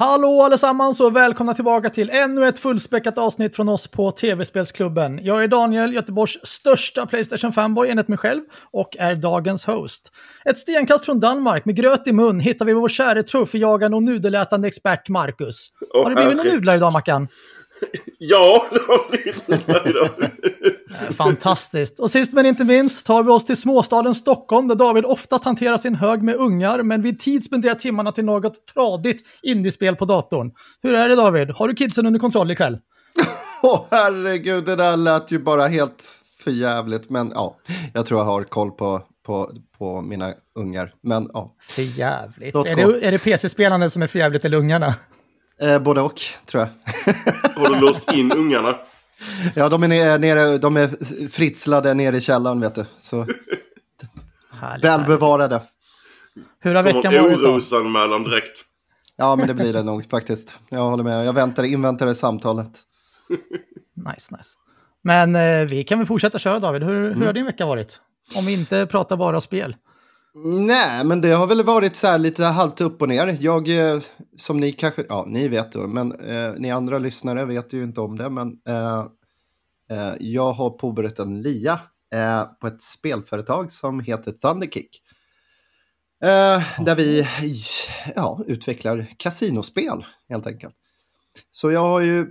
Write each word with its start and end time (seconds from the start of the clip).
Hallå 0.00 0.42
allesammans 0.42 1.00
och 1.00 1.16
välkomna 1.16 1.54
tillbaka 1.54 1.90
till 1.90 2.10
ännu 2.10 2.46
ett 2.46 2.58
fullspäckat 2.58 3.18
avsnitt 3.18 3.56
från 3.56 3.68
oss 3.68 3.86
på 3.86 4.10
TV-spelsklubben. 4.10 5.20
Jag 5.22 5.44
är 5.44 5.48
Daniel, 5.48 5.94
Göteborgs 5.94 6.38
största 6.42 7.06
Playstation-fanboy 7.06 7.90
enligt 7.90 8.08
mig 8.08 8.18
själv 8.18 8.42
och 8.70 8.96
är 8.98 9.14
dagens 9.14 9.64
host. 9.64 10.12
Ett 10.44 10.58
stenkast 10.58 11.04
från 11.04 11.20
Danmark 11.20 11.64
med 11.64 11.76
gröt 11.76 12.06
i 12.06 12.12
mun 12.12 12.40
hittar 12.40 12.64
vi 12.64 12.72
vår 12.72 12.88
käre 12.88 13.22
troféjagande 13.22 13.96
och 13.96 14.02
nudelätande 14.02 14.68
expert 14.68 15.08
Marcus. 15.08 15.68
Har 15.92 16.10
det 16.10 16.16
blivit 16.16 16.36
några 16.36 16.52
nudlar 16.52 16.76
idag 16.76 16.92
Mackan? 16.92 17.28
Ja, 18.18 18.66
det 18.70 18.78
har 18.78 19.10
blivit 19.10 19.48
Fantastiskt. 21.16 22.00
Och 22.00 22.10
sist 22.10 22.32
men 22.32 22.46
inte 22.46 22.64
minst 22.64 23.06
tar 23.06 23.22
vi 23.22 23.30
oss 23.30 23.44
till 23.44 23.56
småstaden 23.56 24.14
Stockholm 24.14 24.68
där 24.68 24.74
David 24.74 25.04
oftast 25.04 25.44
hanterar 25.44 25.78
sin 25.78 25.94
hög 25.94 26.22
med 26.22 26.34
ungar 26.34 26.82
men 26.82 27.02
vid 27.02 27.20
tid 27.20 27.44
spenderar 27.44 27.74
timmarna 27.74 28.12
till 28.12 28.24
något 28.24 28.66
tradigt 28.74 29.26
indiespel 29.42 29.96
på 29.96 30.04
datorn. 30.04 30.50
Hur 30.82 30.94
är 30.94 31.08
det 31.08 31.16
David? 31.16 31.50
Har 31.50 31.68
du 31.68 31.74
kidsen 31.74 32.06
under 32.06 32.20
kontroll 32.20 32.50
ikväll? 32.50 32.78
Åh 33.62 33.84
herregud, 33.90 34.64
det 34.64 34.76
där 34.76 34.96
lät 34.96 35.30
ju 35.30 35.38
bara 35.38 35.66
helt 35.66 36.22
förjävligt. 36.44 37.10
Men 37.10 37.32
ja, 37.34 37.56
jag 37.94 38.06
tror 38.06 38.20
jag 38.20 38.24
har 38.24 38.44
koll 38.44 38.70
på, 38.70 39.02
på, 39.26 39.50
på 39.78 40.00
mina 40.00 40.32
ungar. 40.54 40.94
Men 41.02 41.30
ja, 41.32 41.54
För 41.68 41.82
jävligt. 41.82 42.54
Låt 42.54 42.68
Är 42.68 42.76
det, 42.76 43.06
är 43.06 43.12
det 43.12 43.18
PC-spelandet 43.18 43.92
som 43.92 44.02
är 44.02 44.06
för 44.06 44.18
jävligt 44.18 44.44
eller 44.44 44.58
ungarna? 44.58 44.94
Eh, 45.62 45.78
både 45.78 46.00
och 46.00 46.20
tror 46.46 46.62
jag. 46.62 46.68
Har 47.54 47.74
du 47.74 47.80
låst 47.80 48.12
in 48.12 48.32
ungarna? 48.32 48.74
Ja, 49.54 49.68
de 49.68 49.82
är, 49.82 49.88
nere, 49.88 50.18
nere, 50.18 50.58
de 50.58 50.76
är 50.76 50.88
fritslade 51.28 51.94
nere 51.94 52.16
i 52.16 52.20
källaren, 52.20 52.60
vet 52.60 52.74
du. 52.74 52.84
Så 52.98 53.16
Härligt, 54.50 54.84
väl 54.84 54.90
härligt. 54.90 55.06
bevarade. 55.06 55.62
Hur 56.60 56.74
har 56.74 56.82
veckan 56.82 57.02
varit 57.14 57.38
då? 57.38 57.48
orosanmälan 57.48 58.22
direkt. 58.24 58.64
Ja, 59.16 59.36
men 59.36 59.48
det 59.48 59.54
blir 59.54 59.72
det 59.72 59.82
nog 59.82 60.10
faktiskt. 60.10 60.60
Jag 60.70 60.80
håller 60.90 61.04
med. 61.04 61.26
Jag 61.26 61.32
väntar, 61.32 61.62
inväntar 61.62 62.06
det 62.06 62.14
samtalet. 62.14 62.80
Nice, 63.94 64.36
nice. 64.36 64.48
Men 65.02 65.36
eh, 65.36 65.68
vi 65.68 65.84
kan 65.84 65.98
väl 65.98 66.06
fortsätta 66.06 66.38
köra 66.38 66.58
David. 66.58 66.82
Hur, 66.82 67.06
Mm. 67.06 67.18
hur 67.18 67.26
har 67.26 67.32
din 67.32 67.44
vecka 67.46 67.66
varit? 67.66 67.98
Om 68.36 68.46
vi 68.46 68.52
inte 68.52 68.86
pratar 68.86 69.16
bara 69.16 69.40
spel. 69.40 69.76
Nej, 70.34 71.04
men 71.04 71.20
det 71.20 71.32
har 71.32 71.46
väl 71.46 71.64
varit 71.64 71.96
så 71.96 72.06
här 72.06 72.18
lite 72.18 72.44
halvt 72.44 72.80
upp 72.80 73.02
och 73.02 73.08
ner. 73.08 73.36
Jag, 73.40 73.68
eh, 73.68 74.00
som 74.36 74.60
ni 74.60 74.72
kanske, 74.72 75.04
ja, 75.08 75.24
ni 75.28 75.48
vet 75.48 75.72
då, 75.72 75.86
men 75.86 76.12
eh, 76.12 76.52
ni 76.58 76.70
andra 76.70 76.98
lyssnare 76.98 77.44
vet 77.44 77.72
ju 77.72 77.82
inte 77.82 78.00
om 78.00 78.18
det, 78.18 78.30
men 78.30 78.58
eh, 78.68 79.06
eh, 79.90 80.14
jag 80.20 80.52
har 80.52 80.70
påbörjat 80.70 81.18
en 81.18 81.42
lia 81.42 81.80
eh, 82.14 82.44
på 82.60 82.66
ett 82.66 82.82
spelföretag 82.82 83.72
som 83.72 84.00
heter 84.00 84.32
Thunderkick. 84.32 85.02
Eh, 86.22 86.84
där 86.84 86.96
vi 86.96 87.26
ja, 88.14 88.40
utvecklar 88.46 89.06
kasinospel, 89.16 90.04
helt 90.28 90.46
enkelt. 90.46 90.74
Så 91.50 91.70
jag 91.70 91.80
har 91.80 92.00
ju 92.00 92.26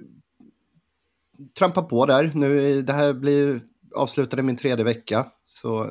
trampat 1.59 1.89
på 1.89 2.05
där. 2.05 2.31
Nu, 2.33 2.81
det 2.81 2.93
här 2.93 3.13
blir 3.13 3.61
avslutade 3.95 4.43
min 4.43 4.57
tredje 4.57 4.85
vecka, 4.85 5.25
så 5.45 5.89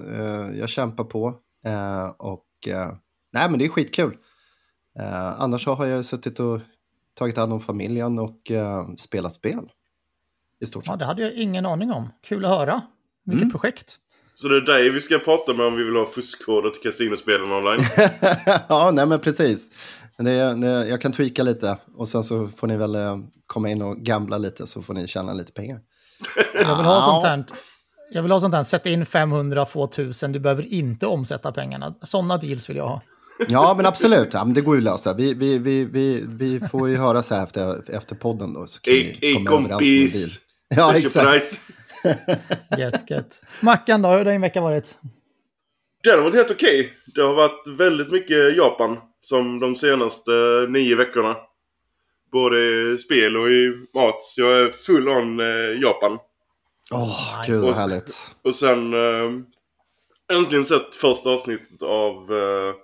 jag 0.55 0.69
kämpar 0.69 1.05
på. 1.05 1.41
Eh, 1.64 2.06
och 2.19 2.45
eh, 2.69 2.92
nej, 3.33 3.51
men 3.51 3.59
det 3.59 3.64
är 3.64 3.69
skitkul. 3.69 4.17
Eh, 4.98 5.41
annars 5.41 5.64
så 5.64 5.75
har 5.75 5.87
jag 5.87 6.05
suttit 6.05 6.41
och 6.41 6.61
tagit 7.14 7.37
hand 7.37 7.53
om 7.53 7.61
familjen 7.61 8.19
och 8.19 8.51
spelat 8.97 9.33
spel. 9.33 9.70
I 10.61 10.67
stort 10.67 10.84
Ja, 10.86 10.92
sett. 10.92 10.98
det 10.98 11.05
hade 11.06 11.23
jag 11.23 11.33
ingen 11.34 11.67
aning 11.67 11.91
om. 11.92 12.09
Kul 12.29 12.45
att 12.45 12.51
höra. 12.59 12.83
Vilket 13.25 13.42
Mm. 13.42 13.53
projekt. 13.53 13.96
Så 14.35 14.48
det 14.48 14.57
är 14.57 14.61
dig 14.61 14.91
vi 14.91 15.01
ska 15.01 15.19
prata 15.19 15.52
med 15.55 15.67
om 15.67 15.77
vi 15.77 15.85
vill 15.85 15.96
ha 15.96 16.07
fuskkoder 16.07 16.70
till 16.70 16.83
kasinospelen 16.83 17.52
online. 17.52 17.80
ja, 18.69 18.90
nej 18.95 19.07
men 19.07 19.20
precis. 19.20 19.70
Det, 20.19 20.55
det, 20.55 20.89
jag 20.89 21.01
kan 21.01 21.13
tweaka 21.13 21.42
lite 21.42 21.79
och 21.96 22.08
sen 22.08 22.23
så 22.23 22.48
får 22.48 22.67
ni 22.67 22.77
väl 22.77 22.96
komma 23.46 23.69
in 23.69 23.83
och 23.83 23.96
gambla 23.96 24.39
lite 24.39 24.67
så 24.67 24.83
får 24.83 24.95
ni 24.95 25.07
tjäna 25.07 25.33
lite 25.33 25.52
pengar. 25.52 25.80
Jag 26.55 26.77
vill 26.77 26.86
ha 26.86 27.02
sånt 27.02 27.25
här. 27.25 27.45
Jag 28.11 28.23
vill 28.23 28.33
ha 28.33 28.41
sånt 28.41 28.55
här, 28.55 28.64
sätt 28.64 28.86
in 28.86 29.07
500, 29.07 29.67
få 29.67 29.85
1000, 29.85 30.33
du 30.33 30.39
behöver 30.39 30.73
inte 30.73 31.07
omsätta 31.07 31.52
pengarna. 31.52 31.95
Sådana 32.02 32.36
deals 32.36 32.70
vill 32.70 32.77
jag 32.77 32.89
ha. 32.89 33.02
Ja, 33.48 33.74
men 33.77 33.86
absolut. 33.86 34.29
Ja, 34.33 34.45
men 34.45 34.55
det 34.55 34.61
går 34.61 34.74
ju 34.74 34.80
att 34.80 34.85
lösa. 34.85 35.14
Vi, 35.14 35.35
vi, 35.35 35.58
vi, 35.58 35.85
vi, 35.85 36.24
vi 36.29 36.61
får 36.61 36.89
ju 36.89 36.96
höra 36.96 37.23
så 37.23 37.35
här 37.35 37.42
efter, 37.45 37.95
efter 37.96 38.14
podden 38.14 38.52
då. 38.52 38.67
Så 38.67 38.80
kan 38.80 38.95
Ej, 38.95 39.19
vi 39.20 39.33
komma 39.33 39.51
överens 39.51 39.70
en 39.70 39.79
kompis! 39.79 40.41
Ja, 40.69 40.92
Det 40.92 40.98
är 40.98 41.07
exakt. 41.07 41.61
Gött, 42.79 43.11
gött. 43.11 43.41
Mackan 43.61 44.02
då, 44.02 44.08
hur 44.08 44.17
har 44.17 44.25
din 44.25 44.40
vecka 44.40 44.61
varit? 44.61 44.95
Den 46.05 46.19
har 46.19 46.25
varit 46.25 46.35
helt 46.35 46.51
okej. 46.51 46.92
Det 47.14 47.20
har 47.23 47.35
varit 47.35 47.69
väldigt 47.79 48.11
mycket 48.11 48.57
Japan. 48.57 48.98
Som 49.20 49.58
de 49.61 49.77
senaste 49.77 50.30
nio 50.69 50.96
veckorna. 50.96 51.36
Både 52.33 52.58
i 52.95 52.98
spel 52.98 53.36
och 53.36 53.48
i 53.48 53.73
mat. 53.95 54.20
Så 54.20 54.40
jag 54.40 54.61
är 54.61 54.70
full 54.70 55.08
on 55.08 55.40
eh, 55.40 55.80
Japan. 55.83 56.19
Åh, 56.93 57.39
Nice. 57.41 57.53
gud 57.53 57.63
vad 57.65 57.75
härligt. 57.75 58.35
Och 58.43 58.55
sen 58.55 58.93
eh, 58.95 59.31
äntligen 60.37 60.65
sett 60.65 60.95
första 60.95 61.31
avsnittet 61.31 61.83
av 61.83 62.33
eh, 62.33 62.75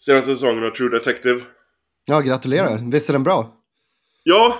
senaste 0.00 0.30
säsongen 0.34 0.64
av 0.64 0.70
True 0.70 0.90
Detective. 0.90 1.40
Ja, 2.04 2.20
gratulerar. 2.20 2.90
Visst 2.92 3.08
är 3.08 3.12
den 3.12 3.22
bra? 3.22 3.56
Ja, 4.22 4.56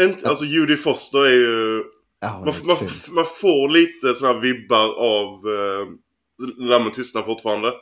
änt- 0.00 0.26
alltså 0.26 0.44
Judy 0.44 0.76
Foster 0.76 1.18
är 1.26 1.30
ju... 1.32 1.84
Ja, 2.20 2.42
Man, 2.44 2.48
är 2.48 2.64
man, 2.66 2.76
man 3.10 3.24
får 3.24 3.68
lite 3.68 4.14
såna 4.14 4.32
här 4.32 4.40
vibbar 4.40 4.94
av 4.94 5.28
eh, 5.48 5.86
Lammen 6.58 6.92
tystnar 6.92 7.22
fortfarande. 7.22 7.72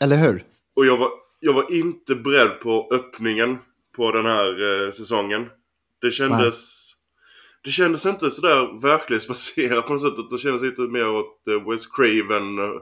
Eller 0.00 0.16
hur? 0.16 0.44
Och 0.76 0.86
jag 0.86 0.96
var, 0.96 1.10
jag 1.40 1.52
var 1.52 1.72
inte 1.72 2.14
beredd 2.14 2.60
på 2.60 2.88
öppningen 2.92 3.58
på 3.96 4.12
den 4.12 4.26
här 4.26 4.84
eh, 4.86 4.90
säsongen. 4.90 5.50
Det 6.00 6.10
kändes... 6.10 6.83
Det 7.64 7.70
kändes 7.70 8.06
inte 8.06 8.30
sådär 8.30 8.80
verklighetsbaserat 8.80 9.86
på 9.86 9.92
något 9.92 10.02
sätt. 10.02 10.30
Det 10.30 10.38
kändes 10.38 10.62
lite 10.62 10.82
mer 10.82 11.10
åt 11.10 11.48
eh, 11.48 11.70
Wes 11.70 11.86
Craven, 11.86 12.58
uh, 12.58 12.80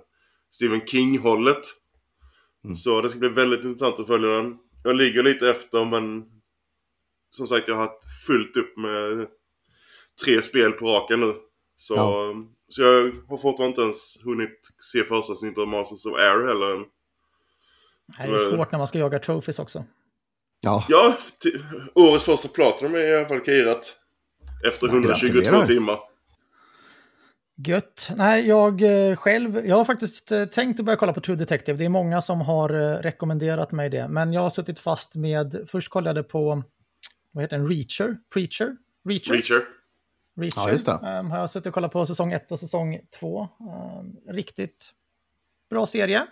Stephen 0.51 0.87
King-hållet. 0.87 1.63
Mm. 2.65 2.77
Så 2.77 3.01
det 3.01 3.11
ska 3.11 3.19
bli 3.19 3.29
väldigt 3.29 3.65
intressant 3.65 4.01
att 4.01 4.07
följa 4.07 4.29
den. 4.29 4.59
Jag 4.85 4.97
ligger 4.97 5.23
lite 5.23 5.51
efter 5.51 5.85
men... 5.85 6.25
Som 7.31 7.47
sagt 7.47 7.69
jag 7.69 7.75
har 7.75 7.83
haft 7.83 8.27
fullt 8.27 8.57
upp 8.57 8.77
med 8.77 9.29
tre 10.25 10.43
spel 10.43 10.73
på 10.73 10.87
raken 10.87 11.21
nu. 11.21 11.35
Så, 11.77 11.95
Ja. 11.95 12.35
så 12.69 12.83
jag 12.83 13.13
har 13.29 13.37
fortfarande 13.37 13.67
inte 13.67 13.83
ens 13.83 14.25
hunnit 14.25 14.61
se 14.93 15.05
första 15.05 15.33
avsnittet 15.33 15.59
av 15.59 15.69
Masters 15.69 16.07
of 16.07 16.15
Air 16.15 16.47
heller 16.47 16.77
än. 16.77 16.85
Det 18.19 18.35
är 18.35 18.51
svårt 18.51 18.73
när 18.73 18.79
man 18.79 18.87
ska 18.87 18.99
jaga 18.99 19.19
trophies 19.19 19.59
också. 19.59 19.85
Ja, 20.61 20.87
Ja, 20.89 21.17
årets 21.95 22.25
första 22.25 22.49
Platinum 22.49 22.95
är 22.95 22.99
i 22.99 23.17
alla 23.17 23.29
fall 23.29 23.41
clearat. 23.41 24.02
Efter 24.69 24.87
Ja, 24.87 24.93
122 24.93 25.27
gratulerar. 25.27 25.67
timmar. 25.67 25.99
Gött. 27.67 28.09
Nej, 28.17 28.49
jag 28.49 28.83
eh, 29.11 29.17
själv, 29.17 29.67
jag 29.67 29.77
har 29.77 29.85
faktiskt 29.85 30.33
eh, 30.33 30.45
tänkt 30.45 30.81
att 30.81 30.87
börja 30.87 30.97
kolla 30.97 31.13
på 31.13 31.21
True 31.21 31.37
Detective. 31.37 31.79
Det 31.79 31.85
är 31.85 31.89
många 31.89 32.21
som 32.23 32.41
har 32.41 32.71
eh, 32.71 32.97
rekommenderat 32.99 33.73
mig 33.73 33.91
det. 33.91 34.09
Men 34.09 34.33
jag 34.33 34.41
har 34.41 34.51
suttit 34.51 34.81
fast 34.81 35.15
med, 35.15 35.65
först 35.69 35.89
kollade 35.91 36.19
jag 36.19 36.29
på, 36.29 36.63
vad 37.31 37.45
heter 37.45 37.59
den, 37.59 37.69
Reacher? 37.69 38.17
Preacher? 38.33 38.77
Reacher? 39.09 39.33
Reacher. 39.33 39.65
Reacher. 40.37 40.61
Ja, 40.61 40.71
just 40.71 40.87
det. 40.87 40.99
Ehm, 41.07 41.31
har 41.31 41.39
jag 41.39 41.51
suttit 41.51 41.67
och 41.67 41.75
kollat 41.75 41.93
på 41.93 42.07
säsong 42.07 42.33
1 42.33 42.53
och 42.53 42.59
säsong 42.59 43.01
2. 43.21 43.49
riktigt 44.29 44.91
bra 45.71 45.87
serie. 45.87 46.27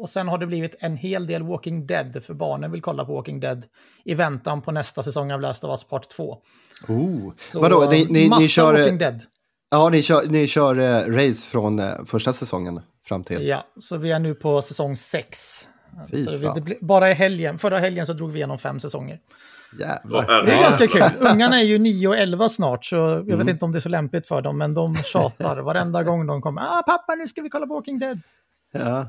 Och 0.00 0.08
sen 0.08 0.28
har 0.28 0.38
det 0.38 0.46
blivit 0.46 0.74
en 0.80 0.96
hel 0.96 1.26
del 1.26 1.42
Walking 1.42 1.86
Dead, 1.86 2.24
för 2.24 2.34
barnen 2.34 2.72
vill 2.72 2.82
kolla 2.82 3.04
på 3.04 3.14
Walking 3.14 3.40
Dead 3.40 3.64
i 4.04 4.14
väntan 4.14 4.62
på 4.62 4.72
nästa 4.72 5.02
säsong 5.02 5.32
av 5.32 5.40
Last 5.40 5.64
of 5.64 5.70
Us 5.70 5.84
Part 5.84 6.08
2. 6.08 6.38
oh. 6.88 7.32
Så, 7.38 7.60
Vadå, 7.60 7.88
ni, 7.90 8.06
ni, 8.10 8.28
massa 8.28 8.40
ni 8.42 8.48
kör, 8.48 8.78
Walking 8.78 8.98
Dead. 8.98 9.22
ja, 9.70 9.88
ni 9.92 10.02
kör, 10.02 10.26
ni 10.28 10.46
kör 10.48 10.78
eh, 10.78 11.12
race 11.14 11.46
från 11.50 11.78
eh, 11.78 11.90
första 12.06 12.32
säsongen 12.32 12.80
fram 13.04 13.24
till... 13.24 13.46
Ja, 13.46 13.64
så 13.80 13.96
vi 13.96 14.10
är 14.10 14.18
nu 14.18 14.34
på 14.34 14.62
säsong 14.62 14.96
6. 14.96 15.68
Fy 16.10 16.24
Så 16.24 16.30
vi, 16.36 16.46
fan. 16.46 16.54
det 16.54 16.60
blir- 16.60 16.78
bara 16.80 17.10
i 17.10 17.14
helgen, 17.14 17.58
förra 17.58 17.78
helgen 17.78 18.06
så 18.06 18.12
drog 18.12 18.30
vi 18.32 18.38
igenom 18.38 18.58
fem 18.58 18.80
säsonger. 18.80 19.18
Jävlar. 19.80 20.24
Ja, 20.28 20.42
Det 20.42 20.52
är 20.52 20.62
ganska 20.62 20.86
kul. 20.86 21.02
Ungarna 21.32 21.60
är 21.60 21.64
ju 21.64 21.78
9 21.78 22.08
och 22.08 22.16
11 22.16 22.48
snart, 22.48 22.84
så 22.84 22.96
jag 22.96 23.18
Mm. 23.20 23.38
vet 23.38 23.48
inte 23.48 23.64
om 23.64 23.72
det 23.72 23.78
är 23.78 23.80
så 23.80 23.88
lämpligt 23.88 24.26
för 24.28 24.42
dem, 24.42 24.58
men 24.58 24.74
de 24.74 24.96
tjatar 24.96 25.56
varenda 25.62 26.02
gång 26.02 26.26
de 26.26 26.42
kommer. 26.42 26.62
Ah, 26.62 26.82
pappa, 26.82 27.14
nu 27.14 27.28
ska 27.28 27.42
vi 27.42 27.50
kolla 27.50 27.66
på 27.66 27.74
Walking 27.74 27.98
Dead. 27.98 28.20
Ja. 28.72 29.06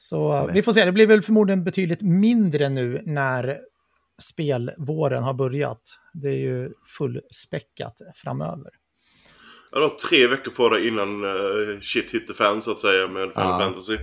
Så 0.00 0.32
uh, 0.46 0.52
vi 0.52 0.62
får 0.62 0.72
se, 0.72 0.84
det 0.84 0.92
blir 0.92 1.06
väl 1.06 1.22
förmodligen 1.22 1.64
betydligt 1.64 2.02
mindre 2.02 2.68
nu 2.68 3.02
när 3.06 3.58
spelvåren 4.22 5.22
har 5.22 5.34
börjat. 5.34 5.80
Det 6.12 6.28
är 6.28 6.38
ju 6.38 6.70
fullspäckat 6.98 8.00
framöver. 8.14 8.70
Jag 9.72 9.80
har 9.80 9.88
tre 9.88 10.26
veckor 10.26 10.50
på 10.50 10.68
dig 10.68 10.88
innan 10.88 11.24
uh, 11.24 11.80
shit 11.80 12.14
hit 12.14 12.26
the 12.28 12.34
fan 12.34 12.62
så 12.62 12.70
att 12.70 12.80
säga 12.80 13.08
med 13.08 13.22
Final 13.32 13.32
Ja. 13.34 13.58
Fantasy. 13.60 13.96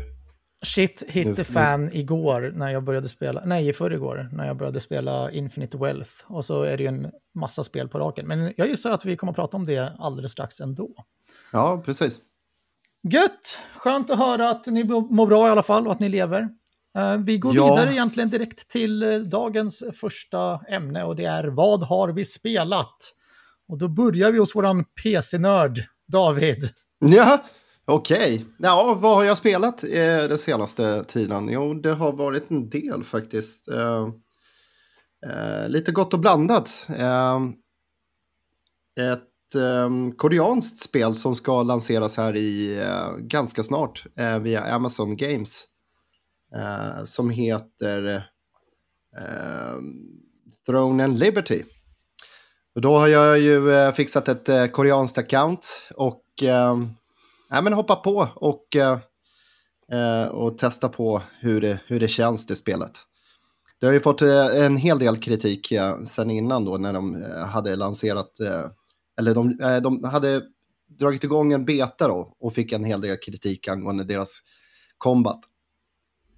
Shit 0.66 1.04
hit 1.08 1.28
Nu- 1.28 1.36
the 1.36 1.44
fan 1.44 1.90
igår 1.94 2.52
när 2.56 2.70
jag 2.70 2.84
började 2.84 3.10
spela, 3.10 3.42
nej 3.46 3.70
i 3.70 3.74
förrgår 3.74 4.30
när 4.32 4.48
jag 4.48 4.58
började 4.58 4.80
spela 4.80 5.32
Infinite 5.32 5.78
Wealth. 5.78 6.12
Och 6.28 6.46
så 6.46 6.62
är 6.64 6.78
det 6.78 6.84
ju 6.84 6.90
en 6.90 7.12
massa 7.36 7.64
spel 7.64 7.88
på 7.90 8.00
raken. 8.00 8.28
Men 8.28 8.54
jag 8.58 8.68
gissar 8.68 8.92
att 8.92 9.06
vi 9.06 9.18
kommer 9.18 9.32
att 9.32 9.36
prata 9.36 9.58
om 9.58 9.64
det 9.64 9.94
alldeles 10.00 10.32
strax 10.32 10.62
ändå. 10.62 11.06
ja, 11.52 11.82
precis. 11.86 12.22
Gött! 13.10 13.58
Skönt 13.76 14.10
att 14.10 14.18
höra 14.20 14.50
att 14.50 14.66
ni 14.66 14.84
mår 14.84 15.28
bra 15.28 15.48
i 15.48 15.52
alla 15.52 15.64
fall 15.64 15.86
och 15.88 15.92
att 15.94 16.00
ni 16.00 16.10
lever. 16.10 16.50
Eh, 16.98 17.18
vi 17.18 17.38
går 17.38 17.56
Ja. 17.56 17.76
vidare 17.76 17.94
egentligen 17.94 18.30
direkt 18.30 18.68
till 18.70 19.04
eh, 19.04 19.20
dagens 19.20 19.84
första 19.94 20.60
ämne 20.70 21.04
och 21.04 21.16
det 21.16 21.26
är 21.26 21.44
vad 21.44 21.84
har 21.84 22.10
vi 22.10 22.26
spelat? 22.26 22.96
Och 23.68 23.78
då 23.78 23.88
börjar 23.88 24.32
vi 24.32 24.40
hos 24.40 24.56
våran 24.56 24.86
PC-nörd, 25.04 25.84
David. 26.08 26.70
Ja, 27.00 27.44
okej. 27.86 28.46
Ja, 28.58 28.98
vad 29.00 29.16
har 29.16 29.24
jag 29.24 29.38
spelat 29.38 29.84
eh, 29.84 29.90
den 30.30 30.38
senaste 30.38 31.04
tiden? 31.04 31.50
Jo, 31.52 31.74
det 31.74 31.94
har 31.94 32.12
varit 32.14 32.52
en 32.52 32.70
del 32.70 33.04
faktiskt. 33.04 33.68
Eh, 33.68 34.08
eh, 35.32 35.70
lite 35.70 35.92
gott 35.92 36.14
och 36.14 36.20
blandat. 36.20 36.88
Eh, 36.90 37.40
ett 39.14 39.24
eh, 39.56 39.90
koreanskt 40.18 40.84
spel 40.84 41.16
som 41.16 41.36
ska 41.36 41.64
lanseras 41.64 42.18
här 42.18 42.36
i 42.36 42.80
eh, 42.80 43.18
ganska 43.18 43.64
snart 43.64 44.04
eh, 44.18 44.40
via 44.40 44.62
Amazon 44.62 45.18
Games. 45.18 45.64
Eh, 46.56 47.04
som 47.04 47.30
heter 47.30 48.16
eh, 49.18 49.76
Throne 50.66 51.04
and 51.04 51.20
Liberty. 51.20 51.64
Och 52.76 52.82
då 52.82 52.98
har 52.98 53.08
jag 53.08 53.40
ju 53.40 53.72
eh, 53.72 53.92
fixat 53.92 54.28
ett 54.28 54.50
eh, 54.50 54.66
koreanskt 54.66 55.18
account 55.18 55.68
och 55.96 56.24
eh, 56.44 56.78
ja, 57.50 57.62
men 57.62 57.74
hoppa 57.74 57.96
på 57.96 58.30
och, 58.36 58.76
eh, 58.76 59.00
eh, 59.92 60.28
och 60.28 60.58
testa 60.58 60.90
på 60.90 61.22
hur 61.40 61.62
det, 61.62 61.80
hur 61.88 62.00
det 62.00 62.08
känns 62.08 62.46
det 62.46 62.56
spelet. 62.56 62.92
Det 63.80 63.86
har 63.86 63.94
ju 63.94 64.00
fått 64.00 64.22
eh, 64.22 64.66
en 64.66 64.78
hel 64.78 65.00
del 65.00 65.18
kritik 65.18 65.72
eh, 65.72 66.02
sen 66.02 66.32
innan 66.32 66.66
då 66.66 66.78
när 66.78 66.94
de 66.94 67.16
eh, 67.16 67.46
hade 67.46 67.76
lanserat, 67.76 68.40
eh, 68.40 68.66
eller 69.18 69.36
de, 69.36 69.60
eh, 69.60 69.78
de 69.78 70.04
hade 70.04 70.42
dragit 71.00 71.24
igång 71.24 71.54
en 71.54 71.66
beta 71.66 72.08
då 72.08 72.36
och 72.40 72.54
fick 72.54 72.72
en 72.72 72.84
hel 72.84 73.02
del 73.02 73.18
kritik 73.18 73.68
angående 73.68 74.04
deras 74.04 74.40
combat. 74.98 75.40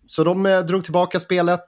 Så 0.07 0.23
de 0.23 0.45
eh, 0.45 0.59
drog 0.59 0.83
tillbaka 0.83 1.19
spelet, 1.19 1.65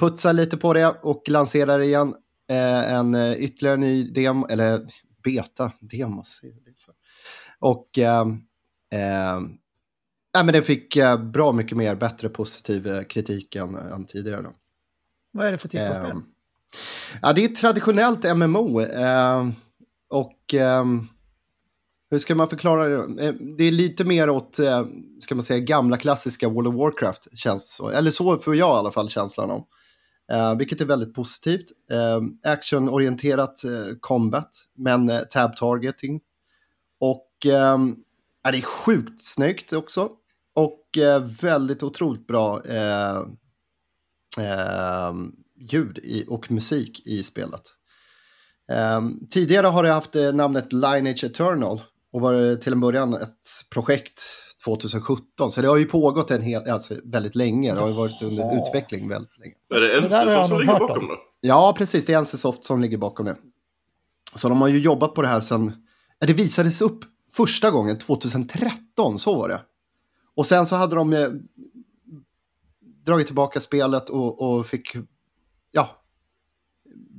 putsade 0.00 0.34
lite 0.34 0.56
på 0.56 0.72
det 0.72 0.86
och 1.02 1.28
lanserade 1.28 1.84
igen 1.84 2.14
eh, 2.50 2.92
en 2.92 3.14
eh, 3.14 3.32
ytterligare 3.32 3.76
ny 3.76 4.04
demo, 4.12 4.46
eller 4.46 4.86
beta, 5.24 5.72
demos. 5.80 6.40
Och 7.58 7.98
eh, 7.98 8.20
eh, 8.92 9.40
ja, 10.32 10.42
men 10.42 10.46
det 10.46 10.62
fick 10.62 10.96
eh, 10.96 11.18
bra 11.24 11.52
mycket 11.52 11.76
mer 11.76 11.96
bättre 11.96 12.28
positiv 12.28 12.86
eh, 12.86 13.02
kritik 13.02 13.56
än, 13.56 13.74
än 13.74 14.04
tidigare. 14.06 14.42
Då. 14.42 14.52
Vad 15.32 15.46
är 15.46 15.52
det 15.52 15.58
för 15.58 15.68
typ 15.68 15.80
av 15.80 15.86
Eh, 15.86 16.04
spel? 16.04 16.20
ja, 17.22 17.32
det 17.32 17.44
är 17.44 17.48
ett 17.48 17.56
traditionellt 17.56 18.36
MMO. 18.36 18.80
Och 20.08 20.54
um, 20.80 21.08
hur 22.10 22.18
ska 22.18 22.34
man 22.34 22.48
förklara 22.48 22.88
det? 22.88 23.26
Eh, 23.26 23.34
det 23.34 23.64
är 23.64 23.72
lite 23.72 24.04
mer 24.04 24.30
åt, 24.30 24.58
eh, 24.58 24.84
ska 25.20 25.34
man 25.34 25.44
säga, 25.44 25.60
gamla 25.60 25.96
klassiska 25.96 26.48
World 26.48 26.68
of 26.68 26.74
Warcraft, 26.74 27.38
känns 27.38 27.68
det 27.68 27.74
så. 27.74 27.88
Eller 27.88 28.10
så 28.10 28.38
får 28.38 28.56
jag 28.56 28.68
i 28.68 28.78
alla 28.78 28.92
fall 28.92 29.08
känslan 29.08 29.50
om. 29.50 29.64
Uh, 30.32 30.38
eh, 30.38 30.56
vilket 30.56 30.80
är 30.80 30.86
väldigt 30.86 31.14
positivt. 31.14 31.72
Uh, 31.92 32.52
actionorienterat 32.52 33.62
uh, 33.64 33.96
combat, 34.00 34.50
men 34.74 35.10
uh, 35.10 35.20
tab 35.20 35.56
targeting. 35.56 36.20
Och 37.00 37.30
uh, 37.46 37.78
det 38.52 38.58
är 38.58 38.62
sjukt 38.62 39.22
snyggt 39.22 39.72
också. 39.72 40.10
Och 40.54 40.82
väldigt 41.40 41.82
otroligt 41.82 42.26
bra 42.26 42.62
ljud 45.56 45.98
i, 45.98 46.24
och 46.28 46.50
musik 46.50 47.06
i 47.06 47.22
spelet. 47.22 47.75
Eh, 48.72 49.00
tidigare 49.30 49.66
har 49.66 49.82
det 49.82 49.90
haft 49.90 50.16
eh, 50.16 50.32
namnet 50.32 50.72
Lineage 50.72 51.24
Eternal 51.24 51.82
och 52.12 52.20
var 52.20 52.56
till 52.56 52.72
en 52.72 52.80
början 52.80 53.14
ett 53.14 53.46
projekt 53.70 54.22
2017. 54.64 55.50
Så 55.50 55.60
det 55.62 55.68
har 55.68 55.76
ju 55.76 55.84
pågått 55.84 56.30
en 56.30 56.42
hel, 56.42 56.70
alltså, 56.70 56.94
väldigt 57.04 57.34
länge. 57.34 57.74
Det 57.74 57.80
har 57.80 57.88
ju 57.88 57.94
varit 57.94 58.22
under 58.22 58.42
Jaha. 58.42 58.62
utveckling 58.68 59.08
väldigt 59.08 59.38
länge. 59.38 59.54
Är 59.74 59.80
det 59.80 60.00
Det 60.00 60.08
där 60.08 60.26
har 60.26 60.32
jag 60.32 60.42
NC 60.42 60.48
som 60.48 60.58
ligger 60.60 60.78
bakom 60.78 60.98
om. 60.98 61.08
det? 61.08 61.48
Ja, 61.48 61.74
precis. 61.78 62.06
Det 62.06 62.12
är 62.12 62.20
NCSoft 62.20 62.64
som 62.64 62.80
ligger 62.80 62.98
bakom 62.98 63.26
det. 63.26 63.36
Så 64.34 64.48
de 64.48 64.60
har 64.60 64.68
ju 64.68 64.78
jobbat 64.80 65.14
på 65.14 65.22
det 65.22 65.28
här 65.28 65.40
sedan... 65.40 65.72
ja, 66.18 66.26
Det 66.26 66.32
visades 66.32 66.80
upp 66.82 67.04
första 67.32 67.70
gången 67.70 67.98
2013, 67.98 69.18
så 69.18 69.34
var 69.38 69.48
det. 69.48 69.60
Och 70.36 70.46
sen 70.46 70.66
så 70.66 70.76
hade 70.76 70.96
de 70.96 71.12
eh, 71.12 71.28
dragit 73.06 73.26
tillbaka 73.26 73.60
spelet 73.60 74.08
och, 74.10 74.40
och 74.58 74.66
fick 74.66 74.96
ja, 75.70 76.02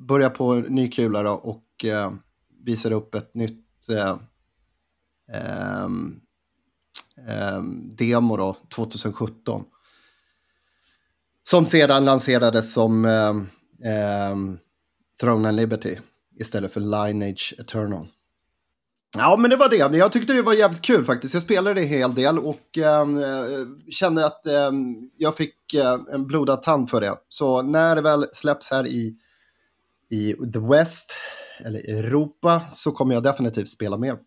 börja 0.08 0.30
på 0.30 0.54
en 0.54 0.62
ny 0.62 0.92
kula 0.92 1.24
då 1.24 1.32
och 1.32 1.86
eh, 1.86 2.12
visade 2.64 2.96
upp 2.96 3.16
ett 3.16 3.36
nytt 3.36 3.90
eh, 3.90 4.18
ehm, 5.34 6.20
ehm, 7.28 7.90
demo 7.96 8.38
då 8.38 8.58
2017. 8.76 9.64
Som 11.44 11.66
sedan 11.66 12.06
lanserades 12.06 12.74
som 12.74 13.06
ehm, 13.06 14.58
Throne 15.22 15.48
and 15.50 15.58
Liberty 15.58 15.96
istället 16.40 16.74
för 16.74 16.80
Lineage 16.80 17.54
Eternal. 17.60 18.08
Ja, 19.18 19.38
men 19.38 19.50
det 19.50 19.56
var 19.56 19.70
det. 19.70 19.98
Jag 19.98 20.12
tyckte 20.12 20.34
det 20.34 20.42
var 20.42 20.54
jävligt 20.54 20.82
kul 20.82 21.06
faktiskt. 21.06 21.34
Jag 21.34 21.44
spelade 21.44 21.82
en 21.82 21.88
hel 21.88 22.16
del 22.16 22.40
och 22.40 22.78
eh, 22.78 23.06
kände 23.90 24.26
att 24.26 24.46
eh, 24.46 24.72
jag 25.18 25.36
fick 25.36 25.74
eh, 25.74 26.00
en 26.14 26.28
blodad 26.28 26.64
tand 26.64 26.90
för 26.90 27.02
det. 27.02 27.16
Så 27.30 27.62
när 27.62 27.96
det 27.96 28.02
väl 28.02 28.26
släpps 28.32 28.72
här 28.72 28.88
i, 28.88 29.16
i 30.10 30.34
The 30.54 30.60
West, 30.60 31.14
eller 31.66 31.80
Europa, 31.80 32.62
så 32.70 32.92
kommer 32.92 33.14
jag 33.14 33.24
definitivt 33.24 33.70
spela 33.70 33.98
mer. 33.98 34.18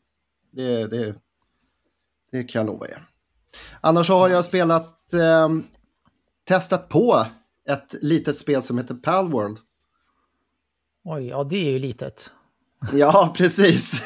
Det, 0.52 0.86
det, 0.86 1.14
det 2.32 2.42
kan 2.42 2.58
jag 2.58 2.66
lova 2.66 2.86
er. 2.86 3.06
Annars 3.80 4.08
har 4.08 4.28
jag 4.28 4.44
spelat, 4.44 5.12
ehm, 5.12 5.64
testat 6.48 6.88
på 6.88 7.26
ett 7.68 7.94
litet 8.02 8.38
spel 8.38 8.62
som 8.62 8.78
heter 8.78 8.94
Palworld. 8.94 9.58
Oj, 11.04 11.28
ja 11.28 11.44
det 11.44 11.68
är 11.68 11.70
ju 11.70 11.78
litet. 11.78 12.30
Ja, 12.92 13.34
precis. 13.36 14.02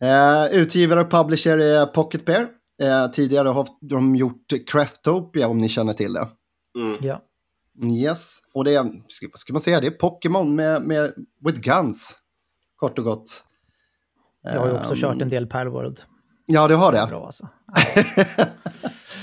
Eh, 0.00 0.46
utgivare 0.52 1.00
och 1.00 1.10
publisher 1.10 1.58
är 1.58 1.86
Pocket 1.86 2.24
Bear. 2.24 2.48
Eh, 2.82 3.10
tidigare 3.10 3.48
har 3.48 3.68
de 3.80 4.16
gjort 4.16 4.46
Craftopia 4.66 5.48
om 5.48 5.58
ni 5.58 5.68
känner 5.68 5.92
till 5.92 6.12
det. 6.12 6.28
Mm. 6.78 6.98
Ja. 7.02 7.22
Yes, 7.84 8.38
och 8.54 8.64
det 8.64 8.74
är, 8.74 8.84
ska, 9.08 9.26
vad 9.32 9.38
ska 9.38 9.52
man 9.52 9.60
säga, 9.60 9.80
det 9.80 9.86
är 9.86 9.90
Pokémon 9.90 10.54
med, 10.54 10.82
med 10.82 11.12
with 11.44 11.60
guns. 11.60 12.16
Kort 12.76 12.98
och 12.98 13.04
gott. 13.04 13.44
Jag 14.42 14.60
har 14.60 14.66
ju 14.66 14.72
också 14.72 14.92
Ehm, 14.94 15.00
kört 15.00 15.22
en 15.22 15.28
del 15.28 15.46
Palworld. 15.46 16.00
Ja, 16.46 16.68
det 16.68 16.74
har 16.74 16.92
det. 16.92 17.06
Bra 17.08 17.26
alltså. 17.26 17.48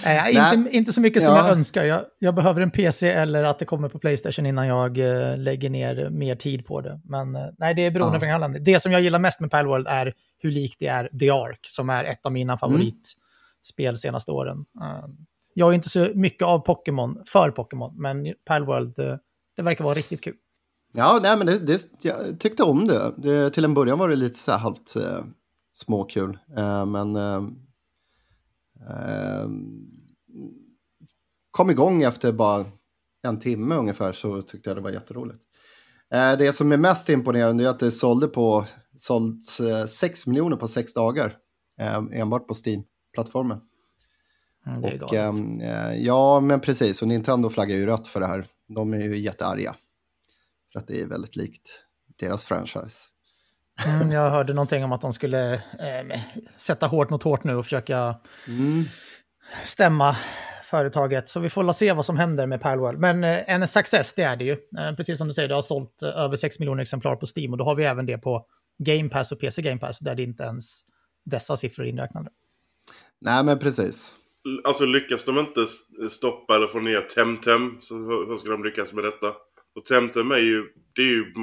Nej, 0.06 0.54
inte, 0.56 0.78
inte 0.78 0.94
så 0.94 1.02
mycket 1.02 1.24
som 1.24 1.34
Ja. 1.34 1.48
jag 1.48 1.58
önskar. 1.58 1.84
Jag, 1.86 2.02
jag 2.20 2.36
behöver 2.36 2.62
en 2.62 2.72
PC 2.72 3.10
eller 3.12 3.44
att 3.44 3.60
det 3.60 3.66
kommer 3.66 3.90
på 3.90 4.00
Playstation 4.00 4.46
innan 4.46 4.68
jag 4.68 4.98
eh, 4.98 5.38
lägger 5.38 5.70
ner 5.70 6.10
mer 6.10 6.36
tid 6.36 6.66
på 6.66 6.82
det. 6.82 7.02
Men 7.04 7.36
eh, 7.36 7.42
nej, 7.58 7.74
det 7.74 7.82
är 7.86 7.92
beroende 7.92 8.16
Ja. 8.16 8.20
på 8.20 8.26
förhållande. 8.26 8.60
Det 8.60 8.80
som 8.80 8.92
jag 8.92 9.02
gillar 9.02 9.20
mest 9.20 9.40
med 9.40 9.52
Palworld 9.52 9.88
är 9.88 10.14
hur 10.38 10.52
likt 10.52 10.80
det 10.80 10.88
är 10.88 11.10
The 11.20 11.30
Ark, 11.30 11.60
som 11.70 11.90
är 11.90 12.04
ett 12.04 12.26
av 12.26 12.30
Mm. 12.30 12.34
mina 12.34 12.58
favoritspel 12.58 13.98
senaste 13.98 14.32
åren. 14.32 14.66
Eh, 14.82 15.06
jag 15.58 15.70
är 15.70 15.74
inte 15.74 15.90
så 15.90 16.08
mycket 16.16 16.48
av 16.48 16.60
Pokémon, 16.60 17.24
för 17.26 17.52
Pokémon, 17.52 17.94
men 18.02 18.34
Palworld, 18.46 19.00
eh, 19.00 19.16
det 19.56 19.62
verkar 19.62 19.84
vara 19.84 19.94
riktigt 19.94 20.22
kul. 20.22 20.36
Ja, 20.94 21.20
nej, 21.24 21.38
men 21.38 21.48
det, 21.48 21.60
det, 21.60 21.82
jag 22.02 22.40
tyckte 22.40 22.64
om 22.64 22.88
det. 22.88 23.14
det. 23.18 23.50
Till 23.50 23.66
en 23.66 23.74
början 23.74 24.00
var 24.00 24.10
det 24.10 24.16
lite 24.16 24.38
så 24.38 24.52
här 24.52 24.58
halvt 24.58 24.96
eh, 24.96 25.24
småkul. 25.74 26.38
Eh, 26.58 26.86
men 26.86 27.16
eh, 27.16 27.44
eh 28.90 29.50
kom 31.52 31.70
igång 31.70 32.04
efter 32.04 32.32
bara 32.32 32.66
en 33.28 33.40
timme 33.40 33.76
ungefär 33.76 34.14
så 34.14 34.42
tyckte 34.42 34.70
jag 34.70 34.78
det 34.78 34.82
var 34.82 34.92
jätteroligt. 34.92 35.42
Eh, 36.14 36.38
det 36.38 36.54
som 36.54 36.72
är 36.72 36.78
mest 36.78 37.10
imponerande 37.10 37.64
är 37.64 37.68
att 37.68 37.80
det 37.80 37.92
sålde 37.92 38.28
på 38.28 38.66
sålt 38.98 39.60
eh, 39.60 39.86
6 39.86 40.28
miljoner 40.28 40.58
på 40.58 40.68
6 40.68 40.94
dagar. 40.94 41.38
Eh, 41.82 42.04
enbart 42.12 42.48
på 42.48 42.54
Steam-plattformen. 42.54 43.62
Mm, 44.68 44.82
det 44.82 44.88
är 44.88 45.04
Och, 45.04 45.14
ehm, 45.14 45.62
eh, 45.62 45.96
ja, 45.96 46.40
men 46.40 46.60
precis. 46.60 47.02
Och 47.02 47.08
Nintendo 47.08 47.50
flaggar 47.50 47.76
ju 47.76 47.86
rött 47.86 48.08
för 48.08 48.20
det 48.20 48.28
här. 48.28 48.46
De 48.68 48.94
är 48.94 48.98
ju 49.02 49.18
jättearga. 49.18 49.76
För 50.74 50.80
att 50.80 50.88
det 50.88 51.02
är 51.02 51.06
väldigt 51.08 51.36
likt 51.36 51.84
deras 52.20 52.46
franchise. 52.46 53.00
Mm, 53.88 54.12
jag 54.12 54.30
hörde 54.30 54.54
någonting 54.54 54.84
om 54.84 54.92
att 54.92 55.02
de 55.02 55.14
skulle 55.14 55.54
eh, 55.54 56.20
sätta 56.58 56.88
hårt 56.88 57.10
mot 57.10 57.24
hårt 57.24 57.44
nu 57.44 57.56
och 57.56 57.66
försöka 57.66 58.16
Mm. 58.48 58.84
stämma 59.66 60.18
företaget. 60.64 61.30
Så 61.30 61.40
vi 61.40 61.50
får 61.50 61.74
se 61.74 61.94
vad 61.94 62.06
som 62.06 62.18
händer 62.18 62.48
med 62.48 62.62
Palworld. 62.62 63.00
Men 63.00 63.24
eh, 63.24 63.50
en 63.50 63.68
success, 63.68 64.14
det 64.14 64.24
är 64.24 64.36
det 64.36 64.44
ju. 64.46 64.52
Eh, 64.52 64.96
precis 64.96 65.18
som 65.18 65.28
du 65.28 65.34
säger, 65.34 65.48
det 65.50 65.56
har 65.56 65.62
sålt 65.62 66.04
eh, 66.04 66.10
över 66.10 66.36
6 66.36 66.60
miljoner 66.60 66.82
exemplar 66.82 67.16
på 67.16 67.26
Steam 67.36 67.52
och 67.52 67.58
då 67.58 67.66
har 67.66 67.76
vi 67.76 67.84
även 67.84 68.06
det 68.06 68.18
på 68.18 68.46
Game 68.78 69.10
Pass 69.10 69.32
och 69.32 69.40
PC 69.40 69.62
Game 69.62 69.80
Pass 69.80 70.00
där 70.00 70.16
det 70.16 70.24
inte 70.24 70.44
ens 70.44 70.82
dessa 71.26 71.58
siffror 71.58 71.86
är 71.86 71.90
inräknade. 71.90 72.30
Nej, 73.22 73.44
men 73.44 73.60
precis. 73.60 74.16
Alltså 74.64 74.86
lyckas 74.86 75.26
de 75.26 75.38
inte 75.40 75.66
stoppa 76.10 76.56
eller 76.56 76.68
få 76.68 76.80
ner 76.80 77.02
Temtem 77.02 77.78
så 77.82 77.96
hur 77.96 78.38
ska 78.38 78.50
de 78.50 78.64
lyckas 78.64 78.94
med 78.94 79.04
detta? 79.04 79.28
Och 79.76 79.86
Temtem 79.86 80.32
är 80.32 80.38
ju, 80.38 80.64
det 80.96 81.02
är 81.02 81.06
ju 81.06 81.34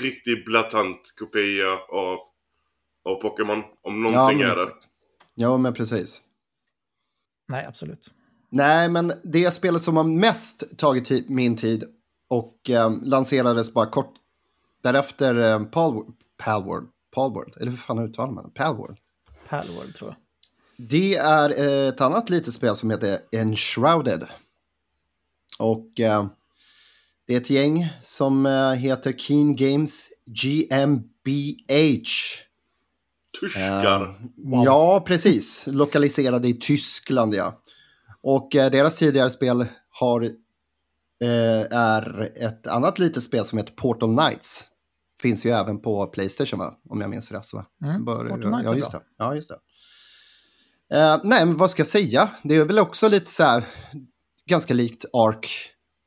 riktigt 0.00 0.44
blatant 0.44 1.14
kopia 1.18 1.72
av, 1.72 2.18
av 3.04 3.20
Pokémon. 3.22 3.58
Om 3.82 4.04
Ja, 4.04 4.10
någonting 4.10 4.38
men 4.38 4.46
är 4.50 4.56
det. 4.56 4.62
exakt. 4.62 4.88
Ja, 5.34 5.58
men 5.58 5.74
precis. 5.74 6.22
Nej, 7.48 7.66
absolut. 7.66 8.10
Nej, 8.50 8.88
men 8.88 9.12
det 9.22 9.50
spelet 9.50 9.82
som 9.82 9.96
har 9.96 10.04
mest 10.04 10.78
tagit 10.78 11.28
min 11.28 11.56
tid 11.56 11.84
och 12.28 12.70
eh, 12.70 12.92
lanserades 13.02 13.74
bara 13.74 13.86
kort 13.86 14.14
därefter, 14.82 15.34
eh, 15.52 15.64
Palworld, 15.64 16.14
Palworld, 16.38 16.88
Palworld, 17.14 17.56
eller 17.60 17.70
hur 17.70 17.78
fan 17.78 17.98
uttalar 17.98 18.32
man 18.32 18.44
det? 18.44 18.50
Palworld. 18.50 18.98
Palworld 19.48 19.94
tror 19.94 20.10
jag. 20.10 20.16
Det 20.88 21.14
är 21.14 21.58
eh, 21.58 21.88
ett 21.88 22.00
annat 22.00 22.30
litet 22.30 22.54
spel 22.54 22.76
som 22.76 22.90
heter 22.90 23.18
Enshrouded. 23.32 24.26
Och 25.58 26.00
eh, 26.00 26.26
det 27.26 27.34
är 27.34 27.40
ett 27.40 27.50
gäng 27.50 27.88
som 28.00 28.46
eh, 28.46 28.72
heter 28.72 29.12
Keen 29.12 29.56
Games 29.56 30.10
GmbH. 30.26 32.08
Tyskar. 33.40 34.02
Uh, 34.02 34.14
wow. 34.36 34.64
Ja, 34.64 35.04
precis. 35.06 35.66
Lokaliserade 35.66 36.48
i 36.48 36.54
Tyskland, 36.54 37.34
ja. 37.34 37.62
Och 38.22 38.54
uh, 38.54 38.66
deras 38.70 38.96
tidigare 38.96 39.30
spel 39.30 39.66
har, 39.90 40.22
uh, 40.22 40.30
är 41.70 42.30
ett 42.36 42.66
annat 42.66 42.98
litet 42.98 43.22
spel 43.22 43.44
som 43.44 43.58
heter 43.58 43.72
Portal 43.72 44.16
Knights. 44.16 44.70
Finns 45.22 45.46
ju 45.46 45.50
även 45.50 45.80
på 45.80 46.06
Playstation, 46.06 46.58
va? 46.58 46.74
om 46.88 47.00
jag 47.00 47.10
minns 47.10 47.32
rätt. 47.32 47.44
Så. 47.44 47.64
Mm, 47.84 48.04
Bör, 48.04 48.28
Portal 48.28 48.62
ja, 48.64 48.74
just 48.74 48.92
det. 48.92 49.00
Ja, 49.18 49.34
just 49.34 49.48
det. 49.48 49.56
Nej, 51.22 51.46
men 51.46 51.56
vad 51.56 51.70
ska 51.70 51.80
jag 51.80 51.86
säga? 51.86 52.30
Det 52.42 52.56
är 52.56 52.64
väl 52.64 52.78
också 52.78 53.08
lite 53.08 53.30
så 53.30 53.42
här, 53.42 53.64
ganska 54.46 54.74
likt 54.74 55.04
Ark 55.12 55.48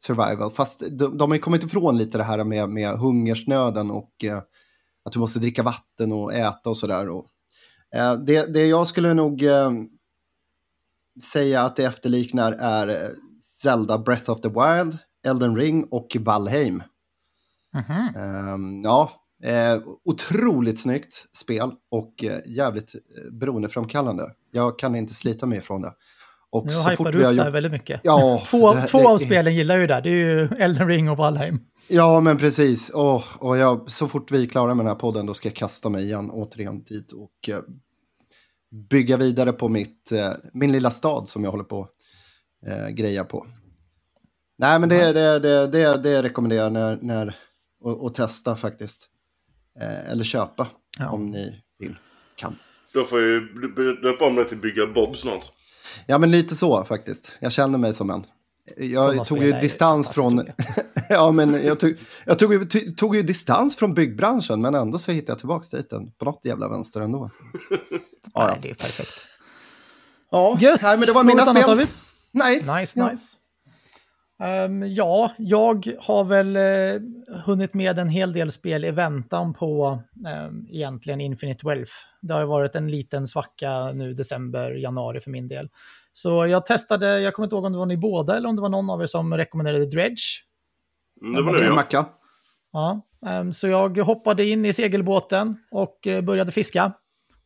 Survival. 0.06 0.52
Fast 0.52 0.84
de, 0.92 1.18
de 1.18 1.32
har 1.32 1.36
ju 1.36 1.42
kommit 1.42 1.64
ifrån 1.64 1.98
lite 1.98 2.18
det 2.18 2.24
här 2.24 2.44
med, 2.44 2.70
med 2.70 3.00
hungersnöden 3.00 3.92
och 3.92 4.12
att 5.06 5.14
du 5.14 5.20
måste 5.20 5.40
dricka 5.40 5.64
vatten 5.64 6.12
och 6.12 6.34
äta 6.34 6.70
och 6.70 6.78
sådär. 6.78 7.08
Eh, 7.96 8.14
det, 8.14 8.54
det 8.54 8.66
jag 8.66 8.88
skulle 8.88 9.14
nog 9.14 9.44
eh, 9.44 9.72
säga 11.24 11.62
att 11.62 11.76
det 11.76 11.84
efterliknar 11.84 12.52
är 12.52 12.88
eh, 12.88 13.10
Zelda 13.62 13.98
Breath 13.98 14.32
of 14.32 14.42
the 14.42 14.50
Wild, 14.50 14.98
Elden 15.28 15.56
Ring 15.56 15.84
och 15.92 16.18
Valheim. 16.20 16.84
Mm 17.74 17.86
-hmm. 17.86 18.16
eh, 18.16 18.82
ja, 18.84 19.12
eh, 19.46 19.82
otroligt 20.06 20.80
snyggt 20.80 21.26
spel 21.36 21.72
och 21.92 22.24
eh, 22.24 22.40
jävligt 22.46 22.96
eh, 22.96 23.32
beroendeframkallande. 23.32 24.24
Jag 24.52 24.80
kan 24.80 24.96
inte 24.96 25.14
slita 25.14 25.46
mig 25.46 25.58
ifrån 25.58 25.82
det. 25.82 25.92
Och 26.52 26.66
nu 26.66 26.72
så 26.72 26.90
hypar 26.90 27.12
du 27.12 27.26
upp 27.26 27.36
det 27.36 27.44
här 27.44 27.52
väldigt 27.52 27.72
mycket. 27.72 28.02
Ja, 28.04 28.44
två 28.48 28.74
det, 28.74 28.82
två 28.82 28.98
det, 28.98 29.08
av 29.08 29.18
spelen 29.18 29.56
gillar 29.56 29.78
ju 29.78 29.88
det. 29.88 30.02
Det 30.02 30.10
är 30.10 30.14
ju 30.14 30.50
Elden 30.60 30.88
Ring 30.88 31.10
och 31.10 31.18
Valheim. 31.18 31.60
Ja, 31.88 32.20
men 32.20 32.38
precis. 32.38 32.92
Oh, 32.94 33.24
och 33.40 33.58
jag, 33.58 33.92
så 33.92 34.08
fort 34.08 34.32
vi 34.32 34.44
är 34.44 34.48
klara 34.48 34.76
med 34.76 34.86
den 34.86 34.92
här 34.92 35.00
podden 35.00 35.26
då 35.26 35.34
ska 35.34 35.48
jag 35.48 35.56
kasta 35.56 35.90
mig 35.90 36.04
igen 36.04 36.30
återigen 36.32 36.84
dit 36.84 37.12
och 37.12 37.50
uh, 37.50 37.60
bygga 38.90 39.18
vidare 39.18 39.52
på 39.52 39.70
mitt, 39.70 40.12
uh, 40.14 40.50
min 40.54 40.72
lilla 40.72 40.92
stad 40.92 41.28
som 41.28 41.44
jag 41.44 41.52
håller 41.52 41.64
på 41.64 41.88
uh, 42.68 42.90
greja 42.90 43.24
på. 43.24 43.46
Nej, 44.58 44.80
men 44.80 44.90
det, 44.90 45.14
det, 45.14 45.40
det, 45.40 45.68
det, 45.68 45.98
det 46.04 46.24
rekommenderar 46.24 46.64
jag 46.64 46.74
när, 46.74 46.98
när, 47.02 47.36
att 48.08 48.16
testa 48.16 48.56
faktiskt. 48.56 49.10
Uh, 49.82 50.12
eller 50.12 50.24
köpa 50.24 50.68
ja. 50.98 51.10
om 51.10 51.32
ni 51.32 51.64
vill, 51.80 51.96
kan. 52.36 52.56
Då 52.94 53.06
får 53.06 53.20
ju 53.20 53.40
döpa 54.02 54.26
om 54.26 54.36
det 54.36 54.46
till 54.46 54.58
Bygga 54.58 54.88
Bob 54.88 55.18
snart. 55.18 55.52
Ja, 56.06 56.18
men 56.18 56.32
lite 56.32 56.56
så 56.56 56.84
faktiskt. 56.84 57.38
Jag 57.40 57.52
känner 57.52 57.78
mig 57.78 57.94
som 57.94 58.10
en. 58.10 58.24
Jag 58.78 59.26
tog 59.26 59.44
ju 59.44 59.52
distans 59.52 60.10
från... 60.10 60.48
ja, 61.10 61.32
men 61.32 61.66
jag, 61.66 61.80
tog, 61.80 61.96
jag 62.26 62.40
tog, 62.40 62.68
tog, 62.98 63.16
ju 63.16 63.22
distans 63.22 63.76
från 63.76 63.94
byggbranschen, 63.94 64.62
men 64.62 64.76
ändå 64.76 65.00
så 65.00 65.12
hittade 65.12 65.32
jag 65.32 65.40
tillbaka 65.40 65.78
dit 65.78 65.90
på 66.18 66.26
något 66.26 66.46
jävla 66.46 66.70
vänster 66.70 67.02
ändå. 67.02 67.30
ja, 68.34 68.48
Nej, 68.48 68.60
det 68.62 68.70
är 68.70 68.74
perfekt. 68.74 69.28
Ja, 70.32 70.58
Gött. 70.62 70.82
Nej, 70.82 70.98
men 70.98 71.08
det 71.08 71.14
var 71.14 71.24
mina 71.24 71.46
spel. 71.46 71.88
Nej. 72.32 72.56
Nice, 72.60 73.00
ja. 73.00 73.12
nice. 73.12 73.38
Um, 74.40 74.94
ja, 74.94 75.32
jag 75.38 75.94
har 76.00 76.24
väl 76.24 76.58
uh, 76.58 77.02
hunnit 77.46 77.74
med 77.74 78.00
en 78.00 78.10
hel 78.10 78.34
del 78.34 78.52
spel 78.52 78.86
i 78.86 78.92
väntan 78.92 79.54
på 79.54 80.02
um, 80.48 80.68
egentligen 80.70 81.22
Infinite 81.22 81.68
Wealth. 81.68 81.92
Det 82.22 82.34
har 82.34 82.46
varit 82.46 82.76
en 82.76 82.92
liten 82.92 83.28
svacka 83.28 83.92
nu 83.92 84.14
december, 84.14 84.72
januari 84.72 85.20
för 85.20 85.32
min 85.32 85.48
del. 85.48 85.70
Så 86.12 86.48
jag 86.48 86.66
testade, 86.66 87.20
jag 87.20 87.34
kommer 87.34 87.46
inte 87.46 87.56
ihåg 87.56 87.66
om 87.66 87.72
det 87.72 87.78
var 87.78 87.86
ni 87.86 87.98
båda 87.98 88.38
eller 88.38 88.50
om 88.50 88.56
det 88.56 88.62
var 88.62 88.70
någon 88.70 88.90
av 88.90 89.02
er 89.02 89.08
som 89.08 89.38
rekommenderade 89.38 89.86
Dredge. 89.86 90.24
Mm, 91.22 91.36
det 91.36 91.42
var 91.42 91.58
det, 91.58 91.70
Macka. 91.70 92.06
Ja, 92.72 93.02
um, 93.40 93.54
så 93.54 93.68
jag 93.68 93.98
hoppade 93.98 94.46
in 94.46 94.66
i 94.66 94.74
segelbåten 94.74 95.58
och 95.72 96.08
uh, 96.08 96.22
började 96.22 96.52
fiska. 96.52 96.94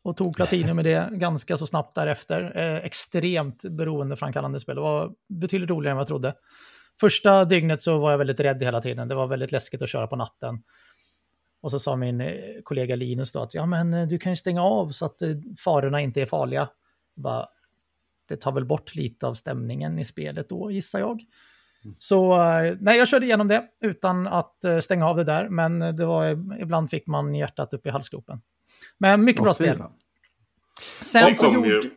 Och 0.04 0.18
tog 0.18 0.36
platinum 0.36 0.76
med 0.76 0.86
det 0.86 1.10
ganska 1.12 1.58
så 1.58 1.68
snabbt 1.68 1.96
därefter. 1.96 2.52
Eh, 2.56 2.86
extremt 2.86 3.64
beroendeframkallande 3.64 4.60
spel. 4.60 4.76
Det 4.76 4.82
var 4.82 5.12
betydligt 5.30 5.70
roligare 5.70 5.92
än 5.92 5.98
vad 5.98 6.02
jag 6.02 6.08
trodde. 6.08 6.34
Första 7.00 7.46
dygnet 7.46 7.82
så 7.82 7.98
var 7.98 8.12
jag 8.12 8.18
väldigt 8.18 8.40
rädd 8.40 8.64
hela 8.64 8.82
tiden. 8.82 9.08
Det 9.08 9.16
var 9.16 9.28
väldigt 9.28 9.52
läskigt 9.52 9.82
att 9.82 9.90
köra 9.90 10.08
på 10.08 10.16
natten. 10.16 10.64
Och 11.62 11.72
så 11.72 11.80
sa 11.80 11.96
min 11.96 12.22
eh, 12.22 12.34
kollega 12.64 12.96
Linus 12.96 13.32
då 13.32 13.40
att 13.40 13.54
ja 13.54 13.66
men 13.66 13.94
eh, 13.94 14.08
du 14.08 14.20
kan 14.20 14.32
ju 14.32 14.36
stänga 14.36 14.64
av 14.64 14.90
så 14.90 15.06
att 15.06 15.22
farorna 15.60 16.02
inte 16.02 16.22
är 16.22 16.26
farliga. 16.26 16.70
Bara, 17.16 17.48
det 18.30 18.38
tar 18.38 18.52
väl 18.52 18.66
bort 18.66 18.96
lite 18.96 19.28
av 19.28 19.34
stämningen 19.34 20.00
i 20.00 20.06
spelet 20.06 20.50
då, 20.50 20.72
gissar 20.72 21.00
jag. 21.00 21.22
Mm. 21.84 21.96
Så 22.00 22.34
eh, 22.34 22.76
nej, 22.80 22.98
jag 22.98 23.08
körde 23.08 23.26
igenom 23.26 23.48
det 23.48 23.64
utan 23.82 24.28
att 24.28 24.64
eh, 24.64 24.80
stänga 24.80 25.08
av 25.08 25.18
det 25.18 25.24
där, 25.24 25.50
men 25.50 25.80
det 25.80 26.06
var, 26.06 26.26
ibland 26.62 26.90
fick 26.90 27.08
man 27.08 27.36
hjärtat 27.36 27.74
upp 27.74 27.86
i 27.86 27.90
halsgropen. 27.90 28.42
Men 28.98 29.24
mycket 29.24 29.44
bra 29.44 29.54
spel. 29.54 29.84
Sen 31.02 31.36
så 31.36 31.54
gjorde... 31.54 31.68
Ju... 31.68 31.82
Det, 31.82 31.90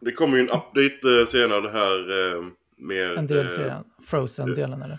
det 0.00 0.12
kommer 0.12 0.36
ju 0.36 0.42
en 0.42 0.50
update 0.50 1.26
senare 1.26 1.68
här 1.68 2.58
med... 2.78 3.18
En 3.18 3.26
DLC, 3.26 3.58
Frozen-delen 4.06 4.82
eller? 4.82 4.98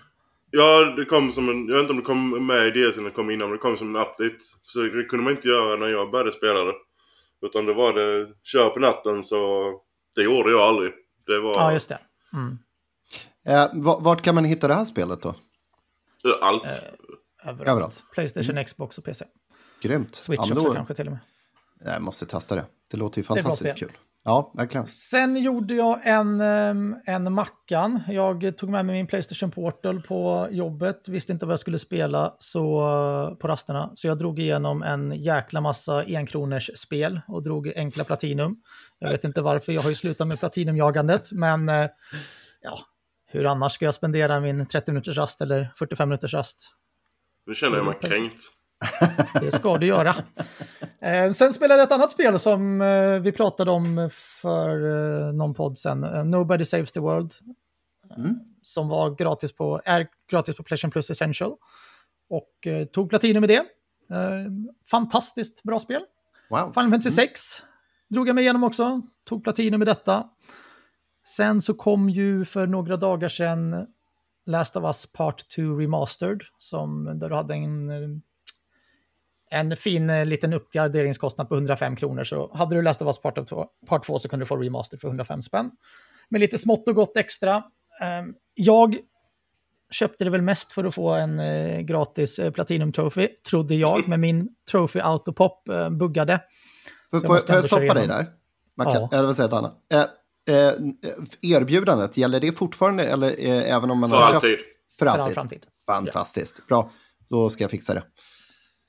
Ja, 0.51 0.93
det 0.95 1.05
kom 1.05 1.31
som 1.31 1.49
en... 1.49 1.67
Jag 1.67 1.73
vet 1.73 1.81
inte 1.81 1.93
om 1.93 1.99
det 1.99 2.05
kom 2.05 2.47
med 2.47 2.67
i 2.67 2.71
DLCn 2.71 2.99
eller 2.99 3.09
kom 3.09 3.29
innan, 3.29 3.49
men 3.49 3.57
det 3.57 3.61
kom 3.61 3.77
som 3.77 3.95
en 3.95 4.01
update. 4.01 4.35
Så 4.63 4.79
det 4.81 5.03
kunde 5.03 5.23
man 5.23 5.33
inte 5.33 5.47
göra 5.47 5.75
när 5.75 5.87
jag 5.87 6.11
började 6.11 6.31
spela 6.31 6.63
det. 6.63 6.73
Utan 7.45 7.65
det 7.65 7.73
var 7.73 7.93
det, 7.93 8.27
kör 8.43 8.69
på 8.69 8.79
natten 8.79 9.23
så 9.23 9.71
det 10.15 10.21
gjorde 10.23 10.51
jag 10.51 10.61
aldrig. 10.61 10.91
Det 11.25 11.39
var... 11.39 11.53
Ja, 11.53 11.73
just 11.73 11.89
det. 11.89 11.99
Mm. 12.33 12.57
Eh, 13.45 13.69
vart 13.99 14.21
kan 14.21 14.35
man 14.35 14.45
hitta 14.45 14.67
det 14.67 14.73
här 14.73 14.85
spelet 14.85 15.21
då? 15.21 15.35
Allt. 16.41 16.65
Eh, 16.65 16.71
överallt. 17.49 17.69
överallt. 17.69 18.03
Playstation, 18.13 18.51
mm. 18.51 18.65
Xbox 18.65 18.97
och 18.97 19.03
PC. 19.03 19.25
Grymt. 19.81 20.15
Switch 20.15 20.41
ja, 20.47 20.55
också 20.55 20.73
kanske 20.73 20.93
till 20.93 21.07
och 21.07 21.11
med. 21.11 21.21
Jag 21.85 22.01
måste 22.01 22.25
testa 22.25 22.55
det. 22.55 22.65
Det 22.91 22.97
låter 22.97 23.19
ju 23.19 23.23
fantastiskt 23.23 23.77
kul. 23.77 23.91
Ja, 24.29 24.51
verkligen. 24.53 24.85
Sen 24.85 25.35
gjorde 25.43 25.73
jag 25.73 26.07
en, 26.07 26.41
en 27.05 27.33
Mackan. 27.33 28.01
Jag 28.07 28.57
tog 28.57 28.69
med 28.69 28.85
mig 28.85 28.95
min 28.95 29.07
Playstation 29.07 29.51
Portal 29.51 30.01
på 30.01 30.47
jobbet, 30.51 31.07
visste 31.07 31.31
inte 31.31 31.45
vad 31.45 31.53
jag 31.53 31.59
skulle 31.59 31.79
spela 31.79 32.35
så, 32.39 33.37
på 33.39 33.47
rasterna. 33.47 33.91
Så 33.95 34.07
jag 34.07 34.17
drog 34.17 34.39
igenom 34.39 34.83
en 34.83 35.11
jäkla 35.11 35.61
massa 35.61 36.03
enkronors 36.07 36.69
spel 36.75 37.21
och 37.27 37.43
drog 37.43 37.73
enkla 37.75 38.03
platinum. 38.03 38.55
Jag 38.99 39.11
vet 39.11 39.23
inte 39.23 39.41
varför, 39.41 39.71
jag 39.71 39.81
har 39.81 39.89
ju 39.89 39.95
slutat 39.95 40.27
med 40.27 40.39
platinumjagandet, 40.39 41.31
men 41.31 41.69
eh, 41.69 41.87
ja, 42.61 42.79
hur 43.27 43.45
annars 43.45 43.71
ska 43.71 43.85
jag 43.85 43.93
spendera 43.93 44.39
min 44.39 44.65
30 44.65 44.91
minuters 44.91 45.17
rast 45.17 45.41
eller 45.41 45.73
45 45.75 46.09
minuters 46.09 46.33
rast? 46.33 46.73
Nu 47.45 47.55
känner 47.55 47.77
jag 47.77 47.85
mig 47.85 47.95
kränkt. 48.01 48.41
Det 49.41 49.51
ska 49.51 49.77
du 49.77 49.85
göra. 49.85 50.15
Eh, 50.99 51.31
sen 51.31 51.53
spelade 51.53 51.79
jag 51.79 51.87
ett 51.87 51.91
annat 51.91 52.11
spel 52.11 52.39
som 52.39 52.81
eh, 52.81 53.19
vi 53.19 53.31
pratade 53.31 53.71
om 53.71 54.09
för 54.13 54.85
eh, 55.27 55.33
någon 55.33 55.53
podd 55.53 55.77
sen. 55.77 55.99
Nobody 56.29 56.65
Saves 56.65 56.91
the 56.91 56.99
World. 56.99 57.31
Mm. 58.17 58.39
Som 58.61 58.87
var 58.87 59.09
gratis 59.15 59.51
på, 59.51 59.81
är 59.85 60.07
gratis 60.29 60.55
på 60.55 60.63
Playstation 60.63 60.91
Plus 60.91 61.09
Essential. 61.09 61.55
Och 62.29 62.67
tog 62.93 63.09
platinum 63.09 63.41
med 63.41 63.49
det. 63.49 63.65
Fantastiskt 64.91 65.63
bra 65.63 65.79
spel. 65.79 66.01
Wow. 66.49 66.71
Final 66.73 66.91
Fantasy 66.91 67.11
6 67.11 67.59
mm. 67.61 67.69
drog 68.07 68.27
jag 68.27 68.35
mig 68.35 68.43
igenom 68.43 68.63
också. 68.63 69.01
Tog 69.23 69.43
platinum 69.43 69.79
med 69.79 69.87
detta. 69.87 70.29
Sen 71.25 71.61
så 71.61 71.73
kom 71.73 72.09
ju 72.09 72.45
för 72.45 72.67
några 72.67 72.97
dagar 72.97 73.29
sedan 73.29 73.87
Last 74.45 74.75
of 74.75 74.83
Us 74.83 75.05
Part 75.05 75.49
2 75.49 75.61
Remastered. 75.61 76.41
Som, 76.57 77.19
där 77.19 77.29
du 77.29 77.35
hade 77.35 77.53
en 77.53 78.21
en 79.49 79.77
fin 79.77 80.09
eh, 80.09 80.25
liten 80.25 80.53
uppgraderingskostnad 80.53 81.49
på 81.49 81.55
105 81.55 81.95
kronor. 81.95 82.23
Så 82.23 82.51
hade 82.53 82.75
du 82.75 82.81
läst 82.81 83.01
av 83.01 83.07
oss 83.07 83.21
part, 83.21 83.47
2, 83.49 83.65
part 83.87 84.05
2 84.05 84.19
så 84.19 84.29
kunde 84.29 84.43
du 84.43 84.47
få 84.47 84.57
remaster 84.57 84.97
för 84.97 85.07
105 85.07 85.41
spänn. 85.41 85.71
Med 86.29 86.41
lite 86.41 86.57
smått 86.57 86.87
och 86.87 86.95
gott 86.95 87.17
extra. 87.17 87.55
Eh, 88.01 88.25
jag 88.53 88.97
köpte 89.91 90.23
det 90.23 90.29
väl 90.29 90.41
mest 90.41 90.71
för 90.71 90.83
att 90.83 90.95
få 90.95 91.13
en 91.13 91.39
eh, 91.39 91.79
gratis 91.79 92.39
eh, 92.39 92.51
Platinum 92.51 92.93
Trophy, 92.93 93.27
trodde 93.27 93.75
jag, 93.75 94.07
men 94.07 94.21
min 94.21 94.49
Trophy 94.71 94.99
Autopop 94.99 95.69
eh, 95.69 95.89
buggade. 95.89 96.41
Får, 97.11 97.19
får, 97.19 97.35
får 97.35 97.55
jag 97.55 97.63
stoppa 97.63 97.93
dig 97.93 98.07
där? 98.07 98.25
Man 98.77 98.93
kan, 98.93 99.01
ja. 99.01 99.09
Eller 99.11 99.25
vad 99.25 99.35
säger 99.35 99.55
Anna? 99.55 99.71
Eh, 99.93 99.99
eh, 100.55 100.73
erbjudandet, 101.41 102.17
gäller 102.17 102.39
det 102.39 102.51
fortfarande 102.51 103.05
eller 103.05 103.45
eh, 103.45 103.75
även 103.75 103.91
om 103.91 103.99
man 103.99 104.09
för 104.09 104.17
har 104.17 104.23
alltid. 104.23 104.57
köpt? 104.57 104.63
För 104.99 105.05
alltid. 105.05 105.23
För 105.23 105.29
all 105.29 105.33
framtid. 105.33 105.65
Fantastiskt. 105.85 106.67
Bra, 106.67 106.91
då 107.29 107.49
ska 107.49 107.63
jag 107.63 107.71
fixa 107.71 107.93
det 107.93 108.03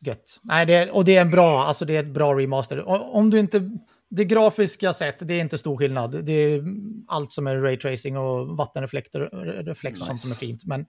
gött. 0.01 0.41
Nej, 0.43 0.67
det, 0.67 0.91
och 0.91 1.05
det 1.05 1.17
är 1.17 1.21
en 1.21 1.31
bra, 1.31 1.65
alltså 1.65 1.85
det 1.85 1.97
är 1.97 2.01
ett 2.01 2.15
bra 2.15 2.39
remaster. 2.39 2.89
Om 2.89 3.31
du 3.31 3.39
inte 3.39 3.71
det 4.11 4.25
grafiska 4.25 4.93
sett, 4.93 5.29
det 5.29 5.35
är 5.35 5.41
inte 5.41 5.59
stor 5.59 5.77
skillnad. 5.77 6.25
Det 6.25 6.33
är 6.33 6.65
allt 7.09 7.33
som 7.33 7.47
är 7.47 7.57
raytracing 7.57 8.17
och 8.17 8.57
vattenreflex 8.57 9.09
reflex 9.43 10.01
och 10.01 10.07
sånt 10.07 10.21
som 10.21 10.31
är 10.31 10.35
fint. 10.35 10.65
Men, 10.67 10.87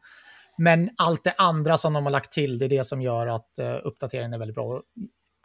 men 0.58 0.89
allt 0.98 1.24
det 1.24 1.34
andra 1.38 1.77
som 1.77 1.94
de 1.94 2.03
har 2.03 2.12
lagt 2.12 2.32
till, 2.32 2.58
det 2.58 2.65
är 2.65 2.70
det 2.70 2.84
som 2.84 3.01
gör 3.01 3.27
att 3.27 3.50
uh, 3.62 3.77
uppdateringen 3.84 4.34
är 4.34 4.38
väldigt 4.38 4.56
bra. 4.56 4.82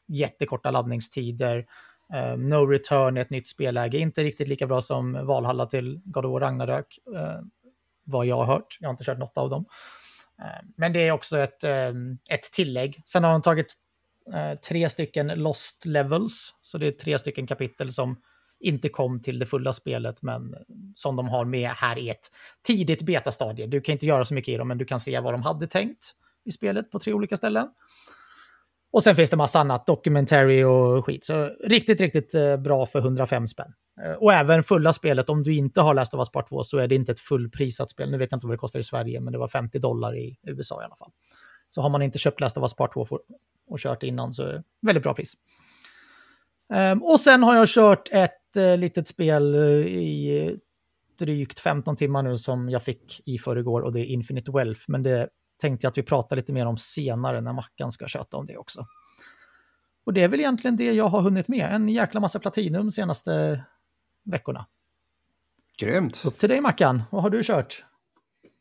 Jättekorta 0.09 0.71
laddningstider, 0.71 1.67
uh, 2.15 2.37
no 2.39 2.67
return 2.67 3.17
i 3.17 3.21
ett 3.21 3.31
nytt 3.31 3.49
spelläge, 3.49 3.99
inte 3.99 4.23
riktigt 4.23 4.49
lika 4.49 4.67
bra 4.67 4.81
som 4.81 5.27
Valhalla 5.27 5.67
till 5.67 6.01
God 6.05 6.25
of 6.25 6.33
War 6.33 6.41
Ragnarök, 6.41 6.99
uh, 7.15 7.47
vad 8.05 8.27
jag 8.27 8.37
har 8.37 8.45
hört. 8.45 8.79
Jag 8.81 8.89
har 8.89 8.93
inte 8.93 9.05
kört 9.05 9.19
något 9.19 9.39
av 9.39 9.51
dem. 9.51 9.65
Eh, 10.43 10.67
men 10.77 10.93
det 10.93 11.09
är 11.09 11.13
också 11.13 11.39
ett, 11.39 11.65
ehm, 11.65 12.19
ett 12.31 12.53
tillägg. 12.53 13.03
Sen 13.07 13.25
har 13.25 13.33
de 13.33 13.43
tagit 13.43 13.75
eh, 14.35 14.59
tre 14.59 14.89
stycken 14.89 15.27
lost 15.27 15.85
levels. 15.85 16.55
Så 16.63 16.79
det 16.79 16.87
är 16.87 16.93
tre 16.93 17.19
stycken 17.19 17.47
kapitel 17.47 17.93
som 17.93 18.17
inte 18.61 18.89
kom 18.89 19.23
till 19.23 19.39
det 19.39 19.47
fulla 19.47 19.73
spelet, 19.73 20.23
men 20.23 20.55
som 20.95 21.17
de 21.17 21.29
har 21.29 21.45
med 21.45 21.71
här 21.71 21.99
i 21.99 22.09
ett 22.11 22.31
tidigt 22.63 23.03
betastadie. 23.03 23.67
Du 23.67 23.81
kan 23.81 23.93
inte 23.93 24.07
göra 24.07 24.25
så 24.25 24.35
mycket 24.35 24.55
i 24.55 24.57
dem, 24.57 24.69
men 24.69 24.79
du 24.79 24.85
kan 24.85 25.01
se 25.01 25.21
vad 25.21 25.35
de 25.35 25.43
hade 25.43 25.67
tänkt 25.67 26.15
i 26.45 26.53
spelet 26.53 26.91
på 26.91 26.99
tre 26.99 27.13
olika 27.13 27.37
ställen. 27.37 27.69
Och 28.97 29.05
sen 29.05 29.17
finns 29.17 29.31
det 29.31 29.37
massa 29.37 29.61
annat, 29.61 29.87
documentary 29.87 30.65
och 30.65 31.07
skit. 31.07 31.25
Så 31.25 31.51
riktigt, 31.65 32.01
riktigt 32.01 32.35
eh, 32.35 32.57
bra 32.57 32.87
för 32.87 32.99
105 32.99 33.47
spänn. 33.47 33.73
Eh, 34.05 34.13
och 34.13 34.33
även 34.33 34.63
fulla 34.63 34.93
spelet, 34.93 35.29
om 35.29 35.43
du 35.43 35.55
inte 35.55 35.81
har 35.81 35.95
läst 35.95 36.15
av 36.15 36.21
Us 36.21 36.31
Part 36.31 36.49
2 36.49 36.65
så 36.65 36.79
är 36.79 36.89
det 36.89 36.95
inte 36.95 37.13
ett 37.13 37.21
fullprisat 37.21 37.91
spel. 37.91 38.11
Nu 38.11 38.19
vet 38.19 38.31
jag 38.31 38.37
inte 38.37 38.47
vad 38.47 38.55
det 38.55 38.59
kostar 38.59 38.81
i 38.81 38.83
Sverige, 38.83 39.21
men 39.21 39.33
det 39.33 39.39
var 39.39 39.49
50 39.49 39.79
dollar 39.79 40.17
i 40.17 40.39
USA 40.47 40.83
i 40.83 40.85
alla 40.85 40.97
fall. 40.97 41.11
Så 41.69 41.81
har 41.81 41.89
man 41.89 42.03
inte 42.03 42.19
köpt 42.19 42.41
Last 42.41 42.57
of 42.57 42.63
Us 42.63 42.75
Part 42.75 42.93
2 42.95 43.07
och 43.69 43.79
kört 43.79 44.03
innan 44.03 44.33
så 44.33 44.63
väldigt 44.83 45.03
bra 45.03 45.15
pris. 45.15 45.33
Ehm, 46.75 47.03
och 47.03 47.21
sen 47.21 47.43
har 47.43 47.57
jag 47.57 47.69
kört 47.69 48.09
ett 48.13 48.57
eh, 48.57 48.77
litet 48.77 49.09
spel 49.09 49.55
i 49.55 50.57
drygt 51.19 51.61
15 51.61 51.97
timmar 51.97 52.23
nu 52.23 52.39
som 52.39 52.71
jag 52.71 52.83
fick 52.83 53.21
i 53.25 53.39
förrgår 53.39 53.81
och 53.81 53.93
det 53.93 54.01
är 54.01 54.05
Infinite 54.05 54.51
Wealth. 54.53 54.81
Men 54.89 55.03
det 55.03 55.29
tänkte 55.59 55.85
jag 55.85 55.91
att 55.91 55.99
vi 55.99 56.03
pratar 56.03 56.37
lite 56.37 56.53
mer 56.53 56.67
om 56.67 56.79
senare 56.79 57.41
när 57.41 57.53
Mackan 57.53 57.93
ska 57.93 58.09
köta 58.09 58.37
om 58.37 58.47
det 58.47 58.57
också. 58.57 58.87
Och 60.05 60.13
det 60.13 60.23
är 60.23 60.29
väl 60.29 60.41
egentligen 60.41 60.77
det 60.77 60.93
jag 60.93 61.09
har 61.09 61.21
hunnit 61.21 61.49
med. 61.49 61.73
En 61.73 61.89
jäkla 61.89 62.21
massa 62.21 62.39
platinum 62.39 62.91
senaste 62.91 63.65
veckorna. 64.25 64.67
Grymt. 65.79 66.23
Upp 66.27 66.39
till 66.39 66.49
dig 66.49 66.61
Mackan, 66.61 67.03
vad 67.11 67.23
har 67.23 67.31
du 67.31 67.43
kört? 67.43 67.85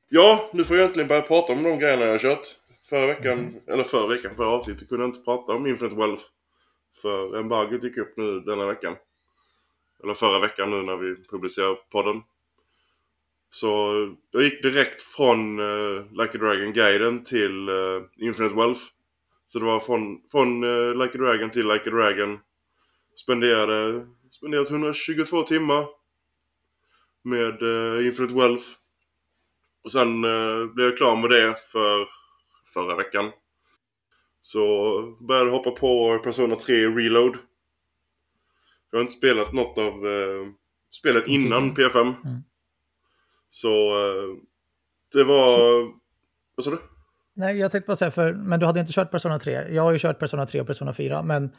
Ja, 0.10 0.50
nu 0.54 0.64
får 0.64 0.76
jag 0.76 0.84
egentligen 0.84 1.08
börja 1.08 1.22
prata 1.22 1.54
om 1.54 1.64
de 1.64 1.80
grejerna 1.80 2.04
jag 2.04 2.12
har 2.12 2.20
kört. 2.20 2.48
Förra 2.90 3.08
veckan, 3.08 3.40
mm. 3.40 3.60
eller 3.68 3.84
förra 3.84 4.08
veckan, 4.08 4.36
förra 4.36 4.50
avsnittet 4.50 4.90
kunde 4.90 5.04
jag 5.04 5.10
inte 5.10 5.24
prata 5.24 5.54
om 5.54 5.68
Infinite 5.68 5.96
Wealth. 5.96 6.24
För 7.02 7.40
embargot 7.40 7.84
gick 7.84 7.98
upp 7.98 8.18
nu 8.18 8.40
denna 8.40 8.66
veckan. 8.66 8.96
Eller 10.04 10.14
förra 10.14 10.40
veckan 10.40 10.70
nu 10.70 10.82
när 10.82 10.98
vi 10.98 11.16
publicerar 11.30 11.76
podden. 11.92 12.22
Så 13.56 13.68
jag 14.32 14.44
gick 14.44 14.62
direkt 14.62 15.02
från 15.02 15.60
uh, 15.60 16.12
Like 16.12 16.38
a 16.38 16.42
Dragon-guiden 16.42 17.24
till 17.24 17.70
uh, 17.70 18.04
Infinite 18.18 18.56
Wealth. 18.56 18.82
Så 19.48 19.60
det 19.60 19.66
var 19.66 19.80
från, 19.80 20.22
från 20.32 20.64
uh, 20.64 20.96
Like 20.96 21.18
a 21.18 21.22
Dragon 21.22 21.50
till 21.50 21.68
Like 21.68 21.90
a 21.90 21.94
Dragon. 21.94 22.40
Spenderade, 23.24 24.08
spenderat 24.32 24.70
122 24.70 25.44
timmar 25.44 25.86
med 27.24 27.64
uh, 27.64 28.08
Infinite 28.08 28.34
Wealth. 28.36 28.66
Och 29.84 29.92
sen 29.92 30.26
uh, 30.26 30.74
blev 30.74 30.88
jag 30.88 30.98
klar 30.98 31.16
med 31.16 31.30
det 31.30 31.56
för 31.72 32.08
förra 32.74 32.96
veckan. 32.96 33.32
Så 34.42 35.02
började 35.28 35.52
hoppa 35.52 35.72
på 35.72 36.20
Persona 36.24 36.56
3 36.56 36.88
Reload. 36.88 37.38
Jag 38.92 38.98
har 38.98 39.02
inte 39.02 39.14
spelat 39.14 39.54
något 39.54 39.78
av 39.78 40.08
eh, 40.08 40.48
spelet 40.92 41.28
innan 41.28 41.76
P5. 41.76 42.02
Mm. 42.02 42.44
Så 43.56 43.70
eh, 43.70 44.38
det 45.14 45.24
var... 45.24 45.58
Vad 46.56 46.64
sa 46.64 46.70
du? 46.72 46.78
Nej, 47.36 47.58
jag 47.58 47.72
tänkte 47.72 47.88
bara 47.88 47.96
säga, 47.96 48.12
för, 48.12 48.34
men 48.34 48.60
du 48.60 48.66
hade 48.66 48.80
inte 48.80 48.94
kört 48.94 49.12
Persona 49.12 49.40
3. 49.40 49.74
Jag 49.74 49.84
har 49.84 49.92
ju 49.92 50.00
kört 50.00 50.20
Persona 50.20 50.46
3 50.46 50.62
och 50.62 50.68
Persona 50.68 50.94
4, 50.94 51.24
men 51.24 51.52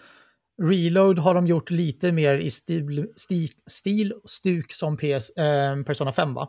Reload 0.62 1.18
har 1.18 1.34
de 1.34 1.46
gjort 1.46 1.70
lite 1.70 2.12
mer 2.12 2.34
i 2.34 2.50
stil, 2.50 3.06
stil, 3.16 3.48
stil 3.66 4.12
stuk 4.24 4.72
som 4.72 4.96
PS, 4.96 5.30
eh, 5.30 5.82
Persona 5.82 6.12
5, 6.12 6.34
va? 6.34 6.48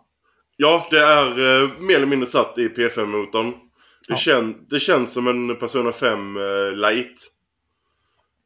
Ja, 0.57 0.88
det 0.91 0.99
är 0.99 1.27
eh, 1.27 1.69
mer 1.79 1.95
eller 1.95 2.05
mindre 2.05 2.27
satt 2.27 2.57
i 2.57 2.67
P5-motorn. 2.67 3.51
Det, 3.51 3.55
ja. 4.07 4.15
kän, 4.15 4.65
det 4.69 4.79
känns 4.79 5.13
som 5.13 5.27
en 5.27 5.55
Persona 5.55 5.91
5 5.91 6.38
uh, 6.38 6.71
light. 6.71 7.37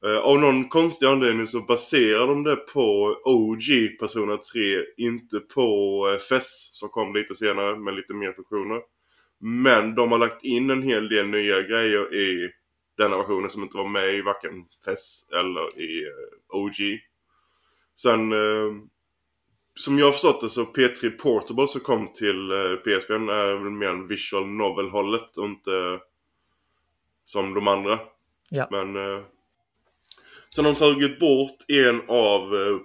Uh, 0.05 0.17
av 0.17 0.39
någon 0.39 0.69
konstig 0.69 1.05
anledning 1.05 1.47
så 1.47 1.61
baserar 1.61 2.27
de 2.27 2.43
det 2.43 2.55
på 2.55 3.17
OG 3.23 3.97
Persona 3.99 4.37
3, 4.37 4.61
inte 4.97 5.39
på 5.39 5.99
uh, 6.07 6.17
FES 6.17 6.69
som 6.73 6.89
kom 6.89 7.15
lite 7.15 7.35
senare 7.35 7.75
med 7.75 7.95
lite 7.95 8.13
mer 8.13 8.33
funktioner. 8.33 8.81
Men 9.39 9.95
de 9.95 10.11
har 10.11 10.19
lagt 10.19 10.43
in 10.43 10.69
en 10.69 10.83
hel 10.83 11.09
del 11.09 11.27
nya 11.27 11.61
grejer 11.61 12.15
i 12.15 12.49
denna 12.97 13.17
versionen 13.17 13.49
som 13.49 13.63
inte 13.63 13.77
var 13.77 13.87
med 13.87 14.15
i 14.15 14.21
varken 14.21 14.65
FES 14.85 15.29
eller 15.31 15.79
i 15.79 16.05
uh, 16.05 16.11
OG. 16.49 16.75
Sen 17.95 18.33
som 19.75 19.99
jag 19.99 20.05
har 20.05 20.11
förstått 20.11 20.41
det 20.41 20.49
så 20.49 20.63
P3 20.63 21.09
Portable 21.09 21.67
som 21.67 21.81
kom 21.81 22.13
till 22.13 22.51
eh, 22.51 22.75
PSP 22.75 23.09
är 23.09 23.63
väl 23.63 23.71
mer 23.71 23.89
en 23.89 24.07
visual 24.07 24.47
novel-hållet 24.47 25.37
och 25.37 25.45
inte 25.45 25.99
som 27.23 27.53
de 27.53 27.67
andra. 27.67 27.99
Ja. 28.49 28.67
Men 28.71 28.95
eh, 28.95 29.21
sen 30.55 30.65
har 30.65 30.73
de 30.73 30.79
tagit 30.79 31.19
bort 31.19 31.57
en 31.67 32.01
av 32.07 32.55
eh, 32.55 32.77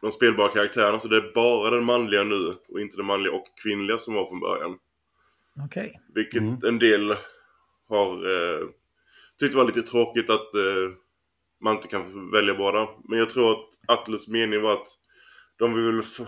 de 0.00 0.10
spelbara 0.10 0.48
karaktärerna 0.48 1.00
så 1.00 1.08
det 1.08 1.16
är 1.16 1.32
bara 1.34 1.70
den 1.70 1.84
manliga 1.84 2.24
nu 2.24 2.54
och 2.68 2.80
inte 2.80 2.96
den 2.96 3.06
manliga 3.06 3.32
och 3.32 3.46
kvinnliga 3.62 3.98
som 3.98 4.14
var 4.14 4.28
från 4.28 4.40
början. 4.40 4.78
Okej. 5.64 5.86
Okay. 5.86 6.00
Vilket 6.14 6.40
mm. 6.40 6.58
en 6.64 6.78
del 6.78 7.14
har 7.88 8.30
eh, 8.30 8.68
tyckt 9.40 9.54
var 9.54 9.64
lite 9.64 9.82
tråkigt 9.82 10.30
att 10.30 10.54
eh, 10.54 10.90
man 11.60 11.76
inte 11.76 11.88
kan 11.88 12.30
välja 12.30 12.54
båda. 12.54 12.88
Men 13.08 13.18
jag 13.18 13.30
tror 13.30 13.52
att 13.52 13.68
Atlus 13.86 14.28
mening 14.28 14.62
var 14.62 14.72
att 14.72 14.88
de 15.56 15.74
vill 15.74 16.02
få, 16.02 16.26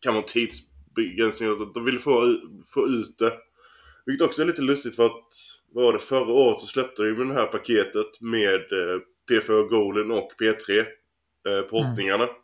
kan 0.00 0.14
vara 0.14 0.24
tidsbegränsning, 0.24 1.72
de 1.74 1.84
vill 1.84 1.98
få, 1.98 2.40
få 2.74 2.86
ut 2.86 3.18
det. 3.18 3.32
Vilket 4.06 4.26
också 4.26 4.42
är 4.42 4.46
lite 4.46 4.62
lustigt 4.62 4.96
för 4.96 5.06
att, 5.06 5.28
vad 5.72 5.84
var 5.84 5.92
det, 5.92 5.98
förra 5.98 6.32
året 6.32 6.60
så 6.60 6.66
släppte 6.66 7.02
de 7.02 7.08
ju 7.08 7.24
det 7.24 7.34
här 7.34 7.46
paketet 7.46 8.20
med 8.20 8.72
eh, 8.72 9.00
P4 9.30 9.68
Golden 9.68 10.10
och 10.10 10.32
P3 10.40 10.78
eh, 10.78 11.62
portningarna. 11.70 12.24
Mm. 12.24 12.36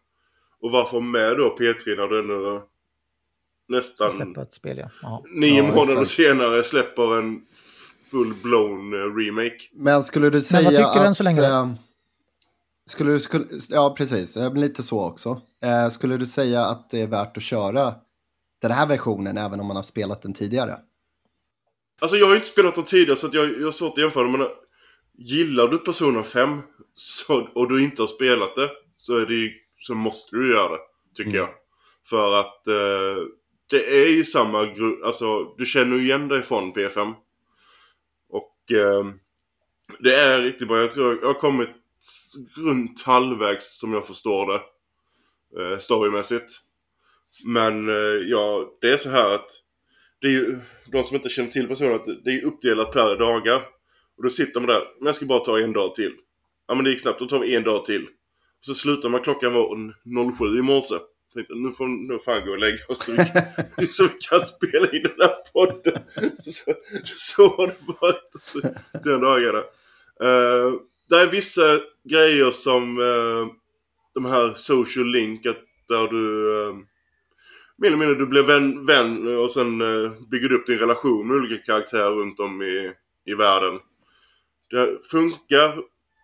Och 0.61 0.71
varför 0.71 1.01
med 1.01 1.37
då 1.37 1.57
P3 1.59 1.97
när 1.97 2.09
det 2.09 2.19
ändå 2.19 2.67
nästan 3.69 4.11
släppa 4.11 4.43
ett 4.43 4.53
spel, 4.53 4.89
ja. 5.03 5.25
nio 5.29 5.57
ja, 5.57 5.63
månader 5.63 5.93
exakt. 5.93 6.11
senare 6.11 6.63
släpper 6.63 7.19
en 7.19 7.43
full-blown 8.11 8.95
eh, 8.95 9.15
remake. 9.17 9.59
Men 9.73 10.03
skulle 10.03 10.31
du 10.31 10.41
säga 10.41 10.63
Men 10.63 10.65
vad 10.65 10.75
tycker 10.75 10.89
att... 10.89 11.03
Du 11.03 11.07
än 11.07 11.15
så 11.15 11.23
länge? 11.23 11.43
Äh, 11.43 11.73
skulle 12.87 13.13
du, 13.13 13.21
skulle, 13.21 13.45
ja, 13.71 13.95
precis. 13.99 14.39
Lite 14.55 14.83
så 14.83 15.05
också. 15.05 15.41
Eh, 15.63 15.89
skulle 15.89 16.17
du 16.17 16.27
säga 16.27 16.65
att 16.65 16.91
det 16.91 17.03
är 17.03 17.07
värt 17.07 17.37
att 17.37 17.43
köra 17.43 17.95
den 18.61 18.71
här 18.71 18.87
versionen 18.87 19.39
även 19.39 19.61
om 19.61 19.67
man 19.67 19.77
har 19.77 19.83
spelat 19.83 20.23
den 20.23 20.33
tidigare? 20.33 20.75
Alltså 22.01 22.17
jag 22.17 22.27
har 22.27 22.35
inte 22.35 22.47
spelat 22.47 22.75
den 22.75 22.85
tidigare 22.85 23.19
så 23.19 23.29
jag, 23.33 23.59
jag 23.59 23.65
har 23.65 23.73
svårt 23.73 23.93
att 23.93 23.99
jämföra. 23.99 24.29
Men 24.29 24.47
gillar 25.21 25.69
du 25.69 25.79
Persona 25.79 26.23
5 26.23 26.61
så, 26.95 27.49
och 27.55 27.69
du 27.69 27.85
inte 27.85 28.03
har 28.03 28.07
spelat 28.07 28.57
det 28.57 28.71
så, 28.97 29.17
är 29.17 29.27
det, 29.27 29.53
så 29.79 29.95
måste 29.95 30.37
du 30.37 30.53
göra 30.53 30.73
det. 30.73 30.83
Tycker 31.17 31.31
mm. 31.31 31.41
jag. 31.41 31.49
För 32.09 32.41
att 32.41 32.67
eh, 32.67 33.25
det 33.71 34.03
är 34.03 34.09
ju 34.09 34.25
samma 34.25 34.67
grupp. 34.67 35.05
Alltså 35.05 35.55
du 35.59 35.67
känner 35.67 35.97
igen 35.97 36.29
dig 36.29 36.43
från 36.43 36.73
P5. 36.73 37.15
Och 38.29 38.73
eh, 38.73 39.05
det 39.99 40.15
är 40.15 40.43
riktigt 40.43 40.69
bra. 40.69 40.79
Jag 40.79 40.93
tror 40.93 41.19
jag 41.21 41.27
har 41.27 41.41
kommit 41.41 41.69
runt 42.57 43.03
halvvägs 43.03 43.79
som 43.79 43.93
jag 43.93 44.07
förstår 44.07 44.47
det. 44.47 44.63
Eh, 45.63 45.79
storymässigt. 45.79 46.53
Men 47.45 47.89
eh, 47.89 48.23
ja, 48.25 48.79
det 48.81 48.93
är 48.93 48.97
så 48.97 49.11
här 49.11 49.35
att 49.35 49.51
det 50.21 50.27
är 50.27 50.31
ju, 50.31 50.59
de 50.87 51.03
som 51.03 51.17
inte 51.17 51.29
känner 51.29 51.51
till 51.51 51.69
personen, 51.69 52.21
det 52.25 52.31
är 52.31 52.45
uppdelat 52.45 52.93
per 52.93 53.19
dagar. 53.19 53.63
Och 54.21 54.25
då 54.25 54.31
sitter 54.31 54.61
man 54.61 54.69
där, 54.69 54.83
men 54.99 55.07
jag 55.07 55.15
ska 55.15 55.27
bara 55.27 55.39
ta 55.39 55.61
en 55.61 55.73
dag 55.73 55.95
till. 55.95 56.13
Ja 56.69 56.75
men 56.75 56.85
det 56.85 56.91
gick 56.91 57.01
snabbt, 57.01 57.19
då 57.19 57.27
tar 57.27 57.39
vi 57.39 57.57
en 57.57 57.63
dag 57.63 57.85
till. 57.85 58.03
Och 58.03 58.65
så 58.65 58.75
slutar 58.75 59.09
man 59.09 59.23
klockan 59.23 59.53
var 59.53 60.37
07 60.39 60.59
i 60.59 60.63
morse. 60.63 60.95
Tänkte, 61.35 61.55
nu 61.55 61.71
får 61.73 61.87
nu 61.87 62.19
fan 62.19 62.47
gå 62.47 62.53
och 62.53 62.59
lägga 62.59 62.79
oss 62.89 63.05
så 63.05 63.13
vi, 63.77 63.87
så 63.93 64.03
vi 64.03 64.09
kan 64.09 64.47
spela 64.47 64.91
in 64.93 65.03
den 65.03 65.13
här 65.19 65.35
podden. 65.53 66.03
Så, 66.43 66.75
så 67.17 67.49
har 67.49 67.67
det 67.67 67.77
varit 68.01 68.65
de 69.05 69.21
dagarna. 69.21 69.59
Uh, 69.59 70.81
det 71.09 71.17
är 71.17 71.31
vissa 71.31 71.81
grejer 72.05 72.51
som 72.51 72.99
uh, 72.99 73.47
de 74.15 74.25
här 74.25 74.55
social 74.55 75.07
link, 75.07 75.47
att 75.47 75.65
där 75.89 76.09
du 76.09 76.53
uh, 76.53 76.77
mer 77.79 77.87
eller 77.87 77.97
mindre 77.97 78.19
du 78.19 78.27
blir 78.27 78.43
vän, 78.43 78.87
vän 78.87 79.39
och 79.39 79.51
sen 79.51 79.81
uh, 79.81 80.13
bygger 80.31 80.49
du 80.49 80.57
upp 80.57 80.67
din 80.67 80.79
relation 80.79 81.29
med 81.29 81.37
olika 81.37 81.63
karaktärer 81.63 82.11
runt 82.11 82.41
om 82.41 82.63
i, 82.63 82.93
i 83.27 83.35
världen. 83.35 83.81
Det 84.71 84.99
funkar 85.11 85.83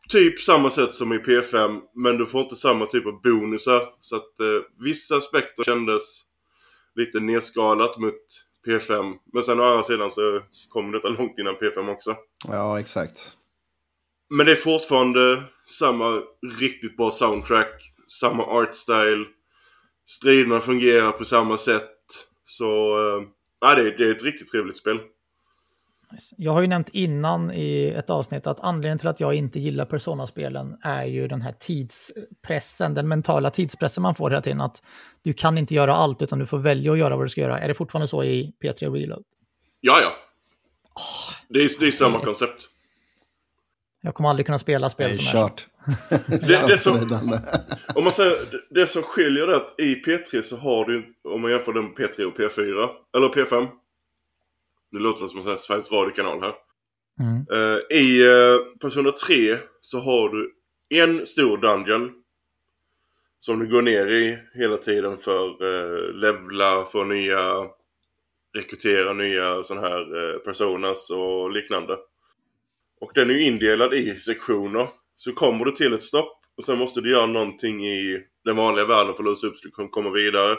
typ 0.09 0.41
samma 0.41 0.71
sätt 0.71 0.93
som 0.93 1.13
i 1.13 1.19
P5 1.19 1.81
men 1.95 2.19
du 2.19 2.27
får 2.27 2.41
inte 2.41 2.57
samma 2.57 2.87
typ 2.87 3.07
av 3.07 3.23
bonusar. 3.23 3.89
Så 4.01 4.17
att 4.17 4.41
eh, 4.41 4.47
vissa 4.85 5.17
aspekter 5.17 5.65
kändes 5.65 6.23
lite 6.95 7.21
nedskalat 7.21 7.99
mot 7.99 8.15
P5. 8.67 9.15
Men 9.33 9.43
sen 9.43 9.61
å 9.61 9.65
andra 9.65 9.83
sidan 9.83 10.11
så 10.13 10.43
kom 10.69 10.93
detta 10.93 11.09
långt 11.09 11.39
innan 11.39 11.55
P5 11.55 11.93
också. 11.93 12.17
Ja, 12.49 12.81
exakt. 12.81 13.37
Men 14.31 14.47
det 14.47 14.53
är 14.53 14.57
fortfarande 14.57 15.43
samma 15.69 16.23
riktigt 16.61 16.97
bra 16.97 17.11
soundtrack, 17.11 17.93
samma 18.09 18.45
art 18.47 18.75
style. 18.75 19.25
Striderna 20.07 20.61
fungerar 20.61 21.13
på 21.13 21.25
samma 21.25 21.57
sätt. 21.57 21.93
Så, 22.45 22.99
äh, 23.63 23.77
det, 23.77 23.91
det 23.91 24.05
är 24.05 24.11
ett 24.11 24.23
riktigt 24.23 24.51
trevligt 24.51 24.79
spel. 24.79 25.01
Jag 26.37 26.53
har 26.53 26.61
ju 26.61 26.67
nämnt 26.67 26.89
innan 26.89 27.53
i 27.53 27.89
ett 27.97 28.11
avsnitt 28.11 28.47
att 28.47 28.61
anledningen 28.61 28.99
till 28.99 29.09
att 29.09 29.21
jag 29.21 29.35
inte 29.35 29.59
gillar 29.59 29.85
Persona-spelen 29.85 30.77
är 30.83 31.05
ju 31.05 31.29
den 31.29 31.43
här 31.43 31.53
tidspressen, 31.53 32.95
den 32.95 33.09
mentala 33.09 33.51
tidspressen 33.51 34.03
man 34.03 34.15
får 34.15 34.31
hela 34.31 34.43
tiden. 34.43 34.61
Att 34.61 34.83
du 35.23 35.33
kan 35.33 35.59
inte 35.59 35.75
göra 35.75 35.95
allt 35.95 36.23
utan 36.23 36.39
du 36.39 36.47
får 36.47 36.59
välja 36.59 36.93
att 36.93 36.99
göra 36.99 37.17
vad 37.17 37.25
du 37.25 37.29
ska 37.29 37.41
göra. 37.41 37.59
Är 37.59 37.69
det 37.69 37.75
fortfarande 37.75 38.09
så 38.09 38.25
i 38.25 38.53
P3 38.63 38.93
Reload? 38.93 39.25
Ja, 39.81 40.01
ja. 40.03 40.13
Oh, 40.95 41.35
det, 41.49 41.59
är, 41.59 41.81
det 41.81 41.87
är 41.87 41.91
samma 41.91 42.21
koncept. 42.21 42.69
Jag 44.01 44.15
kommer 44.15 44.29
aldrig 44.29 44.47
kunna 44.47 44.59
spela 44.59 44.91
spel 44.91 45.11
det 45.11 45.15
är 45.15 45.19
som 45.19 45.41
kört. 45.41 45.67
är 46.19 46.49
det, 46.49 46.69
det, 46.69 46.79
som, 46.79 46.95
om 47.95 48.05
man 48.05 48.13
säger, 48.13 48.33
det 48.71 48.87
som 48.87 49.03
skiljer 49.03 49.47
det 49.47 49.57
att 49.57 49.81
i 49.81 49.95
P3 49.95 50.43
så 50.43 50.57
har 50.57 50.85
du, 50.85 51.15
om 51.35 51.43
man 51.43 51.51
jämför 51.51 51.73
den 51.73 51.85
med 51.85 51.93
P3 51.93 52.25
och 52.25 52.39
P4, 52.39 52.89
eller 53.17 53.29
P5. 53.29 53.69
Nu 54.93 54.99
låter 54.99 55.27
som 55.27 55.49
en 55.49 55.59
Sveriges 55.59 55.93
Radio-kanal 55.93 56.41
här. 56.41 56.55
Mm. 57.21 57.47
Uh, 57.53 57.81
I 57.91 58.29
uh, 58.29 58.79
Persona 58.81 59.13
3 59.13 59.59
så 59.81 60.01
har 60.01 60.29
du 60.29 60.53
en 60.89 61.27
stor 61.27 61.57
dungeon. 61.57 62.13
Som 63.39 63.59
du 63.59 63.67
går 63.71 63.83
ner 63.83 64.07
i 64.07 64.39
hela 64.55 64.77
tiden 64.77 65.19
för 65.19 65.65
uh, 65.65 66.15
levla, 66.15 66.85
få 66.85 67.05
nya, 67.05 67.69
rekrytera 68.57 69.13
nya 69.13 69.65
sådana 69.65 69.89
här 69.89 70.17
uh, 70.17 70.39
personas 70.39 71.11
och 71.11 71.51
liknande. 71.51 71.99
Och 73.01 73.11
den 73.15 73.31
är 73.31 73.35
ju 73.35 73.43
indelad 73.43 73.95
i 73.95 74.17
sektioner. 74.17 74.89
Så 75.15 75.33
kommer 75.33 75.65
du 75.65 75.71
till 75.71 75.95
ett 75.95 76.03
stopp 76.03 76.43
och 76.57 76.65
sen 76.65 76.79
måste 76.79 77.01
du 77.01 77.11
göra 77.11 77.27
någonting 77.27 77.87
i 77.87 78.25
den 78.45 78.57
vanliga 78.57 78.87
världen 78.87 79.15
för 79.15 79.23
att 79.23 79.29
låsa 79.29 79.47
upp 79.47 79.57
så 79.57 79.69
du 79.69 79.75
kan 79.75 79.89
komma 79.89 80.11
vidare. 80.11 80.57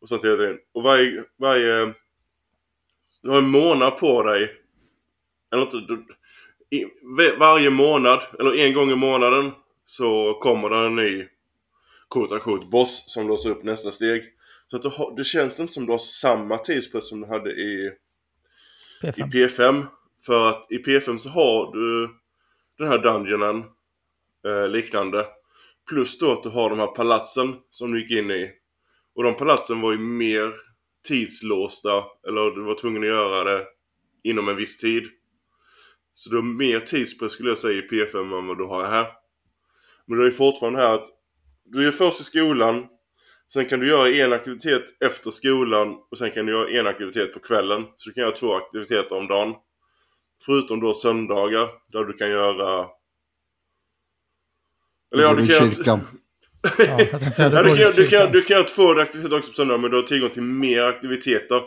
Och 0.00 0.08
sånt 0.08 0.24
hela 0.24 0.36
tiden. 0.36 0.58
Och 0.74 0.82
varje, 0.82 1.24
varje... 1.38 1.94
Du 3.24 3.30
har 3.30 3.38
en 3.38 3.50
månad 3.50 3.98
på 3.98 4.22
dig. 4.22 4.52
Eller 5.52 5.62
inte... 5.62 5.76
Du, 5.76 6.06
i, 6.70 6.86
varje 7.38 7.70
månad, 7.70 8.20
eller 8.38 8.54
en 8.54 8.74
gång 8.74 8.90
i 8.90 8.96
månaden, 8.96 9.50
så 9.84 10.34
kommer 10.42 10.70
det 10.70 10.76
en 10.76 10.96
ny 10.96 11.28
quote 12.10 12.66
boss 12.66 13.04
som 13.06 13.28
låser 13.28 13.50
upp 13.50 13.62
nästa 13.62 13.90
steg. 13.90 14.22
Så 14.66 14.76
att 14.76 14.82
du 14.82 14.88
har, 14.88 15.16
det 15.16 15.24
känns 15.24 15.60
inte 15.60 15.72
som 15.72 15.86
du 15.86 15.92
har 15.92 15.98
samma 15.98 16.58
tidspress 16.58 17.08
som 17.08 17.20
du 17.20 17.26
hade 17.26 17.50
i 17.50 17.92
P5. 19.02 19.12
I 19.16 19.22
P5. 19.22 19.86
För 20.26 20.48
att 20.48 20.66
i 20.70 20.78
P5 20.78 21.18
så 21.18 21.28
har 21.28 21.72
du 21.72 22.14
den 22.78 22.88
här 22.88 22.98
dungeonen 22.98 23.64
eh, 24.46 24.68
liknande. 24.68 25.26
Plus 25.88 26.18
då 26.18 26.32
att 26.32 26.42
du 26.42 26.48
har 26.48 26.70
de 26.70 26.78
här 26.78 26.86
palatsen 26.86 27.56
som 27.70 27.92
du 27.92 28.02
gick 28.02 28.10
in 28.10 28.30
i. 28.30 28.50
Och 29.14 29.22
de 29.22 29.34
palatsen 29.34 29.80
var 29.80 29.92
ju 29.92 29.98
mer 29.98 30.52
tidslåsta. 31.08 32.04
Eller 32.28 32.50
du 32.56 32.62
var 32.62 32.74
tvungen 32.74 33.02
att 33.02 33.08
göra 33.08 33.44
det 33.44 33.66
inom 34.22 34.48
en 34.48 34.56
viss 34.56 34.78
tid. 34.78 35.08
Så 36.14 36.30
du 36.30 36.36
har 36.36 36.42
mer 36.42 36.80
tidspress 36.80 37.32
skulle 37.32 37.48
jag 37.48 37.58
säga 37.58 37.78
i 37.78 37.88
P5 37.88 38.38
än 38.38 38.46
vad 38.46 38.58
du 38.58 38.64
har 38.64 38.84
här. 38.84 39.06
Men 40.06 40.18
det 40.18 40.26
är 40.26 40.30
fortfarande 40.30 40.78
här 40.78 40.94
att 40.94 41.08
du 41.64 41.88
är 41.88 41.92
först 41.92 42.20
i 42.20 42.24
skolan. 42.24 42.86
Sen 43.52 43.66
kan 43.66 43.80
du 43.80 43.88
göra 43.88 44.10
en 44.10 44.32
aktivitet 44.32 45.02
efter 45.04 45.30
skolan 45.30 45.96
och 46.10 46.18
sen 46.18 46.30
kan 46.30 46.46
du 46.46 46.52
göra 46.52 46.70
en 46.70 46.86
aktivitet 46.86 47.34
på 47.34 47.40
kvällen. 47.40 47.84
Så 47.96 48.08
du 48.08 48.14
kan 48.14 48.22
göra 48.22 48.32
två 48.32 48.54
aktiviteter 48.54 49.12
om 49.12 49.26
dagen. 49.26 49.54
Förutom 50.46 50.80
då 50.80 50.94
söndagar 50.94 51.68
där 51.92 52.04
du 52.04 52.12
kan 52.12 52.30
göra... 52.30 52.88
Eller 55.14 55.24
ja, 55.24 55.34
du 55.34 55.46
kan... 55.46 55.70
Kyrkan. 55.70 56.00
Ja, 56.78 56.96
du, 57.62 57.76
kan, 57.76 57.92
du, 57.94 58.08
kan, 58.08 58.32
du 58.32 58.42
kan 58.42 58.56
göra 58.56 58.66
två 58.66 58.90
aktiviteter 58.90 59.38
också 59.38 59.50
på 59.50 59.56
söndagar 59.56 59.78
men 59.78 59.90
du 59.90 59.96
har 59.96 60.02
tillgång 60.02 60.30
till 60.30 60.42
mer 60.42 60.82
aktiviteter 60.82 61.62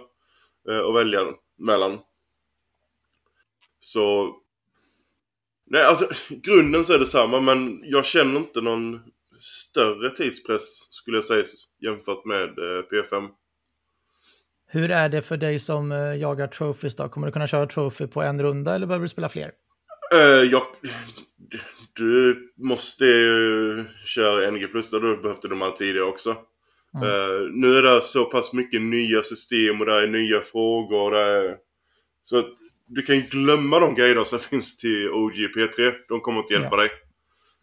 eh, 0.70 0.80
att 0.80 0.96
välja 0.96 1.20
mellan. 1.58 2.00
Så... 3.80 4.36
Nej, 5.70 5.84
alltså 5.84 6.08
grunden 6.30 6.86
så 6.86 6.94
är 6.94 7.00
det 7.00 7.06
samma 7.06 7.42
men 7.42 7.82
jag 7.84 8.06
känner 8.06 8.40
inte 8.40 8.62
någon 8.62 9.00
större 9.40 10.10
tidspress 10.10 10.88
skulle 10.92 11.18
jag 11.18 11.26
säga 11.26 11.44
jämfört 11.82 12.26
med 12.26 12.44
eh, 12.44 12.84
P5. 12.92 13.30
Hur 14.70 14.92
är 14.92 15.10
det 15.10 15.22
för 15.22 15.38
dig 15.38 15.60
som 15.60 15.92
uh, 15.92 16.18
jagar 16.18 16.48
trophies 16.48 16.96
då? 16.96 17.10
Kommer 17.10 17.28
du 17.28 17.34
kunna 17.34 17.48
köra 17.48 17.66
trophy 17.66 18.08
på 18.08 18.22
en 18.22 18.44
runda 18.44 18.76
eller 18.76 18.88
behöver 18.88 19.04
du 19.04 19.10
spela 19.10 19.30
fler? 19.30 19.52
Uh, 20.14 20.22
jag, 20.22 20.64
du 21.98 22.50
måste 22.56 23.06
ju 23.06 23.86
köra 24.06 24.52
NG+, 24.52 24.68
då 24.92 25.00
du 25.00 25.18
behövde 25.18 25.48
de 25.48 25.62
här 25.62 25.72
tidigare 25.72 26.06
också. 26.06 26.36
Mm. 26.96 27.10
Uh, 27.10 27.50
nu 27.52 27.78
är 27.78 27.82
det 27.82 28.02
så 28.02 28.26
pass 28.26 28.54
mycket 28.54 28.82
nya 28.82 29.24
system 29.24 29.80
och 29.80 29.86
det 29.86 30.04
är 30.04 30.08
nya 30.08 30.42
frågor. 30.42 31.16
Är... 31.16 31.58
Så 32.24 32.38
att 32.38 32.50
du 32.88 33.02
kan 33.02 33.22
glömma 33.22 33.80
de 33.80 33.96
grejerna 33.96 34.26
som 34.26 34.40
finns 34.50 34.78
till 34.78 35.10
OG 35.10 35.34
P3. 35.34 35.94
De 36.08 36.22
kommer 36.22 36.40
inte 36.40 36.54
hjälpa 36.54 36.76
ja. 36.76 36.78
dig. 36.78 36.92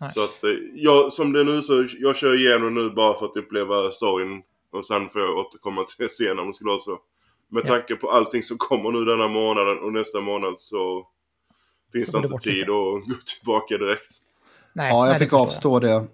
Nice. 0.01 0.15
Så 0.15 0.25
att 0.25 0.39
jag, 0.75 1.13
som 1.13 1.33
det 1.33 1.41
är 1.41 1.45
nu 1.45 1.63
så 1.63 1.87
jag 1.99 2.17
kör 2.17 2.35
igenom 2.35 2.75
nu 2.75 2.91
bara 2.91 3.19
för 3.19 3.27
att 3.27 3.37
uppleva 3.37 3.91
storyn 3.91 4.43
och 4.71 4.87
sen 4.87 5.09
får 5.09 5.21
jag 5.21 5.39
återkomma 5.39 5.85
till 5.85 5.97
det 5.99 6.13
senare 6.13 6.41
om 6.41 6.49
det 6.49 6.55
skulle 6.55 6.71
vara 6.71 6.79
så. 6.79 7.01
Med 7.49 7.63
ja. 7.65 7.69
tanke 7.69 7.97
på 7.97 8.11
allting 8.11 8.43
som 8.43 8.59
kommer 8.59 8.91
nu 8.91 9.05
denna 9.05 9.29
månaden 9.29 9.79
och 9.79 9.93
nästa 9.93 10.21
månad 10.21 10.59
så 10.59 11.09
finns 11.95 12.13
det 12.13 12.19
inte 12.19 12.39
tid 12.39 12.55
lite. 12.55 12.71
att 12.71 13.09
gå 13.09 13.15
tillbaka 13.39 13.79
direkt. 13.79 14.11
Nej, 14.73 14.89
ja, 14.89 15.09
jag 15.09 15.19
fick 15.19 15.31
det 15.31 15.37
avstå 15.37 15.81
det. 15.81 16.05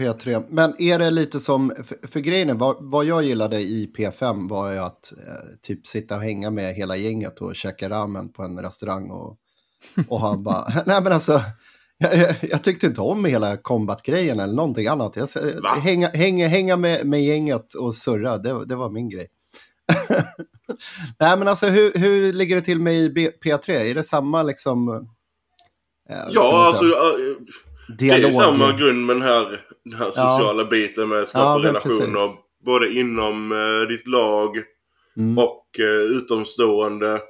P3. 0.00 0.44
Men 0.48 0.82
är 0.82 0.98
det 0.98 1.10
lite 1.10 1.40
som, 1.40 1.72
för, 1.84 2.08
för 2.08 2.20
grejen 2.20 2.58
vad, 2.58 2.76
vad 2.80 3.04
jag 3.04 3.22
gillade 3.22 3.60
i 3.60 3.92
P5 3.98 4.48
var 4.48 4.72
ju 4.72 4.78
att 4.78 5.12
eh, 5.12 5.58
typ 5.62 5.86
sitta 5.86 6.16
och 6.16 6.22
hänga 6.22 6.50
med 6.50 6.74
hela 6.74 6.96
gänget 6.96 7.40
och 7.40 7.56
käka 7.56 7.88
ramen 7.88 8.32
på 8.32 8.42
en 8.42 8.58
restaurang 8.58 9.10
och, 9.10 9.36
och 10.08 10.20
han 10.20 10.42
bara, 10.42 10.64
nej 10.86 11.02
men 11.02 11.12
alltså, 11.12 11.42
jag, 11.98 12.34
jag, 12.40 12.62
tyckte 12.62 12.86
inte 12.86 13.00
om 13.00 13.24
hela 13.24 13.56
combat-grejen 13.56 14.40
eller 14.40 14.54
någonting 14.54 14.86
annat. 14.86 15.16
Jag, 15.16 15.28
hänga, 15.80 16.08
hänga, 16.08 16.48
hänga 16.48 16.76
med, 16.76 17.06
med 17.06 17.24
gänget 17.24 17.74
och 17.74 17.94
surra, 17.94 18.38
det, 18.38 18.64
det 18.64 18.76
var 18.76 18.90
min 18.90 19.08
grej. 19.08 19.26
Nej 21.18 21.38
men 21.38 21.48
alltså 21.48 21.66
hur, 21.66 21.92
hur 21.94 22.32
ligger 22.32 22.56
det 22.56 22.62
till 22.62 22.80
med 22.80 22.94
i 22.94 23.30
P3? 23.44 23.70
Är 23.70 23.94
det 23.94 24.04
samma 24.04 24.42
liksom? 24.42 25.08
Eh, 26.10 26.16
ja, 26.30 26.66
alltså 26.66 26.84
äh, 26.84 27.36
det 27.98 28.10
är 28.10 28.32
samma 28.32 28.72
grund 28.72 29.06
med 29.06 29.16
den 29.16 29.22
här, 29.22 29.60
den 29.84 29.98
här 29.98 30.10
sociala 30.10 30.62
ja. 30.62 30.68
biten 30.68 31.08
med 31.08 31.22
att 31.22 31.28
skapa 31.28 31.62
ja, 31.62 31.68
relationer. 31.68 32.28
Både 32.64 32.92
inom 32.92 33.52
äh, 33.52 33.88
ditt 33.88 34.06
lag 34.06 34.56
mm. 35.16 35.38
och 35.38 35.66
äh, 35.78 35.86
utomstående. 35.86 37.20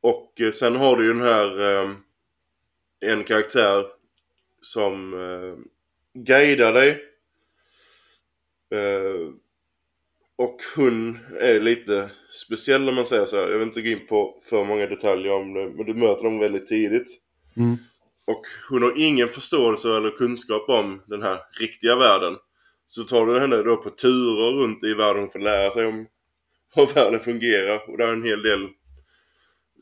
Och 0.00 0.40
äh, 0.40 0.50
sen 0.50 0.76
har 0.76 0.96
du 0.96 1.04
ju 1.04 1.12
den 1.12 1.22
här 1.22 1.58
en 3.00 3.24
karaktär 3.24 3.84
som 4.62 5.14
eh, 5.14 5.54
guidar 6.22 6.72
dig. 6.72 6.90
Eh, 8.74 9.32
och 10.36 10.56
hon 10.76 11.18
är 11.40 11.60
lite 11.60 12.10
speciell 12.30 12.88
om 12.88 12.94
man 12.94 13.06
säger 13.06 13.24
så 13.24 13.36
här. 13.36 13.48
Jag 13.48 13.58
vill 13.58 13.68
inte 13.68 13.82
gå 13.82 13.88
in 13.88 14.06
på 14.06 14.40
för 14.44 14.64
många 14.64 14.86
detaljer 14.86 15.32
om 15.32 15.54
det. 15.54 15.70
Men 15.76 15.86
du 15.86 15.94
möter 15.94 16.24
dem 16.24 16.38
väldigt 16.38 16.66
tidigt. 16.66 17.27
Mm. 17.58 17.76
Och 18.24 18.42
hon 18.68 18.82
har 18.82 18.92
ingen 18.96 19.28
förståelse 19.28 19.96
eller 19.96 20.10
kunskap 20.10 20.68
om 20.68 21.02
den 21.06 21.22
här 21.22 21.40
riktiga 21.60 21.96
världen. 21.96 22.36
Så 22.86 23.04
tar 23.04 23.26
du 23.26 23.40
henne 23.40 23.62
då 23.62 23.76
på 23.76 23.90
turer 23.90 24.52
runt 24.52 24.84
i 24.84 24.94
världen 24.94 25.28
för 25.28 25.38
att 25.38 25.44
lära 25.44 25.70
sig 25.70 25.86
om 25.86 26.06
hur 26.74 26.94
världen 26.94 27.20
fungerar. 27.20 27.90
Och 27.90 27.98
det 27.98 28.04
är 28.04 28.12
en 28.12 28.24
hel 28.24 28.42
del 28.42 28.68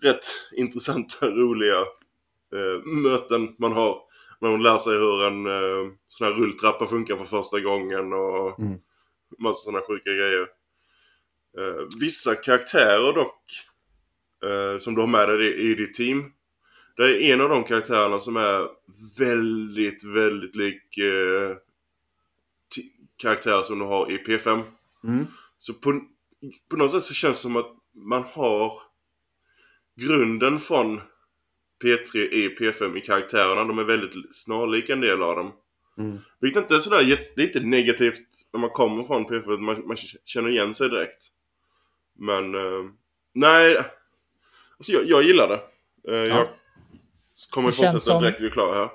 rätt 0.02 0.24
intressanta, 0.52 1.30
roliga 1.30 1.80
eh, 2.52 2.84
möten 2.84 3.54
man 3.58 3.72
har. 3.72 4.02
När 4.40 4.50
man 4.50 4.62
lär 4.62 4.78
sig 4.78 4.92
hur 4.92 5.24
en 5.24 5.46
eh, 5.46 5.92
sån 6.08 6.26
här 6.26 6.34
rulltrappa 6.34 6.86
funkar 6.86 7.16
för 7.16 7.24
första 7.24 7.60
gången 7.60 8.12
och 8.12 8.60
mm. 8.60 8.78
massa 9.38 9.56
sådana 9.56 9.86
sjuka 9.86 10.10
grejer. 10.10 10.46
Eh, 11.58 11.98
vissa 12.00 12.34
karaktärer 12.34 13.12
dock 13.12 13.42
eh, 14.44 14.78
som 14.78 14.94
du 14.94 15.00
har 15.00 15.08
med 15.08 15.28
dig 15.28 15.46
i, 15.46 15.70
i 15.70 15.74
ditt 15.74 15.94
team. 15.94 16.32
Det 16.96 17.02
är 17.04 17.34
en 17.34 17.40
av 17.40 17.48
de 17.48 17.64
karaktärerna 17.64 18.18
som 18.18 18.36
är 18.36 18.68
väldigt, 19.18 20.04
väldigt 20.04 20.56
lik 20.56 20.98
eh, 20.98 21.56
karaktär 23.16 23.62
som 23.62 23.78
du 23.78 23.84
har 23.84 24.10
i 24.10 24.18
P5. 24.18 24.62
Mm. 25.04 25.26
Så 25.58 25.74
på, 25.74 26.00
på 26.70 26.76
något 26.76 26.92
sätt 26.92 27.02
så 27.04 27.14
känns 27.14 27.36
det 27.36 27.42
som 27.42 27.56
att 27.56 27.76
man 27.92 28.22
har 28.22 28.80
grunden 29.96 30.60
från 30.60 31.00
P3 31.84 32.16
i 32.16 32.56
P5 32.58 32.96
i 32.96 33.00
karaktärerna. 33.00 33.64
De 33.64 33.78
är 33.78 33.84
väldigt 33.84 34.36
snarlika 34.36 34.92
en 34.92 35.00
del 35.00 35.22
av 35.22 35.36
dem. 35.36 35.52
Mm. 35.98 36.18
Vilket 36.40 36.62
inte 36.62 36.76
är 36.76 36.80
sådär 36.80 37.18
det 37.36 37.42
är 37.42 37.46
inte 37.46 37.60
negativt 37.60 38.22
när 38.52 38.60
man 38.60 38.70
kommer 38.70 39.04
från 39.04 39.26
P5, 39.26 39.58
man, 39.58 39.86
man 39.86 39.96
känner 40.24 40.48
igen 40.48 40.74
sig 40.74 40.88
direkt. 40.88 41.28
Men, 42.18 42.54
eh, 42.54 42.90
nej. 43.32 43.76
Alltså 44.76 44.92
jag, 44.92 45.04
jag 45.04 45.22
gillar 45.22 45.48
det. 45.48 45.60
Eh, 46.12 46.24
Jag 46.24 46.48
kommer 47.50 47.68
Det 47.70 47.76
känns 47.76 47.92
fortsätta 47.92 48.12
som- 48.12 48.22
direkt 48.22 48.40
vi 48.40 48.46
är 48.46 48.50
klara 48.50 48.74
här. 48.74 48.88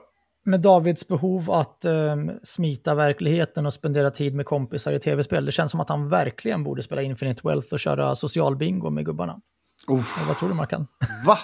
Med 0.46 0.62
Davids 0.62 1.08
behov 1.08 1.52
att 1.52 1.86
um, 1.86 2.32
smita 2.44 2.96
verkligheten 2.96 3.66
och 3.66 3.74
spendera 3.74 4.12
tid 4.12 4.36
med 4.36 4.46
kompisar 4.46 4.94
i 4.94 5.00
tv-spel, 5.00 5.46
det 5.46 5.52
känns 5.52 5.72
som 5.72 5.80
att 5.80 5.90
han 5.90 6.10
verkligen 6.10 6.64
borde 6.64 6.84
spela 6.84 7.02
Infinite 7.02 7.42
Wealth 7.48 7.74
och 7.74 7.80
köra 7.80 8.16
social 8.16 8.56
bingo 8.56 8.90
med 8.90 9.06
gubbarna. 9.06 9.40
Uff, 9.88 10.28
Vad 10.28 10.38
tror 10.38 10.50
du 10.50 10.56
Mackan? 10.56 10.88
va? 11.26 11.38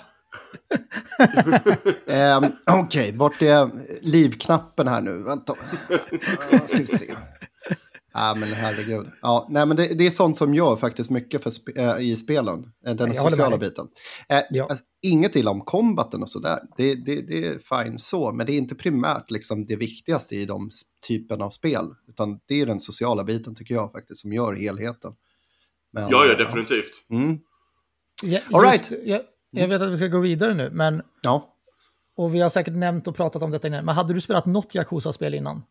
um, 2.38 2.52
Okej, 2.84 3.12
vart 3.18 3.42
är 3.42 3.70
livknappen 4.02 4.88
här 4.88 5.02
nu? 5.02 5.24
Vänta. 5.24 5.54
Uh, 6.54 6.62
ska 6.66 6.78
vi 6.78 6.86
se. 6.86 7.14
Ja, 8.20 8.36
men 8.38 8.54
herregud. 8.54 9.08
Ja, 9.22 9.48
nej, 9.50 9.66
men 9.66 9.78
det, 9.78 9.98
det 9.98 10.08
är 10.08 10.12
sånt 10.12 10.38
som 10.38 10.54
gör 10.54 10.76
faktiskt 10.76 11.12
mycket 11.12 11.44
för 11.44 11.50
sp 11.58 11.68
äh, 11.78 12.00
i 12.00 12.16
spelen. 12.16 12.72
äh, 12.88 12.94
Den 12.96 13.08
Jag 13.08 13.18
sociala 13.32 13.58
biten. 13.58 13.88
Äh, 14.30 14.42
Ja. 14.50 14.68
alltså, 14.70 14.86
inget 15.02 15.36
illa 15.36 15.52
om 15.52 15.62
kombaten 15.62 16.22
och 16.22 16.30
sådär. 16.30 16.60
Det, 16.78 16.96
det, 16.96 17.22
det 17.28 17.46
är 17.48 17.84
fine 17.84 17.98
så, 17.98 18.32
men 18.34 18.46
det 18.46 18.52
är 18.54 18.58
inte 18.58 18.76
primärt 18.76 19.32
liksom 19.32 19.66
det 19.66 19.76
viktigaste 19.76 20.36
i 20.36 20.46
de 20.46 20.70
typen 21.08 21.42
av 21.42 21.50
spel. 21.50 21.86
Utan 22.08 22.40
det 22.48 22.62
är 22.62 22.66
den 22.66 22.80
sociala 22.80 23.24
biten 23.24 23.56
tycker 23.56 23.74
jag 23.74 23.92
faktiskt 23.92 24.22
som 24.22 24.34
gör 24.34 24.54
helheten. 24.56 25.14
Men, 25.94 26.10
Ja, 26.10 26.26
ja, 26.26 26.36
definitivt. 26.38 26.92
Mm, 27.10 27.38
Ja, 28.24 28.40
All 28.54 28.62
right. 28.64 28.92
just- 28.92 29.04
jag, 29.06 29.22
jag 29.52 29.68
vet 29.68 29.82
att 29.82 29.92
vi 29.92 29.98
ska 29.98 30.08
gå 30.08 30.20
vidare 30.20 30.54
nu, 30.54 30.70
men, 30.74 31.02
ja. 31.22 31.54
och 32.18 32.36
vi 32.36 32.40
har 32.40 32.50
säkert 32.50 32.74
nämnt 32.76 33.08
och 33.08 33.16
pratat 33.16 33.44
om 33.44 33.52
detta 33.52 33.68
innan, 33.68 33.86
men 33.86 33.96
hade 33.96 34.14
du 34.14 34.22
spelat 34.22 34.46
något 34.46 34.76
Yakuza-spel 34.76 35.34
innan? 35.34 35.62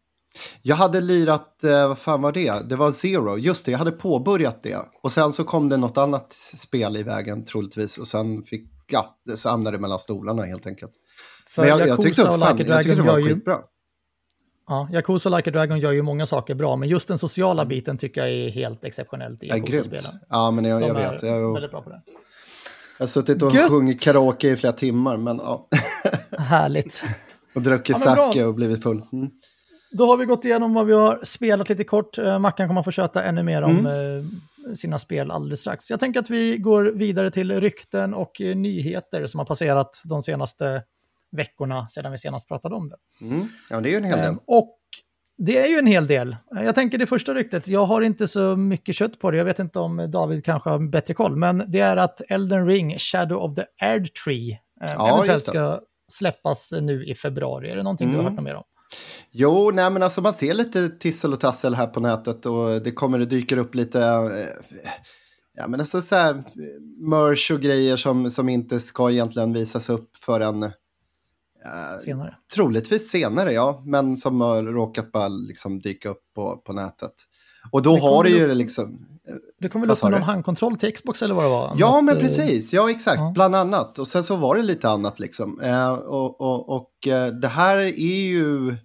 Jag 0.63 0.77
hade 0.77 1.01
lirat, 1.01 1.65
eh, 1.65 1.89
vad 1.89 1.99
fan 1.99 2.23
var 2.23 2.33
det? 2.33 2.69
Det 2.69 2.77
var 2.77 2.93
Zero, 2.93 3.39
just 3.39 3.67
det, 3.67 3.73
jag 3.73 3.79
hade 3.79 3.91
påbörjat 3.93 4.63
det. 4.63 4.79
Och 5.03 5.13
sen 5.13 5.33
så 5.33 5.45
kom 5.45 5.69
det 5.69 5.77
något 5.77 5.99
annat 5.99 6.33
spel 6.57 6.97
i 6.97 7.03
vägen 7.03 7.45
troligtvis. 7.45 7.99
Och 7.99 8.07
sen 8.07 8.43
fick, 8.43 8.69
ja, 8.87 9.17
det 9.25 9.37
så 9.37 9.49
hamnade 9.49 9.77
det 9.77 9.81
mellan 9.81 9.99
stolarna 9.99 10.43
helt 10.43 10.67
enkelt. 10.67 10.93
För 11.49 11.63
Men 11.63 11.69
jag, 11.71 11.89
jag, 11.89 12.01
tyckte, 12.03 12.23
fan, 12.23 12.57
Like 12.59 12.73
jag 12.73 12.83
tyckte 12.83 12.97
det 13.03 13.03
var 13.03 13.19
ju, 13.19 13.29
skitbra. 13.35 13.59
ja, 14.69 14.89
Yakuza 14.93 15.29
Like 15.29 15.51
a 15.51 15.53
Dragon 15.53 15.79
gör 15.81 15.93
ju 15.93 16.03
många 16.03 16.27
saker 16.27 16.55
bra, 16.55 16.77
men 16.77 16.89
just 16.89 17.09
den 17.09 17.19
sociala 17.19 17.67
biten 17.67 17.99
tycker 17.99 18.21
jag 18.21 18.31
är 18.31 18.51
helt 18.51 18.85
exceptionellt 18.85 19.43
i. 19.43 19.47
Yakuza-spelen. 19.47 20.13
Ja, 20.29 20.51
men 20.51 20.65
jag, 20.65 20.81
De 20.81 20.87
jag 20.87 21.01
är 21.01 21.11
vet. 21.13 21.23
Jag, 21.23 21.41
jag 21.41 21.53
väldigt 21.53 21.71
bra 21.71 21.83
på 21.83 21.91
det. 21.91 22.03
har 22.99 23.07
suttit 23.07 23.43
och 23.43 23.55
Gött. 23.55 23.69
sjungit 23.71 24.01
karaoke 24.01 24.51
i 24.51 24.57
flera 24.57 24.73
timmar, 24.73 25.17
men 25.17 25.37
ja. 25.37 25.69
Härligt. 26.39 27.03
Och 27.55 27.63
druckit 27.63 27.97
Ja, 28.05 28.15
sake 28.15 28.45
och 28.45 28.55
blivit 28.55 28.83
full. 28.83 29.03
Mm. 29.13 29.31
Då 29.91 30.07
har 30.07 30.17
vi 30.17 30.25
gått 30.25 30.45
igenom 30.45 30.75
vad 30.75 30.87
vi 30.87 30.93
har 30.93 31.21
spelat 31.23 31.69
lite 31.69 31.85
kort. 31.85 32.19
Eh, 32.19 32.39
Mackan 32.39 32.69
kommer 32.69 32.83
få 32.83 32.91
köta 32.91 33.23
ännu 33.25 33.43
mer 33.43 33.63
om 33.63 33.77
Mm. 33.79 34.19
eh, 34.19 34.25
sina 34.75 34.99
spel 34.99 35.31
alldeles 35.31 35.61
strax. 35.61 35.91
Jag 35.91 36.01
tänker 36.01 36.21
att 36.21 36.31
vi 36.31 36.57
går 36.59 36.85
vidare 36.85 37.31
till 37.31 37.61
rykten 37.61 38.15
och 38.15 38.41
eh, 38.41 38.57
nyheter 38.57 39.27
som 39.27 39.39
har 39.39 39.45
passerat 39.45 40.01
de 40.05 40.23
senaste 40.23 40.83
veckorna 41.31 41.89
sedan 41.89 42.13
vi 42.13 42.19
senast 42.19 42.49
pratade 42.49 42.75
om 42.75 42.89
det. 42.89 42.97
Mm. 43.21 43.49
Ja, 43.71 43.81
det 43.81 43.89
är 43.89 43.91
ju 43.91 43.97
en 43.97 44.05
hel 44.05 44.19
del. 44.19 44.37
Och 44.47 44.79
det 45.39 45.59
är 45.59 45.67
ju 45.67 45.79
en 45.79 45.87
hel 45.87 46.07
del. 46.07 46.37
Jag 46.51 46.75
tänker 46.75 46.99
det 46.99 47.07
första 47.07 47.35
ryktet, 47.35 47.69
jag 47.69 47.87
har 47.87 48.03
inte 48.03 48.29
så 48.29 48.57
mycket 48.57 48.95
kött 48.95 49.19
på 49.19 49.31
det, 49.31 49.37
jag 49.39 49.45
vet 49.45 49.59
inte 49.59 49.79
om 49.79 50.11
David 50.11 50.45
kanske 50.45 50.71
har 50.71 50.79
bättre 50.79 51.15
koll, 51.15 51.37
men 51.37 51.65
det 51.69 51.81
är 51.81 51.97
att 51.97 52.21
Elden 52.29 52.67
Ring, 52.67 52.99
Shadow 52.99 53.39
of 53.43 53.55
the 53.55 53.65
Erd 53.83 54.15
Tree, 54.25 54.61
Ja, 54.81 55.15
eventuellt 55.15 55.43
ska 55.43 55.81
släppas 56.13 56.73
nu 56.73 57.05
i 57.07 57.15
februari. 57.15 57.71
Är 57.71 57.77
det 57.77 57.83
någonting 57.83 58.09
du 58.09 58.15
har 58.15 58.21
Mm. 58.21 58.33
hört 58.33 58.37
något 58.37 58.45
mer 58.45 58.55
om? 58.55 58.65
Jo, 59.33 59.71
nej 59.75 59.91
men 59.91 60.03
alltså 60.03 60.21
man 60.21 60.35
ser 60.35 60.55
lite 60.55 60.89
tissel 60.89 61.33
och 61.33 61.41
tassel 61.41 61.75
här 61.75 61.87
på 61.87 62.01
nätet 62.01 62.47
och 62.47 62.83
det 62.83 62.91
kommer 62.93 63.19
det 63.19 63.25
dyker 63.27 63.57
upp 63.57 63.75
lite, 63.75 64.01
eh, 64.05 64.49
ja 65.57 65.69
men 65.69 65.81
alltså 65.81 66.03
så 66.03 66.17
här, 66.17 66.45
merch 67.11 67.51
och 67.51 67.61
grejer 67.61 67.97
som, 67.97 68.31
som 68.31 68.49
inte 68.49 68.81
ska 68.81 69.11
egentligen 69.11 69.53
visas 69.53 69.91
upp 69.91 70.17
förrän 70.17 70.63
eh, 70.63 70.71
Senare. 72.05 72.35
troligtvis 72.55 73.11
senare, 73.11 73.53
ja, 73.53 73.83
men 73.87 74.17
som 74.17 74.41
har 74.41 74.63
råkat 74.63 75.13
bara 75.13 75.29
liksom 75.29 75.79
dyka 75.79 76.09
upp 76.09 76.23
på, 76.35 76.57
på 76.57 76.73
nätet. 76.73 77.13
Och 77.71 77.83
då 77.83 77.95
Det 77.95 78.01
har 78.01 78.25
det 78.25 78.31
ju 78.31 78.49
upp- 78.51 78.57
liksom, 78.57 79.07
Det 79.61 79.69
kom 79.69 79.81
väl 79.81 79.91
upp 79.91 80.03
med 80.03 80.13
du? 80.13 80.17
någon 80.17 80.23
handkontroll 80.27 80.77
till 80.79 80.95
Xbox 80.95 81.23
eller 81.23 81.35
vad 81.35 81.45
det 81.45 81.49
var? 81.49 81.75
Ja, 81.79 81.93
Något, 81.95 82.05
men 82.05 82.17
eh, 82.17 82.23
precis. 82.23 82.73
Ja, 82.73 82.91
exakt. 82.91 83.21
ja. 83.21 83.33
Bland 83.35 83.57
annat. 83.57 83.99
Och 83.99 84.07
sen 84.09 84.25
så 84.25 84.37
var 84.37 84.57
det 84.57 84.63
lite 84.63 84.89
annat 84.89 85.21
liksom. 85.21 85.61
Eh, 85.61 85.93
och 85.95 86.41
och, 86.41 86.69
och 86.77 87.09
eh, 87.09 87.27
det 87.29 87.49
här 87.49 87.77
är 87.79 88.21
ju... 88.27 88.77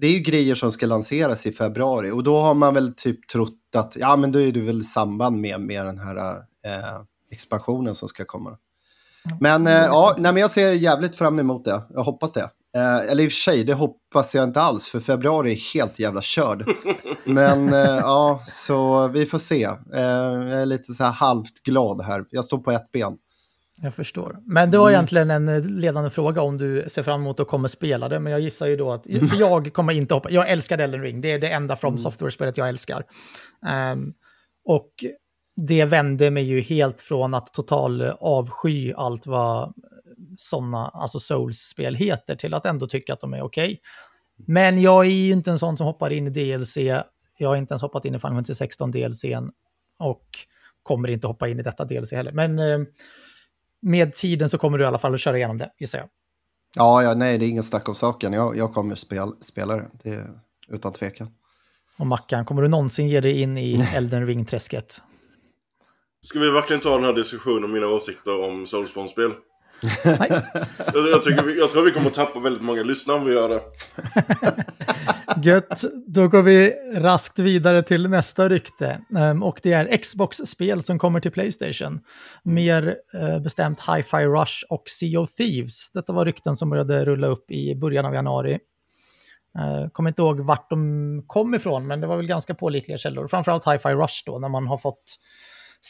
Det 0.00 0.06
är 0.06 0.12
ju 0.12 0.18
grejer 0.18 0.54
som 0.54 0.72
ska 0.72 0.86
lanseras 0.86 1.46
i 1.46 1.52
februari. 1.52 2.10
Och 2.10 2.22
då 2.22 2.38
har 2.38 2.54
man 2.54 2.74
väl 2.74 2.94
typ 2.94 3.28
trott 3.28 3.54
att, 3.76 3.96
ja 3.96 4.16
men 4.16 4.32
då 4.32 4.40
är 4.40 4.52
det 4.52 4.60
väl 4.60 4.84
samband 4.84 5.40
med, 5.40 5.60
med 5.60 5.86
den 5.86 5.98
här 5.98 6.16
eh, 6.64 7.02
expansionen 7.32 7.94
som 7.94 8.08
ska 8.08 8.24
komma. 8.24 8.56
Men 9.40 9.66
eh, 9.66 9.72
ja, 9.72 10.14
nej, 10.18 10.32
men 10.32 10.40
jag 10.40 10.50
ser 10.50 10.72
jävligt 10.72 11.16
fram 11.16 11.38
emot 11.38 11.64
det. 11.64 11.82
Jag 11.94 12.04
hoppas 12.04 12.32
det. 12.32 12.50
Eh, 12.76 13.10
eller 13.10 13.24
i 13.24 13.28
och 13.28 13.32
för 13.32 13.36
sig, 13.36 13.64
det 13.64 13.74
hoppas 13.74 14.34
jag 14.34 14.44
inte 14.44 14.60
alls, 14.60 14.88
för 14.88 15.00
februari 15.00 15.52
är 15.52 15.74
helt 15.74 15.98
jävla 15.98 16.22
körd. 16.22 16.70
Men 17.24 17.72
eh, 17.72 17.80
ja, 17.80 18.40
så 18.44 19.08
vi 19.08 19.26
får 19.26 19.38
se. 19.38 19.64
Eh, 19.94 20.02
jag 20.02 20.60
är 20.60 20.66
lite 20.66 20.92
så 20.92 21.04
här 21.04 21.12
halvt 21.12 21.62
glad 21.62 22.02
här. 22.02 22.24
Jag 22.30 22.44
står 22.44 22.58
på 22.58 22.70
ett 22.70 22.92
ben. 22.92 23.16
Jag 23.82 23.94
förstår. 23.94 24.38
Men 24.44 24.70
det 24.70 24.78
var 24.78 24.90
egentligen 24.90 25.30
en 25.30 25.48
eh, 25.48 25.64
ledande 25.64 26.10
fråga 26.10 26.42
om 26.42 26.58
du 26.58 26.84
ser 26.88 27.02
fram 27.02 27.20
emot 27.20 27.40
att 27.40 27.48
kommer 27.48 27.68
spela 27.68 28.08
det. 28.08 28.20
Men 28.20 28.32
jag 28.32 28.40
gissar 28.40 28.66
ju 28.66 28.76
då 28.76 28.92
att, 28.92 29.06
jag 29.38 29.72
kommer 29.72 29.92
inte 29.92 30.14
hoppa, 30.14 30.30
jag 30.30 30.48
älskar 30.48 30.78
Elden 30.78 31.02
Ring, 31.02 31.20
det 31.20 31.32
är 31.32 31.38
det 31.38 31.50
enda 31.50 31.76
From 31.76 31.98
Software-spelet 31.98 32.56
jag 32.56 32.68
älskar. 32.68 33.04
Ehm, 33.66 34.12
och 34.64 35.04
det 35.56 35.84
vände 35.84 36.30
mig 36.30 36.44
ju 36.44 36.60
helt 36.60 37.00
från 37.00 37.34
att 37.34 37.54
total 37.54 38.02
avsky 38.20 38.92
allt 38.92 39.26
vad 39.26 39.74
sådana, 40.36 40.88
alltså 40.88 41.18
Souls-spel 41.18 41.94
heter, 41.94 42.36
till 42.36 42.54
att 42.54 42.66
ändå 42.66 42.86
tycka 42.86 43.12
att 43.12 43.20
de 43.20 43.34
är 43.34 43.42
okej. 43.42 43.80
Men 44.36 44.82
jag 44.82 45.06
är 45.06 45.10
ju 45.10 45.32
inte 45.32 45.50
en 45.50 45.58
sån 45.58 45.76
som 45.76 45.86
hoppar 45.86 46.10
in 46.10 46.26
i 46.26 46.30
DLC, 46.30 46.76
jag 47.38 47.48
har 47.48 47.56
inte 47.56 47.72
ens 47.72 47.82
hoppat 47.82 48.04
in 48.04 48.14
i 48.14 48.18
Final 48.18 48.34
Fantasy 48.34 48.54
16 48.54 48.90
DLCn 48.90 49.50
och 49.98 50.24
kommer 50.82 51.08
inte 51.08 51.26
hoppa 51.26 51.48
in 51.48 51.60
i 51.60 51.62
detta 51.62 51.84
DLC 51.84 52.12
heller. 52.12 52.32
Men 52.32 52.58
eh, 52.58 52.78
med 53.82 54.14
tiden 54.14 54.50
så 54.50 54.58
kommer 54.58 54.78
du 54.78 54.84
i 54.84 54.86
alla 54.86 54.98
fall 54.98 55.14
att 55.14 55.20
köra 55.20 55.36
igenom 55.36 55.58
det, 55.58 55.70
gissar 55.78 55.98
jag. 55.98 56.08
Ja, 56.74 57.02
ja, 57.02 57.14
nej, 57.14 57.38
det 57.38 57.46
är 57.46 57.48
ingen 57.48 57.62
snack 57.62 57.88
om 57.88 57.94
saken. 57.94 58.32
Jag, 58.32 58.56
jag 58.56 58.74
kommer 58.74 58.94
spel, 58.94 59.32
spela 59.40 59.76
det, 59.76 59.90
det 60.02 60.10
är 60.10 60.26
utan 60.68 60.92
tvekan. 60.92 61.26
Och 61.98 62.06
Mackan, 62.06 62.44
kommer 62.44 62.62
du 62.62 62.68
någonsin 62.68 63.08
ge 63.08 63.20
dig 63.20 63.40
in 63.40 63.58
i 63.58 63.88
Elden 63.94 64.26
Ring-träsket? 64.26 65.02
Ska 66.22 66.38
vi 66.38 66.50
verkligen 66.50 66.80
ta 66.80 66.94
den 66.94 67.04
här 67.04 67.12
diskussionen 67.12 67.64
om 67.64 67.72
mina 67.72 67.86
åsikter 67.86 68.44
om 68.44 68.66
Soulspawn-spel? 68.66 69.32
Nej. 70.04 70.30
Jag, 70.94 71.08
jag, 71.08 71.22
tycker 71.22 71.44
vi, 71.44 71.58
jag 71.58 71.70
tror 71.70 71.84
vi 71.84 71.90
kommer 71.90 72.10
tappa 72.10 72.40
väldigt 72.40 72.62
många 72.62 72.82
lyssnare 72.82 73.16
om 73.16 73.24
vi 73.24 73.32
gör 73.32 73.48
det. 73.48 73.60
Gött, 75.42 75.84
då 76.06 76.28
går 76.28 76.42
vi 76.42 76.74
raskt 76.94 77.38
vidare 77.38 77.82
till 77.82 78.10
nästa 78.10 78.48
rykte. 78.48 79.00
Ehm, 79.18 79.42
och 79.42 79.60
det 79.62 79.72
är 79.72 79.96
Xbox-spel 79.96 80.82
som 80.82 80.98
kommer 80.98 81.20
till 81.20 81.30
Playstation. 81.30 82.00
Mer 82.42 82.96
eh, 83.14 83.40
bestämt 83.40 83.80
Hi-Fi 83.80 84.26
Rush 84.26 84.64
och 84.68 84.82
Sea 84.86 85.20
of 85.20 85.34
Thieves. 85.34 85.90
Detta 85.92 86.12
var 86.12 86.24
rykten 86.24 86.56
som 86.56 86.70
började 86.70 87.04
rulla 87.04 87.26
upp 87.26 87.50
i 87.50 87.74
början 87.74 88.06
av 88.06 88.14
januari. 88.14 88.58
Uh, 89.58 89.88
kommer 89.88 90.10
inte 90.10 90.22
ihåg 90.22 90.40
vart 90.40 90.70
de 90.70 91.22
kom 91.26 91.54
ifrån, 91.54 91.86
men 91.86 92.00
det 92.00 92.06
var 92.06 92.16
väl 92.16 92.26
ganska 92.26 92.54
pålitliga 92.54 92.98
källor. 92.98 93.28
Framförallt 93.28 93.64
Hi-Fi 93.64 93.88
Rush 93.88 94.22
då, 94.26 94.38
när 94.38 94.48
man 94.48 94.66
har 94.66 94.78
fått 94.78 95.18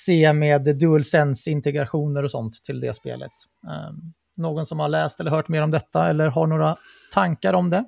se 0.04 0.32
med 0.32 0.76
DualSense-integrationer 0.80 2.22
och 2.22 2.30
sånt 2.30 2.64
till 2.64 2.80
det 2.80 2.94
spelet. 2.94 3.32
Ehm, 3.64 3.94
någon 4.36 4.66
som 4.66 4.80
har 4.80 4.88
läst 4.88 5.20
eller 5.20 5.30
hört 5.30 5.48
mer 5.48 5.62
om 5.62 5.70
detta 5.70 6.08
eller 6.08 6.28
har 6.28 6.46
några 6.46 6.76
tankar 7.12 7.54
om 7.54 7.70
det? 7.70 7.84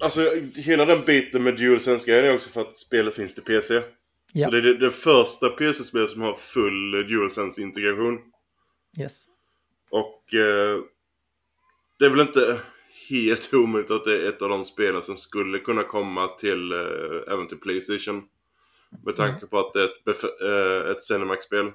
Alltså 0.00 0.20
hela 0.56 0.84
den 0.84 1.04
biten 1.04 1.42
med 1.42 1.56
DualSense-grejen 1.56 2.24
är 2.24 2.34
också 2.34 2.50
för 2.50 2.60
att 2.60 2.76
spelet 2.76 3.14
finns 3.14 3.34
till 3.34 3.44
PC. 3.44 3.82
Ja. 4.32 4.46
Så 4.46 4.50
det 4.50 4.58
är 4.58 4.62
det, 4.62 4.78
det 4.78 4.90
första 4.90 5.48
PC-spelet 5.48 6.10
som 6.10 6.22
har 6.22 6.34
full 6.34 7.08
DualSense-integration. 7.08 8.18
Yes. 8.98 9.24
Och 9.90 10.34
eh, 10.34 10.80
det 11.98 12.04
är 12.04 12.10
väl 12.10 12.20
inte 12.20 12.60
helt 13.08 13.54
omöjligt 13.54 13.90
att 13.90 14.04
det 14.04 14.14
är 14.14 14.28
ett 14.28 14.42
av 14.42 14.48
de 14.48 14.64
spelen 14.64 15.02
som 15.02 15.16
skulle 15.16 15.58
kunna 15.58 15.82
komma 15.82 16.28
till 16.28 16.72
eh, 16.72 17.32
även 17.32 17.48
till 17.48 17.60
Playstation. 17.60 18.22
Med 19.04 19.16
tanke 19.16 19.46
på 19.46 19.58
att 19.58 19.72
det 19.72 19.80
är 19.80 19.84
ett, 20.10 20.24
eh, 20.84 20.90
ett 20.90 21.02
Cinemax-spel. 21.02 21.66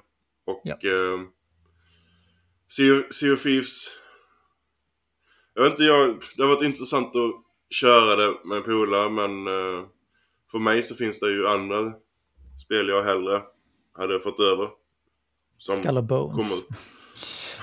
Och 0.46 0.60
Ja. 0.64 0.74
eh, 0.74 1.20
sea, 2.68 3.02
sea 3.10 3.32
of 3.32 3.42
Thieves. 3.42 3.86
Jag 5.54 5.62
vet 5.62 5.70
inte, 5.72 5.84
jag, 5.84 6.22
det 6.36 6.42
har 6.42 6.48
varit 6.48 6.62
intressant 6.62 7.16
att 7.16 7.34
köra 7.70 8.16
det 8.16 8.34
med 8.44 8.64
polare 8.64 9.10
men 9.10 9.46
eh, 9.46 9.86
för 10.50 10.58
mig 10.58 10.82
så 10.82 10.94
finns 10.94 11.20
det 11.20 11.30
ju 11.30 11.48
andra 11.48 11.92
spel 12.64 12.88
jag 12.88 13.04
hellre 13.04 13.42
hade 13.92 14.20
fått 14.20 14.40
över. 14.40 14.68
Som 15.58 15.76
Skull 15.76 15.96
och 15.96 16.04
Bones. 16.04 16.36
kommer... 16.36 16.64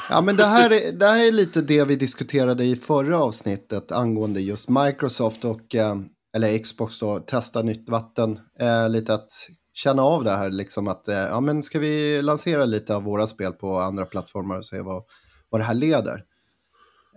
Ja, 0.09 0.21
men 0.21 0.35
det 0.35 0.45
här, 0.45 0.71
är, 0.71 0.91
det 0.91 1.05
här 1.05 1.27
är 1.27 1.31
lite 1.31 1.61
det 1.61 1.85
vi 1.85 1.95
diskuterade 1.95 2.63
i 2.63 2.75
förra 2.75 3.17
avsnittet 3.17 3.91
angående 3.91 4.41
just 4.41 4.69
Microsoft 4.69 5.45
och, 5.45 5.75
eh, 5.75 5.95
eller 6.35 6.57
Xbox 6.57 6.99
då, 6.99 7.19
testa 7.19 7.61
nytt 7.61 7.89
vatten. 7.89 8.39
Eh, 8.59 8.89
lite 8.89 9.13
att 9.13 9.31
känna 9.73 10.01
av 10.01 10.23
det 10.23 10.31
här, 10.31 10.51
liksom 10.51 10.87
att, 10.87 11.07
eh, 11.07 11.15
ja 11.15 11.41
men 11.41 11.61
ska 11.61 11.79
vi 11.79 12.21
lansera 12.21 12.65
lite 12.65 12.95
av 12.95 13.03
våra 13.03 13.27
spel 13.27 13.53
på 13.53 13.79
andra 13.79 14.05
plattformar 14.05 14.57
och 14.57 14.65
se 14.65 14.81
vad, 14.81 15.03
vad 15.49 15.61
det 15.61 15.65
här 15.65 15.73
leder. 15.73 16.23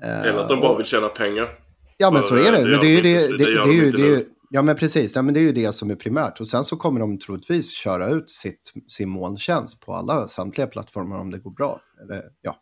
Eh, 0.04 0.20
Eller 0.20 0.42
att 0.42 0.48
de 0.48 0.60
bara 0.60 0.76
vill 0.76 0.86
tjäna 0.86 1.08
pengar. 1.08 1.48
Ja, 1.96 2.10
men 2.10 2.22
så 2.22 2.34
är 2.34 2.52
det. 2.52 2.70
Men 2.70 2.80
det 2.80 2.86
är 2.86 2.96
ju 2.96 3.02
det, 3.02 3.28
det, 3.28 3.44
det, 3.44 3.60
är 3.60 3.72
ju, 3.72 3.92
det 3.92 4.14
är 4.14 4.24
Ja, 4.54 4.62
men 4.62 4.76
precis. 4.76 5.16
Ja, 5.16 5.22
men 5.22 5.34
det 5.34 5.40
är 5.40 5.42
ju 5.42 5.52
det 5.52 5.72
som 5.72 5.90
är 5.90 5.94
primärt. 5.94 6.40
Och 6.40 6.48
sen 6.48 6.64
så 6.64 6.76
kommer 6.76 7.00
de 7.00 7.18
troligtvis 7.18 7.74
köra 7.74 8.08
ut 8.08 8.30
sitt, 8.30 8.72
sin 8.88 9.08
molntjänst 9.08 9.86
på 9.86 9.94
alla, 9.94 10.28
samtliga 10.28 10.66
plattformar 10.66 11.18
om 11.18 11.30
det 11.30 11.38
går 11.38 11.50
bra. 11.50 11.80
Eller, 12.02 12.22
ja. 12.42 12.56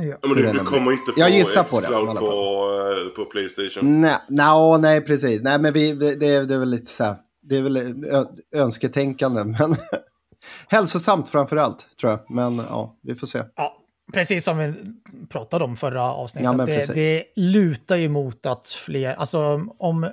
Ja. 0.00 0.16
men 0.22 0.36
du, 0.36 0.52
du 0.52 0.64
kommer 0.64 0.92
inte 0.92 1.12
få 1.12 1.20
jag 1.20 1.30
gissar 1.30 1.62
på, 1.62 1.80
det, 1.80 1.86
på, 1.86 3.06
eh, 3.06 3.16
på 3.16 3.24
Playstation? 3.24 4.00
Nej, 4.00 4.16
no, 4.28 4.76
nej, 4.76 5.00
precis. 5.00 5.42
Nej, 5.42 5.60
men 5.60 5.72
vi, 5.72 5.92
det, 5.92 6.26
är, 6.26 6.44
det 6.44 6.54
är 6.54 6.58
väl 6.58 6.70
lite 6.70 6.86
så 6.86 7.04
här, 7.04 7.16
det 7.42 7.56
är 7.56 7.62
väl 7.62 7.94
önsketänkande, 8.54 9.44
men 9.58 9.76
hälsosamt 10.68 11.28
framför 11.28 11.56
allt, 11.56 11.88
tror 12.00 12.12
jag. 12.12 12.30
Men 12.30 12.58
ja, 12.58 12.96
vi 13.02 13.14
får 13.14 13.26
se. 13.26 13.42
Ja, 13.56 13.76
precis 14.12 14.44
som 14.44 14.58
vi 14.58 14.74
pratade 15.28 15.64
om 15.64 15.76
förra 15.76 16.02
avsnittet. 16.02 16.54
Ja, 16.58 16.66
det, 16.66 16.94
det, 16.94 17.24
lutar 17.36 17.96
ju 17.96 18.08
mot 18.08 18.46
att 18.46 18.68
fler, 18.68 19.14
alltså 19.14 19.66
om 19.78 20.10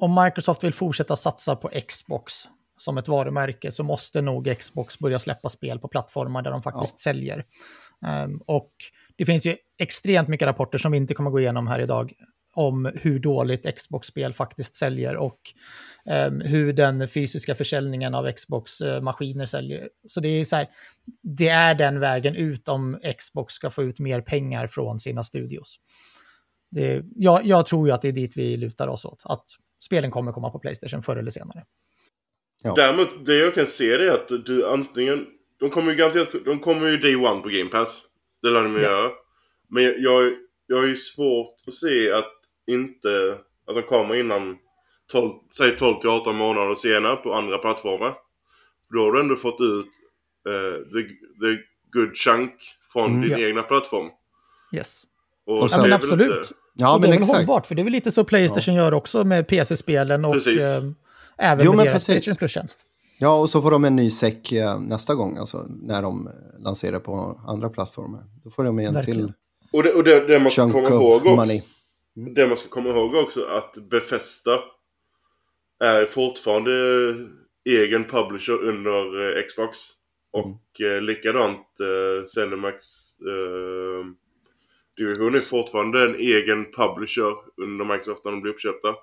om 0.00 0.24
Microsoft 0.24 0.64
vill 0.64 0.74
fortsätta 0.74 1.16
satsa 1.16 1.56
på 1.56 1.70
Xbox 1.88 2.32
som 2.78 2.98
ett 2.98 3.08
varumärke 3.08 3.72
så 3.72 3.82
måste 3.82 4.20
nog 4.20 4.56
Xbox 4.58 4.98
börja 4.98 5.18
släppa 5.18 5.48
spel 5.48 5.78
på 5.78 5.88
plattformar 5.88 6.42
där 6.42 6.50
de 6.50 6.62
faktiskt 6.62 6.94
ja. 6.94 7.02
säljer. 7.02 7.44
Um, 8.06 8.42
och 8.46 8.72
det 9.16 9.26
finns 9.26 9.46
ju 9.46 9.56
extremt 9.78 10.28
mycket 10.28 10.46
rapporter 10.46 10.78
som 10.78 10.92
vi 10.92 10.98
inte 10.98 11.14
kommer 11.14 11.30
gå 11.30 11.40
igenom 11.40 11.66
här 11.66 11.80
idag 11.80 12.12
om 12.54 12.90
hur 12.94 13.18
dåligt 13.18 13.76
Xbox-spel 13.76 14.32
faktiskt 14.32 14.74
säljer 14.74 15.16
och 15.16 15.40
um, 16.04 16.40
hur 16.40 16.72
den 16.72 17.08
fysiska 17.08 17.54
försäljningen 17.54 18.14
av 18.14 18.32
Xbox-maskiner 18.32 19.46
säljer. 19.46 19.88
Så 20.06 20.20
det 20.20 20.28
är 20.28 20.44
så 20.44 20.56
här, 20.56 20.68
det 21.22 21.48
är 21.48 21.74
den 21.74 22.00
vägen 22.00 22.34
ut 22.34 22.68
om 22.68 23.00
Xbox 23.18 23.54
ska 23.54 23.70
få 23.70 23.82
ut 23.82 23.98
mer 23.98 24.20
pengar 24.20 24.66
från 24.66 25.00
sina 25.00 25.24
studios. 25.24 25.76
Det, 26.70 27.04
jag, 27.16 27.46
jag 27.46 27.66
tror 27.66 27.88
ju 27.88 27.94
att 27.94 28.02
det 28.02 28.08
är 28.08 28.12
dit 28.12 28.36
vi 28.36 28.56
lutar 28.56 28.88
oss 28.88 29.04
åt, 29.04 29.22
att 29.24 29.44
spelen 29.84 30.10
kommer 30.10 30.32
komma 30.32 30.50
på 30.50 30.58
Playstation 30.58 31.02
förr 31.02 31.16
eller 31.16 31.30
senare. 31.30 31.64
Ja. 32.62 32.74
Däremot, 32.74 33.26
det 33.26 33.36
jag 33.38 33.54
kan 33.54 33.66
se 33.66 33.92
är 33.92 34.10
att 34.10 34.28
du 34.46 34.66
antingen... 34.66 35.26
De 35.60 35.70
kommer 35.70 35.90
ju 35.90 35.96
garanterat... 35.96 36.44
De 36.44 36.58
kommer 36.58 36.88
ju 36.88 36.96
day 36.96 37.16
one 37.16 37.42
på 37.42 37.48
Game 37.48 37.70
Pass. 37.70 38.02
Det 38.42 38.50
lär 38.50 38.62
de 38.62 38.74
ja. 38.74 38.80
göra. 38.80 39.10
Men 39.68 39.82
jag, 39.82 40.32
jag 40.66 40.76
har 40.76 40.86
ju 40.86 40.96
svårt 40.96 41.54
att 41.66 41.74
se 41.74 42.12
att 42.12 42.32
inte... 42.66 43.38
Att 43.66 43.74
de 43.74 43.82
kommer 43.82 44.14
innan 44.14 44.56
12, 45.12 45.32
säg 45.56 45.76
12 45.76 46.00
till 46.00 46.10
18 46.10 46.36
månader 46.36 46.74
senare 46.74 47.16
på 47.16 47.34
andra 47.34 47.58
plattformar. 47.58 48.14
Då 48.94 49.04
har 49.04 49.12
du 49.12 49.20
ändå 49.20 49.36
fått 49.36 49.60
ut 49.60 49.86
uh, 50.48 50.84
the, 50.92 51.02
the 51.40 51.62
good 51.92 52.16
chunk 52.16 52.54
från 52.92 53.10
mm, 53.10 53.20
din 53.20 53.38
ja. 53.38 53.46
egna 53.46 53.62
plattform. 53.62 54.10
Yes. 54.74 55.04
Och, 55.46 55.62
och 55.62 55.70
sen, 55.70 55.80
ja, 55.80 55.88
men 55.88 55.92
absolut. 55.92 56.36
Inte, 56.36 56.54
Ja, 56.80 56.94
och 56.94 57.00
men 57.00 57.10
det 57.10 57.16
är 57.16 57.18
exakt. 57.18 57.36
hållbart, 57.36 57.66
för 57.66 57.74
det 57.74 57.82
är 57.82 57.84
väl 57.84 57.92
lite 57.92 58.12
så 58.12 58.24
Playstation 58.24 58.74
ja. 58.74 58.82
gör 58.82 58.94
också 58.94 59.24
med 59.24 59.48
PC-spelen 59.48 60.24
och 60.24 60.46
eh, 60.46 60.82
även 61.38 61.66
jo, 61.66 61.72
med 61.72 61.86
deras 61.86 62.06
Playstation 62.06 62.36
Plus-tjänst. 62.36 62.78
Ja, 63.20 63.40
och 63.40 63.50
så 63.50 63.62
får 63.62 63.70
de 63.70 63.84
en 63.84 63.96
ny 63.96 64.10
säck 64.10 64.52
eh, 64.52 64.80
nästa 64.80 65.14
gång, 65.14 65.36
alltså 65.36 65.66
när 65.68 66.02
de 66.02 66.30
lanserar 66.58 66.98
på 66.98 67.40
andra 67.46 67.68
plattformar. 67.68 68.24
Då 68.44 68.50
får 68.50 68.64
de 68.64 68.78
en 68.78 68.94
Verkligen. 68.94 69.26
till 69.26 69.32
Och 69.72 69.82
det, 69.82 69.92
och 69.92 70.04
det, 70.04 70.26
det 70.26 70.40
man 70.40 70.50
ska 70.50 70.72
komma 70.72 70.88
ihåg 70.88 71.26
också, 71.26 71.52
mm. 72.16 72.34
det 72.34 72.46
man 72.46 72.56
ska 72.56 72.68
komma 72.68 72.88
ihåg 72.88 73.14
också 73.14 73.44
att 73.44 73.74
Befesta 73.90 74.50
är 75.84 76.06
fortfarande 76.06 76.72
egen 77.64 78.04
publisher 78.04 78.62
under 78.68 79.38
eh, 79.38 79.42
Xbox. 79.42 79.78
Och 80.32 80.80
mm. 80.80 80.96
eh, 80.96 81.02
likadant 81.02 81.66
eh, 81.80 82.24
Cinemax 82.26 82.84
eh, 83.20 84.06
Division 84.96 85.34
är 85.34 85.38
fortfarande 85.38 86.04
en 86.04 86.14
egen 86.14 86.72
publisher 86.72 87.34
under 87.56 87.84
Microsoft 87.84 88.24
när 88.24 88.32
de 88.32 88.40
blir 88.40 88.52
uppköpta. 88.52 88.94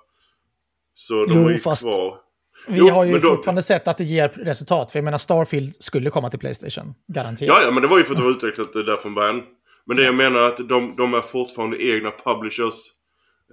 Så 0.94 1.26
de 1.26 1.34
jo, 1.34 1.48
är 1.48 1.52
ju 1.52 1.58
fast 1.58 1.82
kvar. 1.82 2.27
Vi 2.68 2.78
jo, 2.78 2.88
har 2.88 3.04
ju 3.04 3.20
fortfarande 3.20 3.62
sett 3.62 3.88
att 3.88 3.98
det 3.98 4.04
ger 4.04 4.28
resultat. 4.28 4.90
För 4.90 4.98
jag 4.98 5.04
menar, 5.04 5.18
Starfield 5.18 5.82
skulle 5.82 6.10
komma 6.10 6.30
till 6.30 6.38
Playstation. 6.38 6.94
Garanterat. 7.06 7.48
Ja, 7.48 7.62
ja, 7.62 7.70
men 7.70 7.82
det 7.82 7.88
var 7.88 7.98
ju 7.98 8.04
för 8.04 8.12
att 8.12 8.18
det 8.18 8.24
var 8.24 8.30
utvecklat 8.30 8.72
där 8.72 8.96
från 8.96 9.14
början. 9.14 9.42
Men 9.84 9.96
det 9.96 10.02
jag 10.02 10.14
menar 10.14 10.40
är 10.40 10.48
att 10.48 10.68
de, 10.68 10.96
de 10.96 11.14
är 11.14 11.20
fortfarande 11.20 11.82
egna 11.82 12.10
publishers. 12.24 12.74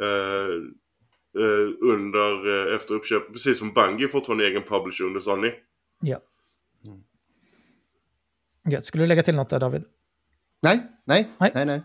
Eh, 0.02 0.48
eh, 1.42 1.92
under, 1.94 2.68
eh, 2.70 2.76
efter 2.76 2.94
uppköp. 2.94 3.34
Precis 3.34 3.60
som 3.60 3.74
Bungie 3.74 4.06
är 4.06 4.08
fortfarande 4.08 4.48
egen 4.48 4.62
publisher 4.62 5.06
under 5.06 5.20
Sony. 5.20 5.52
Ja. 6.02 6.20
Mm. 6.86 7.04
Gött. 8.70 8.86
Skulle 8.86 9.04
du 9.04 9.08
lägga 9.08 9.24
till 9.24 9.36
något 9.36 9.50
där, 9.50 9.60
David? 9.60 9.84
Nej, 10.62 10.82
nej, 11.06 11.28
nej, 11.38 11.52
nej. 11.56 11.66
nej. 11.66 11.82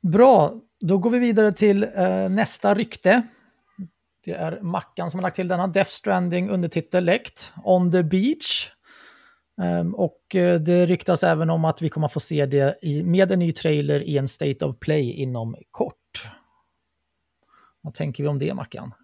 Bra, 0.00 0.54
då 0.80 0.98
går 0.98 1.10
vi 1.10 1.18
vidare 1.18 1.52
till 1.52 1.82
eh, 1.82 2.28
nästa 2.30 2.74
rykte. 2.74 3.22
Det 4.24 4.32
är 4.32 4.60
Mackan 4.60 5.10
som 5.10 5.18
har 5.18 5.22
lagt 5.22 5.36
till 5.36 5.48
denna. 5.48 5.66
Death 5.66 5.90
Stranding 5.90 6.50
undertitel 6.50 7.04
läckt. 7.04 7.52
On 7.64 7.92
the 7.92 8.02
Beach. 8.02 8.70
Um, 9.80 9.94
och 9.94 10.20
uh, 10.34 10.54
det 10.54 10.86
ryktas 10.86 11.22
även 11.22 11.50
om 11.50 11.64
att 11.64 11.82
vi 11.82 11.88
kommer 11.88 12.08
få 12.08 12.20
se 12.20 12.46
det 12.46 12.78
i, 12.82 13.02
med 13.02 13.32
en 13.32 13.38
ny 13.38 13.52
trailer 13.52 14.00
i 14.00 14.18
en 14.18 14.28
State 14.28 14.64
of 14.64 14.78
Play 14.78 15.12
inom 15.12 15.56
kort. 15.70 15.96
Vad 17.80 17.94
tänker 17.94 18.22
vi 18.22 18.28
om 18.28 18.38
det, 18.38 18.54
Mackan? 18.54 18.94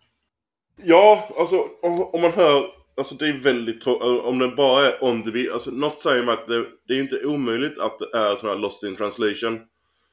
Ja, 0.82 1.28
alltså 1.38 1.56
om, 1.82 2.02
om 2.02 2.20
man 2.20 2.32
hör, 2.32 2.64
alltså 2.96 3.14
det 3.14 3.28
är 3.28 3.32
väldigt 3.32 3.86
om 3.86 4.38
det 4.38 4.48
bara 4.48 4.86
är 4.86 5.04
on 5.04 5.22
the 5.22 5.30
beach, 5.30 5.52
alltså 5.52 5.70
något 5.70 5.98
säger 5.98 6.24
mig 6.24 6.34
att 6.34 6.46
det, 6.46 6.66
det 6.88 6.94
är 6.94 7.00
inte 7.00 7.26
omöjligt 7.26 7.78
att 7.78 7.98
det 7.98 8.18
är 8.18 8.36
sån 8.36 8.48
här 8.48 8.56
lost 8.56 8.84
in 8.84 8.96
translation. 8.96 9.60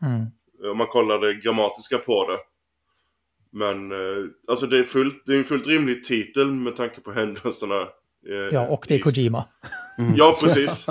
Mm. 0.02 0.22
Eh, 0.64 0.72
om 0.72 0.78
man 0.78 0.88
kollar 0.88 1.20
det 1.20 1.34
grammatiska 1.34 1.98
på 1.98 2.32
det. 2.32 2.38
Men 3.56 3.92
eh, 3.92 4.26
alltså 4.48 4.66
det 4.66 4.80
är, 4.80 4.84
fullt, 4.84 5.24
det 5.26 5.34
är 5.34 5.38
en 5.38 5.44
fullt 5.44 5.68
rimlig 5.68 6.04
titel 6.04 6.52
med 6.52 6.76
tanke 6.76 7.02
på 7.02 7.12
händelserna. 7.12 7.82
Eh, 8.30 8.36
ja, 8.52 8.68
och 8.68 8.86
det 8.88 8.96
är 8.96 9.00
Kojima. 9.00 9.46
Mm. 10.00 10.14
Ja, 10.16 10.38
precis. 10.42 10.88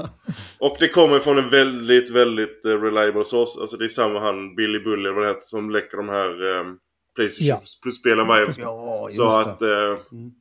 Och 0.59 0.77
det 0.81 0.88
kommer 0.88 1.18
från 1.18 1.38
en 1.38 1.48
väldigt, 1.48 2.11
väldigt 2.11 2.62
uh, 2.66 2.83
reliable 2.83 3.24
source. 3.24 3.61
Alltså 3.61 3.77
det 3.77 3.85
är 3.85 3.88
samma 3.88 4.20
han, 4.20 4.55
Billy 4.55 4.79
Bully, 4.79 5.11
vad 5.11 5.22
det 5.22 5.29
heter, 5.29 5.42
som 5.42 5.70
läcker 5.70 5.96
de 5.96 6.09
här 6.09 6.42
um, 6.42 6.79
Playstation 7.16 7.48
ja. 7.48 7.62
Plus-spelen 7.83 8.27
varje... 8.27 8.46
Ja, 8.59 9.09
Så 9.12 9.40
att... 9.40 9.62
Uh, 9.62 9.98
mm. 10.12 10.33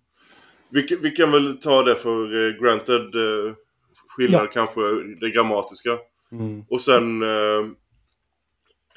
vi, 0.69 0.97
vi 1.01 1.11
kan 1.11 1.31
väl 1.31 1.57
ta 1.57 1.83
det 1.83 1.95
för 1.95 2.35
uh, 2.35 2.61
granted 2.61 3.15
uh, 3.15 3.53
skillnad 4.07 4.45
ja. 4.45 4.51
kanske, 4.53 4.81
det 5.19 5.29
grammatiska. 5.29 5.97
Mm. 6.31 6.65
Och 6.69 6.81
sen 6.81 7.23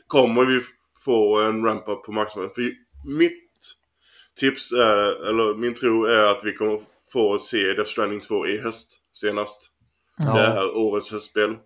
kommer 0.06 0.44
vi 0.44 0.60
få 1.04 1.40
en 1.40 1.64
ramp-up 1.64 2.04
på 2.04 2.12
marknaden. 2.12 2.50
För 2.54 2.85
mitt 3.06 3.42
tips 4.36 4.72
är, 4.72 5.26
eller 5.28 5.54
min 5.54 5.74
tro 5.74 6.04
är 6.04 6.20
att 6.20 6.44
vi 6.44 6.52
kommer 6.52 6.80
få 7.12 7.38
se 7.38 7.72
Death 7.72 7.90
Stranding 7.90 8.20
2 8.20 8.46
i 8.46 8.58
höst 8.58 9.00
senast. 9.12 9.70
Ja. 10.18 10.34
Det 10.34 10.40
är 10.40 10.76
årets 10.76 11.12
höstspel. 11.12 11.56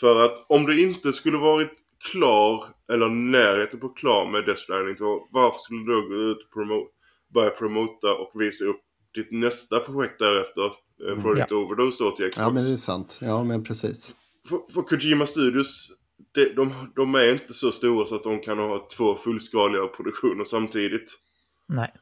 För 0.00 0.24
att 0.24 0.46
om 0.48 0.66
du 0.66 0.82
inte 0.82 1.12
skulle 1.12 1.38
varit 1.38 1.72
klar 2.12 2.64
eller 2.92 3.08
närheten 3.08 3.80
på 3.80 3.88
klar 3.88 4.26
med 4.26 4.44
Death 4.46 4.60
Stranding 4.60 4.96
2, 4.96 5.28
varför 5.30 5.58
skulle 5.58 5.80
du 5.80 5.92
då 5.92 6.08
gå 6.08 6.14
ut 6.14 6.38
och 6.38 6.52
promo 6.52 6.86
börja 7.34 7.50
promota 7.50 8.14
och 8.14 8.40
visa 8.40 8.64
upp 8.64 8.80
ditt 9.14 9.32
nästa 9.32 9.80
projekt 9.80 10.18
därefter? 10.18 10.72
Eh, 11.06 11.12
mm. 11.12 11.22
Project 11.22 11.50
ja. 11.50 11.56
Overdose 11.56 12.04
då 12.04 12.10
till 12.10 12.30
Xbox. 12.30 12.46
Ja 12.46 12.50
men 12.50 12.64
det 12.64 12.72
är 12.72 12.76
sant, 12.76 13.18
ja 13.22 13.44
men 13.44 13.64
precis. 13.64 14.14
För, 14.48 14.72
för 14.74 14.82
Kojima 14.82 15.26
Studios 15.26 15.90
det, 16.34 16.54
de, 16.56 16.92
de 16.96 17.14
är 17.14 17.32
inte 17.32 17.52
så 17.52 17.72
stora 17.72 18.06
så 18.06 18.14
att 18.14 18.24
de 18.24 18.40
kan 18.40 18.58
ha 18.58 18.88
två 18.96 19.16
fullskaliga 19.16 19.86
produktioner 19.86 20.44
samtidigt. 20.44 21.18
Nej. 21.66 21.92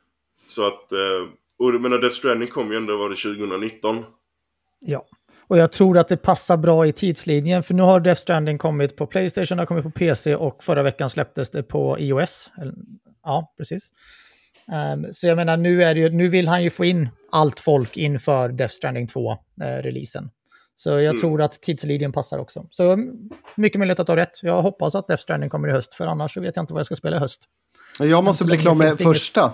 Så 0.47 0.67
att, 0.67 0.93
eh, 0.93 1.29
och 1.59 1.75
jag 1.75 1.81
menar 1.81 1.99
Death 1.99 2.17
Stranding 2.17 2.49
kom 2.49 2.71
ju 2.71 2.77
ändå 2.77 2.97
var 2.97 3.11
det 3.11 3.17
2019. 3.17 4.05
Ja, 4.81 5.07
och 5.49 5.59
jag 5.59 5.73
tror 5.73 5.99
att 5.99 6.09
det 6.09 6.17
passar 6.17 6.57
bra 6.57 6.87
i 6.87 6.93
tidslinjen 6.93 7.63
för 7.63 7.75
nu 7.75 7.83
har 7.83 8.01
Death 8.01 8.21
Stranding 8.21 8.59
kommit 8.59 8.97
på 8.97 9.07
Playstation, 9.07 9.59
har 9.59 9.67
kommit 9.67 9.83
på 9.83 9.91
PC 9.91 10.35
och 10.35 10.65
förra 10.65 10.83
veckan 10.83 11.11
släpptes 11.11 11.51
det 11.51 11.63
på 11.63 11.99
iOS. 11.99 12.51
Ja, 13.23 13.55
precis. 13.57 13.93
Um, 14.95 15.07
så 15.13 15.27
jag 15.27 15.37
menar, 15.37 15.57
nu, 15.57 15.85
är 15.85 15.95
det 15.95 16.01
ju, 16.01 16.11
nu 16.11 16.29
vill 16.29 16.49
han 16.49 16.63
ju 16.63 16.71
få 16.71 16.85
in 16.85 17.09
allt 17.31 17.61
folk 17.61 17.97
inför 17.97 18.49
Death 18.49 18.75
Stranding 18.75 19.07
2-releasen. 19.07 20.25
Eh, 20.25 20.31
så 20.77 20.91
jag 20.91 21.05
mm. 21.05 21.21
tror 21.21 21.43
att 21.43 21.63
tidslinjen 21.63 22.13
passar 22.13 22.39
också. 22.39 22.67
Så 22.71 22.99
mycket 23.55 23.79
möjligt 23.79 24.01
att 24.01 24.09
ha 24.09 24.17
rätt. 24.17 24.43
Jag 24.43 24.63
hoppas 24.63 24.95
att 24.95 25.09
Death 25.09 25.23
Stranding 25.23 25.51
kommer 25.51 25.69
i 25.69 25.73
höst, 25.73 25.95
för 25.95 26.07
annars 26.07 26.35
så 26.35 26.41
vet 26.41 26.57
jag 26.57 26.63
inte 26.63 26.73
vad 26.73 26.81
jag 26.81 26.87
ska 26.87 26.97
spela 26.97 27.17
i 27.17 27.19
höst. 27.19 27.43
Jag 28.01 28.25
måste 28.25 28.45
bli 28.45 28.57
klar 28.57 28.75
med 28.75 28.99
första. 28.99 29.53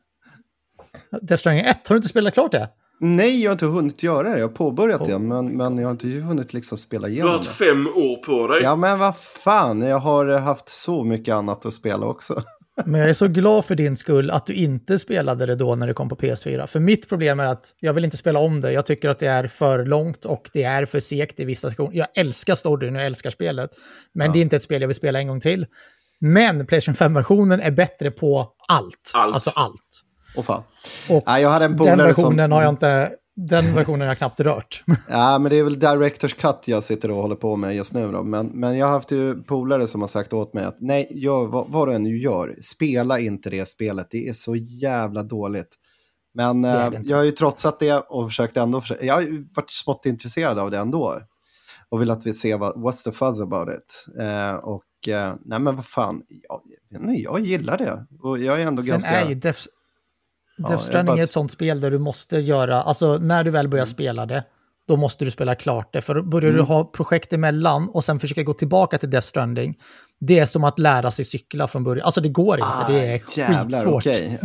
Death 1.22 1.40
Stranding 1.40 1.64
1, 1.64 1.88
har 1.88 1.94
du 1.94 1.96
inte 1.96 2.08
spelat 2.08 2.34
klart 2.34 2.52
det? 2.52 2.68
Nej, 3.04 3.42
jag 3.42 3.50
har 3.50 3.52
inte 3.52 3.66
hunnit 3.66 4.02
göra 4.02 4.30
det. 4.30 4.38
Jag 4.38 4.48
har 4.48 4.54
påbörjat 4.54 5.00
oh 5.00 5.08
det, 5.08 5.18
men, 5.18 5.56
men 5.56 5.78
jag 5.78 5.84
har 5.84 5.90
inte 5.90 6.06
hunnit 6.06 6.52
liksom 6.52 6.78
spela 6.78 7.08
igenom 7.08 7.26
det. 7.26 7.32
Du 7.32 7.38
har 7.38 7.44
haft 7.44 7.58
fem 7.58 7.86
år 7.86 8.16
på 8.16 8.46
dig. 8.46 8.62
Ja, 8.62 8.76
men 8.76 8.98
vad 8.98 9.16
fan. 9.16 9.82
Jag 9.82 9.98
har 9.98 10.38
haft 10.38 10.68
så 10.68 11.04
mycket 11.04 11.34
annat 11.34 11.66
att 11.66 11.74
spela 11.74 12.06
också. 12.06 12.42
Men 12.84 13.00
jag 13.00 13.10
är 13.10 13.14
så 13.14 13.28
glad 13.28 13.64
för 13.64 13.74
din 13.74 13.96
skull 13.96 14.30
att 14.30 14.46
du 14.46 14.52
inte 14.52 14.98
spelade 14.98 15.46
det 15.46 15.54
då 15.54 15.74
när 15.74 15.86
det 15.86 15.94
kom 15.94 16.08
på 16.08 16.16
PS4. 16.16 16.66
För 16.66 16.80
mitt 16.80 17.08
problem 17.08 17.40
är 17.40 17.44
att 17.44 17.74
jag 17.80 17.92
vill 17.92 18.04
inte 18.04 18.16
spela 18.16 18.38
om 18.38 18.60
det. 18.60 18.72
Jag 18.72 18.86
tycker 18.86 19.08
att 19.08 19.18
det 19.18 19.26
är 19.26 19.46
för 19.46 19.84
långt 19.84 20.24
och 20.24 20.50
det 20.52 20.62
är 20.62 20.86
för 20.86 21.00
segt 21.00 21.40
i 21.40 21.44
vissa 21.44 21.68
sektioner. 21.68 21.96
Jag 21.96 22.08
älskar 22.14 22.54
storyn 22.54 22.94
och 22.96 23.00
jag 23.00 23.06
älskar 23.06 23.30
spelet. 23.30 23.70
Men 24.14 24.26
ja. 24.26 24.32
det 24.32 24.38
är 24.38 24.42
inte 24.42 24.56
ett 24.56 24.62
spel 24.62 24.80
jag 24.82 24.88
vill 24.88 24.96
spela 24.96 25.18
en 25.18 25.28
gång 25.28 25.40
till. 25.40 25.66
Men 26.20 26.66
Playstation 26.66 27.08
5-versionen 27.08 27.60
är 27.60 27.70
bättre 27.70 28.10
på 28.10 28.52
allt. 28.68 29.10
allt. 29.14 29.34
Alltså 29.34 29.50
allt. 29.54 30.02
Och 30.36 30.44
fan. 30.44 30.62
Och 31.08 31.22
ja, 31.26 31.40
jag 31.40 31.48
hade 31.48 31.64
en 31.64 31.76
den 31.76 31.98
versionen 31.98 32.44
som... 32.44 32.52
har 32.52 32.62
jag 32.62 32.70
inte 32.70 33.10
den 33.48 33.74
versionen 33.74 34.00
har 34.00 34.06
jag 34.06 34.18
knappt 34.18 34.40
rört. 34.40 34.84
ja, 35.08 35.38
men 35.38 35.50
det 35.50 35.58
är 35.58 35.64
väl 35.64 35.78
Directors 35.78 36.34
Cut 36.34 36.64
jag 36.66 36.84
sitter 36.84 37.10
och 37.10 37.16
håller 37.16 37.34
på 37.34 37.56
med 37.56 37.76
just 37.76 37.94
nu 37.94 38.12
då. 38.12 38.22
Men, 38.22 38.46
men 38.46 38.78
jag 38.78 38.86
har 38.86 38.92
haft 38.92 39.12
ju 39.12 39.42
polare 39.42 39.86
som 39.86 40.00
har 40.00 40.08
sagt 40.08 40.32
åt 40.32 40.54
mig 40.54 40.64
att 40.64 40.76
nej, 40.80 41.08
gör 41.10 41.46
vad, 41.46 41.70
vad 41.70 41.88
du 41.88 41.94
än 41.94 42.06
gör, 42.06 42.54
spela 42.60 43.18
inte 43.18 43.50
det 43.50 43.68
spelet. 43.68 44.06
Det 44.10 44.28
är 44.28 44.32
så 44.32 44.56
jävla 44.56 45.22
dåligt. 45.22 45.76
Men 46.34 46.64
eh, 46.64 46.90
jag 47.04 47.16
har 47.16 47.24
ju 47.24 47.30
trotsat 47.30 47.80
det 47.80 47.92
och 47.92 48.28
försökt 48.28 48.56
ändå, 48.56 48.80
försöka, 48.80 49.04
jag 49.04 49.14
har 49.14 49.20
ju 49.20 49.46
varit 49.54 49.70
smått 49.70 50.06
intresserad 50.06 50.58
av 50.58 50.70
det 50.70 50.78
ändå. 50.78 51.20
Och 51.88 52.00
vill 52.00 52.10
att 52.10 52.26
vi 52.26 52.32
ser 52.32 52.58
vad, 52.58 52.76
what's 52.76 53.04
the 53.04 53.12
fuzz 53.12 53.40
about 53.40 53.68
it. 53.68 54.06
Eh, 54.20 54.54
och 54.54 55.08
eh, 55.08 55.34
nej 55.44 55.58
men 55.58 55.76
vad 55.76 55.86
fan, 55.86 56.22
jag, 56.28 56.60
nej, 57.00 57.22
jag 57.22 57.40
gillar 57.40 57.78
det. 57.78 58.06
Och 58.20 58.38
jag 58.38 58.62
är 58.62 58.66
ändå 58.66 58.82
Sen 58.82 58.90
ganska... 58.90 59.20
är 59.20 59.28
ju 59.28 59.34
Def 59.34 59.66
Death 60.62 60.84
Stranding 60.84 61.18
är 61.18 61.22
ett 61.22 61.32
sånt 61.32 61.52
spel 61.52 61.80
där 61.80 61.90
du 61.90 61.98
måste 61.98 62.38
göra, 62.38 62.82
alltså 62.82 63.18
när 63.18 63.44
du 63.44 63.50
väl 63.50 63.68
börjar 63.68 63.84
mm. 63.84 63.94
spela 63.94 64.26
det, 64.26 64.44
då 64.88 64.96
måste 64.96 65.24
du 65.24 65.30
spela 65.30 65.54
klart 65.54 65.92
det. 65.92 66.00
För 66.00 66.22
börjar 66.22 66.50
mm. 66.50 66.56
du 66.56 66.62
ha 66.62 66.84
projekt 66.84 67.32
emellan 67.32 67.88
och 67.88 68.04
sen 68.04 68.20
försöka 68.20 68.42
gå 68.42 68.52
tillbaka 68.52 68.98
till 68.98 69.10
Death 69.10 69.26
Stranding, 69.26 69.78
det 70.20 70.38
är 70.38 70.46
som 70.46 70.64
att 70.64 70.78
lära 70.78 71.10
sig 71.10 71.24
cykla 71.24 71.68
från 71.68 71.84
början. 71.84 72.04
Alltså 72.04 72.20
det 72.20 72.28
går 72.28 72.54
inte, 72.54 72.66
ah, 72.66 72.88
det 72.88 73.06
är 73.06 73.38
jävlar, 73.38 73.62
skitsvårt. 73.62 74.06
Okay. 74.06 74.28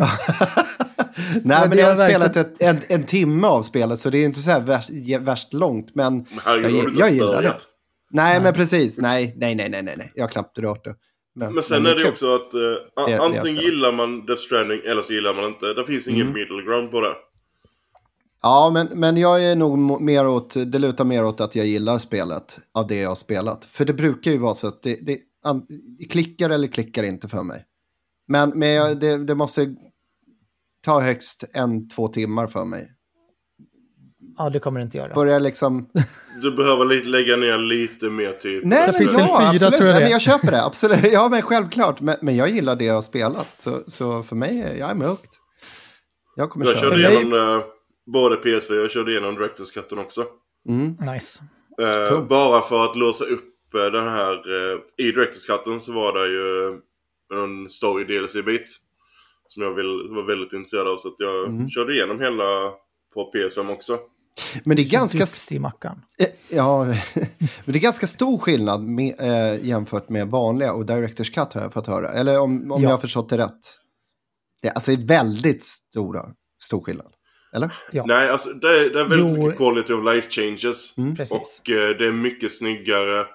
Nej, 1.33 1.41
men, 1.43 1.69
men 1.69 1.77
jag 1.77 1.87
har 1.87 1.95
spelat 1.95 2.37
ett, 2.37 2.63
en, 2.63 2.79
en 2.89 3.03
timme 3.03 3.47
av 3.47 3.61
spelet, 3.61 3.99
så 3.99 4.09
det 4.09 4.17
är 4.17 4.25
inte 4.25 4.39
så 4.39 4.51
här 4.51 4.61
värst, 4.61 4.89
värst 5.19 5.53
långt, 5.53 5.95
men 5.95 6.25
jag, 6.45 6.71
jag, 6.71 6.95
jag 6.97 7.11
gillar 7.11 7.41
det. 7.41 7.57
Nej, 8.11 8.33
nej, 8.33 8.41
men 8.41 8.53
precis. 8.53 8.97
Nej, 8.97 9.33
nej, 9.37 9.55
nej, 9.55 9.69
nej, 9.69 9.83
nej. 9.83 10.11
Jag 10.15 10.23
har 10.23 10.29
knappt 10.29 10.59
rört 10.59 10.85
det. 10.85 10.95
Men, 11.37 11.53
men 11.53 11.63
sen 11.63 11.83
men 11.83 11.91
är 11.91 11.95
det 11.95 12.09
också 12.09 12.35
att 12.35 12.53
uh, 12.55 12.61
det, 13.07 13.19
antingen 13.19 13.43
det 13.43 13.63
gillar 13.63 13.91
man 13.91 14.25
Death 14.25 14.41
Stranding 14.41 14.81
eller 14.85 15.01
så 15.01 15.13
gillar 15.13 15.33
man 15.33 15.45
inte. 15.45 15.73
Det 15.73 15.85
finns 15.85 16.07
ingen 16.07 16.27
mm. 16.27 16.33
middle 16.33 16.63
ground 16.63 16.91
på 16.91 17.01
det. 17.01 17.15
Ja, 18.41 18.71
men, 18.73 18.87
men 18.99 19.17
jag 19.17 19.43
är 19.43 19.55
nog 19.55 20.01
mer 20.01 20.27
åt, 20.27 20.53
det 20.71 20.79
lutar 20.79 21.05
mer 21.05 21.25
åt 21.25 21.41
att 21.41 21.55
jag 21.55 21.65
gillar 21.65 21.97
spelet 21.97 22.59
av 22.73 22.87
det 22.87 22.99
jag 22.99 23.09
har 23.09 23.15
spelat. 23.15 23.65
För 23.65 23.85
det 23.85 23.93
brukar 23.93 24.31
ju 24.31 24.37
vara 24.37 24.53
så 24.53 24.67
att 24.67 24.83
det, 24.83 24.97
det, 25.05 25.19
det 25.99 26.05
klickar 26.05 26.49
eller 26.49 26.67
klickar 26.67 27.03
inte 27.03 27.27
för 27.27 27.43
mig. 27.43 27.65
Men, 28.27 28.49
men 28.49 28.69
jag, 28.69 28.99
det, 28.99 29.17
det 29.17 29.35
måste 29.35 29.75
ta 30.85 30.99
högst 30.99 31.43
en, 31.53 31.89
två 31.89 32.07
timmar 32.07 32.47
för 32.47 32.65
mig. 32.65 32.91
Ja, 34.37 34.49
det 34.49 34.59
kommer 34.59 34.79
det 34.79 34.83
inte 34.83 34.97
göra. 34.97 35.13
Börjar 35.13 35.39
liksom... 35.39 35.89
Du 36.41 36.51
behöver 36.51 36.85
lägga 37.03 37.35
ner 37.35 37.57
lite 37.57 38.05
mer 38.05 38.33
tid. 38.33 38.61
Nej, 38.65 38.93
men 38.99 39.13
ja, 39.13 39.49
absolut. 39.49 39.79
Jag, 39.79 39.89
Nej, 39.89 40.01
men 40.01 40.11
jag 40.11 40.21
köper 40.21 40.51
det. 40.51 40.65
Absolut. 40.65 40.99
Ja, 41.11 41.29
men 41.29 41.41
självklart. 41.41 42.01
Men, 42.01 42.15
men 42.21 42.35
jag 42.35 42.49
gillar 42.49 42.75
det 42.75 42.85
jag 42.85 42.93
har 42.93 43.01
spelat. 43.01 43.55
Så, 43.55 43.71
så 43.87 44.23
för 44.23 44.35
mig, 44.35 44.75
jag 44.79 44.89
är 44.89 44.95
hooked. 44.95 45.29
Jag 46.35 46.49
kommer 46.49 46.65
jag 46.65 46.77
köra. 46.77 46.89
körde 46.89 47.11
igenom 47.11 47.33
uh, 47.33 47.63
både 48.13 48.35
PS4 48.35 48.83
och 48.83 48.89
körde 48.89 49.11
igenom 49.11 49.35
Directors 49.35 49.71
Cutten 49.71 49.99
också. 49.99 50.25
Mm. 50.69 51.13
Nice. 51.13 51.43
Uh, 51.81 52.13
cool. 52.13 52.27
Bara 52.27 52.61
för 52.61 52.85
att 52.85 52.95
låsa 52.97 53.25
upp 53.25 53.53
uh, 53.75 53.85
den 53.91 54.07
här... 54.07 54.33
Uh, 54.33 54.79
I 54.97 55.11
Directors 55.11 55.45
Cutten 55.45 55.79
så 55.79 55.91
var 55.91 56.13
det 56.13 56.27
ju 56.27 56.79
en 57.41 57.69
story 57.69 58.03
DLC-bit. 58.03 58.77
Som 59.47 59.63
jag 59.63 59.73
vill, 59.73 60.07
var 60.09 60.27
väldigt 60.27 60.53
intresserad 60.53 60.87
av. 60.87 60.97
Så 60.97 61.07
att 61.07 61.15
jag 61.17 61.47
mm. 61.47 61.69
körde 61.69 61.93
igenom 61.93 62.19
hela 62.19 62.71
på 63.13 63.31
PS5 63.33 63.71
också. 63.71 63.99
Men 64.63 64.77
det 64.77 64.83
är 64.83 64.89
ganska... 64.89 65.55
I 65.55 65.59
mackan. 65.59 66.01
Eh, 66.19 66.27
ja, 66.49 66.85
men 67.15 67.35
det 67.65 67.77
är 67.77 67.79
ganska 67.79 68.07
stor 68.07 68.37
skillnad 68.37 68.83
med, 68.83 69.15
äh, 69.19 69.65
jämfört 69.65 70.09
med 70.09 70.27
vanliga 70.27 70.73
och 70.73 70.85
Directors 70.85 71.31
Cut 71.31 71.53
har 71.53 71.61
jag 71.61 71.73
fått 71.73 71.87
höra. 71.87 72.09
Eller 72.09 72.39
om, 72.39 72.71
om 72.71 72.81
ja. 72.81 72.89
jag 72.89 72.95
har 72.95 73.01
förstått 73.01 73.29
det 73.29 73.37
rätt. 73.37 73.79
Det 74.61 74.67
är 74.67 74.73
alltså 74.73 74.95
väldigt 74.99 75.63
stora, 75.63 76.25
stor 76.63 76.81
skillnad. 76.81 77.13
Eller? 77.53 77.73
Ja. 77.91 78.05
Nej, 78.07 78.29
alltså 78.29 78.49
det 78.49 78.67
är, 78.67 78.89
det 78.89 78.99
är 78.99 79.05
väldigt 79.05 79.37
jo. 79.37 79.45
mycket 79.45 79.57
quality 79.57 79.93
of 79.93 80.05
life 80.05 80.29
changes. 80.29 80.97
Mm. 80.97 81.11
Och 81.11 81.69
eh, 81.69 81.97
det 81.97 82.07
är 82.07 82.11
mycket 82.11 82.51
snyggare. 82.51 83.25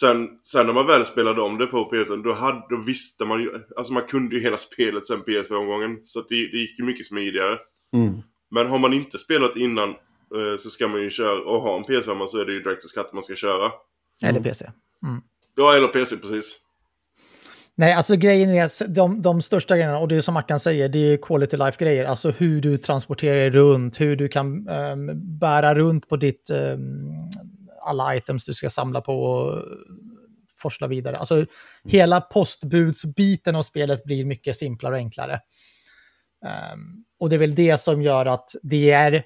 Sen, 0.00 0.28
sen 0.42 0.66
när 0.66 0.72
man 0.72 0.86
väl 0.86 1.04
spelade 1.04 1.40
om 1.40 1.58
det 1.58 1.66
på 1.66 1.90
PS5, 1.92 2.22
då, 2.22 2.32
hade, 2.32 2.62
då 2.70 2.82
visste 2.86 3.24
man 3.24 3.40
ju, 3.42 3.50
alltså 3.76 3.92
man 3.92 4.02
kunde 4.02 4.36
ju 4.36 4.42
hela 4.42 4.56
spelet 4.56 5.06
sen 5.06 5.22
PS4-omgången. 5.22 5.96
Så 6.04 6.20
det, 6.20 6.34
det 6.34 6.58
gick 6.58 6.78
ju 6.78 6.84
mycket 6.84 7.06
smidigare. 7.06 7.58
Mm. 7.94 8.22
Men 8.50 8.66
har 8.66 8.78
man 8.78 8.92
inte 8.92 9.18
spelat 9.18 9.56
innan 9.56 9.90
Eh, 9.90 9.96
så 10.58 10.70
ska 10.70 10.88
man 10.88 11.02
ju 11.02 11.10
köra, 11.10 11.40
och 11.40 11.62
ha 11.62 11.76
en 11.76 11.84
PS5 11.84 12.26
så 12.26 12.40
är 12.40 12.44
det 12.44 12.52
ju 12.52 12.62
Directors 12.62 12.92
Cut 12.92 13.12
man 13.12 13.22
ska 13.22 13.34
köra. 13.34 13.72
Eller 14.22 14.40
PC. 14.40 14.70
Mm. 15.02 15.22
Ja, 15.56 15.76
eller 15.76 15.88
PC 15.88 16.16
precis. 16.16 16.60
Nej, 17.78 17.92
alltså 17.92 18.16
grejen 18.16 18.50
är 18.50 18.88
de, 18.88 19.22
de 19.22 19.42
största 19.42 19.76
grejerna, 19.76 19.98
och 19.98 20.08
det 20.08 20.16
är 20.16 20.20
som 20.20 20.34
Mackan 20.34 20.60
säger, 20.60 20.88
det 20.88 20.98
är 20.98 21.16
quality 21.16 21.56
life-grejer. 21.56 22.04
Alltså 22.04 22.30
hur 22.30 22.60
du 22.60 22.78
transporterar 22.78 23.36
dig 23.36 23.50
runt, 23.50 24.00
hur 24.00 24.16
du 24.16 24.28
kan 24.28 24.68
um, 24.68 25.38
bära 25.38 25.74
runt 25.74 26.08
på 26.08 26.16
ditt, 26.16 26.50
um, 26.50 27.30
alla 27.82 28.16
items 28.16 28.44
du 28.44 28.54
ska 28.54 28.70
samla 28.70 29.00
på 29.00 29.22
och 29.22 29.62
forsla 30.56 30.86
vidare. 30.86 31.16
Alltså 31.16 31.34
mm. 31.34 31.46
hela 31.84 32.20
postbudsbiten 32.20 33.56
av 33.56 33.62
spelet 33.62 34.04
blir 34.04 34.24
mycket 34.24 34.56
simplare 34.56 34.92
och 34.92 34.98
enklare. 34.98 35.40
Um, 36.72 37.04
och 37.20 37.28
det 37.28 37.36
är 37.36 37.40
väl 37.40 37.54
det 37.54 37.80
som 37.80 38.02
gör 38.02 38.26
att 38.26 38.48
det 38.62 38.90
är 38.90 39.24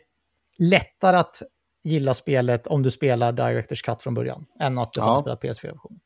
lättare 0.59 1.17
att 1.17 1.43
gilla 1.85 2.15
spelet 2.15 2.67
om 2.67 2.83
du 2.83 2.91
spelar 2.91 3.33
Directors 3.33 3.83
Cut 3.83 4.03
från 4.03 4.15
början 4.15 4.45
än 4.61 4.79
att 4.79 4.93
du 4.93 5.01
ja. 5.01 5.05
har 5.05 5.21
spelat 5.21 5.43
PS4-versionen. 5.43 6.01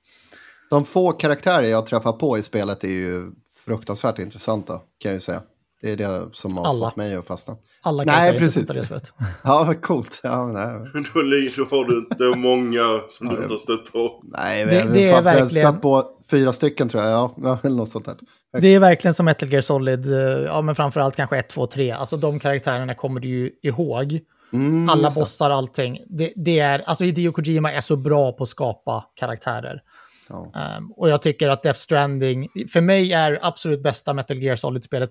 De 0.71 0.85
få 0.85 1.13
karaktärer 1.13 1.67
jag 1.67 1.87
träffar 1.87 2.13
på 2.13 2.39
i 2.39 2.43
spelet 2.43 2.85
är 2.85 2.89
ju 2.89 3.33
fruktansvärt 3.65 4.19
intressanta, 4.19 4.73
kan 4.73 5.11
jag 5.11 5.15
ju 5.15 5.21
säga. 5.21 5.43
Det 5.85 5.93
är 5.93 5.97
det 5.97 6.29
som 6.33 6.57
har 6.57 6.67
Alla. 6.67 6.89
fått 6.89 6.97
mig 6.97 7.15
att 7.15 7.27
fastna. 7.27 7.57
Alla 7.83 8.05
nej, 8.05 8.39
precis. 8.39 8.69
Det 8.69 8.89
ja, 9.45 9.65
vad 9.67 9.83
coolt. 9.83 10.21
Ja, 10.23 10.47
nej. 10.47 10.65
då, 10.95 11.67
har 11.77 11.85
du 11.89 11.99
inte 11.99 12.39
många 12.39 13.01
som 13.09 13.29
du 13.29 13.35
inte 13.35 13.55
har 13.55 13.59
stött 13.59 13.93
på. 13.93 14.23
Nej, 14.25 14.67
men 14.67 14.87
det, 14.87 14.93
det 14.93 15.09
är 15.09 15.23
verkligen... 15.23 15.65
jag 15.65 15.73
satt 15.73 15.83
på 15.83 16.11
fyra 16.31 16.53
stycken 16.53 16.89
tror 16.89 17.03
jag. 17.03 17.31
Ja, 17.37 17.59
eller 17.63 17.77
något 17.77 17.89
sånt 17.89 18.05
där. 18.05 18.17
Det 18.61 18.69
är 18.69 18.79
verkligen 18.79 19.15
som 19.15 19.27
Metal 19.27 19.53
Gear 19.53 19.61
Solid, 19.61 20.13
eh, 20.13 20.19
ja 20.21 20.63
men 20.63 20.75
framförallt 20.75 21.17
kanske 21.17 21.39
1, 21.39 21.49
2, 21.49 21.67
3. 21.67 21.91
Alltså 21.91 22.17
de 22.17 22.39
karaktärerna 22.39 22.95
kommer 22.95 23.21
du 23.21 23.29
ju 23.29 23.51
ihåg. 23.63 24.21
Mm, 24.55 24.89
Alla 24.89 25.11
bossar, 25.11 25.51
allting. 25.51 26.01
Det, 26.07 26.33
det, 26.37 26.59
är, 26.59 26.79
alltså 26.79 27.05
Hideo 27.05 27.33
Kojima 27.33 27.73
är 27.73 27.81
så 27.81 27.97
bra 27.97 28.33
på 28.33 28.43
att 28.43 28.49
skapa 28.49 29.05
karaktärer. 29.15 29.83
Ja. 30.29 30.77
Um, 30.79 30.93
och 30.93 31.09
jag 31.09 31.23
tycker 31.23 31.49
att 31.49 31.63
Death 31.63 31.79
Stranding, 31.79 32.49
för 32.73 32.81
mig 32.81 33.13
är 33.13 33.39
absolut 33.43 33.83
bästa 33.83 34.13
Metal 34.13 34.43
Gear 34.43 34.57
Solid-spelet 34.57 35.11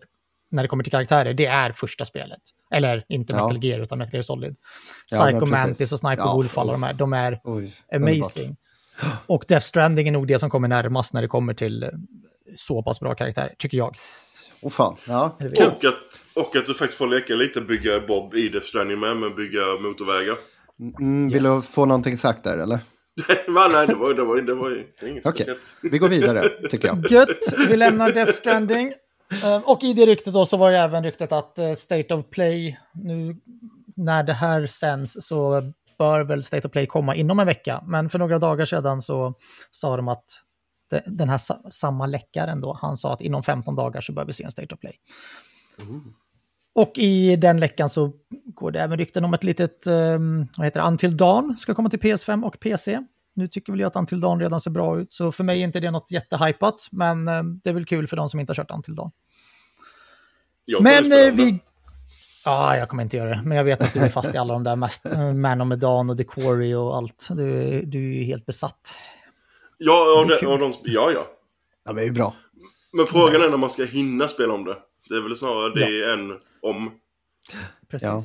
när 0.51 0.63
det 0.63 0.69
kommer 0.69 0.83
till 0.83 0.91
karaktärer, 0.91 1.33
det 1.33 1.45
är 1.45 1.71
första 1.71 2.05
spelet. 2.05 2.41
Eller 2.71 3.05
inte 3.09 3.35
ja. 3.35 3.47
Metal 3.47 3.63
Gear, 3.63 3.79
utan 3.79 3.97
Metal 3.97 4.13
Gear 4.13 4.23
Solid. 4.23 4.55
Psycho 5.11 5.39
ja, 5.39 5.45
Mantis 5.45 5.91
och 5.91 5.99
Sniper 5.99 6.23
ja, 6.23 6.33
Wolf, 6.33 6.57
alla 6.57 6.71
de 6.71 6.83
här, 6.83 6.93
de 6.93 7.13
är 7.13 7.41
Oj, 7.43 7.73
amazing. 7.95 8.57
Och 9.25 9.45
Death 9.47 9.65
Stranding 9.65 10.07
är 10.07 10.11
nog 10.11 10.27
det 10.27 10.39
som 10.39 10.49
kommer 10.49 10.67
närmast 10.67 11.13
när 11.13 11.21
det 11.21 11.27
kommer 11.27 11.53
till 11.53 11.89
så 12.55 12.83
pass 12.83 12.99
bra 12.99 13.15
karaktärer, 13.15 13.55
tycker 13.57 13.77
jag. 13.77 13.95
Oh, 14.61 14.69
fan. 14.69 14.95
Ja. 15.07 15.37
Och, 15.39 15.63
att, 15.63 15.83
och 16.35 16.55
att 16.55 16.65
du 16.65 16.73
faktiskt 16.73 16.97
får 16.97 17.07
leka 17.07 17.35
lite 17.35 17.61
bygga 17.61 17.99
Bob 17.99 18.35
i 18.35 18.49
Death 18.49 18.67
Stranding 18.67 18.99
med, 18.99 19.17
men 19.17 19.35
bygga 19.35 19.61
motorvägar. 19.81 20.37
Mm, 20.99 21.29
vill 21.29 21.45
yes. 21.45 21.65
du 21.65 21.71
få 21.71 21.85
någonting 21.85 22.17
sagt 22.17 22.43
där 22.43 22.57
eller? 22.57 22.79
nej, 23.71 23.87
det 23.87 23.95
var, 23.95 24.13
det 24.13 24.23
var, 24.23 24.41
det 24.41 24.53
var 24.53 24.85
inget 25.07 25.25
Okej, 25.25 25.43
okay. 25.43 25.55
vi 25.81 25.97
går 25.97 26.09
vidare 26.09 26.49
tycker 26.69 26.87
jag. 26.87 27.11
Gött, 27.11 27.53
vi 27.69 27.77
lämnar 27.77 28.11
Death 28.11 28.33
Stranding. 28.33 28.93
Uh, 29.43 29.69
och 29.69 29.83
i 29.83 29.93
det 29.93 30.05
ryktet 30.05 30.33
då 30.33 30.45
så 30.45 30.57
var 30.57 30.69
ju 30.69 30.75
även 30.75 31.03
ryktet 31.03 31.31
att 31.31 31.55
uh, 31.59 31.73
State 31.73 32.13
of 32.13 32.25
Play, 32.29 32.79
nu 32.93 33.35
när 33.95 34.23
det 34.23 34.33
här 34.33 34.67
sänds 34.67 35.17
så 35.21 35.71
bör 35.97 36.23
väl 36.23 36.43
State 36.43 36.67
of 36.67 36.71
Play 36.71 36.87
komma 36.87 37.15
inom 37.15 37.39
en 37.39 37.47
vecka. 37.47 37.83
Men 37.87 38.09
för 38.09 38.19
några 38.19 38.37
dagar 38.39 38.65
sedan 38.65 39.01
så 39.01 39.33
sa 39.71 39.97
de 39.97 40.07
att 40.07 40.25
den 41.05 41.29
här 41.29 41.39
samma 41.69 42.05
läckaren 42.05 42.61
då, 42.61 42.77
han 42.81 42.97
sa 42.97 43.13
att 43.13 43.21
inom 43.21 43.43
15 43.43 43.75
dagar 43.75 44.01
så 44.01 44.13
bör 44.13 44.25
vi 44.25 44.33
se 44.33 44.43
en 44.43 44.51
State 44.51 44.75
of 44.75 44.79
Play. 44.79 44.95
Mm. 45.79 46.13
Och 46.75 46.91
i 46.95 47.35
den 47.35 47.59
läckan 47.59 47.89
så 47.89 48.11
går 48.45 48.71
det 48.71 48.79
även 48.79 48.97
rykten 48.97 49.25
om 49.25 49.33
ett 49.33 49.43
litet, 49.43 49.87
um, 49.87 50.47
vad 50.57 50.65
heter 50.65 50.81
det, 50.81 50.87
Until 50.87 51.17
Dawn 51.17 51.55
ska 51.59 51.75
komma 51.75 51.89
till 51.89 51.99
PS5 51.99 52.43
och 52.43 52.59
PC. 52.59 52.99
Nu 53.35 53.47
tycker 53.47 53.73
väl 53.73 53.79
jag 53.79 53.87
att 53.87 53.95
Until 53.95 54.21
Dawn 54.21 54.39
redan 54.39 54.61
ser 54.61 54.71
bra 54.71 54.99
ut, 54.99 55.13
så 55.13 55.31
för 55.31 55.43
mig 55.43 55.59
är 55.59 55.63
inte 55.63 55.79
det 55.79 55.91
något 55.91 56.11
jättehypat, 56.11 56.87
men 56.91 57.27
um, 57.27 57.59
det 57.63 57.69
är 57.69 57.73
väl 57.73 57.85
kul 57.85 58.07
för 58.07 58.17
de 58.17 58.29
som 58.29 58.39
inte 58.39 58.51
har 58.51 58.55
kört 58.55 58.71
Until 58.71 58.95
Dawn. 58.95 59.11
men 60.81 61.11
uh, 61.13 61.33
vi... 61.33 61.59
Ja, 62.45 62.77
jag 62.77 62.89
kommer 62.89 63.03
inte 63.03 63.17
göra 63.17 63.29
det. 63.29 63.41
Men 63.45 63.57
jag 63.57 63.63
vet 63.63 63.81
att 63.81 63.93
du 63.93 63.99
är 63.99 64.09
fast 64.09 64.35
i 64.35 64.37
alla 64.37 64.53
de 64.53 64.63
där 64.63 64.75
mest, 64.75 65.05
eh, 65.05 65.33
Man 65.33 65.61
of 65.61 65.67
Medan 65.67 66.09
och 66.09 66.17
The 66.17 66.23
Quarry 66.23 66.73
och 66.73 66.97
allt. 66.97 67.27
Du, 67.29 67.81
du 67.85 67.97
är 67.97 68.17
ju 68.17 68.23
helt 68.23 68.45
besatt. 68.45 68.93
Ja, 69.77 70.19
och, 70.19 70.27
det, 70.27 70.47
och 70.47 70.59
de, 70.59 70.73
ja, 70.83 71.11
ja. 71.11 71.27
Ja, 71.85 71.93
men 71.93 71.95
det 71.95 72.01
är 72.01 72.05
ju 72.05 72.11
bra. 72.11 72.35
Men 72.93 73.05
frågan 73.05 73.41
är 73.41 73.49
när 73.49 73.57
man 73.57 73.69
ska 73.69 73.83
hinna 73.83 74.27
spela 74.27 74.53
om 74.53 74.63
det. 74.63 74.75
Det 75.09 75.15
är 75.15 75.21
väl 75.21 75.35
snarare 75.35 75.73
det 75.73 75.89
ja. 75.89 76.13
än 76.13 76.39
om. 76.63 76.91
Precis. 77.89 78.07
Ja. 78.07 78.19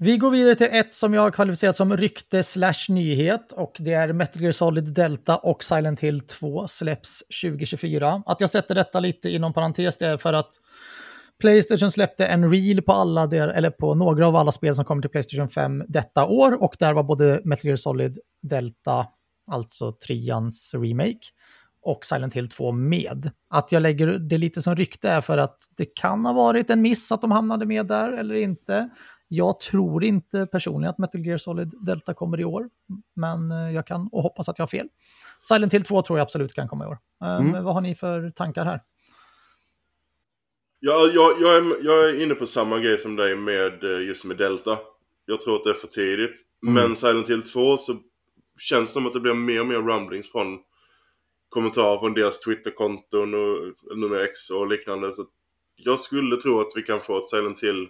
Vi 0.00 0.16
går 0.16 0.30
vidare 0.30 0.54
till 0.54 0.68
ett 0.70 0.94
som 0.94 1.14
jag 1.14 1.22
har 1.22 1.30
kvalificerat 1.30 1.76
som 1.76 1.96
rykte 1.96 2.42
slash 2.42 2.88
nyhet 2.88 3.52
och 3.52 3.76
det 3.78 3.92
är 3.92 4.12
Metal 4.12 4.42
Gear 4.42 4.52
Solid 4.52 4.84
Delta 4.84 5.36
och 5.36 5.64
Silent 5.64 6.00
Hill 6.00 6.20
2 6.20 6.68
släpps 6.68 7.22
2024. 7.42 8.22
Att 8.26 8.40
jag 8.40 8.50
sätter 8.50 8.74
detta 8.74 9.00
lite 9.00 9.30
inom 9.30 9.52
parentes 9.52 9.98
det 9.98 10.06
är 10.06 10.16
för 10.16 10.32
att 10.32 10.50
Playstation 11.40 11.90
släppte 11.90 12.26
en 12.26 12.50
reel 12.50 12.82
på 12.82 12.92
alla 12.92 13.26
der, 13.26 13.48
eller 13.48 13.70
på 13.70 13.94
några 13.94 14.26
av 14.26 14.36
alla 14.36 14.52
spel 14.52 14.74
som 14.74 14.84
kommer 14.84 15.02
till 15.02 15.10
Playstation 15.10 15.48
5 15.48 15.84
detta 15.88 16.26
år 16.26 16.62
och 16.62 16.76
där 16.78 16.92
var 16.92 17.02
både 17.02 17.40
Metal 17.44 17.66
Gear 17.66 17.76
Solid 17.76 18.18
Delta, 18.42 19.06
alltså 19.50 19.92
trians 19.92 20.74
remake, 20.74 21.20
och 21.88 22.04
Silent 22.04 22.34
Hill 22.34 22.48
2 22.48 22.72
med. 22.72 23.30
Att 23.50 23.72
jag 23.72 23.82
lägger 23.82 24.06
det 24.06 24.38
lite 24.38 24.62
som 24.62 24.76
rykte 24.76 25.08
är 25.08 25.20
för 25.20 25.38
att 25.38 25.58
det 25.76 25.84
kan 25.84 26.26
ha 26.26 26.32
varit 26.32 26.70
en 26.70 26.82
miss 26.82 27.12
att 27.12 27.20
de 27.20 27.30
hamnade 27.30 27.66
med 27.66 27.86
där 27.86 28.12
eller 28.12 28.34
inte. 28.34 28.88
Jag 29.28 29.60
tror 29.60 30.04
inte 30.04 30.46
personligen 30.46 30.90
att 30.90 30.98
Metal 30.98 31.26
Gear 31.26 31.38
Solid 31.38 31.72
Delta 31.86 32.14
kommer 32.14 32.40
i 32.40 32.44
år, 32.44 32.68
men 33.16 33.52
eh, 33.52 33.70
jag 33.70 33.86
kan 33.86 34.08
och 34.12 34.22
hoppas 34.22 34.48
att 34.48 34.58
jag 34.58 34.62
har 34.62 34.68
fel. 34.68 34.88
Silent 35.42 35.74
Hill 35.74 35.84
2 35.84 36.02
tror 36.02 36.18
jag 36.18 36.24
absolut 36.24 36.54
kan 36.54 36.68
komma 36.68 36.84
i 36.84 36.88
år. 36.88 36.98
Mm. 37.24 37.50
Men 37.50 37.64
vad 37.64 37.74
har 37.74 37.80
ni 37.80 37.94
för 37.94 38.30
tankar 38.30 38.64
här? 38.64 38.80
Ja, 40.80 41.10
jag, 41.14 41.40
jag, 41.40 41.56
är, 41.56 41.84
jag 41.84 42.08
är 42.08 42.22
inne 42.22 42.34
på 42.34 42.46
samma 42.46 42.78
grej 42.78 42.98
som 42.98 43.16
dig 43.16 43.36
med 43.36 43.84
eh, 43.84 44.06
just 44.06 44.24
med 44.24 44.36
Delta. 44.36 44.78
Jag 45.26 45.40
tror 45.40 45.56
att 45.56 45.64
det 45.64 45.70
är 45.70 45.74
för 45.74 45.86
tidigt. 45.86 46.40
Mm. 46.62 46.74
Men 46.74 46.96
Silent 46.96 47.30
Hill 47.30 47.42
2 47.42 47.76
så 47.76 47.96
känns 48.58 48.86
det 48.86 48.92
som 48.92 49.06
att 49.06 49.12
det 49.12 49.20
blir 49.20 49.34
mer 49.34 49.60
och 49.60 49.66
mer 49.66 49.76
rumblings 49.76 50.32
från 50.32 50.58
kommentarer 51.48 51.98
från 51.98 52.14
deras 52.14 52.40
Twitterkonton 52.40 53.34
och 53.34 53.74
nummer 53.96 54.16
X 54.16 54.50
och 54.50 54.68
liknande. 54.68 55.12
Så 55.12 55.26
jag 55.76 56.00
skulle 56.00 56.36
tro 56.36 56.60
att 56.60 56.72
vi 56.74 56.82
kan 56.82 57.00
få 57.00 57.18
ett 57.18 57.28
Silent 57.28 57.62
Hill 57.62 57.88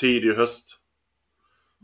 tidig 0.00 0.34
höst. 0.34 0.78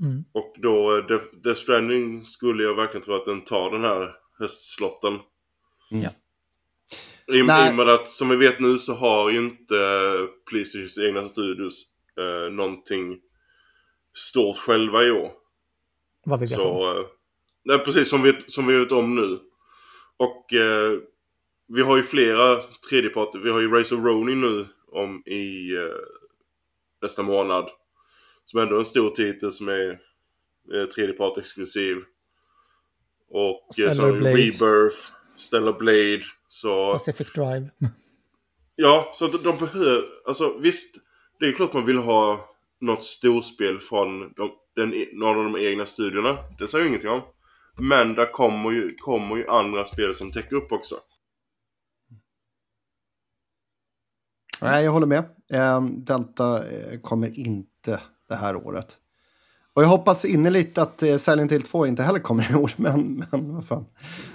Mm. 0.01 0.25
Och 0.33 0.55
då, 0.59 1.01
Death, 1.01 1.25
Death 1.43 1.61
Stranding 1.61 2.25
skulle 2.25 2.63
jag 2.63 2.75
verkligen 2.75 3.05
tro 3.05 3.15
att 3.15 3.25
den 3.25 3.45
tar 3.45 3.71
den 3.71 3.85
här 3.85 4.17
höstslotten. 4.39 5.19
Mm. 5.91 6.05
I, 7.27 7.39
I 7.39 7.43
och 7.43 7.77
med 7.77 7.89
att 7.89 8.09
som 8.09 8.29
vi 8.29 8.37
vet 8.37 8.61
nu 8.61 8.79
så 8.79 8.95
har 8.95 9.31
ju 9.31 9.39
inte 9.39 9.77
Playstation 10.51 11.05
egna 11.05 11.29
studios 11.29 11.87
eh, 12.19 12.53
någonting 12.53 13.21
stort 14.15 14.59
själva 14.59 15.05
i 15.05 15.11
år. 15.11 15.33
Vad 16.25 16.41
vi 16.41 16.47
vet 16.47 16.59
så, 16.59 16.91
om. 16.91 16.97
Eh, 16.97 17.05
nej, 17.65 17.79
precis 17.79 18.11
som 18.11 18.23
vi, 18.23 18.43
som 18.49 18.67
vi 18.67 18.79
vet 18.79 18.93
om 18.93 19.15
nu. 19.15 19.39
Och 20.19 20.55
eh, 20.55 20.99
vi 21.69 21.83
har 21.83 21.97
ju 21.97 22.03
flera 22.03 22.63
tredjeparter. 22.91 23.39
Vi 23.39 23.51
har 23.51 23.61
ju 23.61 23.71
Race 23.71 23.95
of 23.95 24.05
Ronin 24.05 24.41
nu 24.41 24.67
om 24.93 25.23
i 25.27 25.77
eh, 25.77 25.83
nästa 27.03 27.23
månad. 27.23 27.71
Som 28.45 28.61
ändå 28.61 28.75
är 28.75 28.79
en 28.79 28.85
stor 28.85 29.11
titel 29.11 29.53
som 29.53 29.69
är 29.69 30.01
eh, 30.75 30.85
tredjepart 30.85 31.39
exklusiv. 31.39 31.97
Och 33.31 33.81
eh, 33.81 33.93
så 33.93 34.07
Rebirth, 34.07 34.97
Stellar 35.37 35.73
Blade. 35.73 36.23
Så... 36.49 36.93
Pacific 36.93 37.33
Drive. 37.33 37.71
ja, 38.75 39.13
så 39.15 39.27
de, 39.27 39.39
de 39.39 39.57
behöver, 39.59 40.05
alltså 40.27 40.59
visst. 40.59 40.95
Det 41.41 41.47
är 41.47 41.53
klart 41.53 41.73
man 41.73 41.87
vill 41.87 41.99
ha 41.99 42.55
något 42.81 43.05
storspel 43.05 43.81
från 43.81 44.33
de, 44.33 44.51
den, 44.77 45.07
någon 45.13 45.39
av 45.39 45.53
de 45.53 45.67
egna 45.67 45.87
studierna. 45.87 46.39
Det 46.59 46.67
säger 46.67 46.85
jag 46.85 46.89
ingenting 46.89 47.11
om. 47.11 47.21
Men 47.79 48.15
där 48.15 48.33
kommer 48.33 48.71
ju, 48.71 48.91
kommer 48.95 49.37
ju 49.37 49.49
andra 49.49 49.85
spel 49.85 50.15
som 50.15 50.33
täcker 50.33 50.57
upp 50.57 50.73
också. 50.73 50.95
Nej, 54.63 54.85
jag 54.85 54.93
håller 54.93 55.07
med. 55.07 55.25
Ehm, 55.53 56.05
Delta 56.05 56.69
eh, 56.69 57.01
kommer 57.01 57.39
inte 57.39 58.01
det 58.29 58.35
här 58.35 58.57
året. 58.57 58.97
Och 59.75 59.83
jag 59.83 59.89
hoppas 59.89 60.25
innerligt 60.25 60.79
att 60.79 61.03
eh, 61.03 61.17
Silent 61.17 61.53
Hill 61.53 61.63
2 61.63 61.87
inte 61.87 62.03
heller 62.03 62.19
kommer 62.19 62.53
i 62.53 62.55
år, 62.55 62.73
men, 62.77 63.25
men 63.31 63.55
vad 63.55 63.67
fan. 63.67 63.85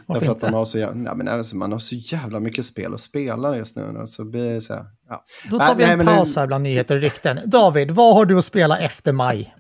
Varför 0.06 0.22
Därför 0.22 0.38
att 0.38 0.41
man 0.41 0.54
har, 0.54 0.66
så, 0.66 0.78
ja, 0.78 0.94
men, 0.94 1.28
alltså, 1.28 1.56
man 1.56 1.72
har 1.72 1.80
så 1.80 1.96
jävla 1.96 2.39
mycket 2.39 2.66
spel 2.66 2.94
att 2.94 3.02
spela 3.02 3.58
just 3.58 3.76
nu. 3.76 4.04
Så 4.06 4.26
blir 4.26 4.60
så 4.60 4.74
här, 4.74 4.86
ja. 5.10 5.26
Då 5.52 5.60
tar 5.60 5.76
vi 5.76 5.84
en 5.84 5.98
nej, 5.98 6.08
paus 6.08 6.36
här 6.36 6.48
bland 6.48 6.64
nyheter 6.64 6.96
och 6.96 7.02
rykten. 7.02 7.39
David, 7.46 7.91
vad 7.91 8.16
har 8.16 8.26
du 8.26 8.38
att 8.38 8.46
spela 8.46 8.80
efter 8.80 9.12
maj? 9.12 9.56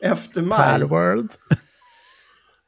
Efter 0.00 0.42
maj? 0.42 0.84
World. 0.84 1.30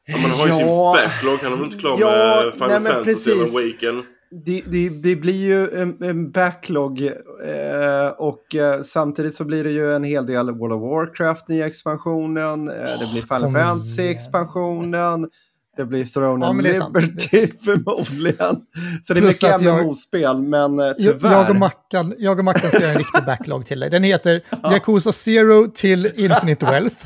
Ja, 0.07 0.19
man 0.19 0.31
har 0.31 0.47
ju 0.47 0.53
ja, 0.53 0.97
sin 0.97 1.07
backlog, 1.07 1.39
han 1.43 1.53
är 1.53 1.57
väl 1.57 1.65
inte 1.65 1.77
klar 1.77 1.97
ja, 2.01 2.43
med 2.45 2.53
Final 2.53 2.83
nej, 2.83 2.93
Fantasy 2.93 3.31
eller 3.31 3.43
Awaken? 3.43 4.05
Det, 4.31 4.63
det, 4.67 4.89
det, 4.89 5.17
blir 5.17 5.47
ju 5.47 5.81
en, 5.81 6.03
en 6.03 6.31
backlog 6.31 7.03
eh, 7.03 8.09
och 8.19 8.55
eh, 8.55 8.81
samtidigt 8.81 9.35
så 9.35 9.45
blir 9.45 9.65
det 9.65 9.71
ju 9.71 9.93
en 9.93 10.05
hel 10.05 10.27
del 10.27 10.51
World 10.51 10.75
of 10.75 10.83
Warcraft 10.83 11.49
nya 11.49 11.67
expansionen, 11.67 12.69
eh, 12.69 12.75
det 12.75 13.09
blir 13.13 13.23
Final 13.23 13.53
Fantasy 13.53 14.09
expansionen, 14.09 15.29
det 15.77 15.85
blir 15.85 16.05
Throne 16.05 16.45
ja, 16.45 16.51
and 16.51 16.63
Liberty 16.63 17.47
förmodligen. 17.65 18.57
Så 19.03 19.15
det 19.15 19.21
är 19.21 19.23
Plus 19.23 19.43
mycket 19.43 19.61
MMO-spel, 19.61 20.43
men 20.43 20.81
eh, 20.81 20.93
tyvärr. 20.93 21.33
Jag 21.33 21.51
och, 21.51 21.57
Mackan, 21.57 22.15
jag 22.19 22.39
och 22.39 22.45
Mackan 22.45 22.71
ska 22.71 22.81
göra 22.81 22.93
en 22.93 22.99
riktig 22.99 23.25
backlog 23.25 23.67
till 23.67 23.81
dig. 23.81 23.91
Den 23.91 24.03
heter 24.03 24.43
ja. 24.63 24.73
Yakuza 24.73 25.13
Zero 25.13 25.67
till 25.67 26.07
Infinite 26.17 26.67
Wealth. 26.67 26.97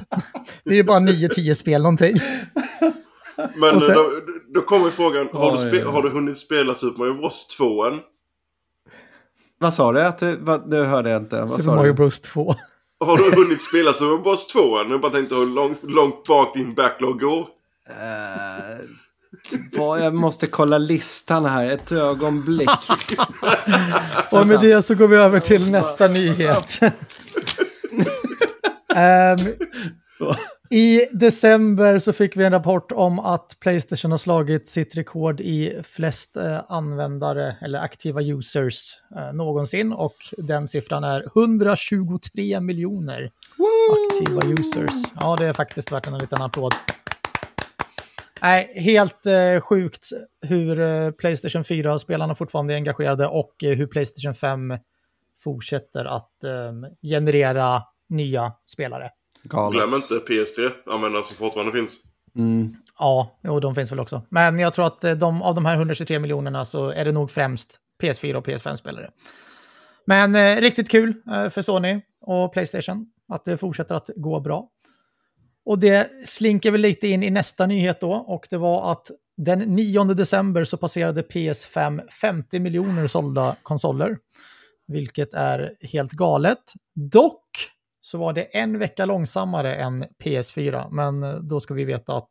Det 0.65 0.79
är 0.79 0.83
bara 0.83 0.99
9-10 0.99 1.55
spel 1.55 1.83
någonting. 1.83 2.17
Men 3.55 3.81
sen, 3.81 3.95
då, 3.95 4.11
då 4.55 4.61
kommer 4.61 4.91
frågan, 4.91 5.29
har, 5.33 5.57
oh, 5.57 5.65
du 5.65 5.79
ja. 5.79 5.91
har 5.91 6.03
du 6.03 6.11
hunnit 6.11 6.39
spela 6.39 6.75
Super 6.75 6.99
Mario 6.99 7.15
Bros 7.15 7.47
2 7.47 7.85
än? 7.85 8.01
Vad 9.59 9.75
sa 9.75 9.93
du? 9.93 10.03
Att 10.03 10.19
du 10.19 10.37
vad, 10.37 10.71
det 10.71 10.85
hörde 10.85 11.11
jag 11.11 11.23
inte. 11.23 11.41
Vad 11.41 11.51
Super 11.51 11.77
Mario 11.77 11.93
Bros 11.93 12.21
2. 12.21 12.55
Har 13.01 13.17
du 13.17 13.43
hunnit 13.43 13.63
spela 13.63 13.93
Super 13.93 14.07
Mario 14.07 14.23
Bros 14.23 14.47
2 14.47 14.79
än? 14.79 14.91
Jag 14.91 15.01
bara 15.01 15.13
tänkte 15.13 15.35
hur 15.35 15.47
långt, 15.47 15.79
långt 15.83 16.29
bak 16.29 16.55
din 16.55 16.75
backlog 16.75 17.21
går. 17.21 17.47
Uh, 17.91 18.81
jag 20.03 20.15
måste 20.15 20.47
kolla 20.47 20.79
listan 20.79 21.45
här, 21.45 21.71
ett 21.71 21.93
ögonblick. 21.93 22.71
Och 24.31 24.47
med 24.47 24.61
det 24.61 24.83
så 24.83 24.95
går 24.95 25.09
vi 25.09 25.17
över 25.17 25.41
till 25.41 25.71
nästa 25.71 26.09
nyhet. 26.09 26.81
um. 28.95 29.39
I 30.73 31.07
december 31.13 31.99
så 31.99 32.13
fick 32.13 32.37
vi 32.37 32.45
en 32.45 32.53
rapport 32.53 32.93
om 32.93 33.19
att 33.19 33.57
Playstation 33.61 34.11
har 34.11 34.19
slagit 34.19 34.69
sitt 34.69 34.97
rekord 34.97 35.41
i 35.41 35.83
flest 35.85 36.37
eh, 36.37 36.59
användare 36.69 37.57
eller 37.61 37.81
aktiva 37.81 38.23
users 38.23 38.93
eh, 39.17 39.33
någonsin 39.33 39.93
och 39.93 40.15
den 40.39 40.69
siffran 40.69 41.05
är 41.05 41.25
123 41.37 42.61
miljoner 42.61 43.31
aktiva 43.93 44.53
users. 44.53 44.91
Ja, 45.21 45.37
det 45.39 45.47
är 45.47 45.53
faktiskt 45.53 45.93
värt 45.93 46.07
en 46.07 46.19
liten 46.19 46.43
applåd. 46.43 46.75
Nej, 48.43 48.73
helt 48.75 49.27
eh, 49.27 49.61
sjukt 49.61 50.09
hur 50.43 50.81
eh, 50.81 51.11
Playstation 51.11 51.63
4-spelarna 51.63 52.35
fortfarande 52.35 52.75
är 52.75 52.77
engagerade 52.77 53.27
och 53.27 53.65
eh, 53.65 53.77
hur 53.77 53.87
Playstation 53.87 54.35
5 54.35 54.79
fortsätter 55.45 56.05
att 56.05 56.45
eh, 56.45 56.73
generera 57.03 57.83
nya 58.09 58.53
spelare. 58.67 59.11
Galet. 59.43 59.79
Glöm 59.79 59.95
inte 59.95 60.15
PS3, 60.15 60.71
användare 60.87 61.25
som 61.25 61.37
fortfarande 61.37 61.73
finns. 61.73 62.01
Mm. 62.37 62.77
Ja, 62.99 63.39
jo, 63.43 63.61
de 63.61 63.75
finns 63.75 63.93
väl 63.93 64.01
också. 64.01 64.23
Men 64.29 64.59
jag 64.59 64.75
tror 64.75 64.87
att 64.87 65.05
eh, 65.05 65.13
de, 65.13 65.43
av 65.43 65.55
de 65.55 65.67
här 65.67 65.77
123 65.77 66.19
miljonerna 66.19 66.65
så 66.65 66.89
är 66.89 67.05
det 67.05 67.13
nog 67.13 67.31
främst 67.31 67.79
PS4 68.03 68.35
och 68.35 68.47
PS5-spelare. 68.47 69.11
Men 70.05 70.35
eh, 70.35 70.61
riktigt 70.61 70.89
kul 70.89 71.15
eh, 71.31 71.51
för 71.51 71.63
Sony 71.63 72.01
och 72.21 72.53
Playstation 72.53 73.07
att 73.29 73.45
det 73.45 73.59
fortsätter 73.59 73.95
att 73.95 74.11
gå 74.17 74.41
bra. 74.41 74.69
Och 75.71 75.79
det 75.79 76.11
slinker 76.29 76.71
väl 76.71 76.81
lite 76.81 77.09
in 77.09 77.23
i 77.23 77.31
nästa 77.31 77.67
nyhet 77.67 78.01
då 78.01 78.13
och 78.13 78.47
det 78.51 78.57
var 78.57 78.93
att 78.93 79.11
den 79.37 79.59
9 79.59 80.05
december 80.05 80.65
så 80.65 80.77
passerade 80.77 81.23
PS5 81.23 82.09
50 82.09 82.59
miljoner 82.59 83.07
sålda 83.07 83.57
konsoler. 83.63 84.19
Vilket 84.87 85.35
är 85.35 85.77
helt 85.81 86.13
galet. 86.13 86.59
Dock 86.95 87.71
så 88.01 88.19
var 88.19 88.33
det 88.33 88.43
en 88.43 88.79
vecka 88.79 89.05
långsammare 89.05 89.75
än 89.75 90.05
PS4. 90.25 90.91
Men 90.91 91.49
då 91.49 91.61
ska 91.61 91.75
vi 91.75 91.85
veta 91.85 92.17
att 92.17 92.31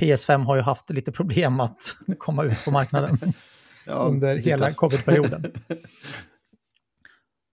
PS5 0.00 0.44
har 0.44 0.56
ju 0.56 0.62
haft 0.62 0.90
lite 0.90 1.12
problem 1.12 1.60
att 1.60 1.96
komma 2.18 2.44
ut 2.44 2.64
på 2.64 2.70
marknaden 2.70 3.18
ja, 3.86 3.94
under 3.94 4.36
hela 4.36 4.72
covid-perioden. 4.72 5.52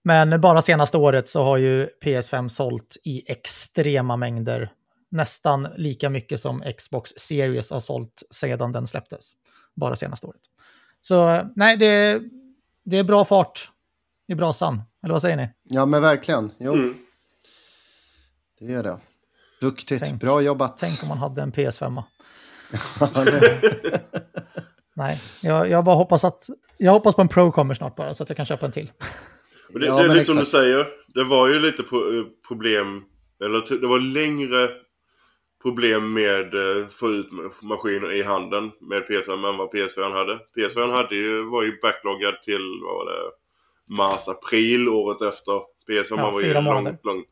Men 0.04 0.40
bara 0.40 0.62
senaste 0.62 0.96
året 0.96 1.28
så 1.28 1.44
har 1.44 1.56
ju 1.56 1.88
PS5 2.04 2.48
sålt 2.48 2.96
i 3.04 3.32
extrema 3.32 4.16
mängder. 4.16 4.72
Nästan 5.10 5.68
lika 5.76 6.10
mycket 6.10 6.40
som 6.40 6.62
Xbox 6.78 7.10
Series 7.16 7.70
har 7.70 7.80
sålt 7.80 8.22
sedan 8.30 8.72
den 8.72 8.86
släpptes. 8.86 9.32
Bara 9.76 9.96
senaste 9.96 10.26
året. 10.26 10.40
Så 11.00 11.48
nej, 11.56 11.76
det, 11.76 12.20
det 12.84 12.96
är 12.98 13.04
bra 13.04 13.24
fart 13.24 13.70
i 14.28 14.34
brasan 14.34 14.82
Eller 15.02 15.12
vad 15.12 15.22
säger 15.22 15.36
ni? 15.36 15.48
Ja, 15.62 15.86
men 15.86 16.02
verkligen. 16.02 16.52
Jo, 16.58 16.72
Mm. 16.72 16.94
det 18.60 18.74
är 18.74 18.82
det. 18.82 18.98
Duktigt, 19.60 20.02
Tänk- 20.04 20.20
bra 20.20 20.40
jobbat. 20.42 20.78
Tänk 20.78 21.02
om 21.02 21.08
man 21.08 21.18
hade 21.18 21.42
en 21.42 21.52
PS5. 21.52 22.02
Ja, 23.00 23.24
det- 23.24 24.00
Nej, 24.96 25.20
jag, 25.42 25.70
jag 25.70 25.84
bara 25.84 25.96
hoppas 25.96 26.24
att... 26.24 26.48
Jag 26.78 26.92
hoppas 26.92 27.14
på 27.14 27.20
en 27.22 27.28
Pro 27.28 27.52
kommer 27.52 27.74
snart 27.74 27.96
bara, 27.96 28.14
så 28.14 28.22
att 28.22 28.28
jag 28.30 28.36
kan 28.36 28.46
köpa 28.46 28.66
en 28.66 28.72
till. 28.72 28.92
Det, 29.74 29.86
Ja, 29.86 29.94
det 29.98 30.04
är 30.04 30.08
lite 30.08 30.24
som 30.24 30.34
du 30.36 30.42
exakt. 30.42 30.50
säger. 30.56 30.86
Det 31.14 31.24
var 31.24 31.48
ju 31.48 31.60
lite 31.60 31.82
pro- 31.82 32.24
problem. 32.48 33.04
Eller 33.44 33.80
det 33.80 33.86
var 33.86 34.00
längre 34.00 34.68
problem 35.62 36.12
med 36.12 36.54
eh, 36.54 36.88
få 36.88 37.10
ut 37.10 37.30
ma- 37.30 37.52
maskiner 37.62 38.12
i 38.12 38.22
handeln 38.22 38.70
med 38.80 39.02
PS5 39.02 39.48
än 39.48 39.56
vad 39.56 39.72
PS4 39.74 40.12
hade. 40.12 40.38
PS4 40.56 40.92
hade 40.92 41.16
ju, 41.16 41.42
var 41.42 41.62
ju 41.62 41.80
backloggad 41.80 42.42
till 42.42 42.80
vad 42.82 42.94
var 42.94 43.04
det, 43.12 43.30
mars, 43.96 44.28
april 44.28 44.88
året 44.88 45.22
efter. 45.22 45.52
PS5 45.88 46.14
Ja, 46.16 46.30
var 46.30 46.40
ju 46.40 46.54
långt, 46.54 47.04
långt, 47.04 47.26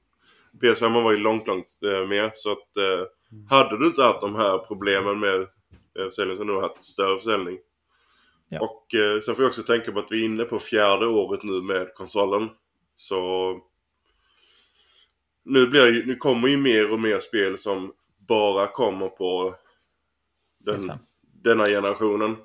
PS5 0.62 1.03
var 1.03 1.12
ju 1.12 1.18
långt, 1.18 1.47
långt 1.47 1.66
eh, 1.85 2.09
mer. 2.09 2.31
Så 2.35 2.53
att 2.53 2.76
eh, 2.76 3.07
hade 3.51 3.79
du 3.79 3.87
inte 3.87 4.03
haft 4.03 4.20
de 4.20 4.35
här 4.35 4.59
problemen 4.59 5.20
med 5.20 5.47
försäljning 5.95 6.37
så 6.37 6.43
hade 6.43 6.55
du 6.55 6.61
haft 6.61 6.83
större 6.83 7.18
försäljning. 7.18 7.59
Ja. 8.49 8.61
Och 8.61 8.95
eh, 8.95 9.20
sen 9.20 9.35
får 9.35 9.45
jag 9.45 9.49
också 9.49 9.62
tänka 9.62 9.93
på 9.93 9.99
att 9.99 10.12
vi 10.12 10.20
är 10.20 10.24
inne 10.24 10.45
på 10.45 10.59
fjärde 10.59 11.07
året 11.07 11.43
nu 11.43 11.62
med 11.62 11.95
konsolen. 11.95 12.49
Så 12.97 13.53
nu, 15.45 15.66
blir 15.66 15.87
ju, 15.87 16.07
nu 16.07 16.14
kommer 16.14 16.49
ju 16.49 16.57
mer 16.57 16.93
och 16.93 17.01
mer 17.01 17.18
spel 17.18 17.59
som 17.59 17.93
bara 18.29 18.66
kommer 18.66 19.09
på 19.09 19.55
den, 20.64 20.81
PS5. 20.81 20.99
denna 21.45 21.64
generationen. 21.66 22.37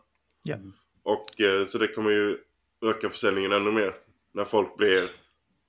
Ja. 0.43 0.55
Och 1.03 1.41
eh, 1.41 1.67
så 1.67 1.77
det 1.77 1.87
kommer 1.87 2.09
ju 2.11 2.37
öka 2.85 3.09
försäljningen 3.09 3.51
ännu 3.51 3.71
mer. 3.71 3.93
När 4.33 4.45
folk 4.45 4.77
blir 4.77 5.09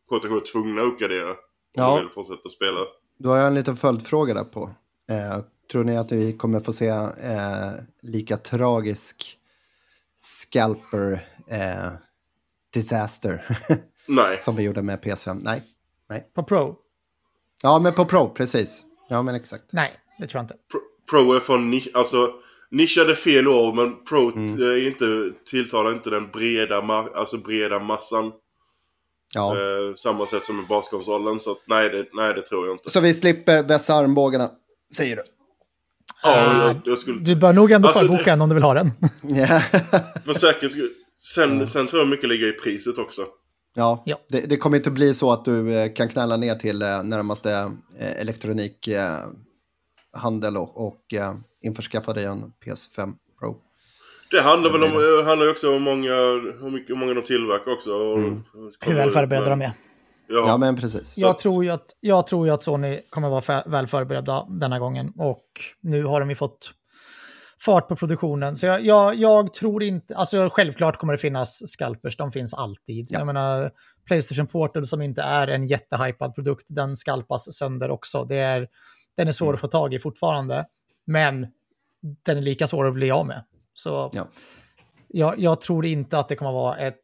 kort 0.08 0.24
och 0.24 0.30
kort 0.30 0.52
tvungna 0.52 0.82
att 0.82 0.88
uppgradera. 0.88 1.30
Om 1.30 1.36
Ja. 1.72 1.94
de 1.96 2.00
vill 2.00 2.08
fortsätta 2.12 2.48
spela. 2.48 2.80
Då 3.18 3.28
har 3.28 3.36
jag 3.36 3.46
en 3.46 3.54
liten 3.54 3.76
följdfråga 3.76 4.34
där 4.34 4.44
på. 4.44 4.70
Eh, 5.10 5.38
tror 5.72 5.84
ni 5.84 5.96
att 5.96 6.12
vi 6.12 6.32
kommer 6.36 6.60
få 6.60 6.72
se 6.72 6.88
eh, 6.88 7.72
lika 8.02 8.36
tragisk 8.36 9.38
scalper 10.16 11.12
eh, 11.48 11.92
disaster 12.72 13.58
Nej. 14.06 14.38
som 14.38 14.56
vi 14.56 14.62
gjorde 14.62 14.82
med 14.82 15.00
PS5? 15.00 15.40
Nej. 15.42 15.62
På 16.34 16.42
Pro? 16.42 16.76
Ja, 17.62 17.78
men 17.78 17.92
på 17.94 18.04
Pro, 18.04 18.28
precis. 18.28 18.84
Ja, 19.08 19.22
men 19.22 19.34
exakt. 19.34 19.72
Nej, 19.72 19.92
det 20.18 20.26
tror 20.26 20.38
jag 20.38 20.44
inte. 20.44 20.54
Pro, 20.70 20.80
Pro 21.10 21.32
är 21.32 21.40
från 21.40 21.70
nisch, 21.70 21.88
alltså 21.94 22.30
nischade 22.70 23.16
fel 23.16 23.48
år 23.48 23.72
men 23.72 24.04
Pro 24.04 24.30
Mm. 24.32 24.56
t- 24.56 24.62
är 24.64 24.86
inte, 24.86 25.32
tilltalar 25.50 25.92
inte 25.92 26.10
den 26.10 26.30
breda, 26.30 26.76
alltså 27.14 27.36
breda 27.38 27.78
massan. 27.80 28.32
Ja. 29.34 29.52
Eh, 29.56 29.94
samma 29.96 30.26
sätt 30.26 30.44
som 30.44 30.56
med 30.56 30.66
baskonsolen. 30.66 31.40
Så 31.40 31.50
att, 31.50 31.58
nej, 31.66 31.88
det, 31.88 32.06
nej, 32.12 32.34
det 32.34 32.42
tror 32.42 32.66
jag 32.66 32.74
inte. 32.74 32.90
Så 32.90 33.00
vi 33.00 33.14
slipper 33.14 33.62
vässa 33.62 33.94
armbågarna, 33.94 34.48
säger 34.96 35.16
du? 35.16 35.22
Ja, 36.22 36.66
jag, 36.66 36.76
jag 36.84 36.98
skulle... 36.98 37.20
Du 37.20 37.36
bör 37.36 37.52
nog 37.52 37.72
ändå 37.72 37.88
Alltså, 37.88 38.00
förboka 38.02 38.24
det- 38.24 38.30
en 38.30 38.40
om 38.40 38.48
du 38.48 38.54
vill 38.54 38.64
ha 38.64 38.74
den. 38.74 38.90
Ja. 39.22 39.46
För 40.24 40.34
säkerhets 40.38 40.74
skull. 40.74 40.90
Sen, 41.18 41.66
sen 41.66 41.86
tror 41.86 42.02
jag 42.02 42.08
mycket 42.08 42.28
ligger 42.28 42.46
i 42.48 42.52
priset 42.52 42.98
också. 42.98 43.22
Ja, 43.76 44.02
Ja. 44.06 44.20
Det, 44.28 44.40
det 44.40 44.56
kommer 44.56 44.76
inte 44.76 44.90
bli 44.90 45.14
så 45.14 45.32
att 45.32 45.44
du 45.44 45.74
eh, 45.76 45.92
kan 45.92 46.08
knalla 46.08 46.36
ner 46.36 46.54
till 46.54 46.82
eh, 46.82 47.02
närmaste 47.02 47.52
eh, 48.00 48.20
elektronikhandel 48.20 48.96
eh, 48.96 49.43
handel 50.14 50.56
och, 50.56 50.86
och 50.86 51.14
eh, 51.14 51.34
införskaffa 51.62 52.12
dig 52.12 52.24
en 52.24 52.52
PS5 52.66 53.12
Pro. 53.40 53.56
Det 54.30 54.40
handlar 54.40 54.70
väl 54.72 54.82
om, 54.82 55.20
eh, 55.20 55.26
handlar 55.26 55.46
ju 55.46 55.52
också 55.52 55.76
om 55.76 55.82
många, 55.82 56.10
hur, 56.60 56.70
mycket, 56.70 56.90
hur 56.90 56.96
många 56.96 57.14
de 57.14 57.22
tillverkar 57.22 57.72
också. 57.72 57.92
Och, 57.92 58.18
Hur 58.80 58.94
väl 58.94 59.10
förberedda 59.10 59.48
de 59.48 59.60
är. 59.62 59.72
Ja, 60.28 60.44
Ja, 60.48 60.56
men 60.56 60.76
precis. 60.76 61.18
Jag 61.18 61.38
tror, 61.38 61.64
ju 61.64 61.70
att, 61.70 61.86
jag 62.00 62.26
tror 62.26 62.46
ju 62.46 62.52
att 62.52 62.62
Sony 62.62 63.00
kommer 63.10 63.28
vara 63.28 63.40
fä- 63.40 63.70
väl 63.70 63.86
förberedda 63.86 64.46
denna 64.48 64.78
gången. 64.78 65.12
Och 65.16 65.44
nu 65.80 66.04
har 66.04 66.20
de 66.20 66.30
ju 66.30 66.36
fått 66.36 66.72
fart 67.64 67.88
på 67.88 67.96
produktionen. 67.96 68.56
Så 68.56 68.66
jag, 68.66 68.84
jag, 68.84 69.14
jag 69.14 69.54
tror 69.54 69.82
inte... 69.82 70.16
Alltså 70.16 70.48
självklart 70.52 70.96
kommer 70.98 71.12
det 71.12 71.18
finnas 71.18 71.62
scalpers, 71.72 72.16
de 72.16 72.32
finns 72.32 72.54
alltid. 72.54 73.06
Ja. 73.10 73.18
Jag 73.18 73.26
menar, 73.26 73.70
Playstation 74.06 74.46
Portal 74.46 74.86
som 74.86 75.02
inte 75.02 75.22
är 75.22 75.48
en 75.48 75.66
jättehypad 75.66 76.34
produkt, 76.34 76.64
den 76.68 76.96
skalpas 76.96 77.54
sönder 77.56 77.90
också. 77.90 78.24
Det 78.24 78.36
är, 78.36 78.68
den 79.16 79.28
är 79.28 79.32
svår 79.32 79.46
Mm. 79.46 79.54
att 79.54 79.60
få 79.60 79.68
tag 79.68 79.94
i 79.94 79.98
fortfarande. 79.98 80.66
Men 81.06 81.46
den 82.24 82.38
är 82.38 82.42
lika 82.42 82.66
svår 82.66 82.86
att 82.86 82.94
bli 82.94 83.10
av 83.10 83.26
med. 83.26 83.44
Så 83.74 84.10
Ja. 84.14 84.28
jag, 85.08 85.38
jag 85.38 85.60
tror 85.60 85.86
inte 85.86 86.18
att 86.18 86.28
det 86.28 86.36
kommer 86.36 86.52
vara 86.52 86.76
ett 86.76 87.00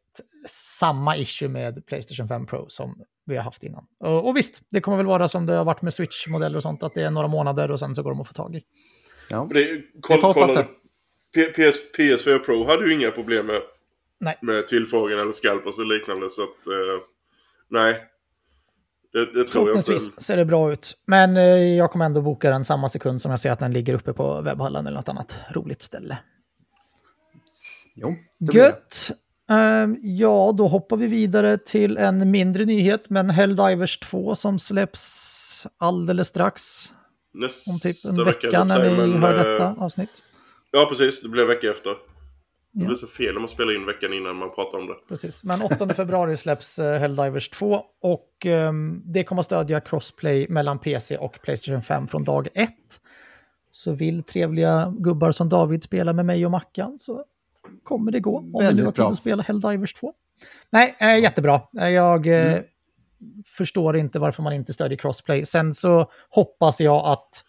samma 0.49 1.17
issue 1.17 1.49
med 1.49 1.85
Playstation 1.85 2.27
5 2.27 2.45
Pro 2.45 2.65
som 2.69 3.01
vi 3.25 3.35
har 3.37 3.43
haft 3.43 3.63
innan. 3.63 3.85
Och, 3.99 4.27
och 4.27 4.37
visst, 4.37 4.61
det 4.69 4.81
kommer 4.81 4.97
väl 4.97 5.05
vara 5.05 5.27
som 5.27 5.45
det 5.45 5.53
har 5.53 5.65
varit 5.65 5.81
med 5.81 5.93
Switch-modeller 5.93 6.57
och 6.57 6.63
sånt, 6.63 6.83
att 6.83 6.93
det 6.93 7.03
är 7.03 7.11
några 7.11 7.27
månader 7.27 7.71
och 7.71 7.79
sen 7.79 7.95
så 7.95 8.03
går 8.03 8.11
de 8.11 8.21
att 8.21 8.27
få 8.27 8.33
tag 8.33 8.55
i. 8.55 8.63
Ja. 9.29 9.47
Det, 9.49 9.63
Vi 9.63 9.83
koll, 10.01 10.19
får 10.19 10.27
hoppas 10.27 10.57
P- 11.35 11.45
PS, 11.45 11.77
PS4 11.97 12.39
Pro 12.39 12.65
hade 12.67 12.85
ju 12.85 12.93
inga 12.93 13.11
problem 13.11 13.45
med, 13.45 13.61
Nej. 14.19 14.37
med 14.41 14.67
tillfrågan 14.67 15.19
eller 15.19 15.31
scalpers 15.31 15.77
och 15.77 15.85
liknande. 15.85 16.29
Så 16.29 16.43
att, 16.43 16.67
eh, 16.67 17.03
nej. 17.69 18.03
Det, 19.13 19.33
det 19.33 19.47
tror 19.47 19.69
jag 19.69 19.77
inte. 19.77 19.99
Ser 20.21 20.37
det 20.37 20.45
bra 20.45 20.71
ut. 20.71 20.97
Men 21.05 21.37
eh, 21.37 21.43
jag 21.77 21.91
kommer 21.91 22.05
ändå 22.05 22.21
boka 22.21 22.49
den 22.49 22.65
samma 22.65 22.89
sekund 22.89 23.21
som 23.21 23.31
jag 23.31 23.39
ser 23.39 23.51
att 23.51 23.59
den 23.59 23.73
ligger 23.73 23.93
uppe 23.93 24.13
på 24.13 24.41
webbhallen 24.41 24.87
eller 24.87 24.97
något 24.97 25.09
annat 25.09 25.35
roligt 25.51 25.81
ställe. 25.81 26.17
Jo. 27.95 28.15
Gött! 28.53 29.11
Ehm, 29.49 29.97
ja, 30.01 30.53
då 30.57 30.67
hoppar 30.67 30.97
vi 30.97 31.07
vidare 31.07 31.57
till 31.57 31.97
en 31.97 32.31
mindre 32.31 32.65
nyhet, 32.65 33.09
men 33.09 33.29
Helldivers 33.29 33.99
2 33.99 34.35
som 34.35 34.59
släpps 34.59 35.67
alldeles 35.77 36.27
strax. 36.27 36.83
Nästa 37.33 37.71
Om 37.71 37.79
typ 37.79 38.05
en 38.05 38.25
vecka, 38.25 38.47
vecka 38.47 38.63
när 38.63 38.83
ni 38.83 38.97
men, 38.97 39.23
hör 39.23 39.33
eh, 39.33 39.37
detta 39.37 39.75
avsnitt. 39.83 40.23
Ja, 40.71 40.85
precis. 40.89 41.21
Det 41.21 41.29
blir 41.29 41.41
en 41.41 41.47
vecka 41.47 41.71
efter. 41.71 41.91
Det 42.73 42.85
blir 42.85 42.95
så 42.95 43.07
fel 43.07 43.35
om 43.35 43.41
man 43.41 43.49
spelar 43.49 43.75
in 43.75 43.85
veckan 43.85 44.13
innan 44.13 44.35
man 44.35 44.55
pratar 44.55 44.77
om 44.77 44.87
det. 44.87 44.93
Precis, 45.09 45.43
men 45.43 45.61
8 45.61 45.89
februari 45.93 46.37
släpps 46.37 46.79
eh, 46.79 46.99
Helldivers 46.99 47.49
2 47.49 47.81
och 48.01 48.45
ehm, 48.45 49.01
det 49.05 49.23
kommer 49.23 49.39
att 49.39 49.45
stödja 49.45 49.79
crossplay 49.79 50.47
mellan 50.49 50.79
PC 50.79 51.17
och 51.17 51.39
Playstation 51.43 51.81
5 51.81 52.07
från 52.07 52.23
dag 52.23 52.47
1. 52.53 52.69
Så 53.71 53.91
vill 53.93 54.23
trevliga 54.23 54.93
gubbar 54.99 55.31
som 55.31 55.49
David 55.49 55.83
spela 55.83 56.13
med 56.13 56.25
mig 56.25 56.45
och 56.45 56.51
Mackan 56.51 56.99
så 56.99 57.23
kommer 57.83 58.11
det 58.11 58.19
gå. 58.19 58.37
Om 58.37 58.51
Väldigt 58.59 58.85
har 58.85 58.91
tid 58.91 59.03
att 59.05 59.17
spela 59.17 59.43
Helldivers 59.43 59.93
2. 59.93 60.13
Nej, 60.69 60.95
eh, 61.01 61.19
jättebra. 61.19 61.61
Eh, 61.79 61.89
Jag 61.89 62.27
eh, 62.27 62.53
Mm. 62.53 63.43
förstår 63.45 63.97
inte 63.97 64.19
varför 64.19 64.43
man 64.43 64.53
inte 64.53 64.73
stödjer 64.73 64.97
crossplay. 64.97 65.45
Sen 65.45 65.73
så 65.73 66.11
hoppas 66.29 66.79
jag 66.79 67.05
att 67.05 67.43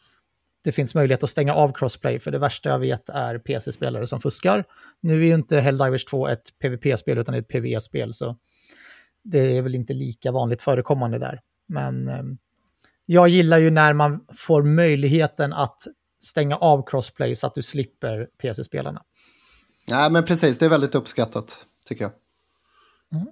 det 0.62 0.72
finns 0.72 0.94
möjlighet 0.94 1.24
att 1.24 1.30
stänga 1.30 1.54
av 1.54 1.72
crossplay, 1.72 2.20
för 2.20 2.30
det 2.30 2.38
värsta 2.38 2.68
jag 2.68 2.78
vet 2.78 3.08
är 3.08 3.38
PC-spelare 3.38 4.06
som 4.06 4.20
fuskar. 4.20 4.64
Nu 5.00 5.22
är 5.22 5.26
ju 5.26 5.34
inte 5.34 5.60
Helldivers 5.60 6.04
2 6.04 6.28
ett 6.28 6.58
PVP-spel 6.58 7.18
utan 7.18 7.34
ett 7.34 7.48
PVE-spel, 7.48 8.14
så 8.14 8.36
det 9.24 9.56
är 9.56 9.62
väl 9.62 9.74
inte 9.74 9.92
lika 9.92 10.32
vanligt 10.32 10.62
förekommande 10.62 11.18
där. 11.18 11.40
Men 11.68 12.08
eh, 12.08 12.22
jag 13.06 13.28
gillar 13.28 13.58
ju 13.58 13.70
när 13.70 13.92
man 13.92 14.24
får 14.36 14.62
möjligheten 14.62 15.52
att 15.52 15.80
stänga 16.22 16.56
av 16.56 16.86
crossplay 16.86 17.36
så 17.36 17.46
att 17.46 17.54
du 17.54 17.62
slipper 17.62 18.28
PC-spelarna. 18.42 19.02
Nej, 19.90 20.10
men 20.10 20.24
precis. 20.24 20.58
Det 20.58 20.64
är 20.64 20.70
väldigt 20.70 20.94
uppskattat, 20.94 21.66
tycker 21.84 22.04
jag. 22.04 22.12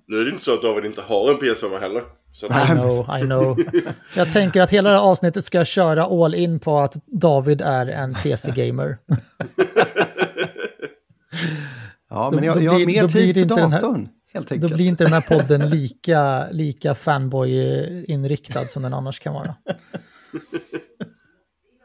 Nu 0.07 0.16
är 0.16 0.24
det 0.24 0.31
inte 0.31 0.45
så 0.45 0.55
att 0.55 0.62
David 0.62 0.85
inte 0.85 1.03
har 1.03 1.31
en 1.31 1.37
PS5 1.37 1.78
heller. 1.81 2.03
Så 2.33 2.47
att, 2.47 2.70
I 2.70 2.72
know, 2.72 3.18
I 3.18 3.22
know. 3.22 3.59
Jag 4.16 4.33
tänker 4.33 4.62
att 4.62 4.70
hela 4.70 4.91
det 4.91 4.97
här 4.97 5.03
avsnittet 5.03 5.45
ska 5.45 5.64
köra 5.64 6.05
all 6.24 6.35
in 6.35 6.61
på 6.61 6.78
att 6.78 6.95
David 7.07 7.61
är 7.61 7.87
en 7.87 8.14
PC-gamer. 8.14 8.99
Ja, 12.12 12.24
Då- 12.31 12.37
men 12.37 12.45
jag, 12.45 12.57
då 12.57 12.62
jag 12.62 12.72
har 12.72 12.87
mer 12.87 13.03
då 13.03 13.09
tid 13.09 13.35
för 13.35 13.45
datorn, 13.45 14.09
helt 14.33 14.49
Då 14.49 14.55
enkelt. 14.55 14.74
blir 14.74 14.87
inte 14.87 15.05
den 15.05 15.12
här 15.12 15.20
podden 15.39 15.70
lika, 15.70 16.47
lika 16.51 16.95
fanboy-inriktad 16.95 18.66
som 18.68 18.83
den 18.83 18.95
annars 18.95 19.20
kan 19.20 19.35
vara. 19.35 19.55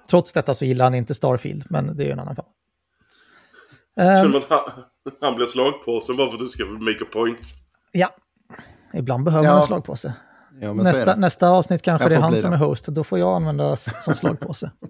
Trots 0.09 0.33
detta 0.33 0.53
så 0.53 0.65
gillar 0.65 0.85
han 0.85 0.95
inte 0.95 1.13
Starfield, 1.13 1.63
men 1.69 1.97
det 1.97 2.03
är 2.03 2.05
ju 2.05 2.11
en 2.11 2.19
annan 2.19 2.35
fall. 2.35 2.45
känner 3.97 4.25
Ehm, 4.25 4.31
man 4.31 4.41
att 4.41 4.49
han, 4.49 4.59
han 5.21 5.35
blir 5.35 5.45
slagpåsen 5.45 6.17
bara 6.17 6.27
för 6.27 6.33
att 6.33 6.39
du 6.39 6.47
ska 6.47 6.65
make 6.65 7.03
a 7.03 7.07
point. 7.13 7.39
ja, 7.91 8.15
ibland 8.93 9.23
behöver 9.23 9.43
man 9.47 9.55
Ja, 9.55 9.61
en 9.61 9.67
slagpåse. 9.67 10.13
Ja, 10.61 10.73
Nästa, 10.73 11.15
nästa 11.15 11.49
avsnitt 11.49 11.81
kanske 11.81 12.09
det 12.09 12.15
är 12.15 12.19
han 12.19 12.35
som 12.35 12.53
är 12.53 12.57
host, 12.57 12.85
då 12.85 13.03
får 13.03 13.19
jag 13.19 13.35
användas 13.35 14.03
som 14.03 14.15
slagpåse. 14.15 14.71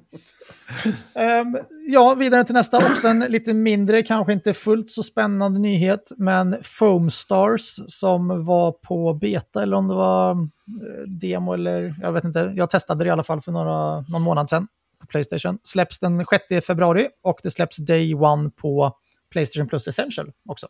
Ehm, 1.13 1.57
ja, 1.88 2.13
vidare 2.13 2.43
till 2.43 2.53
nästa, 2.53 2.78
också 2.78 3.07
en 3.07 3.20
lite 3.20 3.53
mindre, 3.53 4.03
kanske 4.03 4.34
inte 4.34 4.53
fullt 4.53 4.91
så 4.91 5.03
spännande 5.03 5.59
nyhet, 5.59 6.11
men 6.18 6.55
Foam 6.63 7.09
Stars 7.09 7.80
som 7.88 8.45
var 8.45 8.72
på 8.72 9.13
beta, 9.13 9.63
eller 9.63 9.78
om 9.78 9.88
det 9.88 9.93
var 9.93 10.32
eh, 10.32 11.07
demo 11.07 11.53
eller 11.53 11.95
jag 12.01 12.11
vet 12.11 12.24
inte, 12.24 12.53
jag 12.55 12.70
testade 12.70 13.03
det 13.03 13.07
i 13.07 13.11
alla 13.11 13.24
fall 13.24 13.41
för 13.41 13.51
några, 13.51 14.01
någon 14.01 14.22
månad 14.22 14.49
sedan 14.49 14.68
på 15.01 15.07
Playstation. 15.07 15.59
Släpps 15.63 15.99
den 15.99 16.26
6 16.49 16.66
februari 16.66 17.09
och 17.22 17.39
det 17.43 17.51
släpps 17.51 17.78
Day 17.78 18.16
One 18.16 18.49
på 18.49 18.97
Playstation 19.32 19.68
Plus 19.68 19.88
Essential 19.88 20.32
också. 20.49 20.68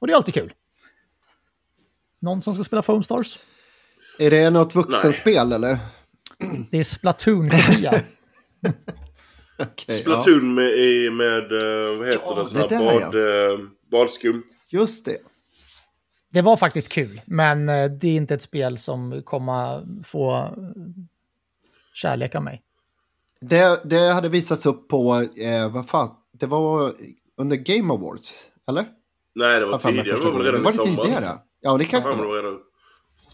Och 0.00 0.06
det 0.06 0.12
är 0.12 0.16
alltid 0.16 0.34
kul. 0.34 0.52
Någon 2.20 2.42
som 2.42 2.54
ska 2.54 2.64
spela 2.64 2.82
Foam 2.82 3.02
Stars? 3.02 3.38
Är 4.18 4.30
det 4.30 4.50
något 4.50 4.74
vuxenspel 4.74 5.52
eller? 5.52 5.78
Det 6.70 6.78
är 6.78 6.84
Splatoon-kopia. 6.84 7.90
Okej, 9.58 9.84
ja. 9.88 9.94
Splatoon 10.00 10.54
med, 10.54 10.70
i- 10.78 11.10
med 11.10 11.52
eh, 11.52 11.98
vad 11.98 12.06
heter 12.06 12.20
Ja, 12.24 12.48
det, 12.52 12.60
det 12.60 12.68
där, 12.68 13.10
bad, 13.10 13.52
eh, 13.60 13.66
badskum. 13.90 14.42
Just 14.70 15.04
det. 15.04 15.16
Det 16.32 16.42
var 16.42 16.56
faktiskt 16.56 16.88
kul, 16.88 17.20
men 17.26 17.68
eh, 17.68 17.90
det 17.90 18.08
är 18.08 18.16
inte 18.16 18.34
ett 18.34 18.42
spel 18.42 18.78
som 18.78 19.22
kommer 19.24 19.86
få 20.04 20.54
kärlek 21.94 22.34
av 22.34 22.42
mig. 22.42 22.62
det. 23.40 23.80
Det 23.84 24.12
hade 24.12 24.28
visats 24.28 24.66
upp 24.66 24.88
på, 24.88 25.14
eh, 25.40 25.72
vad 25.72 25.88
fan, 25.88 26.10
det 26.32 26.46
var 26.46 26.92
under 27.36 27.56
Game 27.56 27.92
Awards, 27.94 28.44
eller? 28.68 28.84
Nej, 29.34 29.60
det 29.60 29.66
var 29.66 29.78
tidigare. 29.78 30.08
Det 30.08 30.16
var 30.24 30.32
väl 30.32 30.42
redan 30.42 30.62
Var 30.62 30.70
i 30.72 30.76
det 30.76 30.82
somras. 30.86 31.06
tidigare? 31.06 31.38
Ja, 31.60 31.76
det 31.78 31.84
kanske 31.84 32.10
det 32.10 32.16
det 32.16 32.22
var. 32.26 32.58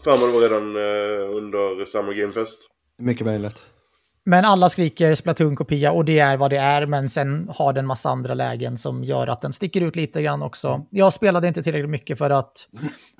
Vad 0.05 0.19
det 0.19 0.33
var 0.33 0.41
redan 0.41 0.75
eh, 0.75 1.37
under 1.37 1.85
Summer 1.85 2.13
Game 2.13 2.33
Fest. 2.33 2.59
Mycket 2.97 3.25
möjligt. 3.25 3.65
Men 4.25 4.45
alla 4.45 4.69
skriker 4.69 5.15
Splatoon-kopia 5.15 5.91
och 5.91 6.05
det 6.05 6.19
är 6.19 6.37
vad 6.37 6.51
det 6.51 6.57
är, 6.57 6.85
men 6.85 7.09
sen 7.09 7.49
har 7.49 7.73
den 7.73 7.85
massa 7.87 8.09
andra 8.09 8.33
lägen 8.33 8.77
som 8.77 9.03
gör 9.03 9.27
att 9.27 9.41
den 9.41 9.53
sticker 9.53 9.81
ut 9.81 9.95
lite 9.95 10.21
grann 10.21 10.41
också. 10.41 10.85
Jag 10.89 11.13
spelade 11.13 11.47
inte 11.47 11.63
tillräckligt 11.63 11.89
mycket 11.89 12.17
för 12.17 12.29
att 12.29 12.67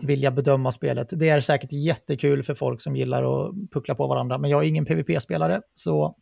vilja 0.01 0.31
bedöma 0.31 0.71
spelet. 0.71 1.07
Det 1.11 1.29
är 1.29 1.41
säkert 1.41 1.71
jättekul 1.71 2.43
för 2.43 2.55
folk 2.55 2.81
som 2.81 2.95
gillar 2.95 3.23
att 3.23 3.55
puckla 3.73 3.95
på 3.95 4.07
varandra, 4.07 4.37
men 4.37 4.49
jag 4.49 4.63
är 4.63 4.67
ingen 4.67 4.85
PVP-spelare, 4.85 5.61
så 5.75 6.15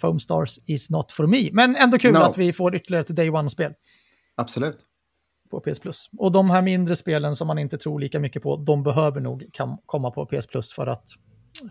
Foam 0.00 0.20
Stars 0.20 0.58
is 0.66 0.90
not 0.90 1.12
for 1.12 1.26
me. 1.26 1.50
Men 1.52 1.76
ändå 1.76 1.98
kul 1.98 2.12
No. 2.12 2.18
att 2.18 2.38
vi 2.38 2.52
får 2.52 2.74
ytterligare 2.76 3.02
ett 3.02 3.16
Day 3.16 3.30
One-spel 3.30 3.72
Absolut. 4.36 4.76
På 5.50 5.60
PS 5.60 5.78
Plus. 5.78 6.10
Och 6.18 6.32
de 6.32 6.50
här 6.50 6.62
mindre 6.62 6.96
spelen 6.96 7.36
som 7.36 7.46
man 7.46 7.58
inte 7.58 7.78
tror 7.78 8.00
lika 8.00 8.20
mycket 8.20 8.42
på, 8.42 8.56
de 8.56 8.82
behöver 8.82 9.20
nog 9.20 9.48
kan 9.52 9.78
komma 9.86 10.10
på 10.10 10.26
PS 10.26 10.46
Plus 10.46 10.72
för 10.72 10.86
att 10.86 11.08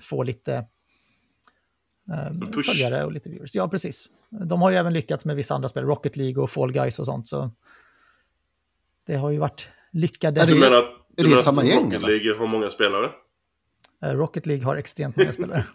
få 0.01 0.23
lite 0.23 0.53
eh, 2.11 2.61
följare 2.65 3.05
och 3.05 3.11
lite 3.11 3.29
viewers. 3.29 3.55
Ja, 3.55 3.67
precis. 3.67 4.09
De 4.29 4.61
har 4.61 4.69
ju 4.69 4.75
även 4.77 4.93
lyckats 4.93 5.25
med 5.25 5.35
vissa 5.35 5.55
andra 5.55 5.69
spel, 5.69 5.83
Rocket 5.83 6.17
League 6.17 6.43
och 6.43 6.51
Fall 6.51 6.71
Guys 6.71 6.99
och 6.99 7.05
sånt. 7.05 7.27
Så 7.27 7.51
det 9.07 9.15
har 9.15 9.29
ju 9.31 9.37
varit 9.37 9.67
lyckade. 9.91 10.41
Är 10.41 10.47
Du 10.47 10.53
det- 10.53 10.59
menar 10.59 10.77
att, 10.77 10.89
du 11.15 11.23
menar 11.23 11.37
samma 11.37 11.61
att 11.61 11.67
gäng, 11.67 11.83
Rocket 11.83 11.99
eller? 11.99 12.07
League 12.07 12.37
har 12.39 12.47
många 12.47 12.69
spelare? 12.69 13.09
Eh, 14.03 14.11
Rocket 14.13 14.45
League 14.45 14.65
har 14.65 14.75
extremt 14.75 15.15
många 15.15 15.31
spelare. 15.31 15.65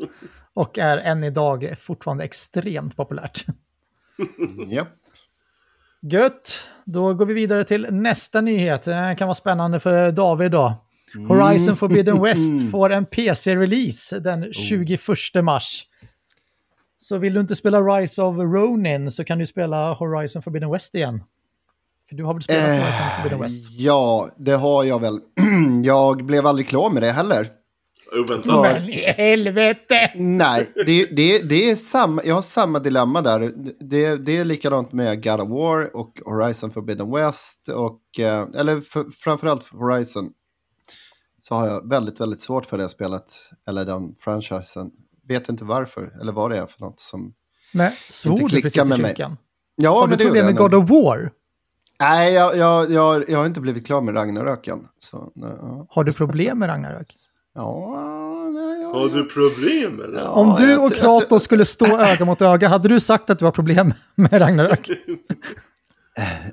och 0.54 0.78
är 0.78 0.98
än 0.98 1.24
idag 1.24 1.74
fortfarande 1.80 2.24
extremt 2.24 2.96
populärt. 2.96 3.44
Ja. 4.68 4.86
Gött, 6.06 6.70
då 6.84 7.14
går 7.14 7.26
vi 7.26 7.34
vidare 7.34 7.64
till 7.64 7.86
nästa 7.90 8.40
nyhet. 8.40 8.82
Det 8.82 9.16
kan 9.18 9.28
vara 9.28 9.34
spännande 9.34 9.80
för 9.80 10.12
David 10.12 10.50
då. 10.50 10.74
Horizon 11.28 11.76
Forbidden 11.76 12.22
West 12.22 12.70
får 12.70 12.90
en 12.90 13.06
PC-release 13.06 14.18
den 14.18 14.52
21 14.52 15.00
mars. 15.42 15.86
Så 16.98 17.18
vill 17.18 17.34
du 17.34 17.40
inte 17.40 17.56
spela 17.56 17.80
Rise 17.80 18.22
of 18.22 18.36
Ronin 18.36 19.10
så 19.10 19.24
kan 19.24 19.38
du 19.38 19.46
spela 19.46 19.92
Horizon 19.92 20.42
Forbidden 20.42 20.70
West 20.70 20.94
igen. 20.94 21.22
För 22.08 22.16
du 22.16 22.24
har 22.24 22.34
väl 22.34 22.42
spelat 22.42 22.68
Horizon 22.68 23.22
Forbidden 23.22 23.40
West? 23.40 23.70
Ja, 23.70 24.28
det 24.36 24.54
har 24.54 24.84
jag 24.84 25.00
väl. 25.00 25.18
jag 25.84 26.24
blev 26.24 26.46
aldrig 26.46 26.68
klar 26.68 26.90
med 26.90 27.02
det 27.02 27.10
heller. 27.10 27.46
Oväntat. 28.12 28.62
Men 28.62 28.88
i 28.88 28.92
helvete! 28.92 30.12
Nej, 30.14 30.72
det, 30.86 31.06
det, 31.16 31.38
det 31.38 31.70
är 31.70 31.76
samma, 31.76 32.22
jag 32.24 32.34
har 32.34 32.42
samma 32.42 32.78
dilemma 32.78 33.22
där. 33.22 33.52
Det, 33.80 34.16
det 34.16 34.36
är 34.36 34.44
likadant 34.44 34.92
med 34.92 35.24
God 35.24 35.40
of 35.40 35.48
War 35.48 35.96
och 35.96 36.20
Horizon 36.24 36.70
Forbidden 36.70 37.12
West. 37.12 37.68
Och, 37.68 38.20
eh, 38.20 38.46
eller 38.54 38.80
för, 38.80 39.04
framförallt 39.10 39.62
för 39.62 39.76
Horizon. 39.76 40.30
Så 41.40 41.54
har 41.54 41.68
jag 41.68 41.88
väldigt, 41.88 42.20
väldigt 42.20 42.40
svårt 42.40 42.66
för 42.66 42.78
det 42.78 42.88
spelet. 42.88 43.32
Eller 43.68 43.84
den 43.84 44.14
franchisen. 44.20 44.90
Vet 45.28 45.48
inte 45.48 45.64
varför, 45.64 46.20
eller 46.20 46.32
vad 46.32 46.50
det 46.50 46.56
är 46.56 46.66
för 46.66 46.80
något 46.80 47.00
som... 47.00 47.34
Men 47.72 47.92
svor 48.08 48.38
du 48.38 48.48
klickar 48.48 48.62
precis 48.62 48.84
i 48.84 48.88
med 48.88 49.00
mig. 49.00 49.36
Ja, 49.76 50.00
Har 50.00 50.06
du 50.06 50.08
men 50.08 50.18
det 50.18 50.24
problem 50.24 50.46
med 50.46 50.56
God 50.56 50.74
of 50.74 50.90
War? 50.90 51.32
Nej, 52.00 52.34
jag, 52.34 52.56
jag, 52.56 52.90
jag, 52.90 53.24
jag 53.28 53.38
har 53.38 53.46
inte 53.46 53.60
blivit 53.60 53.86
klar 53.86 54.00
med 54.00 54.16
Ragnarök 54.16 54.66
än. 54.68 54.88
Så, 54.98 55.30
nej, 55.34 55.50
ja. 55.60 55.86
Har 55.90 56.04
du 56.04 56.12
problem 56.12 56.58
med 56.58 56.68
Ragnarök? 56.68 57.16
Ja, 57.54 58.50
nej, 58.52 58.82
ja, 58.82 58.88
Har 58.88 59.08
du 59.08 59.24
problem 59.24 60.00
eller? 60.00 60.18
Ja, 60.20 60.28
Om 60.28 60.54
du 60.58 60.76
och 60.76 60.92
Kratos 60.92 61.42
skulle 61.42 61.64
stå 61.64 61.98
öga 62.00 62.24
mot 62.24 62.42
öga, 62.42 62.68
hade 62.68 62.88
du 62.88 63.00
sagt 63.00 63.30
att 63.30 63.38
du 63.38 63.44
har 63.44 63.52
problem 63.52 63.94
med 64.14 64.40
Ragnarök? 64.40 64.90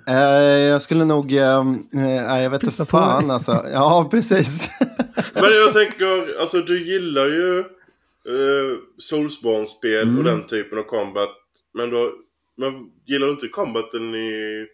Eh, 0.10 0.16
jag 0.60 0.82
skulle 0.82 1.06
nog... 1.06 1.34
Eh, 1.34 1.60
eh, 1.96 2.42
jag 2.44 2.50
vet 2.50 2.64
inte 2.64 2.86
fan 2.86 3.32
alltså. 3.32 3.66
Ja, 3.74 4.08
precis. 4.12 4.70
Men 5.34 5.52
jag 5.54 5.74
tänker, 5.74 6.42
alltså 6.42 6.58
du 6.62 6.84
gillar 6.86 7.26
ju 7.26 7.60
uh, 8.30 8.78
Soulsborne-spel 8.98 10.02
Mm. 10.08 10.18
och 10.18 10.24
den 10.24 10.44
typen 10.48 10.78
av 10.80 10.84
combat. 10.84 11.30
Men, 11.74 11.90
då, 11.90 12.12
men 12.58 12.74
gillar 13.06 13.28
du 13.28 13.34
inte 13.34 13.48
combaten 13.48 14.16
i, 14.16 14.66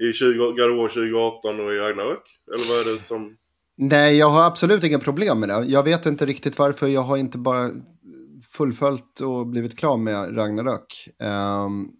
i 0.00 0.12
20, 0.12 0.38
God 0.38 0.60
of 0.60 0.78
War 0.78 0.88
2018 0.88 1.60
och 1.60 1.72
i 1.74 1.78
Ragnarök? 1.78 2.22
Eller 2.54 2.68
vad 2.68 2.86
är 2.86 2.92
det 2.92 2.98
som... 3.00 3.36
Nej, 3.78 4.16
jag 4.16 4.30
har 4.30 4.46
absolut 4.46 4.84
inga 4.84 4.98
problem 4.98 5.40
med 5.40 5.48
det. 5.48 5.64
Jag 5.66 5.82
vet 5.82 6.06
inte 6.06 6.26
riktigt 6.26 6.58
varför. 6.58 6.88
Jag 6.88 7.02
har 7.02 7.16
inte 7.16 7.38
bara 7.38 7.70
fullföljt 8.48 9.20
och 9.20 9.46
blivit 9.46 9.78
klar 9.78 9.96
med 9.96 10.36
Ragnarök. 10.38 11.08
Um, 11.64 11.90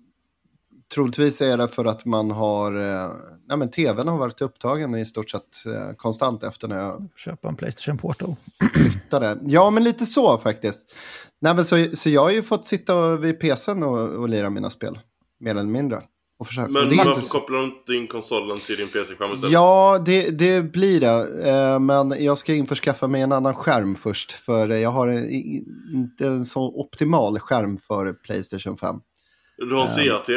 troligtvis 0.95 1.41
är 1.41 1.57
det 1.57 1.69
för 1.69 1.85
att 1.85 2.05
man 2.05 2.31
har... 2.31 2.77
Uh, 2.77 3.11
nej, 3.49 3.59
men 3.59 3.71
tvn 3.71 4.09
har 4.09 4.19
varit 4.19 4.41
upptagen 4.41 4.95
i 4.95 5.05
stort 5.07 5.31
sett 5.31 5.67
eh, 5.67 5.95
konstant 5.97 6.43
efter 6.43 6.69
när 6.69 6.77
jag 6.77 7.09
Köpa 7.17 7.49
en 7.49 7.57
Playstation 7.57 7.99
Portal. 7.99 8.35
flyttade. 8.75 9.39
Ja, 9.43 9.71
men 9.71 9.85
lite 9.85 10.07
så 10.07 10.39
faktiskt. 10.39 10.93
Nej, 11.41 11.55
men 11.55 11.65
så, 11.65 11.87
så 11.93 12.11
jag 12.11 12.23
har 12.23 12.31
ju 12.31 12.43
fått 12.43 12.65
sitta 12.65 13.17
vid 13.17 13.41
PCn 13.41 13.83
och, 13.83 14.09
och 14.09 14.29
lira 14.29 14.51
mina 14.51 14.71
spel. 14.71 14.99
Mer 15.41 15.51
eller 15.51 15.63
mindre. 15.63 16.03
Och 16.43 16.47
försöka. 16.47 16.67
och 16.67 16.73
Men 16.73 16.83
är 16.93 16.97
varför 16.97 17.11
inte 17.11 17.29
kopplar 17.29 17.59
du 17.59 17.65
inte 17.65 17.95
in 17.95 18.07
konsolen 18.07 18.57
till 18.57 18.77
din 18.77 18.89
PC-skärm 18.89 19.31
istället? 19.35 19.53
Ja, 19.53 20.03
det, 20.07 20.31
det 20.31 20.73
blir 20.73 21.01
det. 21.01 21.49
Eh, 21.51 21.79
men 21.79 22.15
jag 22.25 22.39
ska 22.39 22.55
införskaffa 22.55 23.07
mig 23.07 23.21
en 23.23 23.33
annan 23.33 23.55
skärm 23.55 23.95
först. 23.95 24.33
För 24.33 24.69
jag 24.69 24.91
har 24.91 25.09
inte 25.95 26.27
en 26.27 26.45
så 26.45 26.61
optimal 26.81 27.39
skärm 27.39 27.77
för 27.77 28.13
Playstation 28.13 28.77
5. 28.77 28.97
Du 29.57 29.75
har 29.75 29.83
en 29.83 29.89
CRT? 29.89 30.29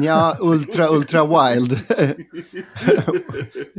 ja, 0.04 0.36
ultra, 0.40 0.88
ultra 0.88 1.24
wild. 1.24 1.72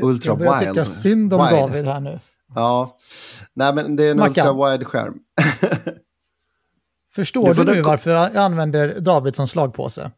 ultra 0.02 0.38
Jag 0.40 0.60
wild. 0.60 0.70
tycka 0.70 0.86
synd 0.86 1.34
om 1.34 1.46
Wide. 1.48 1.60
David 1.62 1.86
här 1.86 2.00
nu. 2.00 2.20
Ja, 2.56 2.98
nej 3.54 3.74
men 3.76 3.96
det 3.96 4.08
är 4.08 4.12
en 4.12 4.18
Mackan. 4.18 4.48
ultra 4.48 4.72
wide 4.72 4.86
skärm. 4.86 5.14
Förstår 7.16 7.54
Du 7.54 7.64
du, 7.64 7.76
nu 7.76 7.82
varför 7.82 8.12
jag 8.12 8.38
använder 8.38 9.00
David 9.00 9.36
som 9.36 9.48
slagpåse? 9.48 10.12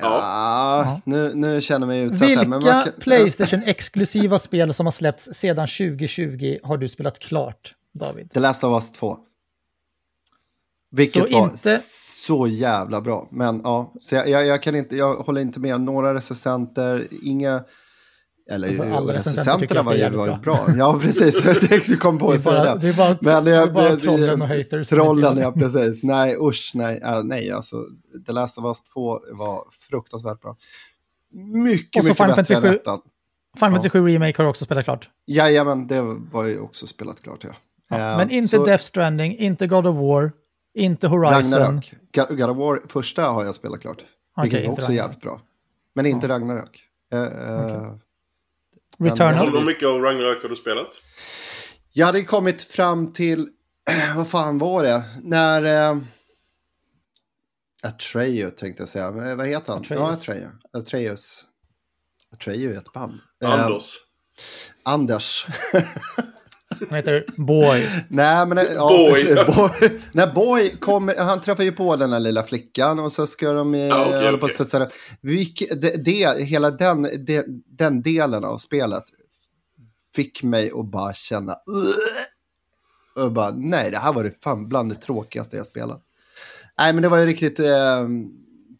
Ja, 0.00 1.00
Nu, 1.04 1.32
nu 1.34 1.60
känner 1.60 1.80
jag 1.80 1.88
mig 1.88 2.00
utsatt 2.02 2.28
här. 2.28 2.36
Men 2.36 2.48
man 2.50 2.58
Vilka 2.58 2.82
kan- 2.82 2.92
Playstation-exklusiva 3.00 4.38
spel 4.38 4.74
som 4.74 4.86
har 4.86 4.90
släppts 4.90 5.28
sedan 5.32 5.66
2020 5.68 6.58
har 6.62 6.76
du 6.76 6.88
spelat 6.88 7.18
klart, 7.18 7.74
David? 7.94 8.30
The 8.30 8.40
Last 8.40 8.64
of 8.64 8.82
Us 8.82 8.92
2. 8.92 9.18
Vilket 10.90 11.28
Så 11.28 11.34
var 11.38 11.44
inte- 11.44 11.78
så 12.26 12.46
jävla 12.46 13.00
bra. 13.00 13.28
Men 13.30 13.60
ja, 13.64 13.92
så 14.00 14.14
jag, 14.14 14.28
jag, 14.28 14.46
jag, 14.46 14.62
kan 14.62 14.74
inte, 14.74 14.96
jag 14.96 15.14
håller 15.16 15.40
inte 15.40 15.60
med 15.60 15.80
några 15.80 16.14
recensenter, 16.14 17.06
inga... 17.22 17.64
Eller 18.50 18.68
Alltså, 18.96 19.12
recensenterna 19.12 19.80
att 19.80 19.86
var 19.86 19.92
ju 19.92 19.98
jävligt 19.98 20.42
bra. 20.42 20.66
Ja, 20.76 20.98
precis. 21.02 21.44
Jag 21.44 21.60
tänkte 21.60 21.96
komma 21.96 22.18
på 22.18 22.38
säga 22.38 22.64
bara, 22.64 22.76
det. 22.76 22.88
är 22.88 22.92
bara, 22.94 23.16
Men 23.20 23.44
det 23.44 23.50
är 23.50 23.54
jag, 23.60 23.72
bara 23.72 23.88
jag- 23.88 24.00
trollen 24.00 24.42
och 24.42 24.48
haters. 24.48 24.88
Trollen, 24.88 25.38
ja 25.38 25.52
precis. 25.58 26.02
Nej, 26.02 26.36
usch, 26.40 26.72
nej. 26.74 26.98
Ja, 27.02 27.22
nej, 27.24 27.50
alltså. 27.50 27.84
The 28.26 28.32
Last 28.32 28.58
of 28.58 28.64
Us 28.64 28.82
2 28.82 29.20
var 29.32 29.64
fruktansvärt 29.90 30.40
bra. 30.40 30.56
Mycket, 31.32 32.04
mycket 32.04 32.16
Final 32.16 32.36
bättre 32.36 32.54
än 32.54 32.62
Fantasy 32.62 32.68
7. 32.68 32.76
ettan. 32.76 33.00
Final 33.58 33.70
Fantasy 33.72 33.88
7 33.90 34.06
Remake 34.08 34.42
har 34.42 34.48
också 34.48 34.64
spelat 34.64 34.84
klart. 34.84 35.08
Jajamän, 35.26 35.86
det 35.86 36.00
var 36.32 36.44
ju 36.44 36.60
också 36.60 36.86
spelat 36.86 37.22
klart, 37.22 37.44
ja. 37.44 37.50
Ja, 37.88 37.96
Eh, 38.10 38.16
men 38.16 38.30
inte 38.30 38.48
så- 38.56 38.64
Death 38.64 38.84
Stranding, 38.84 39.36
inte 39.36 39.66
God 39.66 39.86
of 39.86 39.96
War, 39.96 40.32
inte 40.74 41.06
Horizon. 41.08 41.52
Ragnarök. 41.58 41.92
God 42.30 42.50
of 42.50 42.56
War, 42.56 42.80
första 42.88 43.22
har 43.22 43.44
jag 43.44 43.54
spelat 43.54 43.80
klart. 43.80 44.04
Vilket 44.42 44.58
Okej, 44.58 44.66
var 44.66 44.72
också 44.72 44.82
Ragnarök. 44.86 45.04
jävligt 45.04 45.20
bra. 45.20 45.40
Men 45.94 46.06
inte 46.06 46.28
Ragnarök. 46.28 46.80
Eh, 47.12 47.22
eh, 47.22 47.92
Returnal. 49.00 49.52
Hur 49.52 49.60
mycket 49.64 49.88
av 49.88 50.00
Ragnarök 50.02 50.42
har 50.42 50.48
du 50.48 50.56
spelat? 50.56 50.88
Jag 51.92 52.06
hade 52.06 52.22
kommit 52.22 52.62
fram 52.62 53.12
till, 53.12 53.48
vad 54.16 54.28
fan 54.28 54.58
var 54.58 54.82
det? 54.82 55.02
När... 55.22 55.92
Uh, 55.94 56.02
Atreyu 57.82 58.50
tänkte 58.50 58.82
jag 58.82 58.88
säga. 58.88 59.06
Eh, 59.06 59.36
Vad 59.36 59.46
heter 59.46 59.72
han? 59.72 59.82
Atreus. 59.82 60.00
Ja, 60.00 60.12
Atreyu. 60.12 60.46
Atreus. 60.72 61.44
Atreyu 62.34 62.72
är 62.74 62.78
ett 62.78 62.92
band. 62.92 63.18
Eh, 63.44 63.68
Anders? 64.82 65.46
Han 66.88 66.96
heter 66.96 67.24
Boy. 67.36 67.86
Nej, 68.08 68.46
men... 68.46 68.58
Ja, 68.74 68.88
Boy. 68.88 69.34
Boy. 69.34 70.00
När 70.12 70.34
Boy 70.34 70.70
kommer, 70.76 71.14
han 71.18 71.40
träffar 71.40 71.64
ju 71.64 71.72
på 71.72 71.96
den 71.96 72.12
här 72.12 72.20
lilla 72.20 72.42
flickan 72.42 72.98
och 72.98 73.12
så 73.12 73.26
ska 73.26 73.52
de 73.52 73.74
eh, 73.74 73.94
Ah, 73.96 74.04
okej, 74.06 74.24
hålla 74.24 74.38
på 74.38 74.48
sätta 74.48 74.86
Vilk, 75.20 75.62
det, 75.76 76.04
det, 76.04 76.42
hela 76.44 76.70
den, 76.70 77.02
det, 77.02 77.46
den 77.78 78.02
delen 78.02 78.44
av 78.44 78.56
spelet 78.56 79.04
fick 80.16 80.42
mig 80.42 80.70
att 80.74 80.90
bara 80.90 81.14
känna... 81.14 81.52
"Ugh", 81.52 83.24
Och 83.24 83.32
bara, 83.32 83.50
nej, 83.50 83.90
det 83.90 83.98
här 83.98 84.12
var 84.12 84.24
det 84.24 84.42
fan 84.42 84.68
bland 84.68 84.90
det 84.90 84.94
tråkigaste 84.94 85.56
jag 85.56 85.66
spelat. 85.66 86.02
Nej, 86.78 86.92
men 86.92 87.02
det 87.02 87.08
var 87.08 87.18
ju 87.18 87.26
riktigt 87.26 87.60
eh, 87.60 88.06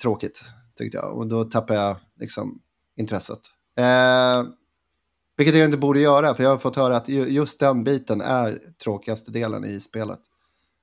tråkigt, 0.03 0.40
tyckte 0.78 0.96
jag. 0.96 1.16
Och 1.16 1.26
då 1.26 1.44
tappade 1.44 1.80
jag 1.80 1.96
liksom 2.20 2.59
intresset. 2.96 3.38
Eh, 3.78 4.42
vilket 5.39 5.57
jag 5.57 5.64
inte 5.64 5.78
borde 5.78 6.01
göra, 6.01 6.34
för 6.34 6.43
jag 6.43 6.51
har 6.51 6.59
fått 6.59 6.76
höra 6.76 6.97
att 6.97 7.09
just 7.09 7.61
den 7.61 7.84
biten 7.84 8.20
är 8.20 8.59
tråkigaste 8.84 9.30
delen 9.30 9.64
i 9.64 9.80
spelet. 9.80 10.20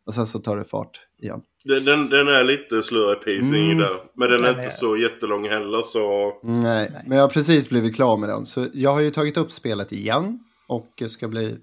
Och 0.05 0.13
sen 0.13 0.27
så 0.27 0.39
tar 0.39 0.57
det 0.57 0.63
fart 0.63 1.01
igen. 1.21 1.41
Den, 1.63 2.09
den 2.09 2.27
är 2.27 2.43
lite 2.43 2.83
slurrig 2.83 3.19
pacing 3.19 3.71
mm. 3.71 3.77
där. 3.77 3.97
Men 4.13 4.29
den, 4.29 4.41
den 4.41 4.55
är 4.55 4.59
inte 4.59 4.75
så 4.75 4.97
jättelång 4.97 5.49
heller 5.49 5.81
så... 5.81 6.33
Nej, 6.43 6.89
Nej, 6.91 7.03
men 7.05 7.17
jag 7.17 7.23
har 7.23 7.29
precis 7.29 7.69
blivit 7.69 7.95
klar 7.95 8.17
med 8.17 8.29
den. 8.29 8.45
Så 8.45 8.65
jag 8.73 8.91
har 8.93 9.01
ju 9.01 9.09
tagit 9.09 9.37
upp 9.37 9.51
spelet 9.51 9.91
igen. 9.91 10.39
Och 10.67 11.03
ska 11.07 11.27
bli 11.27 11.57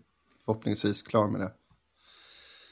förhoppningsvis 0.44 1.02
klar 1.02 1.28
med 1.28 1.40
det. 1.40 1.50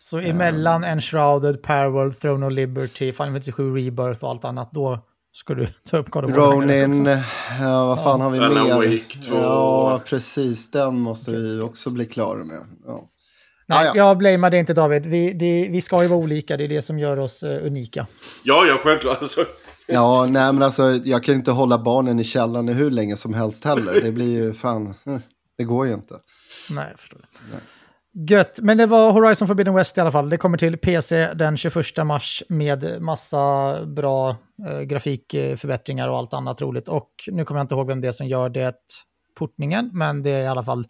Så 0.00 0.18
emellan 0.18 0.84
um, 0.84 0.90
Enshrouded, 0.90 1.62
Paraworld, 1.62 2.20
Throne 2.20 2.46
of 2.46 2.52
Liberty, 2.52 3.12
Final 3.12 3.14
Fantasy 3.14 3.52
7 3.52 3.76
Rebirth 3.76 4.24
och 4.24 4.30
allt 4.30 4.44
annat, 4.44 4.72
då 4.72 5.06
ska 5.32 5.54
du 5.54 5.66
ta 5.90 5.98
upp 5.98 6.10
God 6.10 6.24
of 6.24 6.30
War 6.30 6.52
Ronin, 6.52 7.04
ja, 7.60 7.86
vad 7.86 7.98
fan 7.98 8.20
ja. 8.20 8.24
har 8.24 8.30
vi 8.30 8.38
mer? 8.38 9.04
Ja, 9.30 10.02
precis, 10.04 10.70
den 10.70 11.00
måste 11.00 11.30
vi 11.30 11.60
också 11.60 11.90
bli 11.90 12.06
klara 12.06 12.44
med. 12.44 12.60
Ja. 12.86 13.10
Nej, 13.66 13.78
ah, 13.78 13.84
ja. 13.84 13.92
jag 13.96 14.18
blamear 14.18 14.50
det 14.50 14.58
inte 14.58 14.74
David. 14.74 15.06
Vi, 15.06 15.32
det, 15.32 15.68
vi 15.70 15.82
ska 15.82 16.02
ju 16.02 16.08
vara 16.08 16.20
olika, 16.20 16.56
det 16.56 16.64
är 16.64 16.68
det 16.68 16.82
som 16.82 16.98
gör 16.98 17.18
oss 17.18 17.42
uh, 17.42 17.66
unika. 17.66 18.06
Ja, 18.44 18.66
ja, 18.66 18.76
självklart. 18.82 19.22
Alltså. 19.22 19.44
ja, 19.86 20.26
nej 20.26 20.52
men 20.52 20.62
alltså 20.62 20.82
jag 21.04 21.24
kan 21.24 21.34
inte 21.34 21.50
hålla 21.50 21.78
barnen 21.78 22.20
i 22.20 22.24
källaren 22.24 22.68
hur 22.68 22.90
länge 22.90 23.16
som 23.16 23.34
helst 23.34 23.64
heller. 23.64 24.00
Det 24.00 24.12
blir 24.12 24.44
ju 24.44 24.54
fan, 24.54 24.94
det 25.58 25.64
går 25.64 25.86
ju 25.86 25.92
inte. 25.92 26.14
Nej, 26.70 26.86
jag 26.90 27.00
förstår 27.00 27.18
det. 27.18 27.26
Nej. 27.50 27.60
Gött, 28.28 28.58
men 28.62 28.78
det 28.78 28.86
var 28.86 29.12
Horizon 29.12 29.48
Forbidden 29.48 29.74
West 29.74 29.98
i 29.98 30.00
alla 30.00 30.12
fall. 30.12 30.28
Det 30.28 30.36
kommer 30.36 30.58
till 30.58 30.78
PC 30.78 31.34
den 31.34 31.56
21 31.56 31.76
mars 32.04 32.42
med 32.48 33.02
massa 33.02 33.84
bra 33.86 34.36
eh, 34.68 34.80
grafikförbättringar 34.80 36.08
och 36.08 36.16
allt 36.16 36.32
annat 36.32 36.62
roligt. 36.62 36.88
Och 36.88 37.10
nu 37.26 37.44
kommer 37.44 37.60
jag 37.60 37.64
inte 37.64 37.74
ihåg 37.74 37.86
vem 37.86 38.00
det 38.00 38.08
är 38.08 38.12
som 38.12 38.26
gör 38.26 38.48
det 38.48 38.76
portningen, 39.38 39.90
men 39.92 40.22
det 40.22 40.30
är 40.30 40.42
i 40.42 40.46
alla 40.46 40.64
fall 40.64 40.86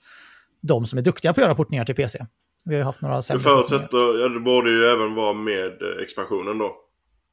de 0.61 0.87
som 0.87 0.99
är 0.99 1.03
duktiga 1.03 1.33
på 1.33 1.41
att 1.41 1.45
göra 1.45 1.55
portningar 1.55 1.85
till 1.85 1.95
PC. 1.95 2.27
Vi 2.65 2.77
har 2.77 2.85
haft 2.85 3.03
några 3.03 3.23
sämre. 3.23 3.39
Det 3.39 3.43
förutsätter, 3.43 4.21
ja 4.23 4.29
det 4.29 4.41
borde 4.41 4.71
ju 4.71 4.85
även 4.85 5.15
vara 5.15 5.33
med 5.33 5.83
eh, 5.83 6.03
expansionen 6.03 6.59
då. 6.59 6.77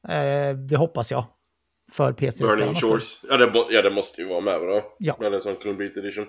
Eh, 0.08 0.56
det 0.56 0.76
hoppas 0.76 1.10
jag. 1.10 1.24
För 1.92 2.12
PC. 2.12 2.44
Burning 2.44 2.74
Shores. 2.74 3.24
Ja 3.30 3.36
det, 3.36 3.52
ja 3.70 3.82
det, 3.82 3.90
måste 3.90 4.22
ju 4.22 4.28
vara 4.28 4.40
med 4.40 4.60
då. 4.60 4.82
Ja. 4.98 5.16
Med 5.20 5.34
en 5.34 5.40
sån 5.40 5.80
Edition. 5.80 6.26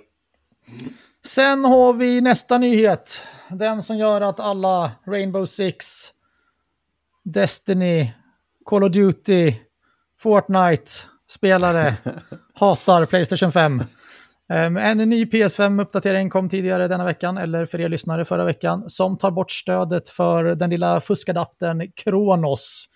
Sen 1.26 1.66
har 1.66 1.94
vi 1.94 2.22
nästa 2.22 2.58
nyhet. 2.58 3.22
Den 3.50 3.84
som 3.84 3.98
gör 3.98 4.22
att 4.22 4.40
alla 4.40 4.92
Rainbow 5.08 5.46
Six, 5.46 5.86
Destiny, 7.24 8.12
Call 8.66 8.84
of 8.84 8.92
Duty, 8.92 9.54
Fortnite-spelare 10.22 11.94
hatar 12.54 13.06
Playstation 13.06 13.52
5. 13.52 13.84
Um, 14.54 14.78
en 14.78 14.98
ny 14.98 15.26
PS5-uppdatering 15.26 16.30
kom 16.30 16.50
tidigare 16.50 16.88
denna 16.88 17.06
veckan, 17.06 17.38
eller 17.38 17.66
för 17.66 17.82
er 17.82 17.90
lyssnare 17.90 18.26
förra 18.26 18.46
veckan, 18.46 18.90
som 18.90 19.18
tar 19.18 19.32
bort 19.32 19.52
stödet 19.52 20.10
för 20.10 20.44
den 20.44 20.70
lilla 20.70 21.02
fuskadaptern 21.02 21.92
Kronos. 21.96 22.90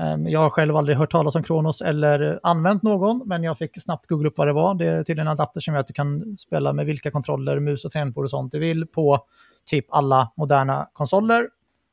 Um, 0.00 0.28
jag 0.28 0.40
har 0.40 0.50
själv 0.50 0.76
aldrig 0.76 0.96
hört 0.98 1.12
talas 1.12 1.34
om 1.34 1.42
Kronos 1.42 1.80
eller 1.80 2.40
använt 2.42 2.82
någon, 2.82 3.22
men 3.26 3.42
jag 3.42 3.58
fick 3.58 3.82
snabbt 3.82 4.06
googla 4.06 4.28
upp 4.28 4.38
vad 4.38 4.46
det 4.46 4.52
var. 4.52 4.74
Det 4.74 4.86
är 4.86 5.04
tydligen 5.04 5.26
en 5.26 5.32
adapter 5.32 5.60
som 5.60 5.74
gör 5.74 5.80
att 5.80 5.86
du 5.86 5.92
kan 5.92 6.38
spela 6.38 6.72
med 6.72 6.86
vilka 6.86 7.10
kontroller, 7.10 7.60
mus 7.60 7.84
och 7.84 7.92
tangentbord 7.92 8.24
och 8.24 8.30
sånt 8.30 8.52
du 8.52 8.58
vill 8.58 8.86
på 8.86 9.26
typ 9.66 9.86
alla 9.88 10.32
moderna 10.36 10.88
konsoler. 10.92 11.48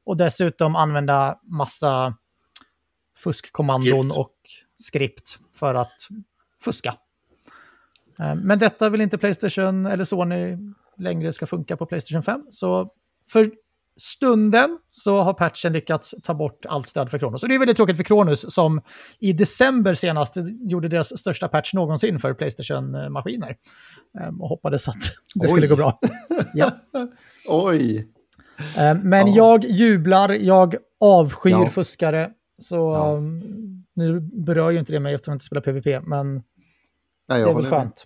Och 0.05 0.17
dessutom 0.17 0.75
använda 0.75 1.39
massa 1.43 2.15
fuskkommandon 3.17 4.09
skript. 4.09 4.17
och 4.17 4.35
skript 4.79 5.39
för 5.53 5.75
att 5.75 6.07
fuska. 6.63 6.95
Eh, 8.19 8.35
men 8.35 8.59
detta 8.59 8.89
vill 8.89 9.01
inte 9.01 9.17
Playstation 9.17 9.85
eller 9.85 10.03
Sony 10.03 10.57
längre 10.97 11.33
ska 11.33 11.47
funka 11.47 11.77
på 11.77 11.85
Playstation 11.85 12.23
5. 12.23 12.47
Så 12.51 12.91
för 13.31 13.51
stunden 13.97 14.77
så 14.91 15.17
har 15.17 15.33
patchen 15.33 15.73
lyckats 15.73 16.15
ta 16.23 16.33
bort 16.33 16.65
allt 16.65 16.87
stöd 16.87 17.11
för 17.11 17.17
Kronos. 17.17 17.43
Och 17.43 17.49
det 17.49 17.55
är 17.55 17.59
väldigt 17.59 17.77
tråkigt 17.77 17.97
för 17.97 18.03
Kronos 18.03 18.53
som 18.53 18.81
i 19.19 19.33
december 19.33 19.93
senast 19.93 20.35
gjorde 20.69 20.87
deras 20.87 21.19
största 21.19 21.47
patch 21.47 21.73
någonsin 21.73 22.19
för 22.19 22.33
Playstation-maskiner. 22.33 23.55
Ehm, 24.19 24.41
och 24.41 24.49
hoppades 24.49 24.87
att 24.87 25.01
det 25.35 25.45
Oj. 25.45 25.47
skulle 25.47 25.67
gå 25.67 25.75
bra. 25.75 25.99
Ja. 26.53 26.71
Oj! 27.47 28.07
Ehm, 28.77 28.97
men 28.97 29.27
ja. 29.27 29.35
jag 29.35 29.65
jublar, 29.65 30.29
jag 30.29 30.75
avskyr 30.99 31.51
ja. 31.51 31.69
fuskare. 31.69 32.29
Så 32.57 32.75
ja. 32.75 33.13
um, 33.17 33.43
nu 33.95 34.19
berör 34.19 34.71
ju 34.71 34.79
inte 34.79 34.91
det 34.91 34.99
mig 34.99 35.13
eftersom 35.13 35.31
jag 35.31 35.35
inte 35.35 35.45
spelar 35.45 35.61
PVP, 35.61 36.07
men 36.07 36.33
Nej, 37.29 37.43
det 37.43 37.49
är 37.49 37.53
väl 37.53 37.65
skönt. 37.65 38.05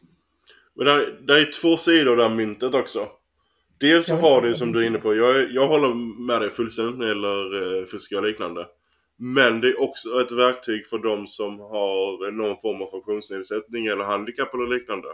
Men 0.76 0.86
det, 1.26 1.34
är 1.34 1.62
två 1.62 1.78
sidor 1.78 2.22
av 2.22 2.36
myntet 2.36 2.74
också. 2.74 3.08
Dels 3.80 4.08
så 4.08 4.16
har 4.16 4.42
du 4.42 4.56
som 4.56 4.72
du 4.72 4.82
är 4.82 4.88
inne 4.88 5.00
på, 5.00 5.16
jag, 5.16 5.52
jag 5.52 5.68
håller 5.68 5.94
med 6.28 6.42
dig 6.42 6.50
fullständigt 6.50 6.98
när 6.98 7.06
det 7.06 7.12
gäller 7.12 7.80
eh, 7.80 7.86
fuska 7.86 8.18
och 8.18 8.24
liknande. 8.24 8.68
Men 9.18 9.62
det 9.62 9.68
är 9.68 9.82
också 9.82 10.22
ett 10.22 10.32
verktyg 10.32 10.88
för 10.88 10.98
de 10.98 11.28
som 11.28 11.60
har 11.60 12.32
någon 12.32 12.62
form 12.62 12.82
av 12.82 12.92
funktionsnedsättning 12.92 13.86
eller 13.86 14.04
handikapp 14.04 14.54
eller 14.54 14.68
liknande. 14.68 15.08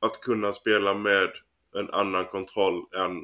Att 0.00 0.20
kunna 0.20 0.52
spela 0.52 0.94
med 0.94 1.28
en 1.74 1.90
annan 1.90 2.24
kontroll 2.24 2.74
än 2.96 3.16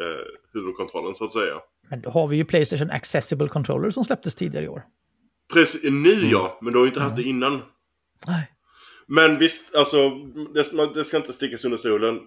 eh, 0.00 0.26
huvudkontrollen 0.52 1.14
så 1.14 1.24
att 1.24 1.32
säga. 1.32 1.54
Men 1.90 2.00
då 2.00 2.10
har 2.10 2.28
vi 2.28 2.36
ju 2.36 2.44
Playstation 2.44 2.90
Accessible 2.90 3.48
Controller 3.48 3.90
som 3.90 4.04
släpptes 4.04 4.34
tidigare 4.34 4.64
i 4.64 4.68
år. 4.68 4.82
Precis, 5.52 5.82
nu 5.82 6.10
ja, 6.10 6.40
mm. 6.40 6.56
men 6.60 6.72
du 6.72 6.78
har 6.78 6.84
ju 6.84 6.88
inte 6.88 7.00
mm. 7.00 7.10
haft 7.10 7.22
det 7.22 7.28
innan. 7.28 7.62
Nej. 8.26 8.52
Men 9.06 9.38
visst, 9.38 9.74
alltså 9.74 10.10
det, 10.54 10.94
det 10.94 11.04
ska 11.04 11.16
inte 11.16 11.32
stickas 11.32 11.64
under 11.64 11.78
stolen. 11.78 12.20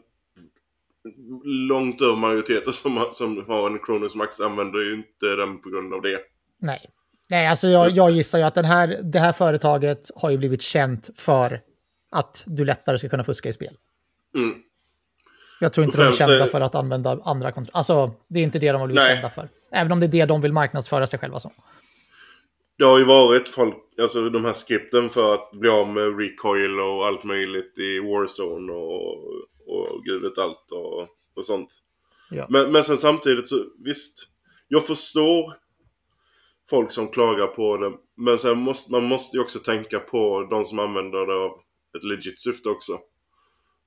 Långt 1.44 2.02
över 2.02 2.16
majoriteten 2.16 2.74
som, 2.74 3.10
som 3.14 3.44
har 3.48 3.70
en 3.70 3.80
Kronos 3.80 4.16
Max 4.16 4.40
använder 4.40 4.80
ju 4.80 4.94
inte 4.94 5.26
den 5.26 5.62
på 5.62 5.70
grund 5.70 5.94
av 5.94 6.02
det. 6.02 6.20
Nej. 6.60 6.82
Nej, 7.30 7.48
alltså 7.48 7.68
jag, 7.68 7.90
jag 7.92 8.12
gissar 8.12 8.40
ju 8.40 8.44
att 8.44 8.56
den 8.56 8.66
här, 8.66 9.00
det 9.04 9.20
här 9.20 9.34
företaget 9.34 10.12
har 10.16 10.30
ju 10.30 10.38
blivit 10.38 10.62
känt 10.62 11.10
för 11.16 11.62
att 12.12 12.44
du 12.46 12.66
lättare 12.66 12.98
ska 12.98 13.10
kunna 13.10 13.24
fuska 13.24 13.50
i 13.50 13.54
spel. 13.54 13.78
Mm. 14.36 14.56
Jag 15.60 15.74
tror 15.74 15.86
inte 15.86 15.98
de 15.98 16.08
är 16.08 16.12
kända 16.12 16.48
för 16.48 16.62
att 16.62 16.76
använda 16.76 17.20
andra 17.24 17.52
kontroller. 17.52 17.78
Alltså, 17.78 18.12
det 18.28 18.40
är 18.40 18.44
inte 18.44 18.60
det 18.60 18.72
de 18.72 18.82
har 18.82 18.88
blivit 18.88 19.04
Nej. 19.04 19.16
kända 19.16 19.30
för. 19.30 19.50
Även 19.72 19.92
om 19.92 20.00
det 20.00 20.06
är 20.06 20.08
det 20.08 20.26
de 20.26 20.42
vill 20.42 20.54
marknadsföra 20.54 21.08
sig 21.08 21.20
själva 21.20 21.40
som. 21.40 21.52
Det 22.78 22.84
har 22.84 22.98
ju 22.98 23.06
varit 23.06 23.50
folk, 23.50 23.76
alltså 24.02 24.30
de 24.30 24.46
här 24.46 24.54
skripten 24.54 25.10
för 25.10 25.34
att 25.34 25.52
bli 25.52 25.70
av 25.70 25.88
med 25.88 26.20
recoil 26.20 26.80
och 26.80 27.06
allt 27.06 27.24
möjligt 27.24 27.78
i 27.78 28.00
Warzone 28.00 28.72
och, 28.72 29.18
och 29.72 30.04
gud 30.04 30.22
vet 30.22 30.38
allt 30.38 30.72
och, 30.72 31.08
och 31.36 31.46
sånt. 31.46 31.70
Ja. 32.30 32.48
Men, 32.50 32.72
men 32.72 32.84
sen 32.84 32.98
samtidigt 32.98 33.48
så 33.48 33.66
visst, 33.84 34.28
jag 34.68 34.88
förstår 34.88 35.54
folk 36.70 36.92
som 36.92 37.08
klagar 37.08 37.48
på 37.48 37.78
det. 37.78 37.92
Men 38.18 38.40
sen 38.40 38.58
måste 38.58 38.92
man 38.92 39.04
måste 39.04 39.38
ju 39.38 39.44
också 39.44 39.60
tänka 39.60 40.00
på 40.00 40.48
de 40.50 40.66
som 40.66 40.80
använder 40.80 41.26
det 41.28 41.34
av 41.34 41.52
ett 41.98 42.04
legit 42.04 42.40
syfte 42.40 42.70
också. 42.70 43.00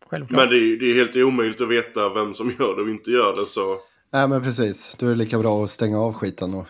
Självklart. 0.06 0.40
Men 0.40 0.48
det 0.48 0.56
är, 0.56 0.76
det 0.76 0.90
är 0.90 0.94
helt 0.94 1.16
omöjligt 1.16 1.60
att 1.60 1.68
veta 1.68 2.08
vem 2.08 2.34
som 2.34 2.50
gör 2.58 2.76
det 2.76 2.82
och 2.82 2.88
inte 2.88 3.10
gör 3.10 3.36
det 3.36 3.46
så. 3.46 3.80
Nej 4.12 4.28
men 4.28 4.42
precis, 4.42 4.96
då 4.96 5.06
är 5.06 5.10
det 5.10 5.16
lika 5.16 5.38
bra 5.38 5.64
att 5.64 5.70
stänga 5.70 6.00
av 6.00 6.12
skiten 6.12 6.54
och 6.54 6.66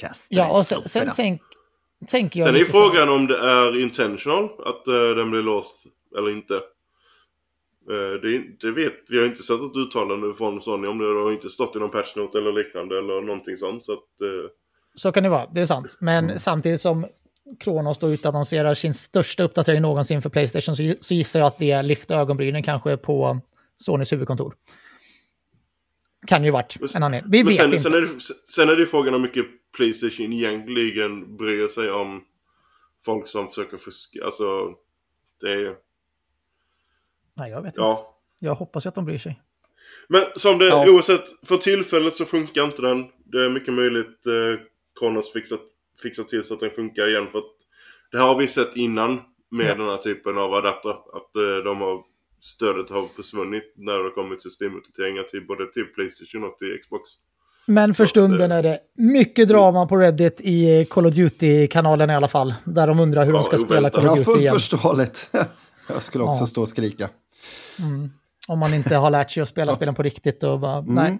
kasta 0.00 0.34
Ja 0.34 0.58
och 0.58 0.66
sen, 0.66 0.88
sen 0.88 1.10
tänk, 1.16 1.42
tänker 2.08 2.40
jag 2.40 2.46
Sen 2.46 2.56
är 2.56 2.64
frågan 2.64 3.06
så... 3.06 3.14
om 3.14 3.26
det 3.26 3.38
är 3.38 3.80
intentional 3.80 4.44
att 4.44 4.88
uh, 4.88 5.16
den 5.16 5.30
blir 5.30 5.42
låst 5.42 5.86
eller 6.18 6.30
inte. 6.30 6.60
Uh, 7.90 8.20
det, 8.22 8.60
det, 8.60 8.70
vet 8.70 8.94
vi 9.08 9.18
har 9.18 9.26
inte 9.26 9.42
sett 9.42 9.60
ett 9.60 9.76
uttalande 9.76 10.34
från 10.34 10.60
Sony 10.60 10.88
om 10.88 10.98
det. 10.98 11.14
Det 11.14 11.20
har 11.20 11.32
inte 11.32 11.48
stått 11.48 11.76
i 11.76 11.78
någon 11.78 11.90
patchnote 11.90 12.38
eller 12.38 12.52
liknande 12.52 12.98
eller 12.98 13.20
någonting 13.20 13.56
sånt. 13.56 13.84
Så, 13.84 13.92
att, 13.92 13.98
uh... 14.22 14.48
så 14.94 15.12
kan 15.12 15.22
det 15.22 15.28
vara, 15.28 15.46
det 15.54 15.60
är 15.60 15.66
sant. 15.66 15.96
Men 16.00 16.24
mm. 16.24 16.38
samtidigt 16.38 16.80
som 16.80 17.06
Kronos 17.60 17.98
då 17.98 18.10
utannonserar 18.10 18.74
sin 18.74 18.94
största 18.94 19.42
uppdatering 19.42 19.82
någonsin 19.82 20.22
för 20.22 20.30
Playstation 20.30 20.76
så, 20.76 20.94
så 21.00 21.14
gissar 21.14 21.40
jag 21.40 21.46
att 21.46 21.58
det 21.58 21.82
lyfter 21.82 22.14
ögonbrynen 22.14 22.62
kanske 22.62 22.96
på 22.96 23.40
Sonys 23.76 24.12
huvudkontor. 24.12 24.54
Kan 26.26 26.44
ju 26.44 26.50
varit 26.50 26.76
en 26.96 27.02
anledning. 27.02 27.30
Vi 27.30 27.42
vet 27.42 27.56
sen, 27.56 27.66
inte. 27.66 27.78
Sen 27.78 27.94
är, 27.94 28.00
det, 28.00 28.08
sen 28.54 28.68
är 28.68 28.76
det 28.76 28.86
frågan 28.86 29.14
om 29.14 29.22
mycket 29.22 29.46
Playstation 29.76 30.32
egentligen 30.32 31.36
bryr 31.36 31.68
sig 31.68 31.90
om 31.90 32.24
folk 33.04 33.28
som 33.28 33.48
försöker 33.48 33.76
fuska. 33.76 34.24
Alltså, 34.24 34.74
det 35.40 35.52
är 35.52 35.76
Nej, 37.34 37.50
jag 37.50 37.62
vet 37.62 37.74
ja. 37.76 37.90
inte. 37.90 38.02
Jag 38.38 38.54
hoppas 38.54 38.86
att 38.86 38.94
de 38.94 39.04
bryr 39.04 39.18
sig. 39.18 39.40
Men 40.08 40.22
som 40.36 40.58
det, 40.58 40.66
ja. 40.66 40.90
oavsett, 40.90 41.46
för 41.46 41.56
tillfället 41.56 42.14
så 42.14 42.24
funkar 42.24 42.64
inte 42.64 42.82
den. 42.82 43.06
Det 43.24 43.44
är 43.44 43.50
mycket 43.50 43.74
möjligt 43.74 44.26
eh, 44.26 45.22
fixat, 45.34 45.60
fixat 46.02 46.28
till 46.28 46.44
så 46.44 46.54
att 46.54 46.60
den 46.60 46.70
funkar 46.70 47.08
igen. 47.08 47.26
För 47.32 47.38
att 47.38 47.44
det 48.12 48.18
har 48.18 48.36
vi 48.38 48.48
sett 48.48 48.76
innan 48.76 49.20
med 49.50 49.66
ja. 49.66 49.74
den 49.74 49.86
här 49.86 49.96
typen 49.96 50.38
av 50.38 50.54
adapter. 50.54 50.90
Att 50.90 51.36
eh, 51.36 51.64
de 51.64 51.80
har, 51.80 52.00
stödet 52.40 52.90
har 52.90 53.06
försvunnit 53.06 53.72
när 53.76 53.92
det 53.92 54.02
har 54.02 54.10
kommit 54.10 54.42
systemuppdateringar 54.42 55.22
till 55.22 55.46
både 55.46 55.72
till 55.72 55.84
Playstation 55.84 56.44
och 56.44 56.58
till 56.58 56.78
Xbox. 56.82 57.10
Men 57.66 57.94
för 57.94 58.04
Så, 58.04 58.08
stunden 58.08 58.52
eh, 58.52 58.58
är 58.58 58.62
det 58.62 58.78
mycket 58.94 59.48
drama 59.48 59.86
på 59.86 59.96
Reddit 59.96 60.40
i 60.40 60.86
Call 60.90 61.06
of 61.06 61.14
Duty-kanalen 61.14 62.10
i 62.10 62.14
alla 62.14 62.28
fall. 62.28 62.54
Där 62.64 62.86
de 62.86 63.00
undrar 63.00 63.24
hur 63.24 63.32
de 63.32 63.38
Ja, 63.38 63.42
ska 63.42 63.58
spela. 63.58 63.90
Call 63.90 64.00
of 64.00 64.04
Ja, 64.06 64.14
Duty 64.14 64.24
fullt 64.24 64.40
igen. 64.40 64.54
förståeligt. 64.54 65.30
Jag 65.92 66.02
skulle 66.02 66.24
också 66.24 66.42
Ja. 66.42 66.46
stå 66.46 66.62
och 66.62 66.68
skrika. 66.68 67.08
Om 68.48 68.58
man 68.58 68.74
inte 68.74 68.96
har 68.96 69.10
lärt 69.10 69.30
sig 69.30 69.42
att 69.42 69.48
spela 69.48 69.74
spelen 69.74 69.94
på 69.94 70.02
riktigt 70.02 70.42
och 70.42 70.60
bara, 70.60 70.78
Mm. 70.78 70.94
nej. 70.94 71.18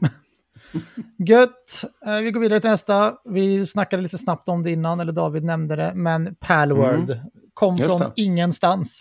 Gött. 1.28 1.84
Eh, 2.06 2.20
Vi 2.20 2.30
går 2.30 2.40
vidare 2.40 2.60
till 2.60 2.70
nästa. 2.70 3.14
Vi 3.24 3.66
snackade 3.66 4.02
lite 4.02 4.18
snabbt 4.18 4.48
om 4.48 4.62
det 4.62 4.70
innan, 4.70 5.00
eller 5.00 5.12
David 5.12 5.44
nämnde 5.44 5.76
det, 5.76 5.92
men 5.94 6.34
Palworld 6.34 7.20
kom 7.54 7.74
Mm. 7.74 7.82
Just 7.82 7.98
från 7.98 8.10
det. 8.16 8.22
ingenstans. 8.22 9.00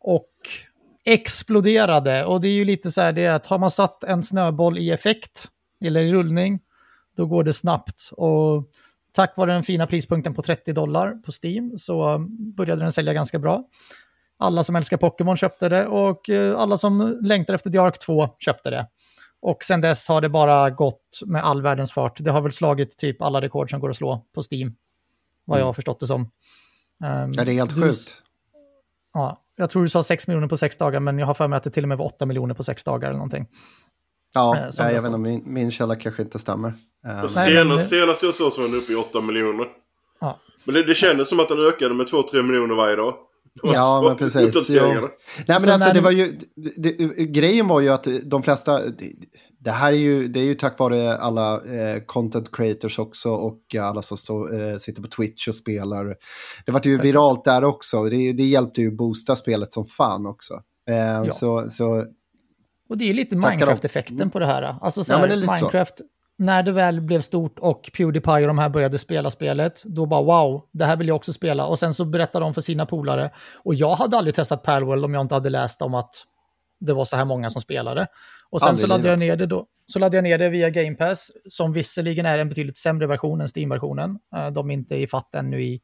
Och 0.00 0.30
exploderade. 1.04 2.24
Och 2.24 2.40
det 2.40 2.48
är 2.48 2.52
ju 2.52 2.64
lite 2.64 2.92
så 2.92 3.00
här, 3.00 3.12
det 3.12 3.24
är 3.24 3.32
att 3.34 3.46
har 3.46 3.58
man 3.58 3.70
satt 3.70 4.04
en 4.04 4.22
snöboll 4.22 4.78
i 4.78 4.90
effekt, 4.90 5.48
eller 5.84 6.00
i 6.00 6.12
rullning, 6.12 6.60
då 7.16 7.26
går 7.26 7.44
det 7.44 7.52
snabbt. 7.52 8.10
Och 8.12 8.68
tack 9.12 9.36
vare 9.36 9.52
den 9.52 9.62
fina 9.62 9.86
prispunkten 9.86 10.34
på 10.34 10.42
30 10.42 10.72
dollar 10.72 11.10
på 11.14 11.32
Steam 11.42 11.78
så 11.78 12.18
började 12.56 12.82
den 12.82 12.92
sälja 12.92 13.12
ganska 13.12 13.38
bra. 13.38 13.64
Alla 14.38 14.64
som 14.64 14.76
älskar 14.76 14.96
Pokémon 14.96 15.36
köpte 15.36 15.68
det 15.68 15.86
och 15.86 16.30
eh, 16.30 16.58
alla 16.58 16.78
som 16.78 17.18
längtar 17.22 17.54
efter 17.54 17.70
The 17.70 17.78
Ark 17.78 17.98
2 17.98 18.28
köpte 18.38 18.70
det. 18.70 18.86
Och 19.40 19.64
sen 19.64 19.80
dess 19.80 20.08
har 20.08 20.20
det 20.20 20.28
bara 20.28 20.70
gått 20.70 21.20
med 21.26 21.44
all 21.44 21.62
världens 21.62 21.92
fart. 21.92 22.16
Det 22.20 22.30
har 22.30 22.40
väl 22.40 22.52
slagit 22.52 22.98
typ 22.98 23.22
alla 23.22 23.40
rekord 23.40 23.70
som 23.70 23.80
går 23.80 23.90
att 23.90 23.96
slå 23.96 24.26
på 24.34 24.42
Steam. 24.50 24.74
Vad 25.44 25.60
jag 25.60 25.64
har 25.64 25.72
förstått 25.72 26.00
det 26.00 26.06
som. 26.06 26.20
Ehm, 27.04 27.32
Ja, 27.32 27.44
det 27.44 27.52
är 27.52 27.54
helt 27.54 27.74
du- 27.74 27.82
sjukt. 27.82 28.22
Ja, 29.14 29.42
jag 29.56 29.70
tror 29.70 29.82
du 29.82 29.88
sa 29.88 30.02
6 30.02 30.26
miljoner 30.26 30.48
på 30.48 30.56
6 30.56 30.76
dagar, 30.76 31.00
men 31.00 31.18
jag 31.18 31.26
har 31.26 31.34
för 31.34 31.48
mig 31.48 31.56
att 31.56 31.62
det 31.64 31.70
till 31.70 31.84
och 31.84 31.88
med 31.88 31.98
var 31.98 32.06
8 32.06 32.26
miljoner 32.26 32.54
på 32.54 32.62
6 32.62 32.84
dagar 32.84 33.08
eller 33.08 33.18
någonting. 33.18 33.46
Ja, 34.34 34.56
eh, 34.56 34.62
det 34.62 34.92
jag 34.92 35.02
vet 35.02 35.04
inte, 35.04 35.18
min, 35.18 35.42
min 35.46 35.70
källa 35.70 35.96
kanske 35.96 36.22
inte 36.22 36.38
stämmer. 36.38 36.72
Nej, 37.04 37.28
senast, 37.30 37.68
men- 37.68 37.80
senast 37.80 38.22
jag 38.22 38.34
såg 38.34 38.52
så 38.52 38.60
var 38.60 38.68
den 38.68 38.78
uppe 38.78 38.92
i 38.92 38.96
8 38.96 39.20
miljoner. 39.20 39.66
Ja. 40.20 40.38
Men 40.64 40.74
det, 40.74 40.82
det 40.82 40.94
kändes 40.94 41.28
som 41.28 41.40
att 41.40 41.48
den 41.48 41.58
ökade 41.68 41.94
med 41.94 42.06
2-3 42.06 42.42
miljoner 42.42 42.74
varje 42.74 42.96
dag. 42.96 43.14
Ja, 43.62 44.02
men 44.04 44.16
precis. 44.30 44.70
Jo. 44.70 44.82
Nej, 44.82 45.00
men 45.46 45.62
Så 45.62 45.72
alltså 45.72 45.92
det 45.92 46.00
var 46.00 46.10
ju, 46.10 46.38
det, 46.76 46.92
grejen 47.24 47.66
var 47.66 47.80
ju 47.80 47.88
att 47.88 48.06
de 48.24 48.42
flesta, 48.42 48.78
det, 48.78 49.12
det 49.58 49.70
här 49.70 49.92
är 49.92 49.96
ju, 49.96 50.28
det 50.28 50.40
är 50.40 50.44
ju 50.44 50.54
tack 50.54 50.78
vare 50.78 51.16
alla 51.16 51.54
eh, 51.54 52.00
content 52.06 52.56
creators 52.56 52.98
också 52.98 53.30
och 53.30 53.60
alla 53.80 54.02
som 54.02 54.16
stå, 54.16 54.54
eh, 54.58 54.76
sitter 54.76 55.02
på 55.02 55.08
Twitch 55.08 55.48
och 55.48 55.54
spelar. 55.54 56.14
Det 56.66 56.72
vart 56.72 56.86
ju 56.86 56.98
viralt 56.98 57.44
där 57.44 57.64
också, 57.64 58.04
det, 58.04 58.32
det 58.32 58.44
hjälpte 58.44 58.80
ju 58.80 58.96
boosta 58.96 59.36
spelet 59.36 59.72
som 59.72 59.84
fan 59.84 60.26
också. 60.26 60.54
Eh, 60.90 61.30
så, 61.30 61.68
så, 61.68 62.04
Och 62.88 62.98
det 62.98 63.04
är 63.04 63.06
ju 63.08 63.14
lite 63.14 63.36
Minecraft-effekten 63.36 64.30
på 64.30 64.38
det 64.38 64.46
här. 64.46 64.62
Alltså 64.62 65.04
så 65.04 65.12
Ja, 65.12 65.16
här, 65.16 65.28
är 65.28 65.36
lite 65.36 65.56
så. 65.56 65.86
När 66.38 66.62
det 66.62 66.72
väl 66.72 67.00
blev 67.00 67.20
stort 67.20 67.58
och 67.58 67.90
Pewdiepie 67.96 68.40
och 68.40 68.46
de 68.46 68.58
här 68.58 68.68
började 68.68 68.98
spela 68.98 69.30
spelet, 69.30 69.82
då 69.84 70.06
bara 70.06 70.22
wow, 70.22 70.62
det 70.72 70.84
här 70.84 70.96
vill 70.96 71.08
jag 71.08 71.16
också 71.16 71.32
spela. 71.32 71.66
Och 71.66 71.78
sen 71.78 71.94
så 71.94 72.04
berättade 72.04 72.44
de 72.44 72.54
för 72.54 72.60
sina 72.60 72.86
polare. 72.86 73.30
Och 73.62 73.74
jag 73.74 73.94
hade 73.94 74.16
aldrig 74.16 74.34
testat 74.34 74.62
Palworld 74.62 75.04
om 75.04 75.14
jag 75.14 75.20
inte 75.20 75.34
hade 75.34 75.50
läst 75.50 75.82
om 75.82 75.94
att 75.94 76.14
det 76.80 76.92
var 76.92 77.04
så 77.04 77.16
här 77.16 77.24
många 77.24 77.50
som 77.50 77.60
spelade. 77.62 78.06
Och 78.50 78.60
sen 78.60 78.68
Aldrig 78.68 78.80
så 78.80 78.86
laddade 78.86 79.08
jag 79.08 79.20
ner 79.20 79.36
det 79.36 79.46
då. 79.46 79.66
Så 79.86 79.98
laddade 79.98 80.16
jag 80.16 80.22
ner 80.22 80.38
det 80.38 80.48
via 80.48 80.70
Game 80.70 80.96
Pass, 80.96 81.30
som 81.48 81.72
visserligen 81.72 82.26
är 82.26 82.38
en 82.38 82.48
betydligt 82.48 82.78
sämre 82.78 83.06
version 83.06 83.40
än 83.40 83.48
Steam-versionen. 83.48 84.18
Eh, 84.36 84.50
De 84.50 84.70
är 84.70 84.74
inte 84.74 84.96
i 84.96 85.06
fatt 85.06 85.34
ännu 85.34 85.62
i, 85.62 85.80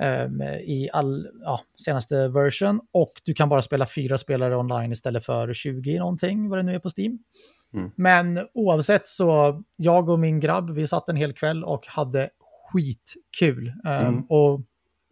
ehm, 0.00 0.42
i 0.42 0.88
all, 0.92 1.26
ja, 1.44 1.60
senaste 1.84 2.28
version. 2.28 2.80
Och 2.92 3.12
du 3.24 3.34
kan 3.34 3.48
bara 3.48 3.62
spela 3.62 3.86
fyra 3.86 4.18
spelare 4.18 4.56
online 4.56 4.92
istället 4.92 5.24
för 5.24 5.52
20 5.52 5.98
någonting, 5.98 6.48
vad 6.48 6.58
det 6.58 6.62
nu 6.62 6.74
är 6.74 6.78
på 6.78 6.90
Steam. 6.96 7.18
Mm. 7.74 7.90
Men 7.96 8.38
oavsett 8.54 9.06
så, 9.08 9.62
jag 9.76 10.08
och 10.08 10.18
min 10.18 10.40
grabb, 10.40 10.70
vi 10.70 10.86
satt 10.86 11.08
en 11.08 11.16
hel 11.16 11.32
kväll 11.32 11.64
och 11.64 11.86
hade 11.86 12.30
skitkul. 12.72 13.68
Ehm, 13.86 14.06
Mm. 14.06 14.24
Och 14.28 14.60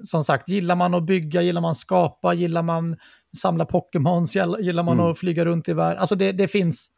som 0.05 0.25
sagt, 0.25 0.49
gillar 0.49 0.77
man 0.77 0.95
att 0.95 1.03
bygga, 1.07 1.43
gillar 1.43 1.61
man 1.61 1.75
skapa, 1.75 2.35
gillar 2.35 2.63
man 2.63 2.97
samla 3.37 3.65
Pokémons, 3.65 4.35
gillar 4.37 4.83
man 4.83 4.99
Mm. 4.99 5.11
att 5.11 5.19
flyga 5.19 5.45
runt 5.45 5.69
i 5.69 5.73
världen. 5.73 5.99
Alltså 6.01 6.15
det, 6.17 6.33
det 6.33 6.49
finns 6.49 6.89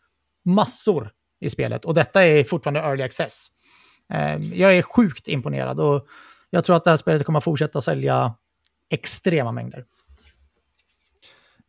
massor 0.45 1.11
i 1.41 1.51
spelet 1.51 1.85
och 1.85 1.95
detta 1.95 2.25
är 2.25 2.45
fortfarande 2.45 2.81
early 2.81 3.03
access. 3.03 3.47
Ehm, 4.13 4.43
Jag 4.55 4.77
är 4.77 4.83
sjukt 4.83 5.29
imponerad 5.29 5.81
och 5.81 6.07
jag 6.51 6.65
tror 6.65 6.77
att 6.77 6.85
det 6.85 6.91
här 6.91 6.97
spelet 6.97 7.25
kommer 7.27 7.39
att 7.39 7.45
fortsätta 7.45 7.81
sälja 7.81 8.35
extrema 8.91 9.53
mängder. 9.53 9.85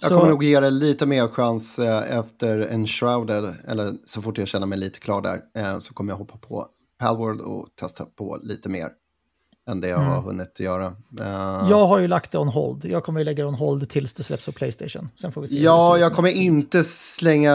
Jag 0.02 0.10
Så- 0.10 0.18
kommer 0.18 0.30
nog 0.30 0.44
ge 0.44 0.60
det 0.60 0.70
lite 0.70 1.06
mer 1.06 1.28
chans 1.28 1.80
eh, 1.80 2.18
efter 2.18 2.60
Enshrouded, 2.60 3.44
eller 3.68 3.92
så 4.06 4.22
fort 4.22 4.38
jag 4.38 4.48
känner 4.48 4.68
mig 4.68 4.78
lite 4.80 5.00
klar 5.00 5.22
där, 5.22 5.42
eh, 5.64 5.78
så 5.80 5.94
kommer 5.94 6.12
jag 6.14 6.18
hoppa 6.18 6.38
på 6.38 6.66
Palworld 7.00 7.42
och 7.42 7.68
testa 7.80 8.06
på 8.06 8.38
lite 8.44 8.70
mer 8.70 8.90
än 9.70 9.82
det 9.82 9.88
jag 9.88 10.00
Mm. 10.02 10.12
har 10.12 10.22
hunnit 10.22 10.60
göra. 10.60 10.86
Eh, 11.20 11.68
Jag 11.70 11.88
har 11.88 12.00
ju 12.00 12.08
lagt 12.08 12.32
det 12.32 12.38
on 12.38 12.48
hold. 12.48 12.86
Jag 12.86 13.04
kommer 13.04 13.20
ju 13.20 13.24
lägga 13.24 13.44
det 13.44 13.48
on 13.48 13.54
hold 13.56 13.90
tills 13.90 14.14
det 14.14 14.24
släpps 14.24 14.46
på 14.46 14.52
Playstation. 14.52 15.10
Sen 15.22 15.32
får 15.32 15.42
vi 15.42 15.48
se. 15.48 15.62
Ja, 15.62 15.98
jag 15.98 16.14
kommer 16.16 16.30
inte 16.30 16.84
slänga, 16.84 17.54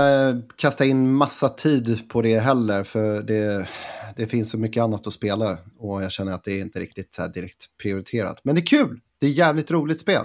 kasta 0.56 0.84
in 0.84 1.14
massa 1.14 1.48
tid 1.48 2.08
på 2.10 2.22
det 2.22 2.38
heller, 2.38 2.84
för 2.84 3.22
det, 3.22 3.68
det 4.16 4.26
finns 4.26 4.50
så 4.50 4.58
mycket 4.58 4.82
annat 4.82 5.06
att 5.06 5.12
spela 5.12 5.56
och 5.78 6.02
jag 6.02 6.12
känner 6.12 6.32
att 6.32 6.44
det 6.44 6.52
är 6.52 6.60
inte 6.60 6.80
riktigt 6.80 7.14
så 7.14 7.26
direkt 7.26 7.64
prioriterat. 7.82 8.40
Men 8.44 8.54
det 8.54 8.60
är 8.60 8.66
kul, 8.66 9.00
det 9.20 9.26
är 9.26 9.30
jävligt 9.30 9.70
roligt 9.70 10.00
spel. 10.00 10.24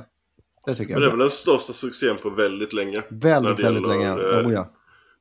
Det 0.70 0.76
tycker 0.76 0.93
Men 0.93 1.01
det 1.01 1.05
är 1.05 1.09
jag. 1.09 1.11
väl 1.11 1.20
den 1.20 1.30
största 1.32 1.74
succén 1.74 2.17
på 2.17 2.30
väldigt 2.30 2.74
länge. 2.74 3.03
när 3.09 3.20
Väldigt, 3.22 3.59
väldigt 3.65 3.84
gäller, 3.84 4.15
länge. 4.17 4.39
eh, 4.39 4.47
Oh, 4.47 4.53
ja. 4.53 4.67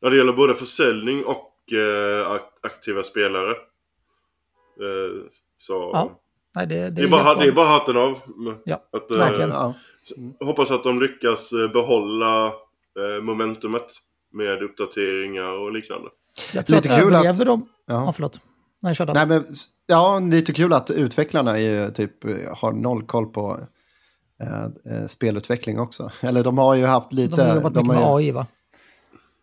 När 0.02 0.10
det 0.10 0.16
gäller 0.16 0.32
både 0.32 0.54
försäljning 0.54 1.24
och 1.24 1.72
eh, 1.72 2.30
ak- 2.30 2.58
aktiva 2.62 3.02
spelare. 3.02 3.50
Eh, 3.50 5.30
så 5.58 5.72
Ja, 5.92 6.20
Nej, 6.54 6.66
det, 6.66 6.74
det, 6.74 6.90
det, 6.90 7.02
är 7.02 7.08
bara, 7.08 7.34
det 7.34 7.46
är 7.48 7.52
bara 7.52 7.66
hatten 7.68 7.96
av. 7.96 8.18
Ja, 8.64 8.82
att, 8.92 9.10
eh, 9.10 9.18
verkligen. 9.18 9.50
Ja. 9.50 9.74
Hoppas 10.40 10.70
att 10.70 10.84
de 10.84 11.00
lyckas 11.00 11.52
eh, 11.52 11.68
behålla 11.70 12.46
eh, 12.46 13.22
momentumet 13.22 13.86
med 14.32 14.62
uppdateringar 14.62 15.48
och 15.58 15.72
liknande. 15.72 16.08
Jag 16.54 16.66
tror 16.66 16.76
Lite 16.76 16.94
att 16.94 17.00
kul 17.02 17.14
att- 17.14 17.38
de... 17.38 17.68
Ja, 17.86 18.04
Ja. 18.06 18.12
förlåt. 18.12 18.40
Nej, 18.80 18.94
kör 18.94 19.06
Nej, 19.14 19.26
men, 19.26 19.44
ja, 19.86 20.20
lite 20.30 20.52
kul 20.52 20.72
att 20.72 20.90
utvecklarna 20.90 21.58
är, 21.58 21.90
typ, 21.90 22.12
har 22.56 22.72
noll 22.72 23.02
koll 23.02 23.26
på 23.26 23.40
eh, 23.50 23.56
eh, 23.60 23.66
spelutveckling 25.06 25.80
också. 25.80 26.10
Eller 26.20 26.44
de 26.44 26.58
har 26.58 26.74
ju 26.74 26.86
haft 26.86 27.12
lite... 27.12 27.36
De 27.36 27.48
har 27.48 27.54
jobbat 27.54 27.72
mycket 27.72 27.86
med 27.86 27.96
har 27.96 28.20
ju- 28.20 28.26
AI, 28.26 28.30
va? 28.32 28.46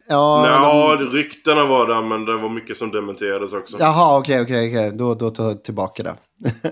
Ja, 0.07 0.49
Ja, 0.49 0.95
de, 0.95 1.05
ryktena 1.17 1.65
var 1.65 1.87
där 1.87 2.01
men 2.01 2.25
det 2.25 2.37
var 2.37 2.49
mycket 2.49 2.77
som 2.77 2.91
dementerades 2.91 3.53
också. 3.53 3.77
Jaha, 3.79 4.17
okej, 4.17 4.41
okej, 4.41 4.69
okej. 4.69 4.91
Då, 4.91 5.15
då 5.15 5.29
tar 5.29 5.43
jag 5.43 5.63
tillbaka 5.63 6.03
det. 6.03 6.15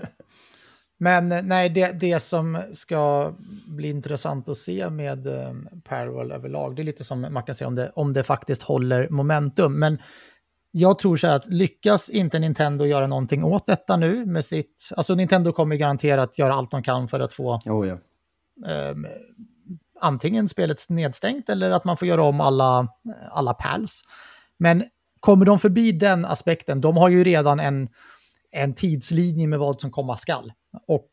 Men 0.98 1.32
eh, 1.32 1.42
nej, 1.42 1.68
det, 1.68 1.92
det 2.00 2.20
som 2.20 2.58
ska 2.72 3.32
bli 3.66 3.88
intressant 3.90 4.48
att 4.48 4.56
se 4.56 4.90
med 4.90 5.26
um, 5.26 5.68
Parallel 5.84 6.32
överlag, 6.32 6.76
det 6.76 6.82
är 6.82 6.84
lite 6.84 7.04
som 7.04 7.26
man 7.30 7.42
kan 7.42 7.54
säga 7.54 7.68
om 7.68 7.74
det, 7.74 7.92
om 7.94 8.12
det 8.12 8.24
faktiskt 8.24 8.62
håller 8.62 9.08
momentum. 9.08 9.78
Men 9.78 9.98
jag 10.70 10.98
tror 10.98 11.16
så 11.16 11.26
här 11.26 11.36
att 11.36 11.46
lyckas 11.46 12.08
inte 12.08 12.38
Nintendo 12.38 12.84
göra 12.84 13.06
någonting 13.06 13.44
åt 13.44 13.66
detta 13.66 13.96
nu 13.96 14.26
med 14.26 14.44
sitt... 14.44 14.88
Alltså 14.96 15.14
Nintendo 15.14 15.52
kommer 15.52 15.76
garanterat 15.76 16.38
göra 16.38 16.54
allt 16.54 16.70
de 16.70 16.82
kan 16.82 17.08
för 17.08 17.20
att 17.20 17.32
få 17.32 17.58
Oh, 17.66 17.88
ja. 17.88 17.96
Um, 18.66 19.06
antingen 20.00 20.48
spelet 20.48 20.88
nedstängt 20.88 21.48
eller 21.48 21.70
att 21.70 21.84
man 21.84 21.96
får 21.96 22.08
göra 22.08 22.22
om 22.22 22.40
alla, 22.40 22.88
alla 23.30 23.54
pals. 23.54 24.02
Men 24.58 24.84
kommer 25.20 25.46
de 25.46 25.58
förbi 25.58 25.92
den 25.92 26.24
aspekten, 26.24 26.80
de 26.80 26.96
har 26.96 27.08
ju 27.08 27.24
redan 27.24 27.60
en, 27.60 27.88
en 28.50 28.74
tidslinje 28.74 29.46
med 29.46 29.58
vad 29.58 29.80
som 29.80 29.90
komma 29.90 30.16
skall. 30.16 30.52
Och 30.86 31.08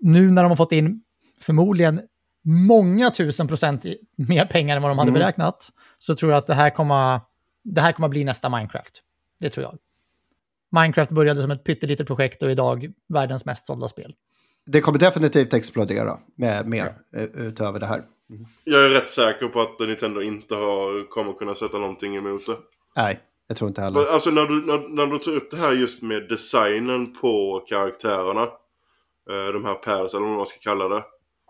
nu 0.00 0.30
när 0.30 0.42
de 0.42 0.48
har 0.48 0.56
fått 0.56 0.72
in 0.72 1.02
förmodligen 1.40 2.00
många 2.44 3.10
tusen 3.10 3.48
procent 3.48 3.86
mer 4.16 4.46
pengar 4.46 4.76
än 4.76 4.82
vad 4.82 4.90
de 4.90 4.98
hade 4.98 5.10
Mm. 5.10 5.20
beräknat, 5.20 5.68
så 5.98 6.14
tror 6.14 6.32
jag 6.32 6.38
att 6.38 6.46
det 6.46 6.54
här 6.54 6.70
kommer, 6.70 7.20
det 7.64 7.80
här 7.80 7.92
kommer 7.92 8.08
bli 8.08 8.24
nästa 8.24 8.48
Minecraft. 8.48 9.02
Det 9.40 9.50
tror 9.50 9.64
jag. 9.64 9.78
Minecraft 10.80 11.10
började 11.10 11.42
som 11.42 11.50
ett 11.50 11.64
pyttelitet 11.64 12.06
projekt 12.06 12.42
och 12.42 12.48
är 12.48 12.52
idag 12.52 12.92
världens 13.08 13.44
mest 13.44 13.66
sålda 13.66 13.88
spel. 13.88 14.14
Det 14.66 14.80
kommer 14.80 14.98
definitivt 14.98 15.54
explodera 15.54 16.18
med 16.36 16.68
mer 16.68 16.94
eh, 17.16 17.46
utöver 17.46 17.80
det 17.80 17.86
här. 17.86 18.02
Jag 18.64 18.84
är 18.84 18.88
rätt 18.88 19.08
säker 19.08 19.48
på 19.48 19.60
att 19.60 19.80
Nintendo 19.80 20.22
inte 20.22 20.54
har, 20.54 21.08
kommer 21.08 21.32
kunna 21.32 21.54
sätta 21.54 21.78
någonting 21.78 22.16
emot 22.16 22.46
det. 22.46 22.56
Nej, 22.96 23.20
jag 23.48 23.56
tror 23.56 23.68
inte 23.68 23.80
heller. 23.80 24.06
Alltså 24.06 24.30
när 24.30 24.46
du, 24.46 24.66
när, 24.66 24.88
när 24.88 25.06
du 25.06 25.18
tar 25.18 25.36
upp 25.36 25.50
det 25.50 25.56
här 25.56 25.72
just 25.72 26.02
med 26.02 26.28
designen 26.28 27.12
på 27.14 27.64
karaktärerna. 27.68 28.42
Eh, 29.30 29.52
de 29.52 29.64
här 29.64 29.74
pairs 29.74 30.14
eller 30.14 30.26
vad 30.26 30.36
man 30.36 30.46
ska 30.46 30.58
kalla 30.58 30.88
det. 30.88 31.04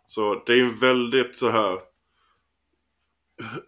Så 0.06 0.42
det 0.46 0.52
är 0.52 0.62
en 0.62 0.78
väldigt 0.78 1.36
så 1.36 1.50
här. 1.50 1.78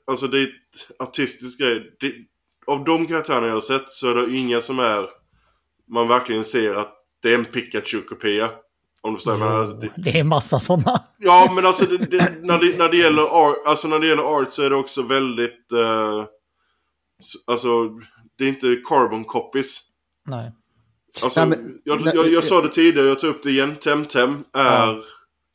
Alltså 0.04 0.26
det 0.26 0.38
är 0.38 0.42
ett 0.42 0.90
artistiskt 0.98 1.60
grej. 1.60 1.96
Det, 2.00 2.14
av 2.66 2.84
de 2.84 3.06
karaktärerna 3.06 3.46
jag 3.46 3.54
har 3.54 3.60
sett 3.60 3.88
så 3.88 4.10
är 4.10 4.14
det 4.14 4.36
inga 4.36 4.60
som 4.60 4.78
är. 4.78 5.08
Man 5.88 6.08
verkligen 6.08 6.44
ser 6.44 6.74
att 6.74 6.94
det 7.22 7.34
är 7.34 7.38
en 7.38 7.44
Pikachu-kopia. 7.44 8.50
Om 9.04 9.10
du 9.12 9.16
förstår 9.16 9.32
jag 9.32 9.40
menar. 9.40 9.58
Alltså, 9.58 9.74
det, 9.76 9.92
Det 9.96 10.18
är 10.18 10.24
massa 10.24 10.60
sådana. 10.60 11.00
Ja, 11.18 11.52
men 11.54 11.66
alltså 11.66 11.84
det, 11.86 11.96
det, 11.98 12.32
när, 12.42 12.58
det, 12.58 12.78
när, 12.78 12.88
det 12.88 12.96
gäller 12.96 13.22
art, 13.22 13.56
alltså 13.66 13.88
när 13.88 13.98
det 13.98 14.06
gäller 14.06 14.22
art 14.22 14.52
så 14.52 14.62
är 14.62 14.70
det 14.70 14.76
också 14.76 15.02
väldigt... 15.02 15.72
Eh, 15.72 16.24
alltså, 17.46 17.68
det 18.38 18.44
är 18.44 18.48
inte 18.48 18.76
carbon 18.88 19.24
copies. 19.24 19.80
Nej. 20.28 20.52
Alltså, 21.22 21.40
Nej, 21.44 21.48
men- 21.58 21.78
jag, 21.84 22.00
jag, 22.00 22.14
jag 22.16 22.28
jag- 22.28 22.44
sa 22.44 22.60
det 22.62 22.68
tidigare, 22.68 23.08
jag 23.08 23.20
tar 23.20 23.28
upp 23.28 23.42
det 23.42 23.50
igen. 23.50 23.76
Temtem 23.76 24.44
är... 24.52 25.02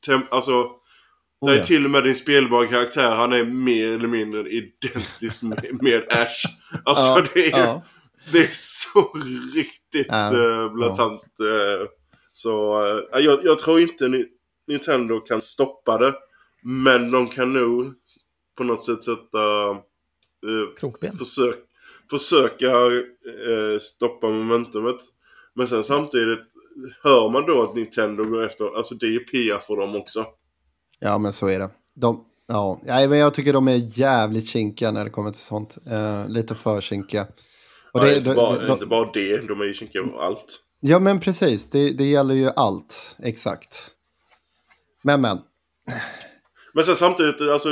Tem, 0.05 0.21
alltså, 0.31 0.71
Oh, 1.41 1.49
det 1.49 1.55
är 1.55 1.59
ja. 1.59 1.65
till 1.65 1.85
och 1.85 1.91
med 1.91 2.03
din 2.03 2.15
spelbara 2.15 2.67
karaktär, 2.67 3.15
han 3.15 3.33
är 3.33 3.43
mer 3.43 3.87
eller 3.87 4.07
mindre 4.07 4.49
identisk 4.49 5.43
med, 5.43 5.77
med 5.81 6.03
Ash. 6.09 6.45
Alltså 6.85 7.03
Ja, 7.19 7.25
det, 7.33 7.51
är, 7.53 7.59
ja. 7.59 7.83
det 8.31 8.39
är 8.39 8.49
så 8.53 9.11
riktigt 9.55 10.07
Ja, 10.09 10.31
uh, 10.33 10.73
blatant. 10.73 11.21
eh, 11.21 11.87
så 12.31 12.81
eh, 13.13 13.19
jag, 13.21 13.45
jag 13.45 13.59
tror 13.59 13.79
inte 13.79 14.07
ni, 14.07 14.25
Nintendo 14.67 15.19
kan 15.19 15.41
stoppa 15.41 15.97
det. 15.97 16.13
Men 16.63 17.11
de 17.11 17.27
kan 17.27 17.53
nog 17.53 17.93
på 18.57 18.63
något 18.63 18.85
sätt 18.85 19.03
sätta... 19.03 19.69
eh, 19.71 20.77
Krokben. 20.79 21.11
försök, 21.17 21.55
försöka 22.09 22.67
eh, 22.71 23.79
stoppa 23.81 24.27
momentumet. 24.27 24.95
Men 25.55 25.67
sen 25.67 25.83
samtidigt 25.83 26.39
hör 27.03 27.29
man 27.29 27.45
då 27.45 27.63
att 27.63 27.75
Nintendo 27.75 28.23
går 28.25 28.43
efter, 28.43 28.77
alltså 28.77 28.95
det 28.95 29.05
är 29.05 29.09
ju 29.11 29.19
PR 29.19 29.59
för 29.59 29.75
dem 29.77 29.95
också. 29.95 30.25
Ja, 30.99 31.17
men 31.17 31.33
så 31.33 31.47
är 31.47 31.59
det. 31.59 31.69
De, 31.95 32.25
ja, 32.47 32.79
men 32.85 33.17
jag 33.17 33.33
tycker 33.33 33.53
de 33.53 33.67
är 33.67 33.99
jävligt 33.99 34.47
kinkiga 34.47 34.91
när 34.91 35.03
det 35.03 35.09
kommer 35.09 35.31
till 35.31 35.41
sånt. 35.41 35.77
Eh, 35.91 36.29
lite 36.29 36.55
för 36.55 36.81
kinkiga. 36.81 37.27
Och 37.93 38.01
det, 38.01 38.17
inte, 38.17 38.29
de- 38.29 38.35
bara, 38.35 38.65
de- 38.65 38.73
inte 38.73 38.85
bara 38.85 39.11
det, 39.13 39.37
de 39.37 39.61
är 39.61 39.65
ju 39.65 39.73
kinkiga 39.73 40.01
över 40.01 40.17
allt. 40.21 40.59
Ja, 40.79 40.99
men 40.99 41.19
precis. 41.19 41.69
Det, 41.69 41.97
det 41.97 42.03
gäller 42.05 42.33
ju 42.35 42.49
allt. 42.55 43.15
Exakt. 43.23 43.91
Men, 45.03 45.21
men. 45.21 45.37
Men 46.73 46.83
sen 46.83 46.95
samtidigt, 46.95 47.41
alltså 47.41 47.69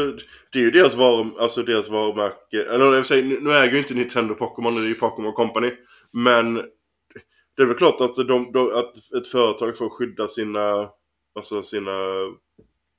det 0.52 0.60
är 0.60 0.64
ju 0.64 0.72
deras, 0.72 0.96
var, 0.96 1.32
alltså 1.40 1.64
deras 1.64 1.90
varumärke. 1.90 2.64
Eller 2.74 2.86
jag 2.86 2.92
vill 2.92 3.06
säga, 3.06 3.26
nu 3.26 3.40
nu 3.42 3.54
äger 3.54 3.74
ju 3.74 3.78
inte 3.80 3.94
Nintendo 3.94 4.34
Pokémon, 4.36 4.76
det 4.76 4.82
är 4.82 4.88
ju 4.88 4.96
Pokémon 4.96 5.34
Company. 5.34 5.72
Men 6.14 6.54
det 7.58 7.62
är 7.64 7.66
väl 7.66 7.78
klart 7.78 8.02
att, 8.02 8.16
de, 8.16 8.52
de, 8.52 8.76
att 8.76 9.14
ett 9.14 9.28
företag 9.28 9.78
får 9.78 9.90
skydda 9.90 10.28
sina, 10.28 10.90
alltså 11.36 11.64
sina, 11.64 11.92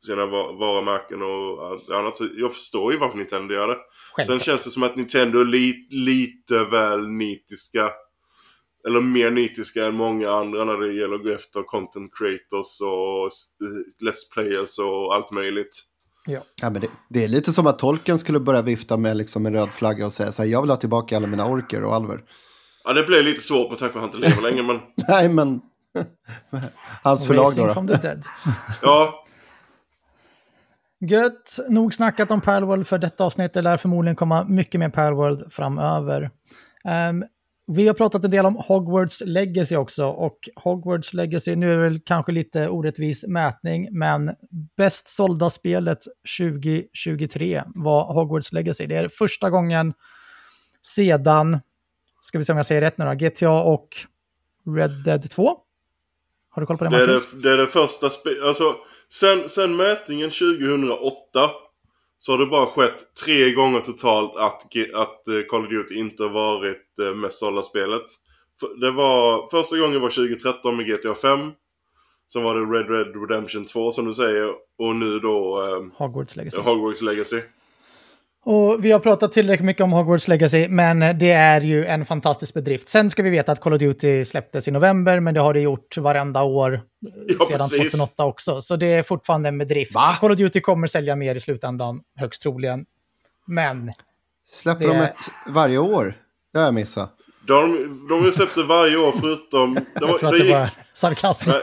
sina 0.06 0.26
va- 0.26 0.52
varumärken 0.52 1.22
och 1.22 1.98
annat. 1.98 2.16
Så 2.16 2.28
jag 2.36 2.52
förstår 2.54 2.92
ju 2.92 2.98
varför 2.98 3.18
Nintendo 3.18 3.54
gör 3.54 3.68
det. 3.68 3.74
Sen 3.74 3.82
Självklart. 4.16 4.42
känns 4.42 4.64
det 4.64 4.70
som 4.70 4.82
att 4.82 4.96
Nintendo 4.96 5.40
är 5.40 5.44
li, 5.44 5.86
lite 5.90 6.64
väl 6.64 7.08
nitiska. 7.08 7.90
Eller 8.88 9.00
mer 9.00 9.30
nitiska 9.30 9.86
än 9.86 9.94
många 9.94 10.30
andra 10.30 10.64
när 10.64 10.76
det 10.76 10.92
gäller 10.92 11.14
att 11.14 11.22
gå 11.22 11.30
efter 11.30 11.62
content 11.62 12.10
creators 12.18 12.80
och 12.80 13.30
let's 14.06 14.32
players 14.34 14.78
och 14.78 15.14
allt 15.14 15.32
möjligt. 15.32 15.84
Ja. 16.26 16.40
Ja, 16.62 16.70
men 16.70 16.80
det, 16.80 16.88
det 17.08 17.24
är 17.24 17.28
lite 17.28 17.52
som 17.52 17.66
att 17.66 17.78
tolken 17.78 18.18
skulle 18.18 18.40
börja 18.40 18.62
vifta 18.62 18.96
med 18.96 19.16
liksom 19.16 19.46
en 19.46 19.54
röd 19.54 19.72
flagga 19.72 20.06
och 20.06 20.12
säga 20.12 20.32
så 20.32 20.42
här, 20.42 20.50
jag 20.50 20.60
vill 20.60 20.70
ha 20.70 20.76
tillbaka 20.76 21.16
alla 21.16 21.26
mina 21.26 21.46
orker 21.46 21.84
och 21.84 21.94
alver. 21.94 22.20
Ja, 22.84 22.92
det 22.92 23.02
blev 23.02 23.24
lite 23.24 23.40
svårt 23.40 23.70
med 23.70 23.78
tanke 23.78 23.92
på 23.92 23.98
att 23.98 24.04
han 24.04 24.14
inte 24.14 24.28
lever 24.28 24.50
längre, 24.50 24.62
men 24.62 24.80
Nej, 25.08 25.28
men 25.28 25.60
hans 27.02 27.26
förlag 27.26 27.52
då. 27.56 27.74
From 27.74 27.88
the 27.88 27.96
dead. 27.96 28.24
ja. 28.82 29.24
Gött, 31.00 31.58
nog 31.68 31.94
snackat 31.94 32.30
om 32.30 32.40
Palworld 32.40 32.86
för 32.86 32.98
detta 32.98 33.24
avsnitt. 33.24 33.52
Det 33.52 33.62
lär 33.62 33.76
förmodligen 33.76 34.16
komma 34.16 34.44
mycket 34.44 34.78
mer 34.78 34.88
Palworld 34.88 35.52
framöver. 35.52 36.30
Ehm, 36.84 37.24
vi 37.68 37.86
har 37.86 37.94
pratat 37.94 38.24
en 38.24 38.30
del 38.30 38.46
om 38.46 38.56
Hogwarts 38.56 39.22
Legacy 39.26 39.76
också 39.76 40.04
och 40.04 40.48
Hogwarts 40.56 41.14
Legacy, 41.14 41.56
nu 41.56 41.72
är 41.72 41.76
det 41.76 41.82
väl 41.82 42.00
kanske 42.00 42.32
lite 42.32 42.68
orättvis 42.68 43.24
mätning, 43.24 43.88
men 43.92 44.30
bäst 44.76 45.08
sålda 45.08 45.50
spelet 45.50 45.98
2023 46.38 47.62
var 47.66 48.12
Hogwarts 48.12 48.52
Legacy. 48.52 48.86
Det 48.86 48.96
är 48.96 49.08
första 49.08 49.50
gången 49.50 49.94
sedan, 50.82 51.60
ska 52.20 52.38
vi 52.38 52.44
se 52.44 52.52
om 52.52 52.56
jag 52.56 52.66
säger 52.66 52.80
rätt 52.80 52.98
nu 52.98 53.04
då, 53.04 53.12
GTA 53.12 53.62
och 53.62 53.88
Red 54.76 55.04
Dead 55.04 55.30
2. 55.30 55.58
Har 56.50 56.60
du 56.60 56.66
koll 56.66 56.78
på 56.78 56.84
det, 56.84 56.90
Det 56.90 57.02
är 57.02 57.06
det, 57.06 57.42
det 57.42 57.50
är 57.50 57.56
det 57.56 57.66
första 57.66 58.10
spelet, 58.10 58.44
alltså 58.44 58.74
sen, 59.08 59.48
sen 59.48 59.76
mätningen 59.76 60.30
2008 60.30 61.50
så 62.18 62.32
har 62.32 62.38
det 62.38 62.46
bara 62.46 62.66
skett 62.66 63.14
tre 63.24 63.52
gånger 63.52 63.80
totalt 63.80 64.36
att, 64.36 64.62
att 64.94 65.28
eh, 65.28 65.42
Call 65.48 65.64
of 65.64 65.70
Duty 65.70 65.94
inte 65.94 66.22
har 66.22 66.30
varit 66.30 66.98
eh, 66.98 67.14
mest 67.14 67.38
sålda 67.38 67.62
spelet. 67.62 68.04
Det 68.80 68.90
var, 68.90 69.48
första 69.50 69.78
gången 69.78 70.00
var 70.00 70.10
2013 70.10 70.76
med 70.76 70.86
GTA 70.86 71.14
5. 71.14 71.52
Sen 72.32 72.42
var 72.42 72.54
det 72.54 72.78
Red 72.78 72.90
Red 72.90 73.30
Redemption 73.30 73.64
2 73.64 73.92
som 73.92 74.04
du 74.04 74.14
säger. 74.14 74.54
Och 74.78 74.96
nu 74.96 75.18
då 75.18 75.66
eh, 75.66 75.98
Hogwarts 75.98 76.36
Legacy. 76.36 76.60
Hogwarts 76.60 77.02
Legacy. 77.02 77.40
Och 78.50 78.84
vi 78.84 78.92
har 78.92 79.00
pratat 79.00 79.32
tillräckligt 79.32 79.66
mycket 79.66 79.82
om 79.84 79.92
Hogwarts 79.92 80.28
Legacy, 80.28 80.68
men 80.68 81.18
det 81.18 81.30
är 81.30 81.60
ju 81.60 81.84
en 81.86 82.06
fantastisk 82.06 82.54
bedrift. 82.54 82.88
Sen 82.88 83.10
ska 83.10 83.22
vi 83.22 83.30
veta 83.30 83.52
att 83.52 83.60
Call 83.60 83.72
of 83.72 83.78
Duty 83.78 84.24
släpptes 84.24 84.68
i 84.68 84.70
november, 84.70 85.20
men 85.20 85.34
det 85.34 85.40
har 85.40 85.54
det 85.54 85.60
gjort 85.60 85.96
varenda 85.96 86.42
år 86.42 86.74
eh, 86.74 86.80
Ja, 87.38 87.46
sedan 87.46 87.58
precis. 87.68 87.92
2008 87.92 88.24
också. 88.24 88.60
Så 88.60 88.76
det 88.76 88.86
är 88.86 89.02
fortfarande 89.02 89.48
en 89.48 89.58
bedrift. 89.58 89.94
Va? 89.94 90.16
Call 90.20 90.30
of 90.32 90.36
Duty 90.38 90.60
kommer 90.60 90.86
sälja 90.86 91.16
mer 91.16 91.34
i 91.34 91.40
slutändan, 91.40 92.00
högst 92.16 92.42
troligen. 92.42 92.84
Men 93.46 93.92
Släpper 94.46 94.86
Det- 94.86 94.92
de 94.92 95.00
ett 95.00 95.16
varje 95.46 95.78
år? 95.78 96.14
Det 96.52 96.58
har 96.58 96.64
jag 96.66 96.74
missat. 96.74 97.14
De, 97.46 97.54
de 98.08 98.24
har 98.24 98.32
släppt 98.32 98.54
det 98.54 98.62
varje 98.64 98.96
år 98.96 99.12
förutom... 99.20 99.74
Det 99.74 99.80
jag 99.94 100.08
var, 100.08 100.18
tror 100.18 100.28
att 100.28 100.32
det 100.32 100.38
det 100.38 100.44
gick, 100.44 100.54
var 100.54 100.70
sarkasm. 100.94 101.50
Nej 101.50 101.60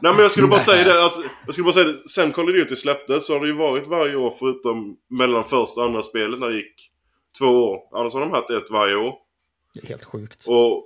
men 0.00 0.18
jag 0.18 0.30
skulle 0.30 0.46
bara 0.46 0.60
säga 0.60 0.84
det, 0.84 1.02
alltså, 1.02 1.22
jag 1.46 1.54
skulle 1.54 1.64
bara 1.64 1.74
säga 1.74 1.86
det, 1.88 2.08
sen 2.08 2.32
Call 2.32 2.44
of 2.48 2.54
Duty 2.54 2.76
släpptes 2.76 3.26
så 3.26 3.32
har 3.32 3.40
det 3.40 3.46
ju 3.46 3.52
varit 3.52 3.86
varje 3.86 4.16
år 4.16 4.34
förutom 4.38 4.96
mellan 5.10 5.44
första 5.44 5.80
och 5.80 5.86
andra 5.86 6.02
spelet 6.02 6.40
när 6.40 6.48
det 6.48 6.56
gick 6.56 6.90
två 7.38 7.46
år. 7.46 7.78
Annars 7.98 8.12
har 8.14 8.20
de 8.20 8.30
haft 8.30 8.50
ett 8.50 8.70
varje 8.70 8.94
år. 8.96 9.14
Det 9.74 9.84
är 9.84 9.88
helt 9.88 10.04
sjukt. 10.04 10.44
Och, 10.46 10.76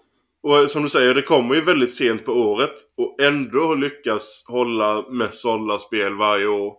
och 0.43 0.71
som 0.71 0.83
du 0.83 0.89
säger, 0.89 1.15
det 1.15 1.23
kommer 1.23 1.55
ju 1.55 1.61
väldigt 1.61 1.95
sent 1.95 2.25
på 2.25 2.33
året 2.33 2.73
och 2.97 3.21
ändå 3.23 3.75
lyckas 3.75 4.45
hålla 4.49 5.05
mest 5.11 5.35
sålda 5.39 5.79
spel 5.79 6.15
varje 6.15 6.47
år. 6.47 6.75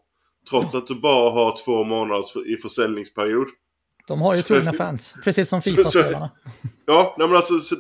Trots 0.50 0.76
att 0.76 0.88
du 0.88 0.96
bara 0.96 1.32
har 1.32 1.58
två 1.66 1.84
månader 1.84 2.24
för- 2.34 2.54
i 2.54 2.58
försäljningsperiod. 2.58 3.48
De 4.08 4.22
har 4.22 4.36
ju 4.36 4.42
trogna 4.42 4.74
fans, 4.74 5.16
precis 5.24 5.50
som 5.50 5.62
Fifa-spelarna. 5.76 6.30
Ja, 6.86 7.16
nej 7.18 7.28
men 7.28 7.36
alltså 7.38 7.60
så, 7.60 7.76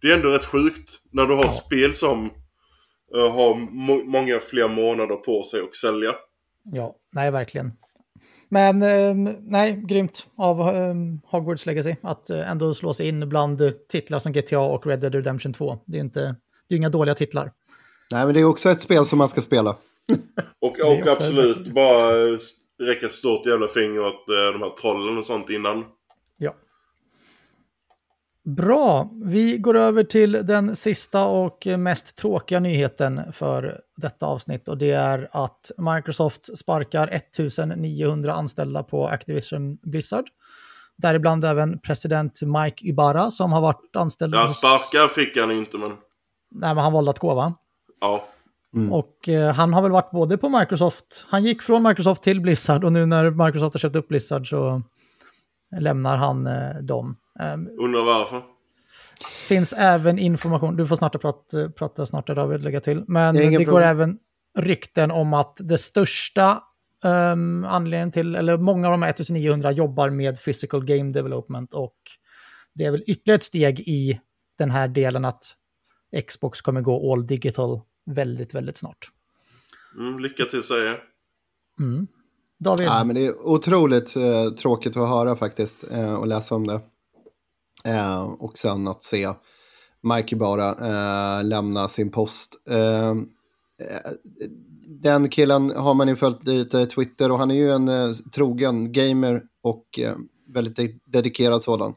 det 0.00 0.08
är 0.08 0.16
ändå 0.16 0.28
rätt 0.28 0.44
sjukt 0.44 1.00
när 1.10 1.26
du 1.26 1.34
har 1.34 1.48
spel 1.48 1.94
som 1.94 2.30
eh, 3.16 3.32
har 3.34 3.54
må- 3.54 4.04
många 4.04 4.38
fler 4.40 4.68
månader 4.68 5.16
på 5.16 5.42
sig 5.42 5.60
att 5.60 5.74
sälja. 5.74 6.14
Ja, 6.72 6.96
nej, 7.12 7.30
verkligen. 7.30 7.72
Men 8.48 8.82
ehm, 8.82 9.24
nej, 9.40 9.82
grymt 9.88 10.26
av 10.36 10.60
ehm, 10.60 11.20
Hogwarts 11.26 11.66
Legacy 11.66 11.94
att 12.02 12.30
eh, 12.30 12.50
ändå 12.50 12.74
slå 12.74 12.94
sig 12.94 13.08
in 13.08 13.28
bland 13.28 13.60
eh, 13.60 13.70
titlar 13.70 14.18
som 14.18 14.32
GTA 14.32 14.58
och 14.60 14.86
Red 14.86 15.00
Dead 15.00 15.14
Redemption 15.14 15.52
2. 15.52 15.78
Det 15.84 15.96
är 15.96 16.00
inte, 16.00 16.20
det 16.68 16.74
är 16.74 16.76
inga 16.76 16.88
dåliga 16.88 17.14
titlar. 17.14 17.52
Nej, 18.12 18.24
men 18.24 18.34
det 18.34 18.40
är 18.40 18.44
också 18.44 18.70
ett 18.70 18.80
spel 18.80 19.04
som 19.06 19.18
man 19.18 19.28
ska 19.28 19.40
spela. 19.40 19.76
Och, 20.60 20.80
och 20.80 21.06
absolut 21.06 21.56
verkligen- 21.56 21.74
bara 21.74 22.28
eh, 22.28 22.38
räcka 22.82 23.06
ett 23.06 23.12
stort 23.12 23.46
jävla 23.46 23.68
finger 23.68 24.00
åt 24.00 24.28
eh, 24.28 24.52
de 24.52 24.62
här 24.62 24.70
trollen 24.80 25.18
och 25.18 25.26
sånt 25.26 25.50
innan. 25.50 25.84
Ja. 26.38 26.54
Bra, 28.44 29.10
vi 29.22 29.58
går 29.58 29.76
över 29.76 30.04
till 30.04 30.32
den 30.32 30.76
sista 30.76 31.26
och 31.26 31.66
mest 31.78 32.16
tråkiga 32.16 32.60
nyheten 32.60 33.32
för 33.32 33.80
detta 33.96 34.26
avsnitt 34.26 34.68
och 34.68 34.78
det 34.78 34.90
är 34.90 35.28
att 35.32 35.70
Microsoft 35.78 36.58
sparkar 36.58 37.08
1900 37.08 38.32
anställda 38.32 38.82
på 38.82 39.08
Activision 39.08 39.78
Blizzard. 39.82 40.24
Däribland 40.96 41.44
även 41.44 41.78
president 41.78 42.40
Mike 42.42 42.86
Ibarra 42.86 43.30
som 43.30 43.52
har 43.52 43.60
varit 43.60 43.96
anställd 43.96 44.34
Ja, 44.34 44.48
sparkar 44.48 45.08
fick 45.08 45.36
han 45.36 45.50
inte 45.50 45.78
men... 45.78 45.90
Nej, 46.50 46.74
men 46.74 46.78
han 46.84 46.92
valde 46.92 47.10
att 47.10 47.18
gå 47.18 47.34
va? 47.34 47.54
Ja. 48.00 48.24
Och 48.90 49.28
eh, 49.28 49.54
han 49.54 49.74
har 49.74 49.82
väl 49.82 49.92
varit 49.92 50.10
både 50.10 50.38
på 50.38 50.48
Microsoft, 50.48 51.26
han 51.28 51.44
gick 51.44 51.62
från 51.62 51.82
Microsoft 51.82 52.22
till 52.22 52.40
Blizzard 52.40 52.84
och 52.84 52.92
nu 52.92 53.06
när 53.06 53.30
Microsoft 53.30 53.74
har 53.74 53.78
köpt 53.78 53.96
upp 53.96 54.08
Blizzard 54.08 54.48
så 54.48 54.82
lämnar 55.80 56.16
han 56.16 56.46
eh, 56.46 56.76
dem. 56.82 57.16
Ehm, 57.40 57.68
Undrar 57.78 58.04
varför. 58.04 58.42
finns 59.48 59.72
även 59.72 60.18
information, 60.18 60.76
du 60.76 60.86
får 60.86 60.96
snart 60.96 61.20
prata, 61.20 61.68
prata 61.68 62.06
snart 62.06 62.26
där 62.26 62.34
David, 62.34 62.62
lägga 62.62 62.80
till. 62.80 63.04
Men 63.08 63.36
Ingen 63.36 63.52
det 63.52 63.64
går 63.64 63.72
problem. 63.72 63.88
även 63.88 64.18
rykten 64.58 65.10
om 65.10 65.34
att 65.34 65.56
det 65.60 65.78
största 65.78 66.62
um, 67.04 67.64
anledningen 67.64 68.12
till, 68.12 68.34
eller 68.36 68.56
många 68.58 68.86
av 68.86 68.90
de 68.90 69.02
här 69.02 69.10
1900 69.10 69.72
jobbar 69.72 70.10
med 70.10 70.44
physical 70.44 70.84
game 70.84 71.12
development 71.12 71.74
och 71.74 71.96
det 72.74 72.84
är 72.84 72.90
väl 72.90 73.04
ytterligare 73.06 73.36
ett 73.36 73.42
steg 73.42 73.80
i 73.80 74.20
den 74.58 74.70
här 74.70 74.88
delen 74.88 75.24
att 75.24 75.44
Xbox 76.28 76.60
kommer 76.60 76.80
gå 76.80 77.12
all 77.12 77.26
digital 77.26 77.80
väldigt, 78.06 78.54
väldigt 78.54 78.76
snart. 78.76 79.10
Mm, 79.98 80.18
lycka 80.18 80.44
till 80.44 80.62
säger 80.62 80.84
jag. 80.86 80.98
Mm. 81.80 82.06
David, 82.58 82.86
Ja, 82.86 83.04
men 83.04 83.14
det 83.16 83.26
är 83.26 83.46
otroligt 83.46 84.16
eh, 84.16 84.48
tråkigt 84.48 84.96
att 84.96 85.08
höra 85.08 85.36
faktiskt 85.36 85.90
eh, 85.92 86.14
och 86.14 86.26
läsa 86.26 86.54
om 86.54 86.66
det. 86.66 86.80
Eh, 87.88 88.22
och 88.22 88.58
sen 88.58 88.88
att 88.88 89.02
se 89.02 89.28
Mike 90.02 90.36
bara 90.36 90.68
eh, 90.70 91.44
lämna 91.44 91.88
sin 91.88 92.10
post. 92.10 92.62
Eh, 92.70 93.10
eh, 93.10 93.14
den 95.02 95.28
killen 95.28 95.70
har 95.76 95.94
man 95.94 96.08
ju 96.08 96.16
följt 96.16 96.44
lite 96.44 96.86
Twitter 96.86 97.32
och 97.32 97.38
han 97.38 97.50
är 97.50 97.54
ju 97.54 97.72
en 97.72 97.88
eh, 97.88 98.10
trogen 98.34 98.92
gamer 98.92 99.42
och 99.62 99.98
eh, 99.98 100.14
väldigt 100.48 100.76
de- 100.76 101.00
dedikerad 101.04 101.62
sådan. 101.62 101.94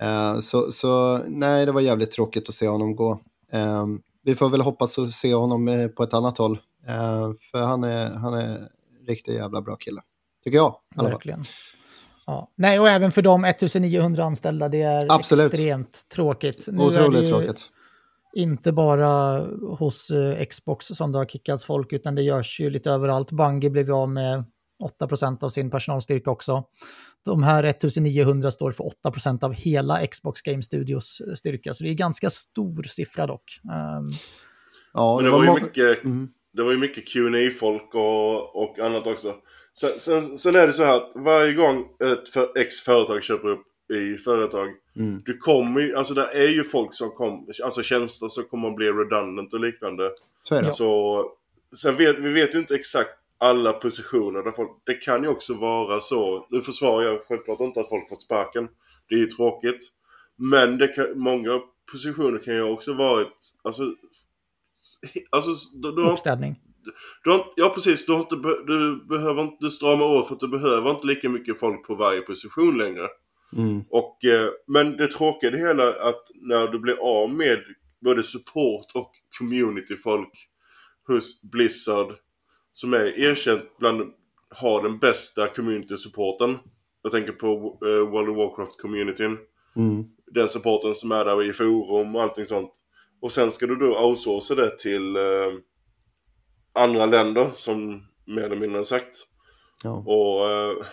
Eh, 0.00 0.38
så, 0.38 0.72
så 0.72 1.20
nej, 1.26 1.66
det 1.66 1.72
var 1.72 1.80
jävligt 1.80 2.10
tråkigt 2.10 2.48
att 2.48 2.54
se 2.54 2.68
honom 2.68 2.96
gå. 2.96 3.20
Eh, 3.52 3.86
vi 4.22 4.34
får 4.34 4.48
väl 4.48 4.60
hoppas 4.60 4.98
att 4.98 5.12
se 5.12 5.34
honom 5.34 5.68
eh, 5.68 5.88
på 5.88 6.02
ett 6.02 6.14
annat 6.14 6.38
håll. 6.38 6.58
Eh, 6.88 7.32
för 7.50 7.58
han 7.58 7.84
är, 7.84 8.10
han 8.10 8.34
är 8.34 8.68
riktigt 9.08 9.34
jävla 9.34 9.62
bra 9.62 9.76
kille. 9.76 10.00
Tycker 10.44 10.56
jag. 10.58 10.76
Verkligen. 10.96 11.44
Ja. 12.26 12.52
Nej, 12.56 12.80
och 12.80 12.88
även 12.88 13.12
för 13.12 13.22
de 13.22 13.44
1900 13.44 14.24
anställda, 14.24 14.68
det 14.68 14.82
är 14.82 15.06
Absolut. 15.08 15.46
extremt 15.46 16.08
tråkigt. 16.08 16.68
Nu 16.72 16.82
Otroligt 16.82 17.28
tråkigt. 17.28 17.70
Inte 18.36 18.72
bara 18.72 19.40
hos 19.78 20.10
uh, 20.10 20.44
Xbox 20.44 20.86
som 20.86 21.12
det 21.12 21.18
har 21.18 21.24
kickats 21.24 21.64
folk, 21.64 21.92
utan 21.92 22.14
det 22.14 22.22
görs 22.22 22.60
ju 22.60 22.70
lite 22.70 22.90
överallt. 22.90 23.30
Bungie 23.30 23.70
blev 23.70 23.92
av 23.92 24.08
med 24.08 24.44
8% 25.00 25.44
av 25.44 25.48
sin 25.48 25.70
personalstyrka 25.70 26.30
också. 26.30 26.64
De 27.24 27.42
här 27.42 27.64
1900 27.64 28.50
står 28.50 28.72
för 28.72 28.84
8% 29.04 29.44
av 29.44 29.52
hela 29.52 30.06
Xbox 30.06 30.42
Game 30.42 30.62
Studios 30.62 31.20
eh, 31.20 31.34
styrka, 31.34 31.74
så 31.74 31.84
det 31.84 31.90
är 31.90 31.94
ganska 31.94 32.30
stor 32.30 32.82
siffra 32.82 33.26
dock. 33.26 33.60
Um, 33.64 34.10
ja, 34.92 35.18
det, 35.18 35.24
det, 35.24 35.30
var, 35.30 35.44
ju 35.44 35.52
mycket, 35.52 36.04
mm. 36.04 36.28
det 36.52 36.62
var 36.62 36.70
ju 36.70 36.78
mycket 36.78 37.04
qa 37.08 37.58
folk 37.60 37.94
och, 37.94 38.62
och 38.62 38.78
annat 38.78 39.06
också. 39.06 39.34
Sen, 39.74 40.00
sen, 40.00 40.38
sen, 40.38 40.56
är 40.56 40.66
det 40.66 40.72
så 40.72 40.84
här 40.84 40.96
att 40.96 41.12
varje 41.14 41.52
gång 41.52 41.88
ett 42.00 42.28
för, 42.28 42.58
X-företag 42.58 43.22
köper 43.22 43.48
upp 43.48 43.66
i 43.90 44.16
företag, 44.16 44.68
mm. 44.96 45.22
du 45.24 45.38
kommer 45.38 45.80
ju, 45.80 45.96
alltså 45.96 46.14
det 46.14 46.26
är 46.26 46.48
ju 46.48 46.64
folk 46.64 46.94
som 46.94 47.10
kommer, 47.10 47.64
alltså 47.64 47.82
tjänster 47.82 48.28
som 48.28 48.44
kommer 48.44 48.68
att 48.68 48.76
bli 48.76 48.86
redundant 48.86 49.54
och 49.54 49.60
liknande. 49.60 50.10
Så 50.42 50.54
är 50.54 50.62
det. 50.62 50.72
Så, 50.72 51.32
sen 51.76 51.96
vet, 51.96 52.18
vi 52.18 52.32
vet 52.32 52.54
ju 52.54 52.58
inte 52.58 52.74
exakt 52.74 53.10
alla 53.38 53.72
positioner 53.72 54.42
där 54.42 54.50
folk, 54.50 54.70
det 54.84 54.94
kan 54.94 55.22
ju 55.22 55.28
också 55.28 55.54
vara 55.54 56.00
så, 56.00 56.46
nu 56.50 56.60
försvarar 56.60 57.04
jag 57.04 57.20
självklart 57.28 57.60
inte 57.60 57.80
att 57.80 57.88
folk 57.88 58.08
fått 58.08 58.22
sparken, 58.22 58.68
det 59.08 59.14
är 59.14 59.18
ju 59.18 59.26
tråkigt. 59.26 59.90
Men 60.36 60.78
det 60.78 60.88
kan, 60.88 61.18
många 61.18 61.60
positioner 61.92 62.38
kan 62.38 62.54
ju 62.54 62.62
också 62.62 62.92
varit, 62.92 63.32
alltså, 63.62 63.82
alltså 65.30 65.50
du, 65.72 65.92
du 65.92 66.10
Uppstädning. 66.10 66.60
Du 67.24 67.30
har, 67.30 67.44
ja 67.56 67.72
precis, 67.74 68.06
du, 68.06 68.12
har 68.12 68.20
inte, 68.20 68.36
du 68.66 69.06
behöver 69.08 69.42
inte 69.42 69.56
du 69.60 69.70
stramar 69.70 70.06
åt 70.06 70.28
för 70.28 70.34
att 70.34 70.40
du 70.40 70.48
behöver 70.48 70.90
inte 70.90 71.06
lika 71.06 71.28
mycket 71.28 71.60
folk 71.60 71.86
på 71.86 71.94
varje 71.94 72.20
position 72.20 72.78
längre. 72.78 73.08
Mm. 73.56 73.84
Och, 73.90 74.24
eh, 74.24 74.50
men 74.66 74.96
det 74.96 75.08
tråkiga 75.08 75.50
det 75.50 75.58
hela 75.58 75.82
är 75.82 76.08
att 76.08 76.30
när 76.34 76.68
du 76.68 76.78
blir 76.78 76.96
av 76.96 77.30
med 77.30 77.58
både 78.00 78.22
support 78.22 78.86
och 78.94 79.12
community-folk 79.38 80.48
hos 81.06 81.42
Blizzard 81.42 82.14
som 82.72 82.94
är 82.94 83.18
erkänt 83.18 83.78
bland, 83.78 84.12
har 84.50 84.82
den 84.82 84.98
bästa 84.98 85.48
community-supporten. 85.48 86.58
Jag 87.02 87.12
tänker 87.12 87.32
på 87.32 87.78
uh, 87.84 88.10
World 88.10 88.28
of 88.28 88.36
Warcraft-communityn. 88.36 89.38
Mm. 89.76 90.04
Den 90.26 90.48
supporten 90.48 90.94
som 90.94 91.12
är 91.12 91.24
där 91.24 91.42
i 91.42 91.52
forum 91.52 92.16
och 92.16 92.22
allting 92.22 92.46
sånt. 92.46 92.72
Och 93.20 93.32
sen 93.32 93.52
ska 93.52 93.66
du 93.66 93.76
då 93.76 94.06
outsourca 94.06 94.54
det 94.54 94.78
till 94.78 95.16
uh, 95.16 95.52
andra 96.74 97.06
länder 97.06 97.50
som 97.56 98.06
mer 98.24 98.42
eller 98.42 98.56
mindre 98.56 98.84
sagt. 98.84 99.26
Ja. 99.82 99.90
Och 99.90 100.50
uh, 100.50 100.86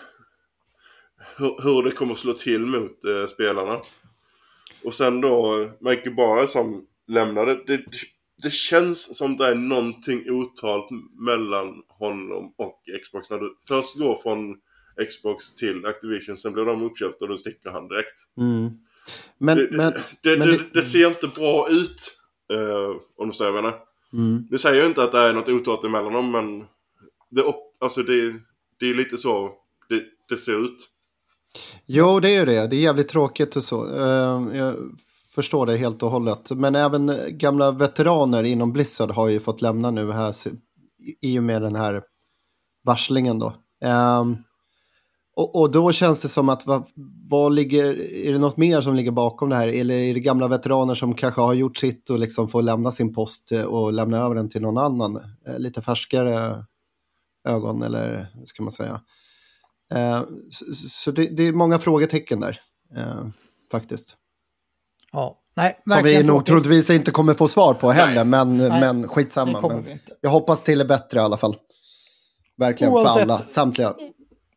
hur, 1.36 1.62
hur, 1.62 1.82
det 1.82 1.90
kommer 1.90 2.14
slå 2.14 2.32
till 2.32 2.66
mot 2.66 3.04
uh, 3.04 3.26
spelarna. 3.26 3.80
Och 4.84 4.94
sen 4.94 5.20
då 5.20 5.68
Michael 5.80 6.16
Barr 6.16 6.46
som 6.46 6.86
lämnade. 7.06 7.64
Det, 7.66 7.84
det 8.42 8.52
känns 8.52 9.18
som 9.18 9.36
det 9.36 9.46
är 9.46 9.54
någonting 9.54 10.30
otalt 10.30 10.88
mellan 11.26 11.82
honom 11.88 12.54
och 12.58 12.82
Xbox. 13.02 13.30
När 13.30 13.38
du 13.38 13.56
först 13.68 13.98
går 13.98 14.14
från 14.22 14.56
Xbox 15.08 15.54
till 15.54 15.86
Activision, 15.86 16.38
sen 16.38 16.52
blir 16.52 16.64
de 16.64 16.82
uppköpta 16.82 17.24
och 17.24 17.28
då 17.28 17.36
sticker 17.36 17.70
han 17.70 17.88
direkt. 17.88 18.14
Mm. 18.38 18.70
Men, 19.38 19.58
det, 19.58 19.68
men, 19.70 19.92
det, 20.22 20.38
men 20.38 20.58
det, 20.72 20.82
ser 20.82 21.08
inte 21.08 21.28
bra 21.28 21.68
ut, 21.70 22.18
uh, 22.52 22.96
om 23.16 23.28
du 23.28 23.34
säger 23.34 23.50
vad 23.50 23.58
jag 23.58 23.64
menar. 23.64 23.91
Mm. 24.12 24.46
Nu 24.50 24.58
säger 24.58 24.76
jag 24.76 24.86
inte 24.86 25.02
att 25.02 25.12
det 25.12 25.18
är 25.18 25.32
något 25.32 25.48
otalt 25.48 25.84
emellan 25.84 26.12
dem, 26.12 26.30
men 26.30 26.60
det, 27.30 27.44
alltså 27.80 28.02
det, 28.02 28.32
det 28.80 28.90
är 28.90 28.94
lite 28.94 29.18
så 29.18 29.52
det, 29.88 30.02
det 30.28 30.36
ser 30.36 30.64
ut. 30.64 30.88
Jo, 31.86 32.20
det 32.20 32.28
är 32.28 32.40
ju 32.40 32.46
det. 32.46 32.66
Det 32.66 32.76
är 32.76 32.80
jävligt 32.80 33.08
tråkigt 33.08 33.56
och 33.56 33.64
så. 33.64 33.84
Uh, 33.84 34.56
jag 34.56 34.74
förstår 35.34 35.66
det 35.66 35.76
helt 35.76 36.02
och 36.02 36.10
hållet. 36.10 36.50
Men 36.50 36.74
även 36.74 37.12
gamla 37.28 37.70
veteraner 37.70 38.42
inom 38.42 38.72
Blizzard 38.72 39.10
har 39.10 39.28
ju 39.28 39.40
fått 39.40 39.62
lämna 39.62 39.90
nu 39.90 40.12
här 40.12 40.34
i 41.20 41.38
och 41.38 41.42
med 41.42 41.62
den 41.62 41.74
här 41.74 42.02
varslingen 42.84 43.38
då. 43.38 43.54
Um, 43.84 44.36
och, 45.36 45.60
och, 45.60 45.70
då 45.70 45.92
känns 45.92 46.22
det 46.22 46.28
som 46.28 46.48
att 46.48 46.66
vad, 46.66 46.86
vad, 47.30 47.52
ligger, 47.52 47.84
är 48.26 48.32
det 48.32 48.38
något 48.38 48.56
mer 48.56 48.80
som 48.80 48.94
ligger 48.94 49.10
bakom 49.10 49.48
det 49.50 49.56
här? 49.56 49.68
Eller 49.68 49.94
är 49.94 50.14
det 50.14 50.20
gamla 50.20 50.48
veteraner 50.48 50.94
som 50.94 51.14
kanske 51.14 51.40
har 51.40 51.54
gjort 51.54 51.76
sitt 51.76 52.10
och 52.10 52.18
liksom 52.18 52.48
får 52.48 52.62
lämna 52.62 52.90
sin 52.90 53.14
post 53.14 53.52
och 53.66 53.92
lämna 53.92 54.18
över 54.18 54.34
den 54.34 54.48
till 54.48 54.62
någon 54.62 54.78
annan? 54.78 55.16
Eh, 55.46 55.58
lite 55.58 55.82
färskare 55.82 56.64
ögon 57.48 57.82
eller 57.82 58.28
vad 58.34 58.48
ska 58.48 58.62
man 58.62 58.72
säga? 58.72 59.00
Uh, 59.94 60.22
så, 60.50 60.64
så 60.72 61.10
det, 61.10 61.36
det, 61.36 61.42
är 61.42 61.52
många 61.52 61.78
frågetecken 61.78 62.40
där, 62.40 62.60
uh, 62.96 63.28
faktiskt. 63.70 64.16
Ja, 65.12 65.38
nej, 65.56 65.78
Som 65.90 66.02
vi 66.02 66.22
nog 66.22 66.46
troligtvis 66.46 66.90
inte 66.90 67.10
kommer 67.10 67.34
få 67.34 67.48
svar 67.48 67.74
på 67.74 67.90
heller, 67.90 68.24
men, 68.24 68.56
nej, 68.56 68.80
men 68.80 69.08
skitsamma. 69.08 69.60
Men 69.68 69.98
jag 70.20 70.30
hoppas 70.30 70.62
till 70.62 70.78
det 70.78 70.84
bättre 70.84 71.18
i 71.18 71.22
alla 71.22 71.36
fall. 71.36 71.56
Verkligen 72.56 72.92
oavsett, 72.92 73.14
för 73.14 73.20
alla, 73.20 73.38
samtliga. 73.38 73.94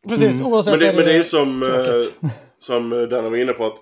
Precis, 0.08 0.40
mm. 0.40 0.52
oavsett. 0.52 0.72
Men 0.72 0.80
det, 0.80 0.92
men 0.96 1.04
det 1.04 1.12
är 1.12 1.22
som, 1.22 1.62
eh, 1.62 2.30
som 2.58 2.90
Danne 2.90 3.28
var 3.30 3.36
inne 3.36 3.52
på, 3.52 3.66
att 3.66 3.78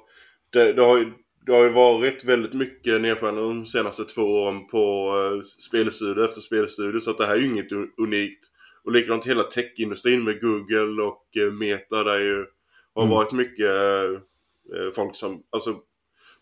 det, 0.51 0.72
det, 0.72 0.82
har 0.82 0.98
ju, 0.98 1.12
det 1.46 1.52
har 1.52 1.64
ju 1.64 1.68
varit 1.68 2.24
väldigt 2.24 2.52
mycket 2.52 3.01
nedskärningar 3.01 3.42
de 3.42 3.66
senaste 3.66 4.05
två 4.05 4.22
åren 4.22 4.66
på 4.66 5.14
uh, 5.16 5.42
spelstudio 5.42 6.24
efter 6.24 6.40
spelstudio, 6.40 7.01
så 7.01 7.10
att 7.10 7.18
det 7.18 7.26
här 7.26 7.34
är 7.34 7.40
ju 7.40 7.46
inget 7.46 7.72
unikt. 7.98 8.46
Och 8.84 8.92
likadant 8.92 9.26
hela 9.26 9.42
techindustrin 9.42 10.24
med 10.24 10.40
Google 10.40 11.02
och 11.02 11.26
uh, 11.38 11.52
Meta, 11.52 12.05
där 12.05 12.18
ju 12.18 12.46
har 12.94 13.02
mm. 13.02 13.14
varit 13.14 13.32
mycket 13.32 13.70
uh, 13.70 14.92
folk 14.94 15.16
som, 15.16 15.42
alltså 15.51 15.74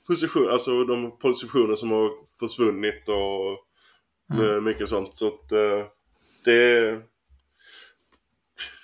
position, 0.06 0.50
alltså 0.50 0.84
de 0.84 1.18
positioner 1.18 1.74
som 1.74 1.90
har 1.90 2.10
försvunnit 2.40 3.09
och 3.09 3.66
mm. 4.38 4.64
mycket 4.64 4.88
sånt. 4.88 5.16
Så 5.16 5.26
att 5.26 5.48
det... 6.44 7.00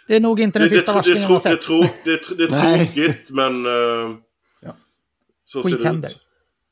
Det 0.08 0.16
är 0.16 0.20
nog 0.20 0.40
inte 0.40 0.58
den 0.58 0.68
sista 0.68 0.92
varslingen 0.92 1.22
man 1.22 1.32
har 1.32 1.38
sett. 1.38 1.68
Det, 2.04 2.10
det, 2.10 2.36
det, 2.36 2.46
det 2.48 2.54
är 2.56 2.84
tråkigt 2.84 3.30
men... 3.30 3.66
Uh, 3.66 4.16
ja. 4.60 4.76
Så 5.44 5.62
Skit 5.62 5.72
ser 5.72 5.78
det 5.78 5.86
händer. 5.86 6.08
ut. 6.08 6.22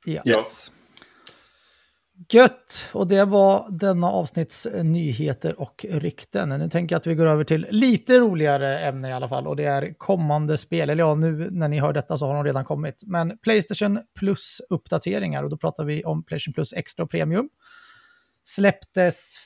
Ja. 0.05 0.23
Yes. 0.27 0.73
Gött! 2.29 2.91
Och 2.93 3.07
det 3.07 3.25
var 3.25 3.67
denna 3.71 4.07
avsnitts 4.07 4.67
nyheter 4.83 5.61
och 5.61 5.87
rykten. 5.89 6.49
Nu 6.49 6.69
tänker 6.69 6.95
jag 6.95 7.01
att 7.01 7.07
vi 7.07 7.15
går 7.15 7.27
över 7.27 7.45
till 7.45 7.67
lite 7.71 8.19
roligare 8.19 8.79
ämne 8.79 9.09
i 9.09 9.13
alla 9.13 9.29
fall. 9.29 9.47
Och 9.47 9.57
det 9.57 9.65
är 9.65 9.95
kommande 9.99 10.59
spel. 10.59 10.91
Eller 10.91 11.05
ja, 11.05 11.15
nu 11.15 11.49
när 11.51 11.69
ni 11.69 11.81
hör 11.81 11.93
detta 11.93 12.19
så 12.19 12.27
har 12.27 12.35
de 12.35 12.45
redan 12.45 12.65
kommit. 12.65 13.03
Men 13.07 13.39
Playstation 13.39 14.01
Plus-uppdateringar. 14.19 15.43
Och 15.43 15.51
då 15.51 15.57
pratar 15.57 15.85
vi 15.85 16.05
om 16.05 16.25
Playstation 16.25 16.55
Plus 16.55 16.73
Extra 16.73 17.05
och 17.05 17.11
Premium. 17.11 17.49
Släpptes, 18.43 19.37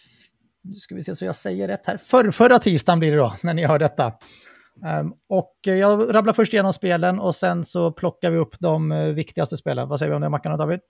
nu 0.62 0.74
ska 0.74 0.94
vi 0.94 1.02
se 1.02 1.16
så 1.16 1.24
jag 1.24 1.36
säger 1.36 1.68
rätt 1.68 1.86
här, 1.86 1.96
för, 1.96 2.30
förra 2.30 2.58
tisdagen 2.58 2.98
blir 2.98 3.10
det 3.10 3.16
då, 3.16 3.36
när 3.42 3.54
ni 3.54 3.64
hör 3.64 3.78
detta. 3.78 4.12
Um, 5.00 5.14
och 5.28 5.58
jag 5.62 6.14
rabblar 6.14 6.32
först 6.32 6.52
igenom 6.52 6.72
spelen 6.72 7.18
och 7.18 7.34
sen 7.34 7.64
så 7.64 7.92
plockar 7.92 8.30
vi 8.30 8.38
upp 8.38 8.56
de 8.60 8.92
uh, 8.92 9.14
viktigaste 9.14 9.56
spelen. 9.56 9.88
Vad 9.88 9.98
säger 9.98 10.10
vi 10.10 10.16
om 10.16 10.22
det, 10.22 10.28
Mackan 10.28 10.52
och 10.52 10.58
David? 10.58 10.80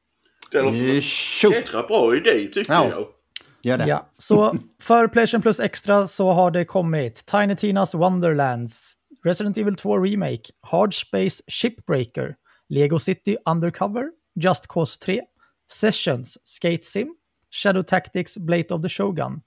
Det 0.53 0.63
låter 0.63 1.01
som 1.01 1.53
en 1.81 1.87
bra 1.87 2.17
idé 2.17 2.49
tycker 2.53 2.73
ja. 2.73 2.89
jag. 2.91 3.07
Gör 3.63 3.79
det. 3.79 3.87
Ja, 3.87 4.11
så 4.19 4.57
för 4.81 5.09
Playstation 5.09 5.43
Plus 5.43 5.61
Extra 5.61 6.07
så 6.07 6.33
har 6.33 6.51
det 6.51 6.65
kommit 6.65 7.27
Tiny 7.27 7.57
Tinas 7.57 7.95
Wonderlands, 7.95 8.95
Resident 9.25 9.59
Evil 9.59 9.77
2 9.77 9.99
Remake, 9.99 10.43
Hard 10.63 10.95
Space 10.95 11.43
Shipbreaker, 11.47 12.35
Lego 12.69 12.99
City 12.99 13.37
Undercover, 13.47 14.05
Just 14.35 14.67
Cause 14.67 14.99
3, 14.99 15.21
Sessions, 15.71 16.39
Skate 16.45 16.85
Sim, 16.85 17.15
Shadow 17.51 17.83
Tactics 17.83 18.37
Blade 18.37 18.71
of 18.71 18.83
the 18.83 18.89
Shogun, 18.89 19.41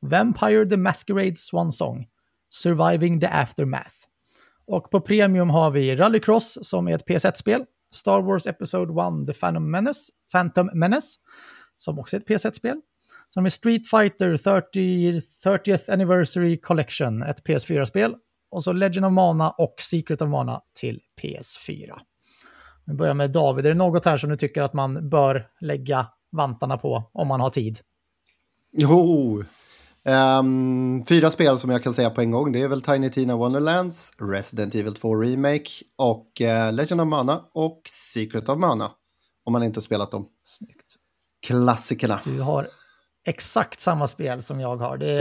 Vampire 0.00 0.68
the 0.68 0.76
Masquerade 0.76 1.36
Swan 1.36 1.72
Song, 1.72 2.06
Surviving 2.50 3.20
the 3.20 3.26
Aftermath. 3.26 3.94
Och 4.66 4.90
på 4.90 5.00
Premium 5.00 5.50
har 5.50 5.70
vi 5.70 5.96
Rallycross 5.96 6.58
som 6.62 6.88
är 6.88 6.94
ett 6.94 7.06
PS1-spel, 7.06 7.64
Star 7.90 8.22
Wars 8.22 8.46
Episode 8.46 9.22
1 9.22 9.26
The 9.26 9.40
Phantom 9.40 9.70
Menace, 9.70 10.12
Phantom 10.32 10.70
Menace, 10.74 11.18
som 11.76 11.98
också 11.98 12.16
är 12.16 12.20
ett 12.20 12.28
PS1-spel. 12.28 12.80
Sen 13.34 13.40
har 13.40 13.42
vi 13.42 13.50
Street 13.50 13.90
Fighter 13.90 14.36
30, 14.36 15.20
30th 15.44 15.92
Anniversary 15.92 16.60
Collection, 16.60 17.22
ett 17.22 17.44
PS4-spel. 17.44 18.14
Och 18.50 18.64
så 18.64 18.72
Legend 18.72 19.06
of 19.06 19.12
Mana 19.12 19.50
och 19.50 19.74
Secret 19.78 20.22
of 20.22 20.28
Mana 20.28 20.60
till 20.80 21.00
PS4. 21.22 21.98
Vi 22.84 22.94
börjar 22.94 23.14
med 23.14 23.30
David, 23.30 23.66
är 23.66 23.70
det 23.70 23.76
något 23.78 24.04
här 24.04 24.16
som 24.18 24.30
du 24.30 24.36
tycker 24.36 24.62
att 24.62 24.72
man 24.72 25.08
bör 25.08 25.48
lägga 25.60 26.06
vantarna 26.32 26.78
på 26.78 27.10
om 27.12 27.28
man 27.28 27.40
har 27.40 27.50
tid? 27.50 27.78
Jo, 28.72 29.44
Um, 30.08 31.04
fyra 31.04 31.30
spel 31.30 31.58
som 31.58 31.70
jag 31.70 31.82
kan 31.82 31.92
säga 31.92 32.10
på 32.10 32.20
en 32.20 32.30
gång. 32.30 32.52
Det 32.52 32.62
är 32.62 32.68
väl 32.68 32.82
Tiny 32.82 33.10
Tina 33.10 33.36
Wonderlands, 33.36 34.12
Resident 34.32 34.74
Evil 34.74 34.94
2 34.94 35.14
Remake 35.14 35.70
och 35.98 36.26
uh, 36.40 36.72
Legend 36.72 37.00
of 37.00 37.06
Mana 37.06 37.40
och 37.54 37.82
Secret 37.88 38.48
of 38.48 38.58
Mana. 38.58 38.90
Om 39.44 39.52
man 39.52 39.62
inte 39.62 39.80
spelat 39.80 40.10
dem. 40.10 40.26
Snyggt. 40.44 40.86
Klassikerna. 41.46 42.20
Du 42.24 42.40
har 42.40 42.68
exakt 43.26 43.80
samma 43.80 44.06
spel 44.06 44.42
som 44.42 44.60
jag 44.60 44.76
har. 44.76 44.96
Det 44.96 45.18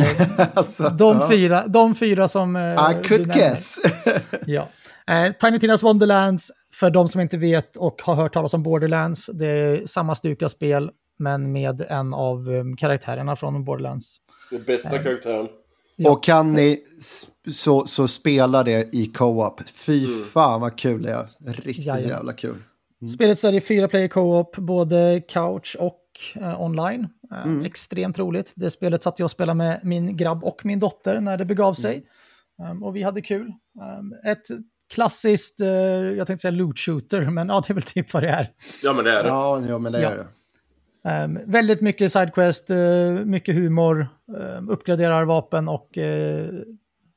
alltså, 0.53 0.89
de, 0.89 1.17
ja. 1.17 1.29
fyra, 1.29 1.67
de 1.67 1.95
fyra 1.95 2.27
som 2.27 2.55
uh, 2.55 2.91
I 2.91 3.07
could 3.07 3.33
guess. 3.33 3.79
Ja. 4.45 4.67
Eh, 5.07 5.33
Tiny 5.33 5.59
Tinas 5.59 5.83
Wonderlands, 5.83 6.51
för 6.73 6.89
de 6.89 7.09
som 7.09 7.21
inte 7.21 7.37
vet 7.37 7.77
och 7.77 8.01
har 8.01 8.15
hört 8.15 8.33
talas 8.33 8.53
om 8.53 8.63
Borderlands, 8.63 9.29
det 9.33 9.47
är 9.47 9.85
samma 9.85 10.15
stuka 10.15 10.49
spel, 10.49 10.91
men 11.19 11.51
med 11.51 11.81
en 11.89 12.13
av 12.13 12.49
um, 12.49 12.77
karaktärerna 12.77 13.35
från 13.35 13.65
Borderlands. 13.65 14.17
Den 14.51 14.63
bästa 14.63 15.03
karaktären. 15.03 15.47
Ja. 15.95 16.11
Och 16.11 16.23
kan 16.23 16.53
ni 16.53 16.83
så, 17.51 17.85
så 17.85 18.07
spela 18.07 18.63
det 18.63 18.95
i 18.95 19.05
co-op. 19.05 19.61
Fy 19.69 20.07
fan 20.33 20.61
vad 20.61 20.77
kul 20.77 21.01
det 21.01 21.11
är. 21.11 21.27
Riktigt 21.45 21.85
Jajamän. 21.85 22.09
jävla 22.09 22.33
kul. 22.33 22.63
Spelet 23.15 23.39
så 23.39 23.47
är 23.47 23.51
det 23.51 23.61
fyra 23.61 23.87
player 23.87 24.07
co-op, 24.07 24.55
både 24.55 25.21
couch 25.27 25.75
och 25.79 26.01
eh, 26.35 26.61
online. 26.61 27.07
Eh, 27.31 27.65
Extremt 27.65 28.19
roligt. 28.19 28.51
Det 28.55 28.71
spelet 28.71 29.03
satt 29.03 29.19
jag 29.19 29.25
och 29.25 29.31
spelade 29.31 29.57
med 29.57 29.79
min 29.83 30.17
grabb 30.17 30.43
och 30.43 30.65
min 30.65 30.79
dotter 30.79 31.19
när 31.21 31.37
det 31.37 31.45
begav 31.45 31.73
sig. 31.73 32.05
Um, 32.71 32.83
och 32.83 32.95
vi 32.95 33.03
hade 33.03 33.21
kul. 33.21 33.47
Um, 33.99 34.13
ett 34.31 34.43
klassiskt, 34.93 35.61
eh, 35.61 35.67
jag 35.67 36.27
tänkte 36.27 36.41
säga 36.41 36.51
loot 36.51 36.79
shooter, 36.79 37.21
men 37.31 37.47
ja, 37.49 37.63
det 37.67 37.71
är 37.71 37.75
väl 37.75 37.83
typ 37.83 38.13
vad 38.13 38.23
det 38.23 38.29
är. 38.29 38.51
Ja 38.83 38.93
men 38.93 39.05
det 39.05 39.11
är 39.11 39.23
det. 39.23 39.29
Ja, 39.29 39.61
ja 39.69 39.79
men 39.79 39.91
det 39.91 40.01
Ja. 40.01 40.09
är 40.09 40.17
det. 40.17 40.27
Um, 41.03 41.39
väldigt 41.51 41.81
mycket 41.81 42.11
sidequest, 42.11 42.69
uh, 42.69 43.25
mycket 43.25 43.55
humor, 43.55 44.07
um, 44.57 44.69
uppgraderar 44.69 45.25
vapen 45.25 45.67
och 45.67 45.97
uh, 45.97 46.03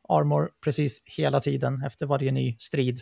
armor 0.09 0.51
precis 0.65 1.03
hela 1.07 1.41
tiden 1.41 1.83
efter 1.87 2.07
varje 2.07 2.33
ny 2.33 2.57
strid. 2.59 3.01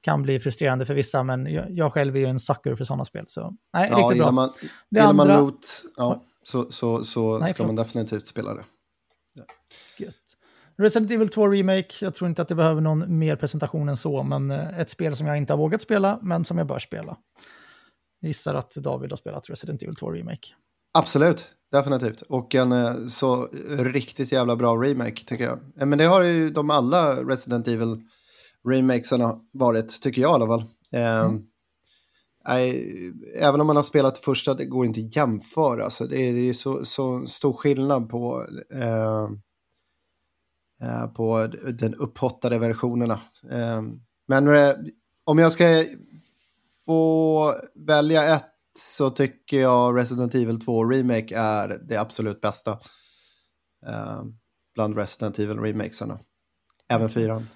Kan 0.00 0.22
bli 0.22 0.40
frustrerande 0.40 0.86
för 0.86 0.94
vissa, 0.94 1.22
men 1.22 1.46
jag, 1.46 1.70
jag 1.70 1.92
själv 1.92 2.16
är 2.16 2.20
ju 2.20 2.26
en 2.26 2.40
sucker 2.40 2.74
för 2.76 2.84
sådana 2.84 3.04
spel. 3.04 3.24
Så 3.28 3.56
nej, 3.72 3.88
Ja, 3.90 3.96
riktigt 3.96 4.22
bra. 4.22 4.30
man, 4.30 4.52
Det 4.90 4.98
gillar 4.98 5.12
man 5.12 5.30
andra- 5.30 5.40
loot 5.40 5.66
ja, 5.96 6.22
så, 6.42 6.70
så, 6.70 7.04
så 7.04 7.38
Nej, 7.38 7.48
ska 7.48 7.56
förlåt. 7.56 7.66
man 7.74 7.84
definitivt 7.84 8.26
spela 8.26 8.54
det. 8.54 8.62
Gött. 9.98 10.14
Resident 10.76 11.10
Evil 11.10 11.28
2 11.28 11.48
Remake, 11.48 11.86
jag 12.00 12.14
tror 12.14 12.28
inte 12.30 12.42
att 12.42 12.48
det 12.48 12.54
behöver 12.54 12.80
någon 12.80 13.18
mer 13.18 13.36
presentation 13.36 13.88
än 13.88 13.96
så, 13.96 14.22
men 14.22 14.50
uh, 14.50 14.80
ett 14.80 14.90
spel 14.90 15.16
som 15.16 15.26
jag 15.26 15.36
inte 15.36 15.52
har 15.52 15.58
vågat 15.58 15.82
spela, 15.82 16.18
men 16.22 16.44
som 16.44 16.58
jag 16.58 16.66
bör 16.66 16.78
spela. 16.78 17.16
Gissar 18.22 18.54
att 18.54 18.74
David 18.74 19.12
har 19.12 19.16
spelat 19.16 19.50
Resident 19.50 19.82
Evil 19.82 19.96
2 19.96 20.10
Remake. 20.10 20.48
Absolut, 20.98 21.50
definitivt. 21.72 22.22
Och 22.22 22.54
en 22.54 22.72
eh, 22.72 23.06
så 23.08 23.48
riktigt 23.78 24.32
jävla 24.32 24.56
bra 24.56 24.74
remake 24.74 25.24
tycker 25.24 25.44
jag. 25.44 25.58
Eh, 25.80 25.86
Men 25.86 25.98
det 25.98 26.04
har 26.04 26.22
ju 26.22 26.50
de 26.50 26.70
alla 26.70 27.24
Resident 27.24 27.68
Evil 27.68 28.00
remakesarna 28.68 29.40
varit, 29.52 30.02
tycker 30.02 30.22
jag 30.22 30.30
i 30.30 30.34
alla 30.34 30.46
fall. 30.46 30.64
Eh, 30.92 31.32
nej, 32.48 33.12
även 33.34 33.60
om 33.60 33.66
man 33.66 33.76
har 33.76 33.82
spelat 33.82 34.18
första, 34.18 34.54
det 34.54 34.64
går 34.64 34.86
inte 34.86 35.00
att 35.00 35.16
jämföra. 35.16 35.90
Så 35.90 36.04
det 36.06 36.16
är, 36.16 36.34
är 36.34 36.52
så, 36.52 36.84
så 36.84 37.26
stor 37.26 37.52
skillnad 37.52 38.08
på, 38.08 38.46
eh, 38.74 39.28
eh, 40.82 41.06
på 41.06 41.46
den 41.78 41.94
upphottade 41.94 42.58
versionerna. 42.58 43.20
Eh, 43.50 43.82
men 44.28 44.48
eh, 44.48 44.74
om 45.24 45.38
jag 45.38 45.52
ska 45.52 45.84
få 46.92 47.54
välja 47.86 48.36
ett 48.36 48.48
så 48.78 49.10
tycker 49.10 49.60
jag 49.60 49.98
Resident 49.98 50.34
Evil 50.34 50.60
2 50.60 50.84
Remake 50.84 51.36
är 51.36 51.78
det 51.88 51.96
absolut 51.96 52.40
bästa. 52.40 52.70
Eh, 53.86 54.22
bland 54.74 54.96
Resident 54.98 55.38
Evil 55.38 55.58
remakesarna. 55.58 56.18
Även 56.88 57.08
fyran. 57.08 57.48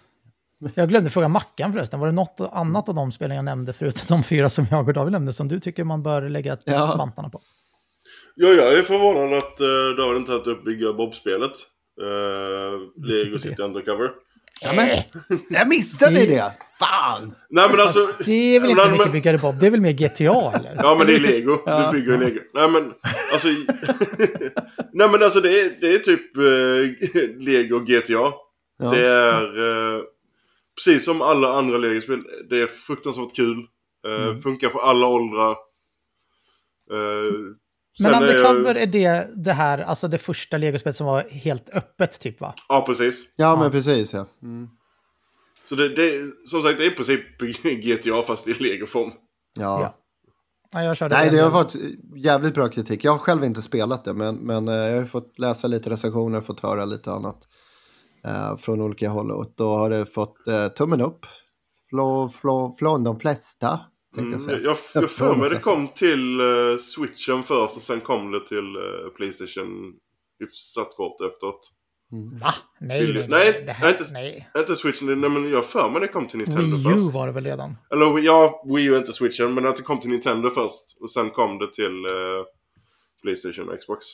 Jag 0.75 0.89
glömde 0.89 1.11
fråga 1.11 1.29
Mackan 1.29 1.73
förresten, 1.73 2.01
var 2.01 2.07
det 2.07 2.13
något 2.13 2.41
annat 2.53 2.89
av 2.89 2.95
de 2.95 3.13
spelen 3.13 3.37
jag 3.37 3.45
nämnde, 3.45 3.73
förutom 3.73 4.03
de 4.09 4.25
fyra 4.25 4.51
som 4.51 4.67
jag 4.71 4.89
och 4.89 4.95
David 4.95 5.13
nämnde, 5.13 5.33
som 5.33 5.49
du 5.49 5.61
tycker 5.61 5.85
man 5.85 6.03
bör 6.03 6.29
lägga 6.29 6.59
Ja. 6.65 6.95
vantarna 6.99 7.29
på? 7.29 7.41
Ja, 8.35 8.49
jag 8.49 8.79
är 8.79 8.83
förvånad 8.83 9.39
att 9.39 9.61
uh, 9.61 9.97
David 9.97 10.17
inte 10.17 10.33
tagit 10.33 10.47
upp 10.47 10.65
Bygga 10.65 10.93
Bob-spelet. 10.93 11.53
Uh, 12.03 13.07
Lego 13.07 13.35
är 13.35 13.39
City 13.39 13.63
Undercover. 13.63 14.11
Ja, 14.63 14.73
men, 14.73 14.89
jag 15.51 15.69
missade 15.69 16.27
det! 16.27 16.53
Fan! 16.79 17.35
Nej 17.51 17.69
men 17.71 17.81
alltså... 17.81 18.09
Det 18.25 18.57
är 18.57 18.61
väl 18.61 18.71
inte 18.71 18.85
men- 18.85 18.93
mycket 18.93 19.13
byggare 19.13 19.39
Bob, 19.39 19.61
det 19.61 19.67
är 19.67 19.71
väl 19.71 19.81
mer 19.81 19.93
GTA 19.93 20.53
eller? 20.53 20.77
Ja 20.83 20.95
men 20.99 21.07
det 21.07 21.15
är 21.15 21.19
Lego. 21.21 21.59
Ja. 21.67 21.91
Du 21.93 21.99
bygger 21.99 22.13
ju 22.13 22.19
Lego. 22.25 22.41
Nej 22.55 22.69
men 22.71 22.93
alltså... 23.33 23.49
Nej 24.93 25.09
men 25.11 25.23
alltså 25.23 25.41
det 25.41 25.61
är, 25.61 25.81
det 25.81 25.95
är 25.95 25.99
typ 25.99 26.37
eh, 26.37 27.39
Lego 27.47 27.79
GTA. 27.81 28.33
Ja. 28.79 28.91
Det 28.91 29.07
är 29.07 29.43
eh, 29.97 30.01
precis 30.77 31.05
som 31.05 31.23
alla 31.23 31.53
andra 31.59 31.79
Lego-spel. 31.79 32.23
Det 32.51 32.61
är 32.63 32.67
fruktansvärt 32.67 33.37
kul. 33.37 33.59
Eh, 33.59 34.23
Mm. 34.23 34.37
Funkar 34.39 34.69
för 34.69 34.79
alla 34.79 35.07
åldrar. 35.07 35.57
Men 38.01 38.13
sen 38.13 38.23
är 38.23 38.27
jag- 38.27 38.37
Undercover 38.37 38.75
är 38.75 38.87
det, 38.87 39.29
det 39.45 39.53
här, 39.53 39.79
alltså 39.79 40.09
det 40.09 40.19
första 40.19 40.57
legospelet 40.59 40.97
som 40.97 41.07
var 41.07 41.23
helt 41.23 41.69
öppet 41.73 42.21
typ 42.21 42.41
va? 42.41 42.55
Ja 42.69 42.83
precis. 42.87 43.33
Ja, 43.37 43.57
men 43.61 43.71
precis 43.71 44.15
ja. 44.15 44.27
Mm. 44.43 44.69
Så 45.69 45.75
det, 45.75 45.89
det, 45.89 46.23
som 46.47 46.63
sagt 46.63 46.79
det 46.79 46.85
är 46.87 46.93
i 46.93 46.95
princip 46.95 47.21
GTA 47.85 48.23
fast 48.23 48.49
i 48.49 48.55
Lego-form. 48.55 49.11
ja. 49.59 49.81
Ja. 49.81 49.97
Ja, 50.73 50.83
jag 50.83 50.97
körde 50.97 51.15
Nej, 51.15 51.31
det 51.31 51.39
har 51.39 51.51
varit 51.51 51.75
jävligt 52.17 52.55
bra 52.55 52.69
kritik. 52.69 53.05
Jag 53.05 53.13
har 53.13 53.19
själv 53.19 53.45
inte 53.45 53.63
spelat 53.63 54.05
det, 54.05 54.13
men, 54.13 54.37
men 54.37 54.69
eh, 54.69 54.75
jag 54.75 54.99
har 54.99 55.05
fått 55.07 55.39
läsa 55.39 55.69
lite 55.69 55.91
recensioner 55.91 56.39
och 56.39 56.47
fått 56.47 56.61
höra 56.61 56.85
lite 56.85 57.13
annat 57.13 57.39
eh, 58.25 58.57
från 58.57 58.81
olika 58.81 59.09
håll. 59.09 59.31
Och 59.31 59.47
då 59.57 59.69
har 59.69 59.91
det 59.91 60.07
fått 60.07 60.49
eh, 60.49 60.69
tummen 60.69 61.01
upp 61.01 61.27
Flå, 61.91 62.29
flå, 62.29 62.77
från 62.79 63.05
de 63.05 63.21
flesta, 63.21 63.81
Mm, 64.19 64.33
jag 64.33 64.41
säga. 64.41 64.59
jag 64.59 64.77
jag 64.95 65.11
för 65.11 65.35
mig 65.35 65.51
det 65.51 65.57
kom 65.59 65.89
till 65.89 66.41
uh, 66.41 66.79
switchen 66.79 67.43
först 67.43 67.77
och 67.77 67.83
sen 67.83 68.01
kom 68.01 68.31
det 68.33 68.47
till 68.47 68.77
uh, 68.77 69.09
Playstation 69.17 69.95
hyfsat 70.41 70.97
kort 70.97 71.21
efteråt. 71.21 71.61
Va? 72.43 72.55
Nej, 72.81 73.13
nej, 73.13 73.27
nej. 73.29 73.63
Nej, 73.65 73.75
här, 73.75 73.89
inte- 73.91 74.07
nej. 74.13 74.49
Inte 74.59 74.77
switchen, 74.77 75.21
nej 75.21 75.31
men 75.31 75.51
jag 75.51 75.67
för 75.67 75.89
mig 75.91 76.01
det 76.01 76.09
kom 76.09 76.27
till 76.29 76.39
Nintendo 76.39 76.77
Wii 76.77 76.87
U 76.89 76.93
först. 76.95 77.15
var 77.15 77.27
det 77.27 77.33
väl 77.33 77.45
redan? 77.45 77.77
Eller 77.93 78.19
ja, 78.19 78.65
Wii 78.75 78.85
U 78.87 78.95
är 78.95 78.99
inte 78.99 79.13
switchen 79.13 79.55
men 79.55 79.67
att 79.67 79.77
det 79.77 79.83
kom 79.83 80.01
till 80.01 80.11
Nintendo 80.11 80.51
först. 80.51 80.97
Och 81.01 81.11
sen 81.11 81.31
kom 81.31 81.59
det 81.59 81.73
till 81.73 82.05
eh, 82.05 82.11
Playstation 83.23 83.69
och 83.69 83.79
Xbox. 83.81 84.05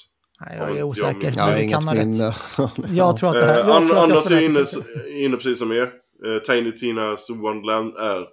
Nej, 0.41 0.57
jag 0.59 0.77
är 0.79 0.83
osäker. 0.83 1.33
jag- 1.37 1.51
Jag 1.53 1.63
inget 1.63 1.75
kan 1.75 1.89
ha 1.89 1.95
rätt. 1.95 2.37
Jag 2.97 3.17
tror 3.17 3.29
att 3.29 3.35
det 3.35 3.45
här... 3.47 3.61
Eh, 3.63 3.67
Jag 3.69 3.77
An- 3.77 3.87
tror 3.89 3.97
att 3.99 4.09
jag 4.09 4.17
Anders 4.19 4.19
är 4.19 4.23
spelar 4.25 4.43
inne, 5.11 5.25
inne 5.25 5.37
precis 5.37 5.59
som 5.59 5.73
er. 5.73 5.91
Eh, 6.27 6.39
Tiny 6.39 6.71
Tina's 6.71 7.41
Wonderland 7.41 7.97
är 7.97 8.27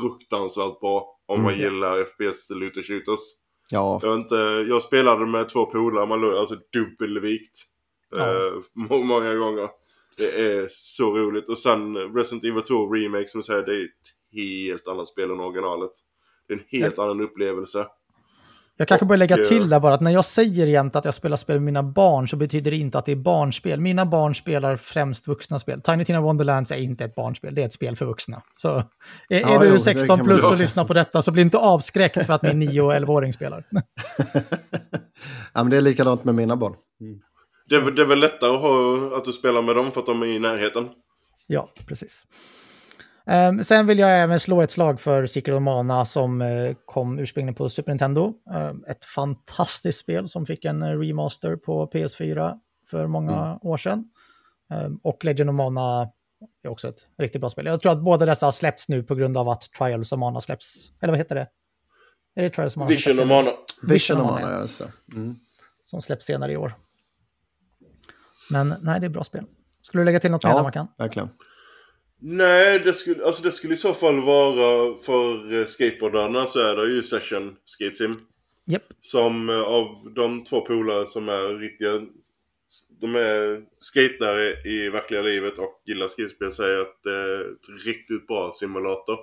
fruktansvärt 0.00 0.80
bra. 0.80 1.18
Om 1.26 1.42
man 1.42 1.54
Mm. 1.54 1.64
gillar 1.64 2.04
FPS 2.04 2.50
looter 2.50 2.82
shooters. 2.82 3.20
Ja, 3.70 4.00
Jag, 4.02 4.14
inte, 4.16 4.34
jag 4.68 4.82
spelade 4.82 5.26
med 5.26 5.48
två 5.48 5.66
polare, 5.66 6.06
man 6.06 6.20
låg 6.20 6.34
alltså 6.34 6.56
dubbelvikt. 6.72 7.58
Ja. 8.10 8.46
Eh, 8.46 8.52
må- 8.74 9.02
många 9.02 9.34
gånger. 9.34 9.68
Det 10.16 10.40
är 10.40 10.66
så 10.70 11.18
roligt. 11.18 11.48
Och 11.48 11.58
sen 11.58 11.96
Resident 11.96 12.44
Evil 12.44 12.62
2 12.62 12.94
Remake 12.94 13.28
som 13.28 13.40
du 13.40 13.44
säger, 13.44 13.62
det 13.62 13.76
är 13.80 13.84
ett 13.84 13.90
helt 14.32 14.88
annat 14.88 15.08
spel 15.08 15.30
än 15.30 15.40
originalet. 15.40 15.90
Det 16.48 16.54
är 16.54 16.58
en 16.58 16.64
helt 16.80 16.98
annan 16.98 17.20
upplevelse. 17.20 17.86
Jag 18.76 18.88
kanske 18.88 19.06
bör 19.06 19.16
lägga 19.16 19.36
till 19.36 19.62
eh, 19.62 19.68
där 19.68 19.80
bara 19.80 19.94
att 19.94 20.00
när 20.00 20.10
jag 20.10 20.24
säger 20.24 20.66
jämt 20.66 20.96
att 20.96 21.04
jag 21.04 21.14
spelar 21.14 21.36
spel 21.36 21.56
med 21.56 21.62
mina 21.62 21.82
barn 21.82 22.28
så 22.28 22.36
betyder 22.36 22.70
det 22.70 22.76
inte 22.76 22.98
att 22.98 23.06
det 23.06 23.12
är 23.12 23.16
barnspel. 23.16 23.80
Mina 23.80 24.06
barn 24.06 24.34
spelar 24.34 24.76
främst 24.76 25.28
vuxna 25.28 25.58
spel. 25.58 25.80
Tiny 25.80 26.04
Tina 26.04 26.20
Wonderlands 26.20 26.70
är 26.70 26.76
inte 26.76 27.04
ett 27.04 27.14
barnspel, 27.14 27.54
det 27.54 27.62
är 27.62 27.66
ett 27.66 27.72
spel 27.72 27.96
för 27.96 28.06
vuxna. 28.06 28.42
Så 28.54 28.68
är, 28.68 28.82
är 29.28 29.40
Ja, 29.40 29.58
du 29.58 29.66
jo, 29.66 29.72
det 29.72 29.80
16 29.80 30.08
kan 30.08 30.18
man 30.18 30.26
plus 30.26 30.44
och 30.52 30.58
lyssnar 30.58 30.84
på 30.84 30.92
detta 30.92 31.22
så 31.22 31.30
bli 31.30 31.42
inte 31.42 31.58
avskräckt 31.58 32.26
för 32.26 32.32
att 32.32 32.42
min 32.42 32.58
9 32.58 32.80
och 32.82 32.92
11-åring 32.92 33.32
spelar. 33.32 33.64
ja 35.54 35.62
men 35.62 35.70
det 35.70 35.76
är 35.76 35.80
likadant 35.80 36.24
med 36.24 36.34
mina 36.34 36.56
barn. 36.56 36.74
Det 37.68 37.74
är, 37.76 37.80
väl- 37.80 37.94
det 37.94 38.02
är 38.02 38.06
väl 38.06 38.18
lättare 38.20 38.50
att, 38.54 38.60
ha, 38.60 38.96
att 39.16 39.24
du 39.24 39.32
spelar 39.32 39.62
med 39.62 39.76
dem 39.76 39.90
för 39.92 40.00
att 40.00 40.06
de 40.06 40.22
är 40.22 40.26
i 40.26 40.38
närheten. 40.38 40.88
Ja, 41.46 41.68
precis. 41.86 42.26
Ehm, 43.26 43.64
sen 43.64 43.86
vill 43.86 43.98
jag 43.98 44.22
även 44.22 44.40
slå 44.40 44.62
ett 44.62 44.70
slag 44.70 45.00
för 45.00 45.26
Secret 45.26 45.56
of 45.56 45.62
Mana 45.62 46.06
som 46.06 46.42
eh, 46.42 46.76
kom 46.84 47.18
ursprungligen 47.18 47.54
på 47.54 47.68
Super 47.68 47.92
Nintendo. 47.92 48.34
Ehm, 48.54 48.84
ett 48.88 49.04
fantastiskt 49.04 49.98
spel 49.98 50.28
som 50.28 50.46
fick 50.46 50.64
en 50.64 50.82
eh, 50.82 50.98
remaster 50.98 51.56
på 51.56 51.90
PS4 51.94 52.58
för 52.90 53.06
många 53.06 53.58
år 53.62 53.76
sedan. 53.76 54.04
Ehm, 54.70 54.96
och 55.02 55.24
Legend 55.24 55.50
of 55.50 55.54
Mana 55.56 56.08
är 56.64 56.68
också 56.70 56.88
ett 56.88 57.06
riktigt 57.18 57.40
bra 57.40 57.50
spel. 57.50 57.66
Jag 57.66 57.80
tror 57.80 57.92
att 57.92 58.04
båda 58.04 58.26
dessa 58.26 58.46
har 58.46 58.52
släppts 58.52 58.88
nu 58.88 59.02
på 59.02 59.14
grund 59.14 59.36
av 59.36 59.48
att 59.48 59.62
Trials 59.78 60.12
of 60.12 60.18
Mana 60.18 60.40
släpps. 60.40 60.92
Eller 61.00 61.12
vad 61.12 61.18
heter 61.18 61.34
det? 61.34 61.48
Är 62.34 62.42
det 62.42 62.50
Trials 62.50 62.72
of 62.72 62.76
Mana? 62.76 62.88
Vision 62.88 63.16
senare? 63.16 63.26
Mana. 63.42 63.50
Vision 63.88 64.20
of 64.20 64.30
Mana. 64.30 64.46
Alltså. 64.46 64.84
Mm. 65.12 65.36
Som 65.84 66.02
släpps 66.02 66.26
senare 66.26 66.52
i 66.52 66.56
år. 66.56 66.74
Men 68.50 68.74
nej, 68.82 69.00
det 69.00 69.06
är 69.06 69.10
bra 69.10 69.24
spel. 69.24 69.44
Skulle 69.82 70.00
du 70.00 70.04
lägga 70.04 70.20
till 70.20 70.30
något 70.30 70.44
mer 70.44 70.50
Ja, 70.50 70.62
man 70.62 70.72
kan? 70.72 70.88
verkligen. 70.98 71.28
Nej, 72.24 72.78
det 72.78 72.94
skulle, 72.94 73.24
alltså 73.24 73.42
det 73.42 73.52
skulle 73.52 73.74
i 73.74 73.76
så 73.76 73.94
fall 73.94 74.20
vara 74.20 74.94
för 75.02 75.52
eh, 75.60 75.66
skateboardarna 75.66 76.46
så 76.46 76.60
är 76.60 76.76
det 76.76 76.86
ju 76.86 77.02
Session 77.02 77.56
Skate 77.64 77.94
Sim. 77.94 78.20
Japp. 78.64 78.82
Som 79.00 79.48
eh, 79.48 79.60
av 79.60 80.12
de 80.14 80.44
två 80.44 80.60
polare 80.60 81.06
som 81.06 81.28
är 81.28 81.58
riktiga... 81.58 82.00
de 83.00 83.16
är 83.16 83.62
skatare 83.78 84.68
i 84.68 84.88
verkliga 84.88 85.22
livet 85.22 85.58
och 85.58 85.82
gillar 85.86 86.08
skidspel 86.08 86.52
säger 86.52 86.78
att 86.78 87.02
det 87.02 87.12
är 87.12 87.40
ett 87.40 87.86
riktigt 87.86 88.26
bra 88.26 88.52
simulator. 88.54 89.18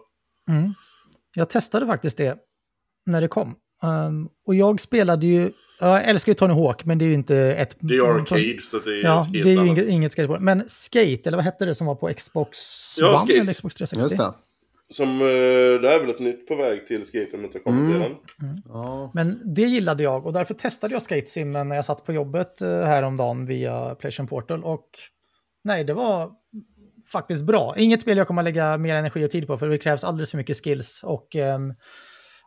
Mm. 0.50 0.74
Jag 1.36 1.50
testade 1.50 1.88
faktiskt 1.88 2.18
det 2.18 2.38
när 3.06 3.22
det 3.22 3.28
kom. 3.28 3.56
Um, 3.84 4.30
och 4.46 4.56
jag 4.56 4.82
spelade 4.82 5.26
ju, 5.26 5.52
jag 5.80 6.04
älskar 6.10 6.32
ju 6.32 6.34
Tony 6.36 6.54
Hawk, 6.54 6.86
men 6.86 6.98
det 6.98 7.06
är 7.06 7.08
ju 7.08 7.14
inte 7.14 7.38
ett... 7.38 7.76
Det 7.80 7.96
är 7.96 8.16
arcade, 8.16 8.58
så 8.62 8.80
det 8.80 8.90
är 9.00 9.04
Ja, 9.04 9.22
ett 9.26 9.34
det 9.34 9.40
är 9.40 9.46
ju 9.46 9.68
inget, 9.68 9.88
inget 9.88 10.12
skateboard. 10.12 10.42
Men 10.42 10.64
Skate, 10.68 11.22
eller 11.26 11.38
vad 11.38 11.46
hette 11.46 11.66
det 11.66 11.76
som 11.76 11.88
var 11.88 11.96
på 11.96 12.14
Xbox 12.14 12.60
Ja, 13.00 13.10
One 13.10 13.18
Skate. 13.20 13.40
eller 13.40 13.54
Xbox 13.54 13.76
360? 13.76 14.04
Just 14.04 14.18
det. 14.18 14.34
Som, 14.94 15.22
eh, 15.22 15.28
det 15.82 15.94
är 15.94 16.00
väl 16.00 16.10
ett 16.10 16.20
nytt 16.20 16.48
på 16.48 16.56
väg 16.56 16.88
till 16.88 17.06
Skate 17.06 17.30
om 17.34 17.46
inte 17.46 17.58
har 17.58 17.64
kommit 17.64 17.82
Mm. 17.82 17.94
redan. 17.94 18.18
Ja. 18.68 19.12
Men 19.14 19.42
det 19.56 19.62
gillade 19.62 20.04
jag 20.04 20.26
och 20.26 20.34
därför 20.34 20.54
testade 20.54 20.94
jag 20.94 21.02
Skate-simmen 21.02 21.70
när 21.70 21.76
jag 21.76 21.86
satt 21.86 22.06
på 22.06 22.14
jobbet 22.14 22.62
eh, 22.62 22.68
häromdagen 22.70 23.46
via 23.46 23.96
PlayStation 23.96 24.28
Portal. 24.28 24.64
Och 24.64 24.90
nej, 25.64 25.84
det 25.84 25.94
var 25.94 26.32
faktiskt 27.12 27.44
bra. 27.44 27.74
Inget 27.78 28.02
spel 28.02 28.18
jag 28.18 28.28
kommer 28.28 28.42
att 28.42 28.46
lägga 28.46 28.78
mer 28.78 28.96
energi 28.96 29.26
och 29.26 29.32
tid 29.32 29.48
på 29.48 29.58
för 29.58 29.70
det 29.70 29.78
krävs 29.78 30.04
alldeles 30.04 30.32
för 30.32 30.38
mycket 30.38 30.64
skills 30.64 31.02
och 31.04 31.36
eh, 31.36 31.60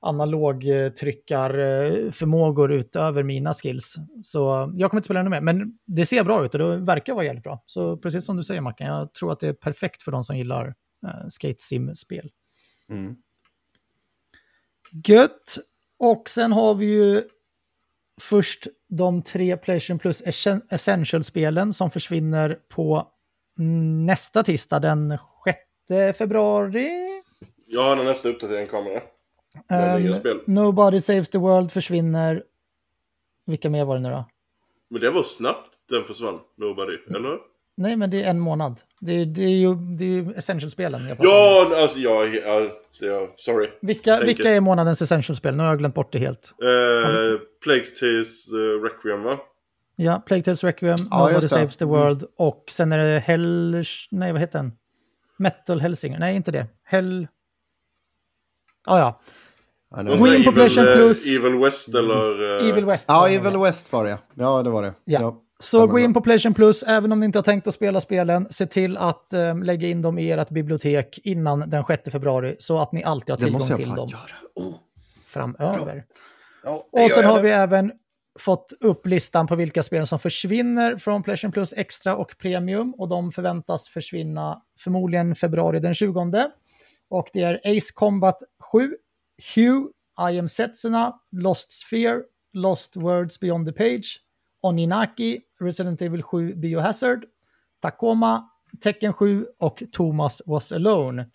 analogtryckarförmågor 0.02 2.72
utöver 2.72 3.22
mina 3.22 3.54
skills. 3.54 3.96
Så 4.22 4.72
jag 4.76 4.90
kommer 4.90 4.98
inte 4.98 5.06
spela 5.06 5.20
ännu 5.20 5.30
mer, 5.30 5.40
men 5.40 5.78
det 5.86 6.06
ser 6.06 6.24
bra 6.24 6.44
ut 6.44 6.54
och 6.54 6.58
det 6.58 6.76
verkar 6.76 7.14
vara 7.14 7.24
jävligt 7.24 7.44
bra. 7.44 7.62
Så 7.66 7.96
precis 7.96 8.26
som 8.26 8.36
du 8.36 8.44
säger 8.44 8.60
Mackan, 8.60 8.86
jag 8.86 9.14
tror 9.14 9.32
att 9.32 9.40
det 9.40 9.48
är 9.48 9.52
perfekt 9.52 10.02
för 10.02 10.12
de 10.12 10.24
som 10.24 10.36
gillar 10.36 10.74
eh, 11.06 11.28
skate-sim-spel. 11.28 12.30
Mm. 12.90 13.16
Gött. 15.06 15.58
Och 15.98 16.28
sen 16.28 16.52
har 16.52 16.74
vi 16.74 16.86
ju 16.86 17.22
först 18.20 18.66
de 18.88 19.22
tre 19.22 19.56
Playstation 19.56 19.98
Plus 19.98 20.22
Essen- 20.22 20.62
Essential-spelen 20.70 21.72
som 21.72 21.90
försvinner 21.90 22.58
på 22.68 23.08
nästa 24.06 24.42
tisdag 24.42 24.80
den 24.80 25.18
6 25.88 26.18
februari. 26.18 26.90
Ja, 27.66 27.94
när 27.94 28.04
nästa 28.04 28.28
uppdatering 28.28 28.66
kommer. 28.66 29.02
Um. 29.70 30.40
Nobody 30.46 31.00
Saves 31.00 31.30
the 31.30 31.38
World 31.38 31.72
försvinner. 31.72 32.42
Vilka 33.46 33.70
mer 33.70 33.84
var 33.84 33.94
det 33.94 34.00
nu 34.00 34.10
då? 34.10 34.24
Men 34.90 35.00
det 35.00 35.10
var 35.10 35.22
snabbt 35.22 35.70
den 35.90 36.04
försvann, 36.04 36.40
Nobody, 36.56 36.96
eller? 37.08 37.38
Nej, 37.76 37.96
men 37.96 38.10
det 38.10 38.22
är 38.22 38.30
en 38.30 38.40
månad. 38.40 38.80
Det 39.00 39.12
är, 39.12 39.26
det 39.26 39.42
är 39.42 39.56
ju, 39.56 39.74
det 39.74 40.04
är 40.04 40.08
ju 40.08 40.32
Essential-spelen 40.32 41.00
om. 41.10 41.16
Ja, 41.20 41.72
alltså 41.76 41.98
ja, 41.98 42.24
ja, 42.24 42.60
är, 43.00 43.40
sorry. 43.40 43.68
Vilka, 43.80 44.10
tänker- 44.10 44.26
vilka 44.26 44.50
är 44.50 44.60
månadens 44.60 45.02
Essential-spel? 45.02 45.56
Nu 45.56 45.62
har 45.62 45.70
jag 45.70 45.78
glömt 45.78 45.94
bort 45.94 46.12
det 46.12 46.18
helt. 46.18 46.54
Eh, 46.62 47.40
Plague 47.62 47.86
Tales 48.00 48.52
uh, 48.52 48.82
Requiem 48.82 49.22
va? 49.22 49.38
Ja, 49.96 50.22
Plague 50.26 50.42
Tales 50.42 50.64
Requiem, 50.64 50.96
Ja, 51.10 51.18
Nobody. 51.18 51.48
Saves 51.48 51.76
the 51.76 51.84
World 51.84 52.24
och 52.36 52.64
sen 52.68 52.92
är 52.92 52.98
det 52.98 53.18
Hell... 53.18 53.84
Nej, 54.10 54.32
vad 54.32 54.40
heter 54.40 54.58
den? 54.58 54.72
Metal 55.36 55.80
Hellsinger. 55.80 56.18
Nej, 56.18 56.36
inte 56.36 56.50
det. 56.50 56.66
Hell... 56.84 57.26
Ah, 58.84 58.98
ja, 58.98 59.20
Ja, 59.96 60.02
Gå 60.02 60.26
in 60.26 60.44
på 60.44 60.52
PlayStation 60.52 60.94
Plus. 60.94 61.26
Evil 61.26 61.58
West 61.58 61.94
eller... 61.94 62.60
eh, 62.62 62.68
Evil 62.68 62.84
West. 62.84 63.04
Ja, 63.08 63.20
var 63.20 63.28
det. 63.28 63.34
Evil 63.34 63.58
West 63.60 63.92
var 63.92 64.04
det. 64.04 64.18
Ja, 64.34 64.62
det 64.62 64.70
var 64.70 64.82
det. 64.82 64.94
Ja. 65.04 65.36
Så 65.58 65.66
stämmer 65.78 65.86
gå 65.86 65.98
in 65.98 66.14
på 66.14 66.20
Playstation 66.20 66.54
Plus, 66.54 66.82
även 66.82 67.12
om 67.12 67.18
ni 67.18 67.24
inte 67.26 67.38
har 67.38 67.42
tänkt 67.42 67.66
att 67.68 67.74
spela 67.74 68.00
spelen, 68.00 68.46
se 68.50 68.66
till 68.66 68.96
att 68.96 69.32
eh, 69.32 69.58
lägga 69.62 69.88
in 69.88 70.02
dem 70.02 70.18
i 70.18 70.30
ert 70.30 70.48
bibliotek 70.48 71.18
innan 71.24 71.70
den 71.70 71.84
6 71.84 72.10
februari 72.12 72.56
så 72.58 72.78
att 72.78 72.92
ni 72.92 73.04
alltid 73.04 73.30
har 73.30 73.36
Det 73.36 73.44
tillgång 73.44 73.58
måste 73.58 73.72
jag 73.72 73.78
till 73.80 73.88
dem 73.94 74.08
göra. 74.08 74.66
Oh. 74.68 74.74
framöver. 75.26 76.04
Ja, 76.64 76.86
Och 76.92 77.10
sen 77.10 77.24
har 77.24 77.42
vi 77.42 77.48
det. 77.48 77.54
även 77.54 77.92
fått 78.38 78.72
upp 78.80 79.06
listan 79.06 79.46
på 79.46 79.56
vilka 79.56 79.82
spel 79.82 80.06
som 80.06 80.18
försvinner 80.18 80.96
från 80.96 81.22
Playstation 81.22 81.52
Plus 81.52 81.72
Extra 81.76 82.16
och 82.16 82.34
Premium. 82.38 82.94
Och 82.98 83.08
de 83.08 83.32
förväntas 83.32 83.88
försvinna 83.88 84.62
förmodligen 84.78 85.34
februari 85.34 85.78
den 85.78 85.94
20. 85.94 86.50
Och 87.12 87.28
det 87.32 87.42
är 87.42 87.76
Ace 87.76 87.92
Combat 87.94 88.42
7, 88.72 88.96
Hue, 89.54 89.86
I 90.32 90.38
am 90.38 90.48
Setsuna, 90.48 91.20
Lost 91.32 91.72
Sphere, 91.72 92.22
Lost 92.52 92.96
Words 92.96 93.40
Beyond 93.40 93.66
the 93.66 93.72
Page, 93.72 94.20
Oninaki, 94.60 95.40
Resident 95.60 96.02
Evil 96.02 96.22
7 96.22 96.54
Biohazard, 96.54 97.24
Tacoma, 97.80 98.48
Tekken 98.80 99.12
7 99.12 99.46
och 99.58 99.82
Thomas 99.92 100.42
Was 100.46 100.72
Alone. 100.72 101.26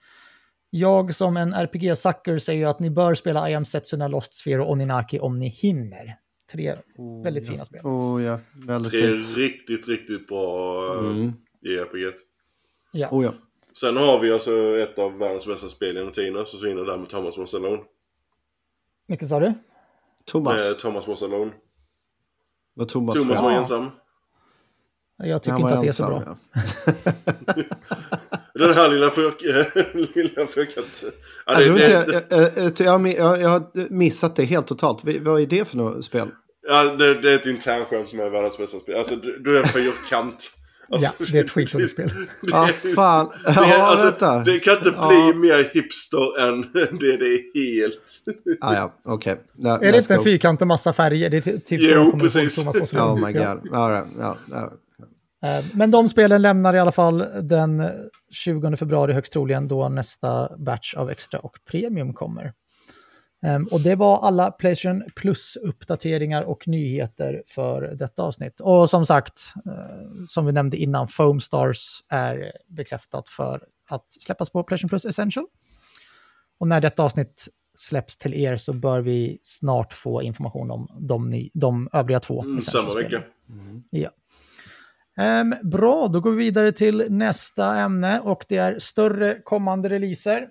Jag 0.70 1.16
som 1.16 1.38
en 1.38 1.54
RPG-sucker 1.54 2.40
säger 2.40 2.68
att 2.68 2.80
ni 2.80 2.90
bör 2.90 3.16
spela 3.16 3.50
I 3.50 3.54
am 3.54 3.66
Setsuna, 3.66 4.08
Lost 4.08 4.34
Sphere 4.34 4.62
och 4.62 4.72
Oninaki 4.72 5.20
om 5.20 5.36
ni 5.40 5.48
hinner. 5.48 6.20
Tre 6.52 6.76
väldigt 7.24 7.48
fina 7.48 7.66
spel. 7.66 7.82
Oh 7.84 8.24
ja, 8.24 8.40
väldigt 8.68 8.92
Det 8.92 9.00
är 9.04 9.20
fint. 9.20 9.38
riktigt, 9.38 9.88
riktigt 9.88 10.28
bra 10.28 10.94
eh, 10.94 11.00
Mm. 11.12 11.34
i 11.62 11.78
RPG. 11.78 12.14
Ja. 12.92 13.08
Oh 13.12 13.24
ja. 13.24 13.34
Sen 13.80 13.98
har 13.98 14.20
vi 14.20 14.32
alltså 14.32 14.78
ett 14.78 15.00
av 15.00 15.18
världens 15.18 15.46
bästa 15.48 15.68
spel 15.68 15.96
genom 15.96 16.12
tiderna, 16.12 16.46
så 16.46 16.66
vinner 16.66 16.84
där 16.84 16.98
med 16.98 17.10
Thomas 17.10 17.38
Was 17.38 17.54
Alone. 17.54 17.84
Vilket 19.08 19.30
sa 19.30 19.40
du? 19.40 19.54
Thomas. 20.26 20.70
Eh, 20.72 20.78
Thomas 20.78 21.08
Was 21.08 21.24
Alone. 21.24 21.52
Vad 22.74 22.88
Thomas, 22.90 23.16
Thomas 23.18 23.36
var. 23.38 23.44
var 23.44 23.52
Ja. 23.52 23.58
ensam. 23.58 23.90
Jag 25.18 25.44
tycker 25.44 25.56
inte 25.58 25.64
var 25.70 25.78
att 25.78 25.82
det 25.82 25.88
är 25.88 25.92
så 25.92 26.04
ensam, 26.04 26.24
bra. 26.24 26.38
ja. 27.06 27.64
Den 28.54 28.74
här 28.74 28.90
lilla 28.90 29.10
frök... 29.10 29.42
lilla 30.16 30.48
frökat... 30.48 31.04
Ja, 31.46 31.62
Jag, 31.62 31.76
det, 31.76 31.86
det, 31.86 31.92
jag, 32.84 33.08
jag, 33.08 33.08
jag, 33.18 33.42
jag, 33.42 33.50
har 33.50 33.90
missat 33.90 34.36
det 34.36 34.44
helt 34.44 34.68
totalt. 34.68 35.04
Vi- 35.04 35.20
Vad 35.20 35.42
är 35.42 35.46
det 35.46 35.66
för 35.68 35.78
något 35.78 36.06
spel? 36.06 36.28
ja, 36.68 36.84
det, 36.84 37.22
det 37.22 37.32
är 37.32 37.36
ett 37.36 37.46
internskämt 37.46 38.10
som 38.10 38.20
är 38.20 38.30
världens 38.30 38.58
bästa 38.58 38.80
spel. 38.80 38.98
Alltså, 38.98 39.16
du, 39.16 39.40
du 39.40 39.56
är 39.58 39.60
en 39.64 39.68
fyrkant. 39.70 40.52
Alltså, 40.92 41.08
Ja, 41.20 41.26
det 41.32 41.38
är 41.40 41.44
ett 41.44 41.50
skitdåligt 41.52 41.92
spel. 41.92 42.10
det- 42.42 42.54
Ah, 42.54 42.68
fan. 42.96 43.30
Det, 43.46 43.52
Ja, 43.56 43.78
alltså, 43.88 44.06
vänta. 44.06 44.40
det 44.40 44.60
kan 44.60 44.74
inte 44.78 44.92
bli 44.92 44.98
Ja. 45.00 45.34
mer 45.36 45.70
hipster 45.74 46.40
än 46.50 46.62
det. 46.74 47.18
Det 47.18 47.26
är 47.26 47.82
helt... 47.82 47.98
Ah, 48.62 48.74
ja, 48.74 48.94
okej. 49.06 49.36
Okay. 49.58 49.88
Är 49.88 49.92
det 49.92 49.98
inte 49.98 50.14
en 50.14 50.24
fyrkant 50.24 50.62
och 50.62 50.68
massa 50.68 50.94
färger? 50.94 51.30
Det 51.30 51.38
är 51.38 51.42
ty- 51.42 51.60
typ 51.60 51.82
Jo, 51.84 52.20
precis. 52.20 52.58
Oh 52.58 53.26
my 53.26 53.34
god. 53.34 53.74
All 53.74 53.92
right. 53.92 54.06
ja, 54.20 54.38
ja. 54.52 54.72
Eh, 55.46 55.66
Men 55.74 55.92
de 55.92 56.10
spelen 56.10 56.42
lämnar 56.42 56.74
i 56.74 56.80
alla 56.80 56.92
fall 56.92 57.26
den 57.42 57.84
20 58.32 58.78
februari 58.78 59.14
högst 59.14 59.34
troligen 59.34 59.68
då 59.68 59.90
nästa 59.90 60.50
batch 60.58 60.94
av 60.94 61.10
extra 61.10 61.40
och 61.40 61.58
premium 61.72 62.14
kommer. 62.14 62.54
Ehm, 63.46 63.68
Och 63.72 63.82
det 63.82 63.96
var 63.96 64.20
alla 64.20 64.52
Playstation 64.52 65.04
Plus-uppdateringar 65.16 66.44
och 66.44 66.68
nyheter 66.68 67.44
för 67.48 67.82
detta 67.82 68.24
avsnitt. 68.24 68.60
Och 68.60 68.90
som 68.90 69.06
sagt, 69.06 69.54
eh, 69.66 70.26
som 70.28 70.46
vi 70.46 70.52
nämnde 70.52 70.78
innan, 70.78 71.08
Foam 71.08 71.40
Stars 71.40 72.04
är 72.10 72.52
bekräftat 72.68 73.30
för 73.30 73.64
att 73.90 74.06
släppas 74.22 74.50
på 74.50 74.64
Playstation 74.64 74.90
Plus 74.90 75.06
Essential. 75.06 75.46
Och 76.60 76.68
när 76.68 76.82
detta 76.82 77.04
avsnitt 77.04 77.48
släpps 77.76 78.18
till 78.18 78.34
er 78.34 78.58
så 78.58 78.74
bör 78.74 79.02
vi 79.02 79.40
snart 79.42 79.94
få 79.94 80.22
information 80.22 80.72
om 80.72 80.88
de, 81.00 81.30
ny, 81.30 81.50
de 81.54 81.90
övriga 81.94 82.20
två 82.20 82.42
Mm, 82.42 82.62
samma 82.62 82.94
vecka. 82.94 83.24
Ja. 83.90 84.10
Ehm, 85.18 85.56
bra, 85.64 86.08
då 86.08 86.20
går 86.20 86.32
vi 86.32 86.38
vidare 86.38 86.72
till 86.72 87.06
nästa 87.10 87.76
ämne 87.76 88.20
och 88.20 88.46
det 88.48 88.58
är 88.58 88.80
större 88.80 89.42
kommande 89.44 89.90
releaser. 89.90 90.48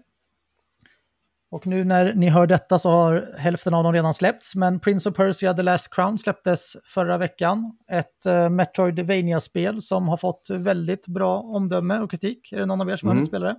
Och 1.50 1.66
nu 1.66 1.84
när 1.84 2.14
ni 2.14 2.28
hör 2.28 2.46
detta 2.46 2.78
så 2.78 2.90
har 2.90 3.34
hälften 3.38 3.74
av 3.74 3.84
dem 3.84 3.92
redan 3.92 4.14
släppts, 4.14 4.54
men 4.54 4.80
Prince 4.80 5.08
of 5.08 5.14
Persia 5.16 5.54
The 5.54 5.62
Last 5.62 5.94
Crown 5.94 6.18
släpptes 6.18 6.76
förra 6.84 7.18
veckan. 7.18 7.76
Ett 7.90 8.26
uh, 8.26 8.48
Metroidvania-spel 8.48 9.82
som 9.82 10.08
har 10.08 10.16
fått 10.16 10.46
väldigt 10.50 11.06
bra 11.06 11.40
omdöme 11.40 11.98
och 11.98 12.10
kritik. 12.10 12.52
Är 12.52 12.56
det 12.58 12.66
någon 12.66 12.80
av 12.80 12.90
er 12.90 12.96
som 12.96 13.08
har 13.08 13.12
Mm. 13.12 13.18
hunnit 13.18 13.28
spela 13.28 13.46
det? 13.46 13.56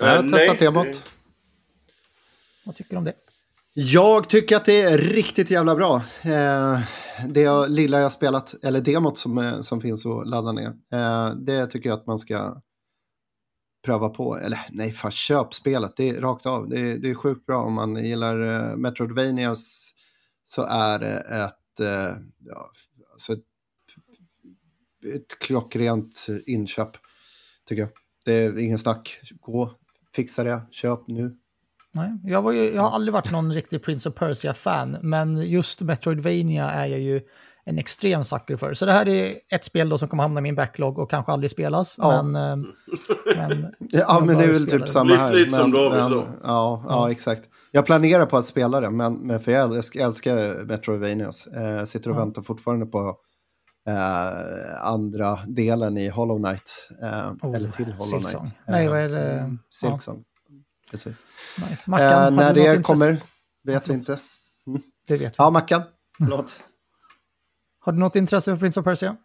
Jag 0.00 0.08
har 0.08 0.16
Eh, 0.16 0.20
testat 0.22 0.46
nej, 0.48 0.56
demot. 0.58 1.02
Vad 2.64 2.74
tycker 2.74 2.90
du 2.90 2.96
om 2.96 3.04
det? 3.04 3.12
Jag 3.74 4.28
tycker 4.28 4.56
att 4.56 4.64
det 4.64 4.80
är 4.82 4.98
riktigt 4.98 5.50
jävla 5.50 5.74
bra. 5.74 6.02
Eh, 6.22 6.80
det 7.28 7.40
jag, 7.40 7.70
lilla 7.70 8.00
jag 8.00 8.12
spelat, 8.12 8.54
eller 8.64 8.80
demot 8.80 9.18
som, 9.18 9.38
eh, 9.38 9.60
som 9.60 9.80
finns 9.80 10.06
att 10.06 10.28
ladda 10.28 10.52
ner. 10.52 10.72
Eh, 10.92 11.30
det 11.34 11.66
tycker 11.66 11.88
jag 11.88 11.98
att 11.98 12.06
man 12.06 12.18
ska 12.18 12.56
pröva 13.82 14.08
på. 14.08 14.38
Eller 14.38 14.60
nej, 14.70 14.92
fan 14.92 15.10
köp 15.10 15.54
spelet. 15.54 15.96
Det 15.96 16.08
är 16.08 16.20
rakt 16.20 16.46
av. 16.46 16.68
Det 16.68 16.80
är, 16.80 16.98
det 16.98 17.10
är 17.10 17.14
sjukt 17.14 17.46
bra 17.46 17.62
om 17.62 17.74
man 17.74 18.04
gillar 18.04 18.40
uh, 18.40 18.76
Metroidvanias 18.76 19.94
så 20.44 20.62
är 20.62 20.98
det 20.98 21.18
ett, 21.20 21.80
uh, 21.80 22.16
ja, 22.38 22.70
alltså 23.12 23.32
ett, 23.32 23.44
ett 25.14 25.38
klockrent 25.38 26.26
inköp. 26.46 26.90
Tycker 27.68 27.82
jag. 27.82 27.90
Det 28.24 28.32
är 28.32 28.58
ingen 28.58 28.78
snack. 28.78 29.20
Gå, 29.40 29.74
fixa 30.14 30.44
det, 30.44 30.62
köp 30.70 31.00
nu. 31.08 31.36
Nej, 31.94 32.10
jag, 32.24 32.42
var 32.42 32.52
ju, 32.52 32.74
jag 32.74 32.82
har 32.82 32.90
aldrig 32.90 33.12
varit 33.12 33.32
någon 33.32 33.52
riktig 33.52 33.82
Prince 33.82 34.08
of 34.08 34.14
Persia-fan, 34.14 34.96
men 35.02 35.50
just 35.50 35.80
Metroidvania 35.80 36.70
är 36.70 36.86
jag 36.86 37.00
ju 37.00 37.20
en 37.64 37.78
extrem 37.78 38.24
sucker 38.24 38.56
för. 38.56 38.74
Så 38.74 38.86
det 38.86 38.92
här 38.92 39.08
är 39.08 39.34
ett 39.52 39.64
spel 39.64 39.88
då 39.88 39.98
som 39.98 40.08
kommer 40.08 40.22
hamna 40.22 40.40
i 40.40 40.42
min 40.42 40.54
backlog 40.54 40.98
och 40.98 41.10
kanske 41.10 41.32
aldrig 41.32 41.50
spelas. 41.50 41.94
Ja. 41.98 42.22
Men, 42.22 42.60
eh, 42.62 42.66
men 43.36 43.74
Ja, 43.78 43.98
Jag 44.00 44.26
men 44.26 44.38
det 44.38 44.44
är 44.44 44.52
väl 44.52 44.66
typ 44.70 44.88
samma 44.88 45.10
Lite- 45.10 45.20
här. 45.20 45.32
lite 45.34 45.50
men, 45.50 45.60
som 45.60 45.72
David 45.72 45.98
men, 46.02 46.10
då. 46.10 46.24
ja, 46.44 46.84
ja, 46.88 47.10
exakt. 47.10 47.42
Jag 47.70 47.86
planerar 47.86 48.26
på 48.26 48.36
att 48.36 48.44
spela 48.44 48.80
det, 48.80 48.90
men, 48.90 49.14
men 49.14 49.40
för 49.40 49.52
jag 49.52 49.76
älskar, 49.76 50.00
älskar 50.04 50.64
Metroidvanias. 50.64 51.46
Eh, 51.46 51.84
sitter 51.84 52.10
och 52.10 52.16
Ja. 52.16 52.20
väntar 52.20 52.42
fortfarande 52.42 52.86
på 52.86 53.16
eh, 53.88 54.82
andra 54.86 55.38
delen 55.46 55.98
i 55.98 56.08
Hollow 56.08 56.42
Knight. 56.44 56.88
Eh, 57.02 57.32
Oh, 57.42 57.56
eller 57.56 57.70
till 57.70 57.92
Hollow 57.92 58.10
Silksong. 58.20 58.40
Knight. 58.44 58.54
Nej, 58.68 58.84
Eh, 58.84 58.90
vad 58.90 59.00
är 59.00 59.08
det? 59.08 59.30
mm, 59.32 59.58
Silksong. 59.70 60.24
Precis. 60.90 61.24
Nice. 61.70 61.90
Mackan, 61.90 62.24
Eh, 62.24 62.30
när 62.30 62.54
det 62.54 62.82
kommer 62.82 63.16
vet 63.64 63.88
vi 63.88 63.94
inte. 63.94 64.18
Det 65.08 65.16
vet 65.16 65.20
vi. 65.32 65.34
Ja, 65.38 65.50
Mackan. 65.50 65.82
Förlåt. 66.18 66.64
Har 67.84 67.92
du 67.92 67.98
något 67.98 68.16
intresse 68.16 68.50
för 68.50 68.58
Prince 68.58 68.80
of 68.80 68.84
Persia? 68.84 69.16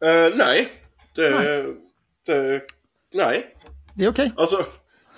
Eh, 0.00 0.36
nej. 0.36 0.72
Det, 1.16 1.30
Nej. 1.30 1.76
det... 2.26 2.62
Nej. 3.14 3.56
Det 3.94 4.04
är 4.04 4.10
okej. 4.10 4.32
Alltså, 4.36 4.66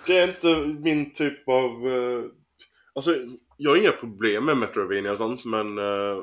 det 0.07 0.19
är 0.19 0.29
inte 0.29 0.67
min 0.81 1.13
typ 1.13 1.49
av... 1.49 1.89
eh, 1.89 2.25
alltså, 2.95 3.15
jag 3.57 3.71
har 3.71 3.77
inga 3.77 3.93
problem 3.93 4.45
med 4.45 4.57
Metroidvania 4.57 5.13
och 5.13 5.19
sånt, 5.19 5.45
men... 5.45 5.79
eh, 5.79 6.19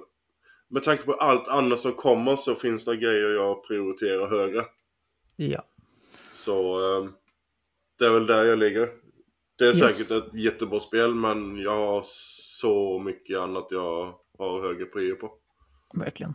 med 0.70 0.84
tanke 0.84 1.04
på 1.04 1.14
allt 1.14 1.48
annat 1.48 1.80
som 1.80 1.92
kommer 1.94 2.36
så 2.36 2.56
finns 2.56 2.86
det 2.86 2.98
grejer 2.98 3.30
jag 3.30 3.68
prioriterar 3.68 4.30
högre. 4.30 4.66
Ja. 5.36 5.64
Så... 6.34 6.54
eh, 7.04 7.10
det 8.00 8.06
är 8.06 8.10
väl 8.10 8.26
där 8.26 8.44
jag 8.44 8.60
ligger. 8.60 8.90
Det 9.58 9.64
är 9.66 9.68
Yes. 9.68 9.80
säkert 9.98 10.12
ett 10.12 10.34
jättebra 10.40 10.80
spel, 10.80 11.14
men 11.14 11.58
jag 11.58 11.76
har 11.88 12.02
så 12.06 13.00
mycket 13.00 13.40
annat 13.40 13.68
jag 13.72 14.14
har 14.38 14.62
högre 14.62 14.86
prio 14.86 15.16
på. 15.16 15.32
Verkligen. 15.94 16.34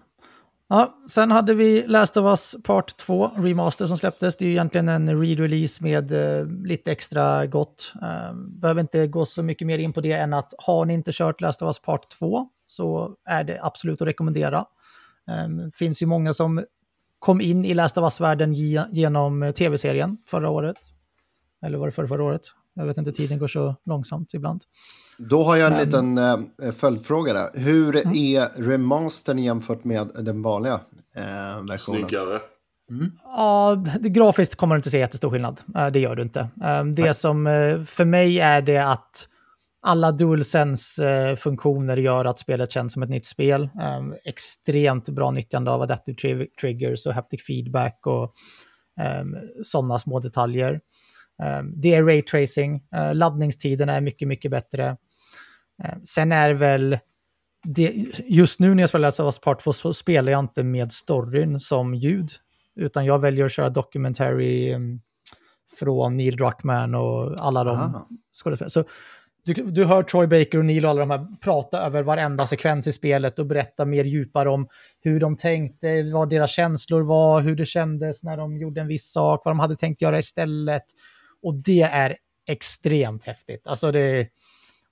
Ja, 0.68 0.98
sen 1.08 1.30
hade 1.30 1.54
vi 1.54 1.86
Last 1.86 2.16
of 2.16 2.24
Us 2.24 2.56
Part 2.64 2.96
2 2.96 3.30
Remaster 3.36 3.86
som 3.86 3.98
släpptes. 3.98 4.36
Det 4.36 4.44
är 4.44 4.46
ju 4.46 4.52
egentligen 4.52 4.88
en 4.88 5.22
re-release 5.22 5.82
med 5.82 6.12
eh, 6.12 6.46
lite 6.46 6.92
extra 6.92 7.46
gott. 7.46 7.92
Eh, 8.02 8.34
behöver 8.34 8.80
inte 8.80 9.06
gå 9.06 9.26
så 9.26 9.42
mycket 9.42 9.66
mer 9.66 9.78
in 9.78 9.92
på 9.92 10.00
det 10.00 10.12
än 10.12 10.34
att 10.34 10.54
har 10.58 10.84
ni 10.84 10.94
inte 10.94 11.12
kört 11.12 11.40
Last 11.40 11.62
of 11.62 11.66
Us 11.66 11.78
Part 11.78 12.10
2 12.18 12.48
så 12.66 13.14
är 13.24 13.44
det 13.44 13.60
absolut 13.62 14.02
att 14.02 14.08
rekommendera. 14.08 14.64
Det 15.26 15.76
finns 15.76 16.02
ju 16.02 16.06
många 16.06 16.34
som 16.34 16.64
kom 17.18 17.40
in 17.40 17.64
i 17.64 17.74
Last 17.74 17.98
of 17.98 18.02
Us-världen 18.02 18.54
genom 18.92 19.42
eh, 19.42 19.52
tv-serien 19.52 20.18
förra 20.26 20.50
året. 20.50 20.78
Eller 21.62 21.78
var 21.78 21.86
det 21.86 21.92
förra, 21.92 22.08
förra 22.08 22.24
året? 22.24 22.42
Jag 22.74 22.86
vet 22.86 22.98
inte, 22.98 23.12
tiden 23.12 23.38
går 23.38 23.48
så 23.48 23.76
långsamt 23.84 24.34
ibland. 24.34 24.62
Då 25.18 25.42
har 25.42 25.56
jag 25.56 25.66
en 25.66 25.72
Men- 25.72 25.84
liten 25.84 26.18
eh, 26.62 26.72
följdfråga 26.72 27.32
där. 27.32 27.48
Hur 27.60 27.96
Mm. 28.06 28.16
är 28.16 28.62
remastern 28.62 29.38
jämfört 29.38 29.84
med 29.84 30.10
den 30.20 30.42
vanliga 30.42 30.80
eh, 31.16 31.64
versionen? 31.70 32.08
Snyggare. 32.08 32.40
Ja, 33.24 33.84
det, 34.00 34.08
grafiskt 34.08 34.54
kommer 34.54 34.74
du 34.74 34.78
inte 34.78 34.90
se 34.90 34.98
jättestor 34.98 35.30
skillnad. 35.30 35.60
Eh, 35.76 35.86
Det 35.86 35.98
gör 36.00 36.16
du 36.16 36.22
inte. 36.22 36.40
Eh, 36.64 36.84
Det 36.84 37.14
som 37.14 37.46
eh, 37.46 37.84
för 37.84 38.04
mig 38.04 38.40
är 38.40 38.62
det 38.62 38.78
att 38.78 39.28
alla 39.82 40.12
DualSense-funktioner 40.12 41.96
gör 41.96 42.24
att 42.24 42.38
spelet 42.38 42.72
känns 42.72 42.92
som 42.92 43.02
ett 43.02 43.10
nytt 43.10 43.26
spel. 43.26 43.68
Extremt 44.24 45.08
bra 45.08 45.30
nyttjande 45.30 45.70
av 45.70 45.82
adaptive 45.82 46.16
tri- 46.18 46.46
triggers 46.60 47.06
och 47.06 47.14
haptic 47.14 47.42
feedback 47.46 48.00
och 48.06 48.34
sådana 49.62 49.98
små 49.98 50.20
detaljer. 50.20 50.80
Det 51.76 51.94
är 51.94 52.02
raytracing. 52.04 52.82
Eh, 52.94 53.14
Laddningstiden 53.14 53.88
är 53.88 54.00
mycket, 54.00 54.28
mycket 54.28 54.50
bättre. 54.50 54.96
Eh, 55.84 55.94
Sen 56.04 56.32
är 56.32 56.54
väl 56.54 56.98
det, 57.64 57.92
just 58.26 58.60
nu 58.60 58.74
när 58.74 58.82
jag 58.82 58.88
spelar 58.88 59.08
Last 59.08 59.20
of 59.20 59.24
Us 59.24 59.38
Part 59.38 59.60
2 59.60 59.72
så 59.72 59.94
spelar 59.94 60.32
jag 60.32 60.38
inte 60.38 60.64
med 60.64 60.92
storyn 60.92 61.60
som 61.60 61.94
ljud. 61.94 62.30
Utan 62.76 63.04
jag 63.04 63.18
väljer 63.18 63.44
att 63.44 63.52
köra 63.52 63.68
documentary 63.68 64.74
um, 64.74 65.00
från 65.78 66.16
Neil 66.16 66.36
Druckmann 66.36 66.94
och 66.94 67.34
alla 67.40 67.64
de 67.64 68.06
skådespelarna. 68.42 68.70
Så 68.70 68.84
du, 69.44 69.54
du 69.54 69.84
hör 69.84 70.02
Troy 70.02 70.26
Baker 70.26 70.58
och 70.58 70.64
Neil 70.64 70.84
och 70.84 70.90
alla 70.90 71.00
de 71.00 71.10
här 71.10 71.26
prata 71.40 71.80
över 71.80 72.02
varenda 72.02 72.46
sekvens 72.46 72.86
i 72.86 72.92
spelet 72.92 73.38
och 73.38 73.46
berätta 73.46 73.84
mer 73.84 74.04
djupare 74.04 74.48
om 74.48 74.68
hur 75.00 75.20
de 75.20 75.36
tänkte, 75.36 76.02
vad 76.02 76.30
deras 76.30 76.50
känslor 76.50 77.02
var, 77.02 77.40
hur 77.40 77.56
det 77.56 77.66
kändes 77.66 78.22
när 78.22 78.36
de 78.36 78.56
gjorde 78.56 78.80
en 78.80 78.88
viss 78.88 79.12
sak, 79.12 79.42
vad 79.44 79.52
de 79.52 79.58
hade 79.60 79.76
tänkt 79.76 80.02
göra 80.02 80.18
istället. 80.18 80.84
Och 81.42 81.54
det 81.54 81.82
är 81.82 82.16
extremt 82.48 83.24
häftigt. 83.24 83.66
Alltså 83.66 83.92
det, 83.92 84.28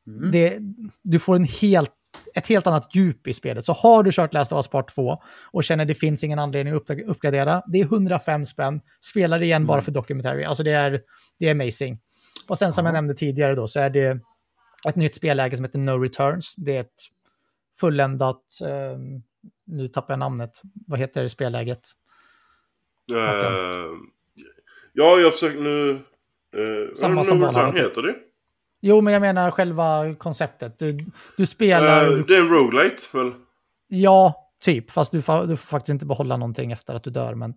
det, 0.07 0.59
du 1.03 1.19
får 1.19 1.37
en 1.37 1.45
helt, 1.45 1.91
ett 2.35 2.47
helt 2.47 2.67
annat 2.67 2.95
djup 2.95 3.27
i 3.27 3.33
spelet. 3.33 3.65
Så 3.65 3.73
har 3.73 4.03
du 4.03 4.13
kört 4.13 4.33
Last 4.33 4.53
of 4.53 4.57
Us 4.57 4.69
Part 4.69 4.95
2 4.95 5.23
och 5.51 5.65
känner 5.65 5.85
det 5.85 5.95
finns 5.95 6.25
ingen 6.25 6.39
anledning 6.39 6.75
att 6.75 6.91
uppgradera, 6.91 7.63
det 7.67 7.81
är 7.81 7.85
105 7.85 8.47
spänn. 8.47 8.81
Spela 9.01 9.39
det 9.39 9.45
igen 9.45 9.67
bara 9.67 9.83
för 9.83 9.93
documentary. 9.93 10.45
Alltså 10.45 10.63
det 10.63 10.71
är, 10.71 11.01
det 11.39 11.49
är 11.49 11.51
amazing. 11.51 11.99
Och 12.49 12.59
sen 12.59 12.73
som 12.73 12.87
jag 12.87 12.93
nämnde 12.93 13.15
tidigare 13.15 13.55
då 13.55 13.67
så 13.67 13.81
är 13.81 13.91
det 13.91 14.21
ett 14.89 14.97
nytt 14.97 15.17
spelläge 15.17 15.57
som 15.57 15.65
heter 15.65 15.79
No 15.79 15.91
Returns. 15.91 16.55
Det 16.57 16.77
är 16.77 16.81
ett 16.81 17.03
fulländat, 17.81 18.43
ehm, 18.65 19.23
nu 19.67 19.89
tappar 19.89 20.13
jag 20.13 20.19
namnet, 20.19 20.61
vad 20.87 20.99
heter 20.99 21.29
spelläget? 21.29 21.81
Eh, 23.13 23.91
ja, 24.93 25.19
jag 25.19 25.33
försöker 25.33 25.61
nu... 25.61 26.03
Uh, 26.57 26.95
Samma 26.95 27.25
som 27.25 27.41
Valhalla. 27.41 27.73
heter 27.73 28.03
det. 28.03 28.15
Jo, 28.81 29.01
men 29.01 29.13
jag 29.13 29.21
menar 29.21 29.51
själva 29.51 30.15
konceptet. 30.15 30.79
Du, 30.79 30.99
du 31.37 31.47
spelar... 31.47 32.05
Eh, 32.05 32.19
det 32.19 32.37
är 32.37 32.41
en 32.41 32.49
roguelite 32.49 33.03
väl? 33.13 33.33
Ja, 33.89 34.51
typ. 34.65 34.91
Fast 34.91 35.13
du 35.13 35.23
får, 35.23 35.47
du 35.47 35.57
får 35.57 35.67
faktiskt 35.67 35.89
inte 35.89 36.07
behålla 36.07 36.37
någonting 36.37 36.73
efter 36.73 36.95
att 36.95 37.05
du 37.05 37.11
dör. 37.11 37.35
Men, 37.35 37.55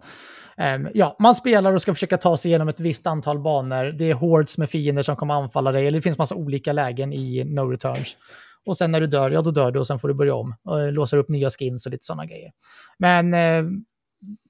ehm, 0.57 0.87
ja, 0.93 1.15
man 1.19 1.35
spelar 1.35 1.73
och 1.73 1.81
ska 1.81 1.93
försöka 1.93 2.17
ta 2.17 2.37
sig 2.37 2.49
igenom 2.49 2.67
ett 2.67 2.79
visst 2.79 3.07
antal 3.07 3.39
banor. 3.39 3.85
Det 3.85 4.09
är 4.09 4.13
hordes 4.13 4.57
med 4.57 4.69
fiender 4.69 5.03
som 5.03 5.15
kommer 5.15 5.33
anfalla 5.33 5.71
dig. 5.71 5.87
Eller 5.87 5.97
det 5.97 6.01
finns 6.01 6.17
massa 6.17 6.35
olika 6.35 6.73
lägen 6.73 7.13
i 7.13 7.43
No 7.43 7.61
Returns. 7.61 8.17
Och 8.65 8.77
sen 8.77 8.91
när 8.91 9.01
du 9.01 9.07
dör, 9.07 9.31
ja 9.31 9.41
då 9.41 9.51
dör 9.51 9.71
du 9.71 9.79
och 9.79 9.87
sen 9.87 9.99
får 9.99 10.07
du 10.07 10.13
börja 10.13 10.35
om. 10.35 10.55
Och 10.63 10.81
eh, 10.81 10.91
låser 10.91 11.17
upp 11.17 11.29
nya 11.29 11.49
skins 11.49 11.85
och 11.85 11.91
lite 11.91 12.05
sådana 12.05 12.25
grejer. 12.25 12.51
Men 12.97 13.33
eh, 13.33 13.63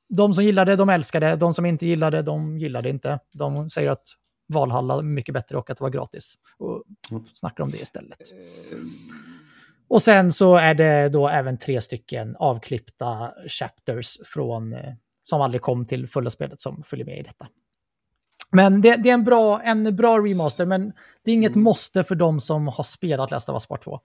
de 0.09 0.33
som 0.33 0.43
gillar 0.43 0.65
det, 0.65 0.75
de 0.75 0.89
älskar 0.89 1.19
det. 1.19 1.35
De 1.35 1.53
som 1.53 1.65
inte 1.65 1.85
gillar 1.85 2.11
det, 2.11 2.21
de 2.21 2.57
gillar 2.57 2.81
det 2.81 2.89
inte. 2.89 3.19
De 3.33 3.69
säger 3.69 3.89
att 3.89 4.03
Valhalla 4.49 5.01
mycket 5.01 5.33
bättre 5.33 5.57
och 5.57 5.69
att 5.69 5.77
det 5.77 5.83
var 5.83 5.89
gratis. 5.89 6.33
Och 6.57 6.83
snackar 7.33 7.63
om 7.63 7.71
det 7.71 7.81
istället. 7.81 8.19
Och 9.87 10.01
sen 10.01 10.33
så 10.33 10.55
är 10.55 10.73
det 10.73 11.09
då 11.09 11.27
även 11.27 11.57
tre 11.57 11.81
stycken 11.81 12.35
avklippta 12.35 13.33
chapters 13.47 14.17
från, 14.25 14.73
eh, 14.73 14.93
som 15.23 15.41
aldrig 15.41 15.61
kom 15.61 15.85
till 15.85 16.07
fulla 16.07 16.29
spelet 16.29 16.61
som 16.61 16.83
följer 16.83 17.05
med 17.05 17.19
i 17.19 17.21
detta. 17.21 17.47
Men 18.51 18.81
det, 18.81 18.95
det 18.95 19.09
är 19.09 19.13
en 19.13 19.23
bra, 19.23 19.61
en 19.61 19.95
bra 19.95 20.19
remaster, 20.19 20.65
men 20.65 20.93
det 21.23 21.31
är 21.31 21.35
inget 21.35 21.55
måste 21.55 22.03
för 22.03 22.15
de 22.15 22.41
som 22.41 22.67
har 22.67 22.83
spelat 22.83 23.31
Last 23.31 23.49
of 23.49 23.53
Us 23.53 23.67
Part 23.67 23.83
2. 23.83 23.99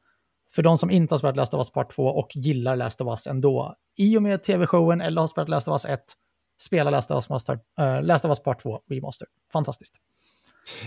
För 0.55 0.63
de 0.63 0.79
som 0.79 0.91
inte 0.91 1.13
har 1.13 1.19
spelat 1.19 1.37
Last 1.37 1.55
of 1.55 1.59
Us 1.59 1.71
Part 1.71 1.93
2 1.93 2.07
och 2.07 2.37
gillar 2.37 2.77
Last 2.77 3.01
of 3.01 3.09
Us 3.09 3.27
ändå, 3.27 3.77
i 3.97 4.19
och 4.19 4.23
med 4.23 4.43
tv-showen 4.43 5.01
eller 5.01 5.21
har 5.21 5.29
spelat 5.29 5.49
Last 5.49 5.69
of 5.69 5.73
Us 5.73 5.85
1, 5.85 6.01
spela 6.63 6.91
Last 6.91 7.11
of 7.11 7.17
Us, 7.17 7.29
Master, 7.29 7.59
eh, 7.79 8.03
Last 8.03 8.25
of 8.25 8.29
Us 8.29 8.43
Part 8.43 8.63
2 8.63 8.81
Remaster. 8.91 9.29
Fantastiskt. 9.53 9.95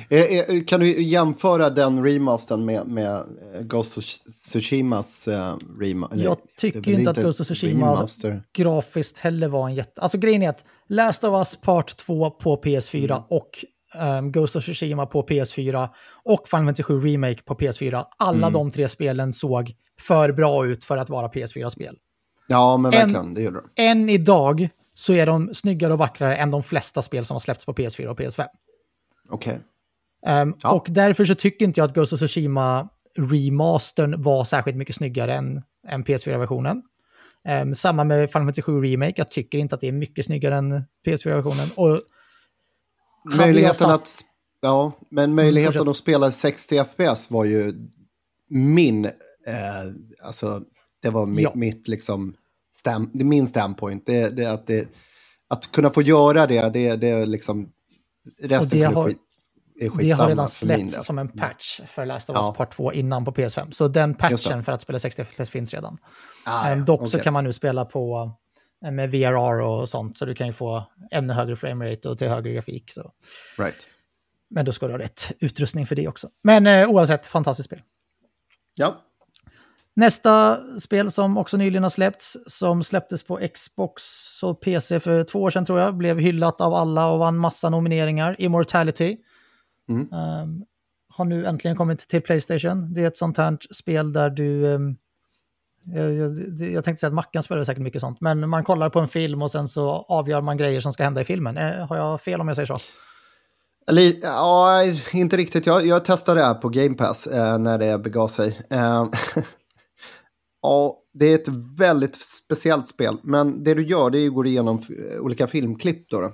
Eh, 0.09 0.19
eh, 0.19 0.63
Kan 0.63 0.79
du 0.79 1.01
jämföra 1.01 1.69
den 1.69 2.03
remastern 2.03 2.65
med, 2.65 2.87
med 2.87 3.11
eh, 3.15 3.61
Ghost 3.61 3.97
of 3.97 4.03
Tsushimas 4.03 5.27
remaster? 5.79 6.17
Jag 6.23 6.37
tycker 6.57 6.91
inte 6.91 7.09
att 7.09 7.21
Ghost 7.21 7.39
of 7.41 7.47
Tsushima 7.47 7.91
Remaster. 7.91 8.43
grafiskt 8.53 9.19
heller 9.19 9.47
var 9.47 9.67
en 9.67 9.75
jätte... 9.75 10.01
Alltså 10.01 10.17
grejen 10.17 10.41
är 10.43 10.49
att 10.49 10.65
Last 10.89 11.23
of 11.23 11.33
Us 11.37 11.61
Part 11.61 11.97
2 11.97 12.29
på 12.31 12.61
PS4 12.63 13.23
och 13.29 13.65
um, 14.19 14.31
Ghost 14.31 14.55
of 14.55 14.63
Tsushima 14.63 15.05
på 15.05 15.23
PS4 15.27 15.89
och 16.23 16.47
Final 16.47 16.65
Fantasy 16.65 16.83
7 16.83 16.99
Remake 16.99 17.43
på 17.43 17.55
PS4, 17.55 18.05
alla 18.17 18.49
de 18.49 18.71
tre 18.71 18.89
spelen 18.89 19.33
såg 19.33 19.73
för 20.01 20.31
bra 20.31 20.65
ut 20.65 20.83
för 20.83 20.97
att 20.97 21.09
vara 21.09 21.27
PS4-spel. 21.27 21.95
Ja, 22.47 22.77
men 22.77 22.93
En- 22.93 22.99
verkligen, 22.99 23.33
det 23.33 23.41
gjorde 23.41 23.59
de. 23.75 23.83
Än 23.83 24.09
idag 24.09 24.69
så 24.93 25.13
är 25.13 25.25
de 25.25 25.53
snyggare 25.53 25.93
och 25.93 25.99
vackrare 25.99 26.35
än 26.35 26.51
de 26.51 26.63
flesta 26.63 27.01
spel 27.01 27.25
som 27.25 27.35
har 27.35 27.39
släppts 27.39 27.65
på 27.65 27.73
PS4 27.73 28.05
och 28.07 28.19
PS5. 28.19 28.45
Okej. 29.29 29.59
Um, 30.27 30.55
Ja. 30.63 30.73
Och 30.73 30.87
därför 30.89 31.25
så 31.25 31.35
tycker 31.35 31.65
inte 31.65 31.79
jag 31.79 31.87
att 31.87 31.95
Ghost 31.95 32.13
of 32.13 32.19
Tsushima 32.19 32.89
remastern 33.17 34.21
var 34.23 34.43
särskilt 34.43 34.77
mycket 34.77 34.95
snyggare 34.95 35.33
än, 35.35 35.61
än 35.87 36.03
PS4-versionen. 36.05 36.81
Um, 37.63 37.75
samma 37.75 38.03
med 38.03 38.31
Final 38.31 38.41
Fantasy 38.45 38.61
7 38.61 38.81
Remake, 38.81 39.13
jag 39.15 39.31
tycker 39.31 39.57
inte 39.57 39.75
att 39.75 39.81
det 39.81 39.87
är 39.87 39.91
mycket 39.91 40.25
snyggare 40.25 40.55
än 40.57 40.83
PS4-versionen. 41.07 41.67
Och 41.75 41.87
hade 41.89 42.01
jag 43.23 43.37
Möjligheten 43.37 43.73
satt- 43.75 43.91
att... 44.01 44.09
Ja, 44.61 44.91
men 45.11 45.35
möjligheten 45.35 45.73
fortsätt. 45.73 45.89
att 45.89 45.97
spela 45.97 46.31
60 46.31 46.83
FPS 46.83 47.31
var 47.31 47.45
ju 47.45 47.73
min... 48.49 49.05
Eh, 49.05 49.11
alltså, 50.23 50.61
det 51.01 51.09
var 51.09 51.25
mi, 51.25 51.41
Ja. 51.43 51.51
mitt 51.55 51.87
liksom... 51.87 52.35
Är 52.85 53.23
min 53.23 53.47
standpoint. 53.47 54.05
Det, 54.05 54.29
det, 54.35 54.45
att, 54.45 54.67
det, 54.67 54.89
att 55.47 55.71
kunna 55.71 55.89
få 55.89 56.01
göra 56.01 56.47
det, 56.47 56.69
det, 56.69 56.95
det 56.95 57.25
liksom... 57.25 57.69
Resten 58.39 58.79
det 58.79 58.85
kunde 58.85 58.99
har- 58.99 59.09
är 59.09 59.15
det 59.79 59.89
skitsamma 59.89 60.23
har 60.23 60.29
redan 60.29 60.47
släppts 60.47 61.05
som 61.05 61.17
en 61.19 61.27
patch 61.29 61.79
för 61.87 62.05
Last 62.05 62.29
of 62.29 62.35
Ja. 62.35 62.47
Us 62.49 62.57
Part 62.57 62.71
2 62.75 62.93
innan 62.93 63.25
på 63.25 63.31
PS5. 63.31 63.71
Så 63.71 63.87
den 63.87 64.15
patchen 64.15 64.57
det. 64.57 64.63
för 64.63 64.71
att 64.71 64.81
spela 64.81 64.99
60 64.99 65.21
FPS 65.25 65.49
finns 65.49 65.73
redan. 65.73 65.97
Ah, 66.45 66.71
Um, 66.73 66.79
ja, 66.79 66.85
dock 66.85 66.99
så 67.01 67.07
okej. 67.07 67.19
kan 67.19 67.33
man 67.33 67.43
nu 67.43 67.53
spela 67.53 67.85
på 67.85 68.31
eh, 68.85 68.91
med 68.91 69.11
VRR 69.11 69.61
och 69.61 69.89
sånt, 69.89 70.17
så 70.17 70.25
du 70.25 70.35
kan 70.35 70.47
ju 70.47 70.53
få 70.53 70.83
ännu 71.11 71.33
högre 71.33 71.55
framerate 71.55 72.09
och 72.09 72.17
till 72.17 72.29
högre 72.29 72.53
grafik. 72.53 72.91
Så. 72.93 73.11
Right. 73.57 73.75
Men 74.49 74.65
då 74.65 74.71
ska 74.73 74.87
du 74.87 74.93
ha 74.93 74.99
rätt 74.99 75.31
utrustning 75.39 75.87
för 75.87 75.95
det 75.95 76.07
också. 76.07 76.29
Men 76.43 76.67
eh, 76.67 76.89
oavsett, 76.89 77.25
fantastiskt 77.27 77.65
spel. 77.69 77.81
Ja. 78.75 79.01
Nästa 79.97 80.59
spel 80.79 81.11
som 81.11 81.37
också 81.37 81.57
nyligen 81.57 81.83
har 81.83 81.89
släppts, 81.89 82.37
som 82.47 82.83
släpptes 82.83 83.23
på 83.23 83.39
Xbox 83.53 84.03
och 84.43 84.61
PC 84.61 84.99
för 84.99 85.23
två 85.23 85.41
år 85.41 85.49
sedan 85.49 85.65
tror 85.65 85.79
jag, 85.79 85.97
blev 85.97 86.19
hyllat 86.19 86.61
av 86.61 86.73
alla 86.73 87.11
och 87.11 87.19
vann 87.19 87.37
massa 87.37 87.69
nomineringar, 87.69 88.35
Immortality. 88.39 89.17
Mm. 89.89 90.01
Um, 90.01 90.65
har 91.09 91.25
nu 91.25 91.45
äntligen 91.45 91.77
kommit 91.77 92.07
till 92.07 92.21
Playstation. 92.21 92.93
Det 92.93 93.03
är 93.03 93.07
ett 93.07 93.17
sånt 93.17 93.37
här 93.37 93.57
spel 93.71 94.13
där 94.13 94.29
du... 94.29 94.63
Um, 94.63 94.97
jag, 95.83 96.13
jag, 96.13 96.59
jag, 96.59 96.85
tänkte 96.85 96.99
säga 96.99 97.07
att 97.07 97.13
Mackan 97.13 97.43
spelar 97.43 97.63
säkert 97.63 97.83
mycket 97.83 98.01
sånt, 98.01 98.21
men 98.21 98.49
man 98.49 98.63
kollar 98.63 98.89
på 98.89 98.99
en 98.99 99.07
film 99.07 99.41
och 99.41 99.51
sen 99.51 99.67
så 99.67 99.89
avgör 99.91 100.41
man 100.41 100.57
grejer 100.57 100.81
som 100.81 100.93
ska 100.93 101.03
hända 101.03 101.21
i 101.21 101.25
filmen. 101.25 101.57
Eh, 101.57 101.87
har 101.87 101.97
jag 101.97 102.21
fel 102.21 102.41
om 102.41 102.47
jag 102.47 102.55
säger 102.55 102.67
så? 102.67 102.77
Ja, 104.21 104.83
inte 105.13 105.37
riktigt. 105.37 105.65
Jag, 105.65 105.85
jag 105.85 106.05
testade 106.05 106.39
det 106.39 106.45
här 106.45 106.53
på 106.53 106.69
Game 106.69 106.95
Pass 106.95 107.27
eh, 107.27 107.57
när 107.57 107.77
det 107.77 107.97
begav 107.97 108.27
sig. 108.27 108.59
Eh, 108.69 109.05
ja, 110.67 111.03
det 111.13 111.25
är 111.25 111.35
ett 111.35 111.77
väldigt 111.77 112.15
speciellt 112.21 112.87
spel, 112.87 113.17
men 113.23 113.63
det 113.63 113.73
du 113.73 113.87
gör 113.87 114.09
det 114.09 114.19
är 114.19 114.27
att 114.27 114.33
gå 114.33 114.45
igenom 114.45 114.81
olika 115.19 115.47
filmklipp. 115.47 116.09
Då, 116.09 116.21
då. 116.21 116.33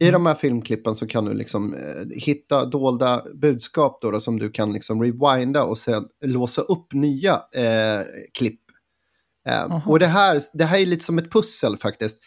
I 0.00 0.04
mm. 0.08 0.12
de 0.12 0.26
här 0.26 0.34
filmklippen 0.34 0.94
så 0.94 1.06
kan 1.06 1.24
du 1.24 1.34
liksom 1.34 1.74
eh, 1.74 2.20
hitta 2.22 2.64
dolda 2.64 3.22
budskap 3.40 3.98
då, 4.02 4.10
då, 4.10 4.20
som 4.20 4.38
du 4.38 4.50
kan 4.50 4.72
liksom 4.72 5.02
rewinda 5.02 5.64
och 5.64 5.78
sen 5.78 6.04
låsa 6.24 6.62
upp 6.62 6.92
nya 6.92 7.32
eh, 7.34 8.04
klipp. 8.38 8.60
Eh, 9.48 9.88
och 9.88 9.98
det 9.98 10.06
här, 10.06 10.40
det 10.52 10.64
här 10.64 10.78
är 10.78 10.86
lite 10.86 11.04
som 11.04 11.18
ett 11.18 11.32
pussel 11.32 11.76
faktiskt. 11.76 12.18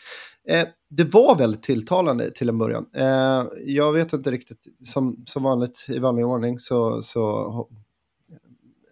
Eh, 0.50 0.68
det 0.90 1.14
var 1.14 1.36
väldigt 1.36 1.64
tilltalande 1.64 2.32
till 2.32 2.50
en 2.50 2.58
början. 2.58 2.86
Eh, 2.96 3.44
jag 3.66 3.94
vet 3.94 4.14
inte 4.14 4.32
riktigt, 4.32 4.66
som, 4.84 5.24
som 5.26 5.44
vanligt 5.44 5.86
i 5.88 6.00
vanlig 6.00 6.26
ordning 6.26 6.60
så, 6.60 7.02
så 7.02 7.68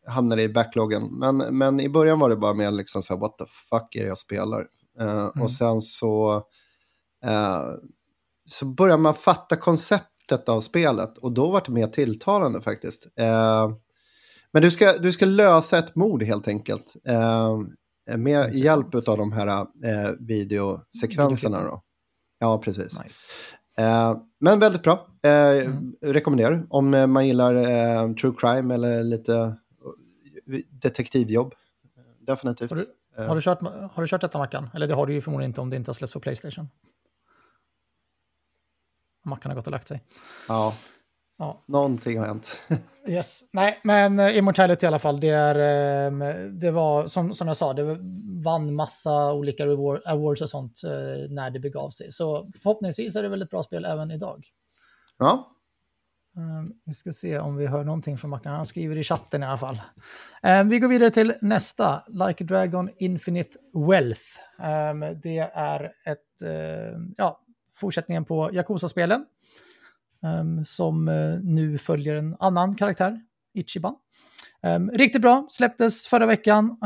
hamnade 0.08 0.44
i 0.44 0.50
backloggen. 0.50 1.20
Men, 1.20 1.38
men 1.38 1.80
i 1.80 1.90
början 1.90 2.20
var 2.20 2.30
det 2.30 2.36
bara 2.36 2.54
mer 2.54 2.72
liksom 2.72 3.02
så 3.02 3.14
här, 3.14 3.22
what 3.22 3.38
the 3.38 3.46
fuck 3.46 3.96
är 3.96 4.02
det 4.02 4.08
jag 4.08 4.18
spelar? 4.18 4.68
Eh, 5.00 5.20
mm. 5.20 5.42
Och 5.42 5.52
sen 5.52 5.82
så, 5.82 6.36
eh, 7.26 7.64
så 8.46 8.66
börjar 8.66 8.98
man 8.98 9.14
fatta 9.14 9.56
konceptet 9.56 10.50
av 10.50 10.60
spelet 10.60 11.18
och 11.18 11.32
då 11.32 11.52
var 11.52 11.64
det 11.66 11.72
mer 11.72 11.88
tilltalande 11.88 12.62
faktiskt. 12.62 13.08
Eh, 13.20 13.70
men 14.52 14.62
du 14.62 14.72
ska, 14.72 14.98
du 14.98 15.12
ska 15.12 15.26
lösa 15.26 15.78
ett 15.78 15.96
mord 15.96 16.24
helt 16.24 16.48
enkelt. 16.48 16.94
Med 18.18 18.54
hjälp 18.54 18.96
av 18.96 19.18
de 19.18 19.32
här 19.32 19.68
videosekvenserna. 20.28 21.64
Då. 21.64 21.82
Ja, 22.40 22.58
precis. 22.58 23.00
Nice. 23.04 23.16
Eh, 23.78 24.18
men 24.40 24.60
väldigt 24.60 24.84
bra. 24.84 25.08
Eh, 25.24 25.66
mm. 25.66 25.94
Rekommenderar 26.02 26.66
om 26.70 26.90
man 26.90 27.28
gillar 27.28 27.56
eh, 27.56 28.14
true 28.14 28.34
crime 28.38 28.74
eller 28.74 29.04
lite 29.04 29.56
detektivjobb. 30.70 31.54
Definitivt. 32.20 32.72
Har 32.72 32.78
du, 32.78 32.88
har 33.24 33.36
du, 33.36 33.42
kört, 33.42 33.62
har 33.62 34.02
du 34.02 34.08
kört 34.08 34.22
detta 34.22 34.38
Mackan? 34.38 34.70
Eller 34.74 34.88
det 34.88 34.94
har 34.94 35.06
du 35.06 35.14
ju 35.14 35.22
förmodligen 35.22 35.50
inte 35.50 35.62
om 35.62 35.70
det 35.70 35.76
inte 35.76 35.90
har 35.90 35.94
släppts 35.94 36.14
på 36.14 36.20
Playstation. 36.20 36.70
Mackan 39.26 39.52
har 39.52 39.56
gått 39.56 39.66
och 39.66 39.72
lagt 39.72 39.88
sig. 39.88 40.04
Ja, 40.48 40.76
ja. 41.38 41.64
någonting 41.66 42.20
har 42.20 42.26
hänt. 42.26 42.62
Yes. 43.08 43.42
Nej, 43.54 43.80
men 43.84 44.20
uh, 44.20 44.38
Immortality 44.38 44.86
i 44.86 44.88
alla 44.88 45.00
fall, 45.00 45.20
det, 45.20 45.30
är, 45.30 46.08
um, 46.08 46.20
det 46.60 46.72
var 46.72 47.08
som, 47.08 47.34
som 47.34 47.48
jag 47.48 47.58
sa, 47.58 47.74
det 47.74 47.98
vann 48.44 48.76
massa 48.76 49.34
olika 49.34 49.64
awards 49.64 50.42
och 50.42 50.50
sånt 50.50 50.82
uh, 50.86 50.92
när 51.30 51.50
det 51.50 51.60
begav 51.60 51.90
sig. 51.90 52.12
Så 52.12 52.52
förhoppningsvis 52.64 53.16
är 53.16 53.24
det 53.24 53.30
väl 53.30 53.42
ett 53.42 53.50
bra 53.50 53.64
spel 53.64 53.86
även 53.86 54.12
idag. 54.12 54.48
Ja. 55.18 55.55
Um, 56.38 56.74
vi 56.86 56.94
ska 56.94 57.12
se 57.12 57.40
om 57.40 57.56
vi 57.56 57.68
hör 57.68 57.84
någonting 57.84 58.18
från 58.18 58.32
Mackan. 58.32 58.54
Han 58.54 58.66
skriver 58.66 58.98
i 58.98 59.04
chatten 59.04 59.44
i 59.44 59.46
alla 59.46 59.58
fall. 59.58 59.82
Um, 60.44 60.70
vi 60.70 60.80
går 60.80 60.88
vidare 60.88 61.10
till 61.10 61.34
nästa, 61.42 62.04
Like 62.08 62.44
a 62.44 62.48
Dragon 62.48 62.90
Infinite 62.98 63.58
Wealth. 63.90 64.22
det 65.24 65.40
är 65.54 65.84
ett, 66.06 66.50
ja, 67.18 67.42
fortsättningen 67.76 68.26
på 68.26 68.50
Yakuza-spelen. 68.54 69.26
Som 70.66 71.08
uh, 71.08 71.40
nu 71.44 71.78
följer 71.78 72.16
en 72.16 72.36
annan 72.40 72.76
karaktär, 72.76 73.22
Ichiban. 73.54 73.96
Riktigt 74.94 75.22
bra, 75.22 75.48
släpptes 75.50 76.08
förra 76.08 76.26
veckan. 76.26 76.78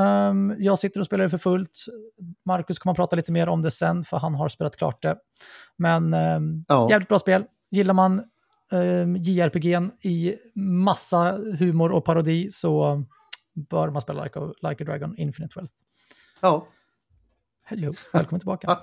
Jag 0.57 0.79
sitter 0.79 0.99
och 0.99 1.05
spelar 1.05 1.23
det 1.23 1.29
för 1.29 1.37
fullt. 1.37 1.85
Marcus 2.45 2.79
kommer 2.79 2.91
att 2.91 2.97
prata 2.97 3.15
lite 3.15 3.31
mer 3.31 3.49
om 3.49 3.61
det 3.61 3.71
sen, 3.71 4.03
för 4.03 4.17
han 4.17 4.35
har 4.35 4.49
spelat 4.49 4.75
klart 4.75 5.01
det. 5.01 5.17
Men 5.77 6.15
ja. 6.67 6.89
jävligt 6.89 7.09
bra 7.09 7.19
spel. 7.19 7.43
Gillar 7.71 7.93
man 7.93 8.23
JRPG 9.17 9.89
i 10.01 10.35
massa 10.55 11.31
humor 11.59 11.91
och 11.91 12.05
parodi 12.05 12.51
så 12.51 13.03
bör 13.69 13.89
man 13.89 14.01
spela 14.01 14.23
Like 14.23 14.39
a, 14.39 14.53
like 14.69 14.83
a 14.83 14.85
Dragon 14.85 15.15
Infinite 15.17 15.53
Wealth. 15.55 15.73
Ja. 16.41 16.67
Hello, 17.65 17.93
välkommen 18.13 18.39
tillbaka. 18.39 18.77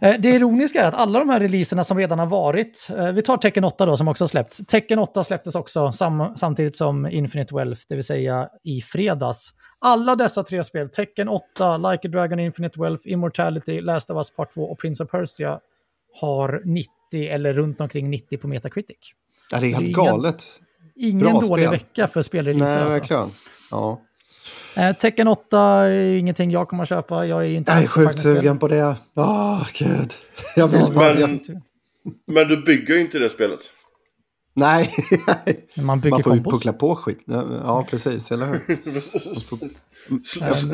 Eh, 0.00 0.14
det 0.18 0.28
ironiska 0.28 0.80
är 0.80 0.88
att 0.88 0.94
alla 0.94 1.18
de 1.18 1.28
här 1.28 1.40
releaserna 1.40 1.84
som 1.84 1.98
redan 1.98 2.18
har 2.18 2.26
varit, 2.26 2.88
eh, 2.96 3.12
vi 3.12 3.22
tar 3.22 3.36
Tekken 3.36 3.64
8 3.64 3.86
då 3.86 3.96
som 3.96 4.08
också 4.08 4.28
släppts. 4.28 4.66
Tekken 4.66 4.98
8 4.98 5.24
släpptes 5.24 5.54
också 5.54 5.92
sam 5.92 6.34
samtidigt 6.36 6.76
som 6.76 7.06
Infinite 7.06 7.54
Wealth, 7.54 7.82
det 7.88 7.94
vill 7.94 8.04
säga 8.04 8.48
i 8.62 8.80
fredags. 8.80 9.54
Alla 9.78 10.16
dessa 10.16 10.42
tre 10.42 10.64
spel, 10.64 10.88
Tekken 10.88 11.28
8, 11.28 11.76
Like 11.78 12.08
a 12.08 12.10
Dragon 12.10 12.40
Infinite 12.40 12.80
Wealth, 12.80 13.08
Immortality, 13.08 13.80
Last 13.80 14.10
of 14.10 14.16
Us 14.16 14.30
Part 14.30 14.54
2 14.54 14.62
och 14.62 14.78
Prince 14.78 15.04
of 15.04 15.10
Persia 15.10 15.60
har 16.20 16.62
90 16.64 16.90
eller 17.14 17.54
runt 17.54 17.80
omkring 17.80 18.10
90 18.10 18.38
på 18.38 18.48
Metacritic. 18.48 18.96
Ja, 19.50 19.60
det 19.60 19.66
är 19.66 19.74
helt 19.74 19.92
galet. 19.92 20.44
Ingen 20.96 21.18
Bra 21.18 21.40
dålig 21.40 21.64
spel. 21.64 21.70
vecka 21.70 22.08
för 22.08 22.22
spelreleaser. 22.22 22.74
Nej, 22.74 22.82
alltså. 22.82 22.98
verkligen. 22.98 23.30
Ja. 23.70 24.00
Eh, 24.76 24.96
Tecken 24.96 25.28
8 25.28 25.58
är 25.60 26.18
ingenting 26.18 26.50
jag 26.50 26.68
kommer 26.68 26.82
att 26.82 26.88
köpa. 26.88 27.26
Jag 27.26 27.44
är 27.44 27.48
inte 27.48 27.72
Jag 27.72 27.82
är 27.82 27.86
sjukt 27.86 28.18
sugen 28.18 28.58
på 28.58 28.68
det. 28.68 28.96
Åh, 29.14 29.62
oh, 29.62 29.68
gud. 29.74 30.14
Jag 30.56 30.68
vill 30.68 30.92
bara... 30.94 31.14
Men, 31.14 31.40
men 32.26 32.48
du 32.48 32.62
bygger 32.62 32.94
ju 32.94 33.00
inte 33.00 33.18
det 33.18 33.28
spelet. 33.28 33.60
Nej, 34.56 34.94
man, 35.74 36.00
bygger 36.00 36.10
man 36.10 36.22
får 36.22 36.30
kompos. 36.30 36.52
ju 36.52 36.56
puckla 36.56 36.72
på 36.72 36.96
skit. 36.96 37.24
Ja, 37.26 37.86
precis, 37.90 38.32
eller 38.32 38.46
hur? 38.46 39.40
får... 39.40 39.58
Slåss. 40.24 40.64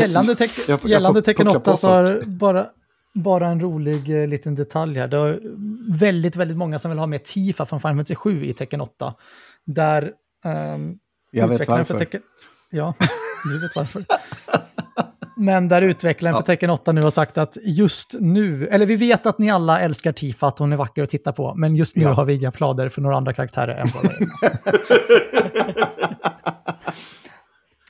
Gällande, 0.00 0.34
te 0.34 0.48
gällande 0.88 1.22
Tecken 1.22 1.48
8 1.48 1.76
så 1.76 1.88
har 1.88 2.22
bara, 2.26 2.66
bara 3.14 3.48
en 3.48 3.60
rolig 3.60 4.22
eh, 4.22 4.28
liten 4.28 4.54
detalj 4.54 4.98
här. 4.98 5.08
Det 5.08 5.16
är 5.16 5.40
väldigt, 5.98 6.36
väldigt 6.36 6.56
många 6.56 6.78
som 6.78 6.90
vill 6.90 6.98
ha 6.98 7.06
med 7.06 7.24
Tifa 7.24 7.66
från 7.66 7.80
Final 7.80 7.96
Fantasy 7.96 8.14
7 8.14 8.44
i 8.44 8.54
Tecken 8.54 8.80
8. 8.80 9.14
Där 9.64 10.12
um, 10.74 10.98
jag 11.30 11.48
vet 11.48 11.68
varför. 11.68 11.98
Tekken, 11.98 12.20
Ja, 12.70 12.94
du 13.44 13.60
vet 13.60 13.76
varför. 13.76 14.04
Men 15.36 15.68
där 15.68 15.82
utvecklaren 15.82 16.34
ja. 16.34 16.40
för 16.40 16.46
Tekken 16.46 16.70
8 16.70 16.92
nu 16.92 17.02
har 17.02 17.10
sagt 17.10 17.38
att 17.38 17.56
just 17.62 18.14
nu, 18.20 18.66
eller 18.66 18.86
vi 18.86 18.96
vet 18.96 19.26
att 19.26 19.38
ni 19.38 19.50
alla 19.50 19.80
älskar 19.80 20.12
Tifa, 20.12 20.46
att 20.46 20.58
hon 20.58 20.72
är 20.72 20.76
vacker 20.76 21.02
att 21.02 21.10
titta 21.10 21.32
på, 21.32 21.54
men 21.54 21.76
just 21.76 21.96
nu 21.96 22.02
ja. 22.02 22.12
har 22.12 22.24
vi 22.24 22.34
inga 22.34 22.52
planer 22.52 22.88
för 22.88 23.02
några 23.02 23.16
andra 23.16 23.32
karaktärer 23.32 23.74
än 23.74 23.88
bara 23.94 24.12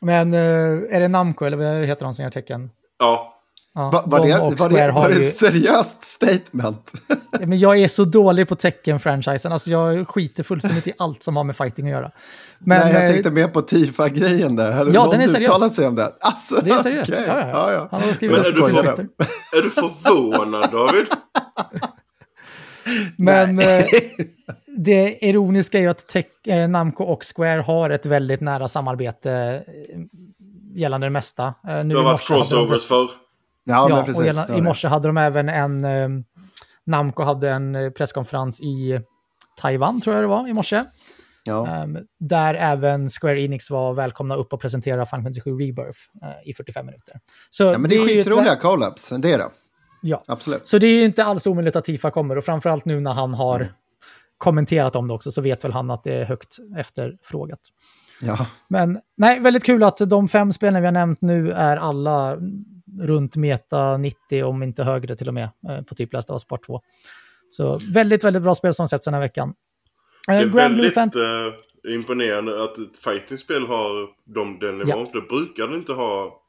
Men 0.02 0.34
eh, 0.34 0.96
är 0.96 1.00
det 1.00 1.08
Namco, 1.08 1.44
eller 1.44 1.56
vad 1.56 1.86
heter 1.86 2.04
de 2.04 2.14
som 2.14 2.22
gör 2.22 2.30
tecken? 2.30 2.70
Ja. 2.98 3.33
Ja, 3.76 3.90
Va, 3.90 4.02
var, 4.06 4.26
det, 4.26 4.32
var, 4.58 4.68
det, 4.68 4.92
var 4.92 5.08
det 5.08 5.16
ett 5.16 5.36
seriöst 5.36 6.04
statement? 6.04 6.92
men 7.40 7.58
jag 7.58 7.78
är 7.78 7.88
så 7.88 8.04
dålig 8.04 8.48
på 8.48 8.56
tecken-franchisen, 8.56 9.52
alltså 9.52 9.70
jag 9.70 10.08
skiter 10.08 10.42
fullständigt 10.42 10.86
i 10.86 10.92
allt 10.98 11.22
som 11.22 11.36
har 11.36 11.44
med 11.44 11.56
fighting 11.56 11.86
att 11.86 11.92
göra. 11.92 12.10
Men, 12.58 12.80
Nej, 12.80 12.94
jag 12.94 13.12
tänkte 13.12 13.30
mer 13.30 13.48
på 13.48 13.60
Tifa-grejen 13.60 14.56
där. 14.56 14.72
Har 14.72 14.86
ja, 14.94 15.08
den 15.10 15.20
är 15.20 15.28
seriös. 15.28 15.48
uttalat 15.48 15.74
sig 15.74 15.86
om 15.86 15.94
det? 15.94 16.12
Alltså, 16.20 16.60
det 16.64 16.70
är 16.70 16.82
seriöst. 16.82 17.10
Okay. 17.10 17.26
Ja, 17.26 17.40
ja. 17.40 17.48
ja, 17.48 17.72
ja. 17.72 17.88
Han 17.90 18.00
har 18.00 18.12
skrivit 18.12 18.36
men 18.36 18.46
är, 18.46 18.52
du 18.52 18.60
för, 18.60 19.00
är 19.58 19.62
du 19.62 19.70
förvånad, 19.70 20.70
David? 20.72 21.06
men 23.16 23.58
eh, 23.58 23.84
det 24.76 25.24
ironiska 25.24 25.78
är 25.78 25.82
ju 25.82 25.88
att 25.88 26.08
Tech, 26.08 26.26
eh, 26.46 26.68
Namco 26.68 27.04
och 27.04 27.24
Square 27.36 27.60
har 27.60 27.90
ett 27.90 28.06
väldigt 28.06 28.40
nära 28.40 28.68
samarbete 28.68 29.62
eh, 29.66 30.00
gällande 30.74 31.06
det 31.06 31.10
mesta. 31.10 31.54
Eh, 31.68 31.84
nu 31.84 31.94
det 31.94 32.00
har 32.00 32.04
varit 32.04 32.26
crossovers 32.26 32.86
förr. 32.86 33.23
Ja, 33.64 33.88
ja 33.90 34.00
precis. 34.00 34.18
Och 34.18 34.26
gällande, 34.26 34.56
i 34.56 34.62
morse 34.62 34.88
hade 34.88 35.08
de 35.08 35.16
även 35.16 35.48
en... 35.48 35.84
Eh, 35.84 36.08
Namco 36.86 37.22
hade 37.22 37.50
en 37.50 37.74
eh, 37.74 37.90
presskonferens 37.90 38.60
i 38.60 39.00
Taiwan, 39.60 40.00
tror 40.00 40.14
jag 40.14 40.24
det 40.24 40.28
var, 40.28 40.48
i 40.48 40.52
morse. 40.52 40.84
Ja. 41.44 41.82
Um, 41.82 41.98
där 42.20 42.54
även 42.54 43.08
Square 43.08 43.42
Enix 43.42 43.70
var 43.70 43.94
välkomna 43.94 44.36
upp 44.36 44.52
och 44.52 44.60
presentera 44.60 45.06
Final 45.06 45.22
Fantasy 45.22 45.40
7 45.40 45.50
Rebirth 45.50 45.98
uh, 46.22 46.50
i 46.50 46.54
45 46.54 46.86
minuter. 46.86 47.20
Så 47.50 47.62
ja, 47.64 47.78
men 47.78 47.90
det 47.90 47.96
är 47.96 48.08
skitroliga 48.08 48.56
collabs, 48.56 49.10
det 49.18 49.32
är 49.32 49.38
det. 49.38 49.48
Ja, 50.02 50.22
absolut. 50.26 50.68
Så 50.68 50.78
det 50.78 50.86
är 50.86 51.04
inte 51.04 51.24
alls 51.24 51.46
omöjligt 51.46 51.76
att 51.76 51.84
Tifa 51.84 52.10
kommer 52.10 52.38
och 52.38 52.44
framförallt 52.44 52.84
nu 52.84 53.00
när 53.00 53.12
han 53.12 53.34
har 53.34 53.60
mm. 53.60 53.72
kommenterat 54.38 54.96
om 54.96 55.08
det 55.08 55.14
också 55.14 55.32
så 55.32 55.40
vet 55.40 55.64
väl 55.64 55.72
han 55.72 55.90
att 55.90 56.04
det 56.04 56.14
är 56.14 56.24
högt 56.24 56.56
efterfrågat. 56.76 57.60
Ja. 58.20 58.46
Men 58.68 59.00
nej, 59.16 59.40
väldigt 59.40 59.64
kul 59.64 59.82
att 59.82 59.96
de 59.96 60.28
fem 60.28 60.52
spelen 60.52 60.82
vi 60.82 60.86
har 60.86 60.92
nämnt 60.92 61.22
nu 61.22 61.50
är 61.50 61.76
alla 61.76 62.36
runt 63.00 63.36
meta 63.36 63.96
90 63.96 64.44
om 64.44 64.62
inte 64.62 64.84
högre 64.84 65.16
till 65.16 65.28
och 65.28 65.34
med 65.34 65.48
uh, 65.70 65.82
på 65.82 65.94
typ 65.94 66.12
Last 66.12 66.30
of 66.30 66.34
Us 66.34 66.44
Part 66.44 66.66
2. 66.66 66.80
Så 67.50 67.80
väldigt, 67.92 68.24
väldigt 68.24 68.42
bra 68.42 68.54
spel 68.54 68.74
som 68.74 68.88
släppts 68.88 69.04
den 69.04 69.14
här 69.14 69.20
veckan. 69.20 69.54
Det 70.26 70.32
är 70.32 70.46
väldigt, 70.46 70.96
uh, 71.16 71.92
imponerande 71.94 72.64
att 72.64 72.78
ett 72.78 72.98
fightingspel 72.98 73.66
har 73.66 74.08
de, 74.34 74.58
den 74.58 74.78
nivån. 74.78 75.00
Ja. 75.00 75.06
För 75.06 75.20
det 75.20 75.26
brukar 75.28 75.68
det 75.68 75.76
inte 75.76 75.92
ha. 75.92 76.40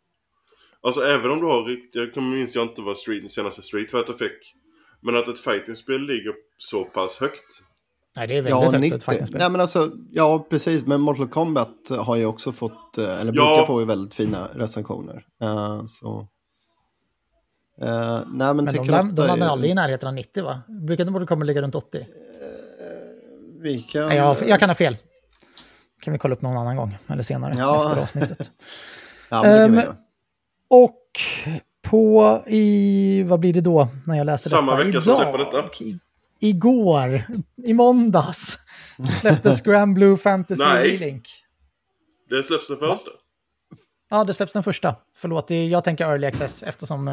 Alltså 0.82 1.02
även 1.02 1.32
om 1.32 1.40
du 1.40 1.46
har 1.46 1.64
riktigt, 1.64 1.96
jag 1.96 2.14
kommer 2.14 2.38
minns 2.38 2.56
jag 2.56 2.66
inte 2.66 2.82
vad 2.82 2.98
Street, 2.98 3.32
senaste 3.32 3.62
Street 3.62 3.92
Fighter 3.92 4.14
fick. 4.14 4.56
Men 5.02 5.16
att 5.18 5.28
ett 5.28 5.40
fightingspel 5.40 6.02
ligger 6.02 6.34
så 6.58 6.84
pass 6.86 7.20
högt. 7.20 7.46
Nej, 8.16 8.28
det 8.28 8.34
är 8.34 8.36
väldigt 8.36 8.50
Ja, 8.50 8.60
högt 8.60 8.72
för 8.72 8.80
90. 8.80 8.98
ett 8.98 9.04
fightingspel. 9.04 9.40
Nej, 9.40 9.50
men 9.50 9.62
alltså, 9.62 9.92
ja, 10.12 10.48
precis. 10.50 10.86
Men 10.86 11.02
Mortal 11.02 11.28
Kombat 11.28 11.90
har 12.00 12.16
ju 12.16 12.26
också 12.26 12.52
fått, 12.52 12.98
eh, 12.98 13.22
eller 13.22 13.34
Ja. 13.34 13.46
brukar 13.46 13.66
få 13.66 13.80
ju 13.80 13.86
väldigt 13.86 14.14
fina 14.14 14.38
recensioner. 14.54 15.26
Eh, 15.42 15.84
så... 15.86 16.28
Eh, 17.82 18.20
nej, 18.28 18.54
men, 18.54 18.56
Men 18.56 18.66
de, 18.66 18.88
de, 18.88 19.16
de 19.16 19.42
är- 19.42 19.46
aldrig 19.48 19.72
i 19.72 19.74
närheten 19.74 20.08
av 20.08 20.14
90 20.14 20.44
va? 20.44 20.62
Brukar 20.68 21.04
inte 21.04 21.12
borde 21.12 21.26
komma 21.26 21.46
ligga 21.46 21.62
runt 21.62 21.76
80? 21.76 22.08
Vi 23.62 23.80
kan... 23.80 24.08
Nej, 24.08 24.18
jag, 24.18 24.38
jag 24.48 24.60
kan 24.60 24.70
ha 24.70 24.76
fel. 24.76 24.94
kan 26.02 26.14
vi 26.14 26.20
kolla 26.20 26.36
upp 26.36 26.42
någon 26.42 26.58
annan 26.58 26.76
gång, 26.76 26.98
eller 27.08 27.24
senare, 27.24 27.54
Ja. 27.58 27.88
efter 27.90 28.02
avsnittet. 28.02 28.52
Ja, 29.30 29.42
men 29.44 29.74
göra. 29.76 29.96
Och 30.70 31.02
på 31.82 32.44
i, 32.48 33.24
vad 33.24 33.40
blir 33.40 33.54
det 33.54 33.62
då 33.62 33.88
när 34.06 34.16
jag 34.18 34.26
läser 34.26 34.50
Samma 34.50 34.72
detta? 34.76 34.88
vecka 34.88 35.02
som 35.02 35.18
släpper 35.18 35.38
detta. 35.38 35.84
I, 35.84 36.00
igår, 36.40 37.24
i 37.64 37.74
måndags, 37.74 38.58
släpptes 39.22 39.62
Grand 39.64 39.94
Blue 39.96 40.18
Fantasy 40.18 40.64
Nej. 40.64 40.92
Relink. 40.92 41.30
Det 42.30 42.44
släpps 42.44 42.68
den 42.68 42.78
första. 42.78 43.12
Ja, 44.10 44.24
det 44.24 44.34
släpps 44.34 44.54
den 44.54 44.64
första. 44.64 44.96
Förlåt, 45.16 45.50
jag 45.50 45.84
tänker 45.84 46.06
early 46.10 46.28
access 46.28 46.64
eftersom 46.64 47.08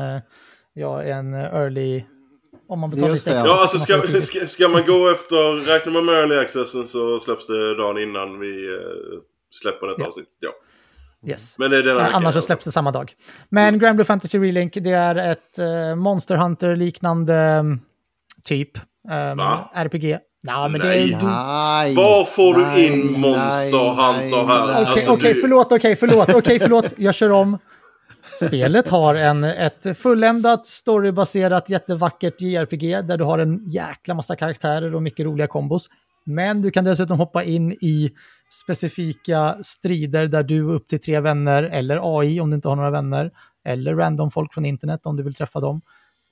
eh, 0.76 0.84
är 1.08 1.12
en 1.12 1.34
early... 1.34 2.04
Om 2.68 2.80
man 2.80 2.90
betalar 2.90 3.12
Just 3.12 3.26
lite 3.26 3.34
det, 3.34 3.40
extra. 3.40 3.50
Ja, 3.50 3.56
så 3.56 3.62
alltså 3.62 3.78
ska, 3.78 4.20
ska, 4.20 4.46
ska 4.46 4.68
man 4.68 4.86
gå 4.86 5.10
efter, 5.10 5.60
räknar 5.72 5.92
man 5.92 6.04
med 6.04 6.14
early 6.14 6.36
accessen 6.38 6.88
så 6.88 7.18
släpps 7.18 7.46
det 7.46 7.74
dagen 7.76 7.98
innan 7.98 8.40
vi 8.40 8.74
eh, 8.74 8.80
släpper 9.62 9.86
detta 9.86 10.00
Ja. 10.00 10.06
avsnitt. 10.06 10.28
Ja. 10.40 10.50
Yes. 11.30 11.58
Men 11.58 11.70
det 11.70 11.76
är 11.76 11.88
Eh, 11.88 11.94
veckan. 11.94 12.10
Annars 12.14 12.34
så 12.34 12.40
släpps 12.40 12.64
det 12.64 12.72
samma 12.72 12.90
dag. 12.90 13.12
Men 13.48 13.78
Grand 13.78 13.96
Blue 13.96 14.04
Fantasy 14.04 14.38
Relink, 14.38 14.74
det 14.74 14.90
är 14.90 15.16
ett 15.32 15.58
eh, 15.58 15.94
Monster 15.96 16.36
Hunter-liknande 16.36 17.34
mm, 17.34 17.80
typ. 18.44 18.76
Um, 18.78 19.36
Va? 19.38 19.70
RPG. 19.74 20.18
Ja, 20.42 20.68
men 20.68 20.80
Nej. 20.80 21.06
det 21.08 21.14
är... 21.14 21.22
Nej. 21.22 21.94
Var 21.94 22.24
får 22.24 22.54
du 22.54 22.60
nej, 22.60 22.86
in 22.86 23.20
Monster 23.20 23.94
nej, 23.94 24.22
Hunter 24.22 24.46
här? 24.46 24.66
nej. 24.66 24.82
Okej, 24.82 24.86
Alltså, 24.92 25.10
okej, 25.12 25.34
det- 25.34 25.40
förlåt, 25.40 25.72
okej, 25.72 25.96
förlåt, 25.96 26.34
okej, 26.34 26.58
förlåt. 26.60 26.92
Jag 26.96 27.14
kör 27.14 27.30
om. 27.30 27.58
Spelet 28.24 28.88
har 28.88 29.14
en, 29.14 29.44
ett 29.44 29.98
fulländat, 29.98 30.66
storybaserat, 30.66 31.68
jättevackert 31.68 32.40
JRPG 32.40 33.02
där 33.02 33.18
du 33.18 33.24
har 33.24 33.38
en 33.38 33.70
jäkla 33.70 34.14
massa 34.14 34.36
karaktärer 34.36 34.94
och 34.94 35.02
mycket 35.02 35.26
roliga 35.26 35.46
kombos. 35.46 35.88
Men 36.24 36.62
du 36.62 36.70
kan 36.70 36.84
dessutom 36.84 37.18
hoppa 37.18 37.42
in 37.42 37.72
i 37.72 38.10
specifika 38.64 39.56
strider 39.62 40.26
där 40.26 40.42
du 40.42 40.62
upp 40.62 40.88
till 40.88 41.00
tre 41.00 41.20
vänner, 41.20 41.62
eller 41.62 42.18
AI 42.18 42.40
om 42.40 42.50
du 42.50 42.54
inte 42.54 42.68
har 42.68 42.76
några 42.76 42.90
vänner, 42.90 43.30
eller 43.64 43.94
random 43.94 44.30
folk 44.30 44.54
från 44.54 44.64
internet 44.64 45.06
om 45.06 45.16
du 45.16 45.22
vill 45.22 45.34
träffa 45.34 45.60
dem, 45.60 45.80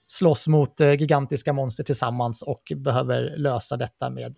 slåss 0.09 0.49
mot 0.49 0.81
eh, 0.81 0.93
gigantiska 0.93 1.53
monster 1.53 1.85
tillsammans 1.85 2.43
och 2.43 2.73
behöver 2.77 3.37
lösa 3.37 3.77
detta 3.77 4.11
med 4.11 4.37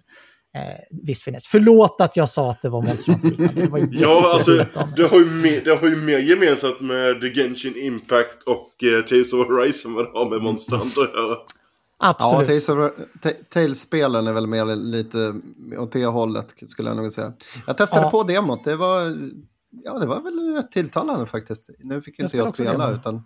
eh, 0.55 0.61
viss 1.07 1.23
finess. 1.23 1.47
Förlåt 1.47 2.01
att 2.01 2.17
jag 2.17 2.29
sa 2.29 2.51
att 2.51 2.63
det 2.63 2.69
var 2.69 2.83
Monster 2.83 3.13
Hunter-liknande. 3.13 3.61
Det 3.63 3.69
var 3.71 3.89
Ja, 3.93 4.33
alltså 4.35 4.65
det 4.97 5.03
har, 5.07 5.19
ju 5.19 5.31
mer, 5.31 5.61
det 5.65 5.75
har 5.75 5.89
ju 5.89 5.97
mer 5.97 6.19
gemensamt 6.19 6.81
med 6.81 7.21
The 7.21 7.35
Genshin 7.35 7.77
Impact 7.77 8.43
och 8.47 8.85
eh, 8.85 9.05
Tales 9.05 9.33
of 9.33 9.51
Arise 9.51 9.89
än 9.89 9.95
vad 9.95 10.05
det 10.05 10.19
har 10.19 10.31
med 10.31 10.43
Monster 10.43 10.77
Hunter 10.77 11.03
att 11.03 11.13
göra. 11.15 11.37
Ja, 12.01 12.17
Absolut. 12.19 12.93
Ta- 13.23 13.31
Tales-spelen 13.61 14.27
är 14.27 14.33
väl 14.33 14.47
mer 14.47 14.77
lite 14.77 15.35
åt 15.79 15.93
det 15.93 16.05
hållet, 16.07 16.55
skulle 16.67 16.89
jag 16.91 16.97
nog 16.97 17.13
säga. 17.13 17.33
Jag 17.67 17.77
testade 17.77 18.03
Ja. 18.03 18.11
på 18.11 18.23
demot, 18.23 18.65
det 18.65 18.77
var, 18.77 19.01
ja, 19.85 19.99
det 19.99 20.07
var 20.07 20.23
väl 20.23 20.55
rätt 20.55 20.73
tilltalande 20.73 21.27
faktiskt. 21.27 21.71
Nu 21.79 22.03
fick 22.03 22.15
Jag 22.21 22.27
inte 22.27 22.37
jag 22.37 22.49
spela, 22.49 22.91
utan, 22.93 23.23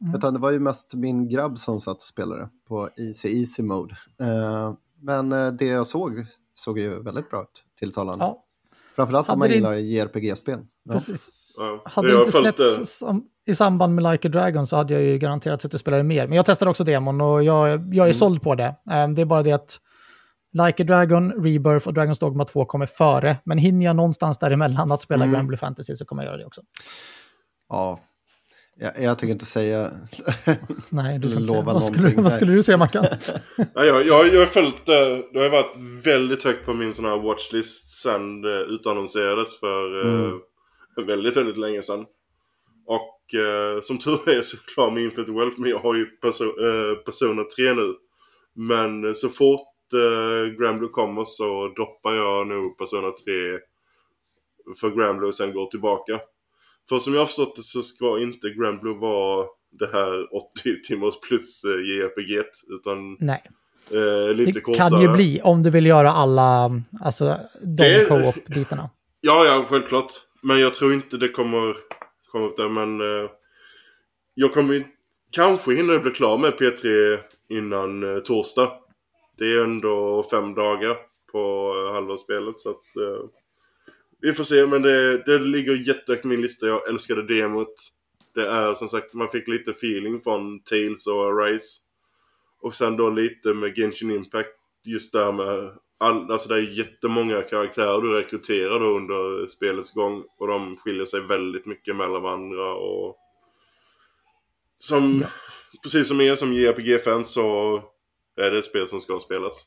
Mm. 0.00 0.14
utan 0.14 0.34
det 0.34 0.40
var 0.40 0.50
ju 0.50 0.58
mest 0.60 0.94
min 0.94 1.28
grabb 1.28 1.58
som 1.58 1.80
satt 1.80 1.96
och 1.96 2.02
spelade 2.02 2.48
på 2.68 2.88
Easy 2.96 3.40
Easy 3.40 3.62
Mode. 3.62 3.96
Eh, 4.20 4.72
men 5.02 5.32
eh, 5.32 5.46
det 5.52 5.66
jag 5.66 5.86
såg 5.86 6.26
såg 6.54 6.78
ju 6.78 7.02
väldigt 7.02 7.30
bra 7.30 7.42
ut, 7.42 7.64
tilltalande. 7.78 8.24
Ja, 8.24 8.40
Framförallt 8.96 9.28
om 9.28 9.30
Hade 9.30 9.38
man 9.38 9.48
det- 9.48 9.54
gillar 9.54 10.04
JRPG-spel. 10.04 10.58
Ja. 10.84 10.92
precis. 10.92 11.28
Ja. 11.56 11.82
Hade 11.84 12.12
det 12.12 12.18
inte 12.18 12.32
släppts 12.32 12.98
som, 12.98 13.24
i 13.46 13.54
samband 13.54 13.94
med 13.94 14.12
Like 14.12 14.28
a 14.28 14.30
Dragon 14.30 14.66
så 14.66 14.76
hade 14.76 14.92
jag 14.94 15.02
ju 15.02 15.18
garanterat 15.18 15.62
suttit 15.62 15.74
och 15.74 15.80
spelat 15.80 16.06
mer. 16.06 16.26
Men 16.28 16.36
jag 16.36 16.46
testade 16.46 16.70
också 16.70 16.84
demon 16.84 17.20
och 17.20 17.44
jag, 17.44 17.68
jag 17.94 17.96
är 18.06 18.10
Mm. 18.10 18.14
såld 18.14 18.42
på 18.42 18.54
det. 18.54 18.74
Eh, 18.90 19.08
Det 19.08 19.20
är 19.22 19.24
bara 19.24 19.42
det 19.42 19.52
att 19.52 19.80
Like 20.52 20.82
a 20.82 20.86
Dragon, 20.86 21.32
Rebirth 21.32 21.88
och 21.88 21.94
Dragon's 21.94 22.20
Dogma 22.20 22.44
2 22.44 22.64
kommer 22.64 22.86
före. 22.86 23.36
Men 23.44 23.58
hinner 23.58 23.86
jag 23.86 23.96
någonstans 23.96 24.38
däremellan 24.38 24.92
att 24.92 25.02
spela 25.02 25.24
Mm. 25.24 25.34
Grand 25.34 25.48
Blue 25.48 25.58
Fantasy 25.58 25.96
så 25.96 26.04
kommer 26.04 26.22
jag 26.22 26.28
göra 26.30 26.36
det 26.38 26.46
också. 26.46 26.62
Ja, 27.68 28.00
jag, 28.76 28.92
jag 29.02 29.18
tänker 29.18 29.32
inte 29.32 29.44
säga... 29.44 29.90
Nej, 30.88 31.18
du 31.18 31.30
säga. 31.30 31.40
lova 31.40 31.72
Vad 31.72 31.84
skulle, 31.84 32.22
vad 32.22 32.32
skulle 32.32 32.52
du 32.52 32.62
säga 32.62 32.76
Mackan? 32.78 33.04
Ja, 33.74 33.84
jag, 33.84 34.06
jag, 34.06 34.34
jag 34.34 34.40
har 34.40 34.46
följt 34.46 34.86
det. 34.86 35.22
Det 35.32 35.38
har 35.38 35.50
varit 35.50 35.76
väldigt 36.04 36.44
högt 36.44 36.66
på 36.66 36.74
min 36.74 36.94
sån 36.94 37.04
här 37.04 37.18
watchlist 37.18 37.90
sen 38.02 38.42
det 38.42 38.60
utannonserades 38.64 39.60
för 39.60 40.02
Mm. 40.02 40.40
eh, 40.98 41.04
väldigt, 41.06 41.36
väldigt 41.36 41.58
länge 41.58 41.82
sedan. 41.82 42.06
Och 42.86 43.34
eh, 43.40 43.80
som 43.82 43.98
tur 43.98 44.28
är 44.28 44.42
så 44.42 44.56
klar 44.56 44.90
med 44.90 45.02
Infinite 45.02 45.32
Wealth, 45.32 45.60
men 45.60 45.70
jag 45.70 45.78
har 45.78 45.94
ju 45.94 46.06
perso 46.06 46.44
eh, 46.44 46.94
Persona 46.94 47.44
3 47.44 47.74
nu. 47.74 47.94
Men 48.54 49.04
eh, 49.04 49.12
så 49.12 49.28
fort 49.28 49.92
eh, 49.94 50.52
Grand 50.52 50.78
Blue 50.78 50.90
kommer 50.90 51.24
så 51.24 51.68
droppar 51.76 52.14
jag 52.14 52.46
nog 52.46 52.78
Persona 52.78 53.10
3 53.10 53.14
för 54.80 54.90
Grand 54.90 55.18
Blue 55.18 55.28
och 55.28 55.34
sen 55.34 55.52
går 55.52 55.66
tillbaka. 55.66 56.20
För 56.88 56.98
som 56.98 57.12
jag 57.14 57.20
har 57.20 57.26
förstått 57.26 57.56
det 57.56 57.62
så 57.62 57.82
ska 57.82 58.18
inte 58.20 58.50
Grand 58.50 58.80
Blue 58.80 58.94
vara 58.98 59.46
det 59.70 59.86
här 59.92 60.34
80 60.36 60.82
timmars 60.88 61.14
plus 61.28 61.64
eh, 61.64 61.70
JRPG 61.70 62.42
utan 62.80 63.16
Nej, 63.20 63.42
eh, 63.90 64.34
lite 64.34 64.52
det 64.52 64.60
kortare. 64.60 64.90
kan 64.90 65.00
ju 65.02 65.08
bli 65.08 65.40
om 65.44 65.62
du 65.62 65.70
vill 65.70 65.86
göra 65.86 66.12
alla, 66.12 66.70
alltså 67.00 67.36
de 67.62 67.76
Det- 67.76 68.08
co-op-bitarna. 68.08 68.90
Ja, 69.26 69.44
ja, 69.44 69.64
självklart. 69.68 70.12
Men 70.42 70.60
jag 70.60 70.74
tror 70.74 70.92
inte 70.94 71.16
det 71.16 71.28
kommer 71.28 71.76
komma 72.32 72.46
upp 72.46 72.56
där. 72.56 72.68
Men 72.68 73.00
eh, 73.00 73.30
jag 74.34 74.54
kommer 74.54 74.74
ju 74.74 74.84
kanske 75.32 75.74
hinna 75.74 75.98
bli 75.98 76.10
klar 76.10 76.38
med 76.38 76.52
P3 76.52 77.18
innan 77.48 78.16
eh, 78.16 78.22
torsdag. 78.22 78.72
Det 79.38 79.44
är 79.44 79.64
ändå 79.64 80.22
fem 80.30 80.54
dagar 80.54 80.96
på 81.32 81.74
eh, 81.88 81.94
halva 81.94 82.16
spelet. 82.16 82.60
Så 82.60 82.70
att, 82.70 82.96
eh, 82.96 83.24
vi 84.24 84.32
får 84.32 84.44
se, 84.44 84.66
men 84.66 84.82
det, 84.82 85.18
det 85.24 85.38
ligger 85.38 85.74
jättehögt 85.88 86.22
på 86.22 86.28
min 86.28 86.40
lista. 86.42 86.66
Jag 86.66 86.88
älskade 86.88 87.22
demot. 87.22 87.74
Det 88.34 88.46
är 88.48 88.74
som 88.74 88.88
sagt, 88.88 89.14
man 89.14 89.28
fick 89.28 89.48
lite 89.48 89.70
feeling 89.70 90.20
från 90.20 90.60
Tales 90.60 91.06
och 91.06 91.24
Arise. 91.26 91.80
Och 92.60 92.74
sen 92.74 92.96
då 92.96 93.10
lite 93.10 93.54
med 93.54 93.76
Genshin 93.76 94.10
Impact. 94.10 94.48
Just 94.84 95.12
där 95.12 95.32
med, 95.32 95.70
all, 95.98 96.32
alltså 96.32 96.48
det 96.48 96.54
är 96.54 96.60
jättemånga 96.78 97.42
karaktärer 97.42 98.00
du 98.00 98.12
rekryterar 98.20 98.80
då 98.80 98.96
under 98.96 99.46
spelets 99.46 99.92
gång. 99.94 100.24
Och 100.38 100.46
de 100.46 100.76
skiljer 100.76 101.04
sig 101.04 101.20
väldigt 101.20 101.66
mycket 101.66 101.96
mellan 101.96 102.22
varandra. 102.22 102.74
Och 102.74 103.16
som, 104.78 105.20
Ja. 105.22 105.26
precis 105.82 106.08
som 106.08 106.20
er 106.20 106.34
som 106.34 106.52
JRPG-fans 106.52 107.32
så 107.32 107.76
är 108.36 108.50
det 108.50 108.58
ett 108.58 108.64
spel 108.64 108.88
som 108.88 109.00
ska 109.00 109.20
spelas. 109.20 109.66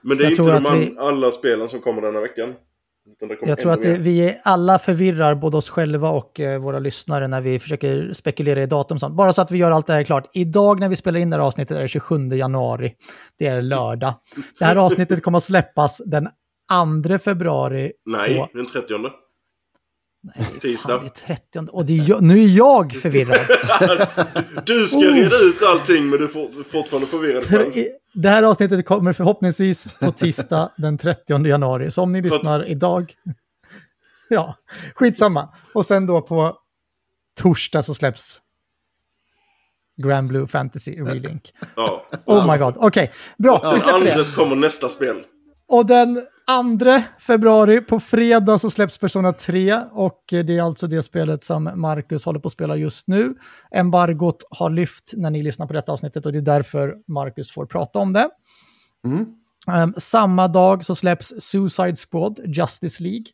Men 0.00 0.16
det 0.18 0.24
är 0.24 0.30
Jag 0.30 0.32
inte 0.38 0.70
de 0.70 0.80
vi- 0.80 0.96
alla 0.98 1.30
spelen 1.30 1.68
som 1.68 1.80
kommer 1.80 2.02
denna 2.02 2.20
veckan. 2.20 2.54
Jag 3.46 3.58
tror 3.58 3.72
att 3.72 3.82
det, 3.82 3.98
vi 3.98 4.38
alla 4.44 4.78
förvirrar 4.78 5.34
både 5.34 5.56
oss 5.56 5.70
själva 5.70 6.10
och 6.10 6.40
eh, 6.40 6.58
våra 6.60 6.78
lyssnare 6.78 7.28
när 7.28 7.40
vi 7.40 7.58
försöker 7.58 8.12
spekulera 8.12 8.62
i 8.62 8.66
datum. 8.66 8.98
sånt. 8.98 9.14
Bara 9.16 9.32
så 9.32 9.42
att 9.42 9.50
vi 9.50 9.58
gör 9.58 9.70
allt 9.70 9.86
det 9.86 9.92
här 9.92 10.02
klart. 10.04 10.30
Idag 10.32 10.80
när 10.80 10.88
vi 10.88 10.96
spelar 10.96 11.20
in 11.20 11.30
det 11.30 11.36
här 11.36 11.42
avsnittet 11.42 11.76
är 11.76 11.82
det 11.82 11.88
27 11.88 12.28
januari. 12.28 12.94
Det 13.38 13.46
är 13.46 13.62
lördag. 13.62 14.14
Det 14.58 14.64
här 14.64 14.76
avsnittet 14.76 15.22
kommer 15.22 15.38
att 15.38 15.44
släppas 15.44 16.02
den 16.06 16.28
2 17.08 17.18
februari. 17.18 17.92
Nej, 18.06 18.36
på- 18.36 18.48
den 18.58 18.66
30. 18.66 18.94
Nej, 20.22 20.46
tisdag. 20.60 20.88
fan, 21.00 21.00
det 21.00 21.32
är 21.32 21.36
30. 21.60 21.70
Och 21.72 21.84
det 21.84 21.98
är 21.98 22.08
jag, 22.08 22.22
nu 22.22 22.42
är 22.44 22.48
jag 22.48 22.92
förvirrad. 22.94 23.40
Du 24.66 24.86
ska 24.88 24.98
Oh. 24.98 25.14
reda 25.14 25.36
ut 25.36 25.62
allting 25.62 26.08
men 26.10 26.18
du 26.18 26.24
är 26.24 26.28
for- 26.28 26.62
fortfarande 26.64 27.06
förvirrad 27.08 27.44
själv. 27.44 27.72
Det 28.14 28.28
här 28.28 28.42
avsnittet 28.42 28.86
kommer 28.86 29.12
förhoppningsvis 29.12 29.88
på 30.00 30.12
tisdag 30.12 30.72
den 30.76 30.98
30 30.98 31.46
januari. 31.46 31.90
Så 31.90 32.02
om 32.02 32.12
ni 32.12 32.22
För 32.22 32.28
att- 32.28 32.34
lyssnar 32.34 32.68
idag, 32.68 33.14
ja, 34.28 34.54
skitsamma. 34.94 35.48
Och 35.74 35.86
sen 35.86 36.06
då 36.06 36.20
på 36.22 36.56
torsdag 37.38 37.82
så 37.82 37.94
släpps 37.94 38.40
Grand 40.02 40.28
Blue 40.28 40.46
Fantasy 40.46 40.92
Relink. 41.00 41.52
Ja. 41.76 42.04
Oh 42.26 42.52
my 42.52 42.58
god, 42.58 42.74
okej, 42.76 43.12
bra, 43.38 43.58
släpper 43.80 43.92
andra 43.98 44.16
det. 44.16 44.24
så 44.24 44.34
kommer 44.34 44.56
nästa 44.56 44.88
spel. 44.88 45.16
Och 45.68 45.86
den 45.86 46.26
2 46.48 47.02
februari, 47.18 47.80
på 47.80 48.00
fredag, 48.00 48.58
så 48.58 48.70
släpps 48.70 48.98
Persona 48.98 49.32
3. 49.32 49.80
Och 49.92 50.24
det 50.28 50.50
är 50.50 50.62
alltså 50.62 50.86
det 50.86 51.02
spelet 51.02 51.44
som 51.44 51.70
Marcus 51.74 52.24
håller 52.24 52.40
på 52.40 52.46
att 52.46 52.52
spela 52.52 52.76
just 52.76 53.08
nu. 53.08 53.34
Embargot 53.70 54.44
har 54.50 54.70
lyft 54.70 55.12
när 55.16 55.30
ni 55.30 55.42
lyssnar 55.42 55.66
på 55.66 55.72
detta 55.72 55.92
avsnittet 55.92 56.26
och 56.26 56.32
det 56.32 56.38
är 56.38 56.42
därför 56.42 56.96
Marcus 57.06 57.50
får 57.50 57.66
prata 57.66 57.98
om 57.98 58.12
det. 58.12 58.30
Mm. 59.04 59.26
Um, 59.82 59.94
samma 59.96 60.48
dag 60.48 60.84
så 60.84 60.94
släpps 60.94 61.34
Suicide 61.38 61.96
Squad, 61.96 62.40
Justice 62.44 63.02
League. 63.02 63.26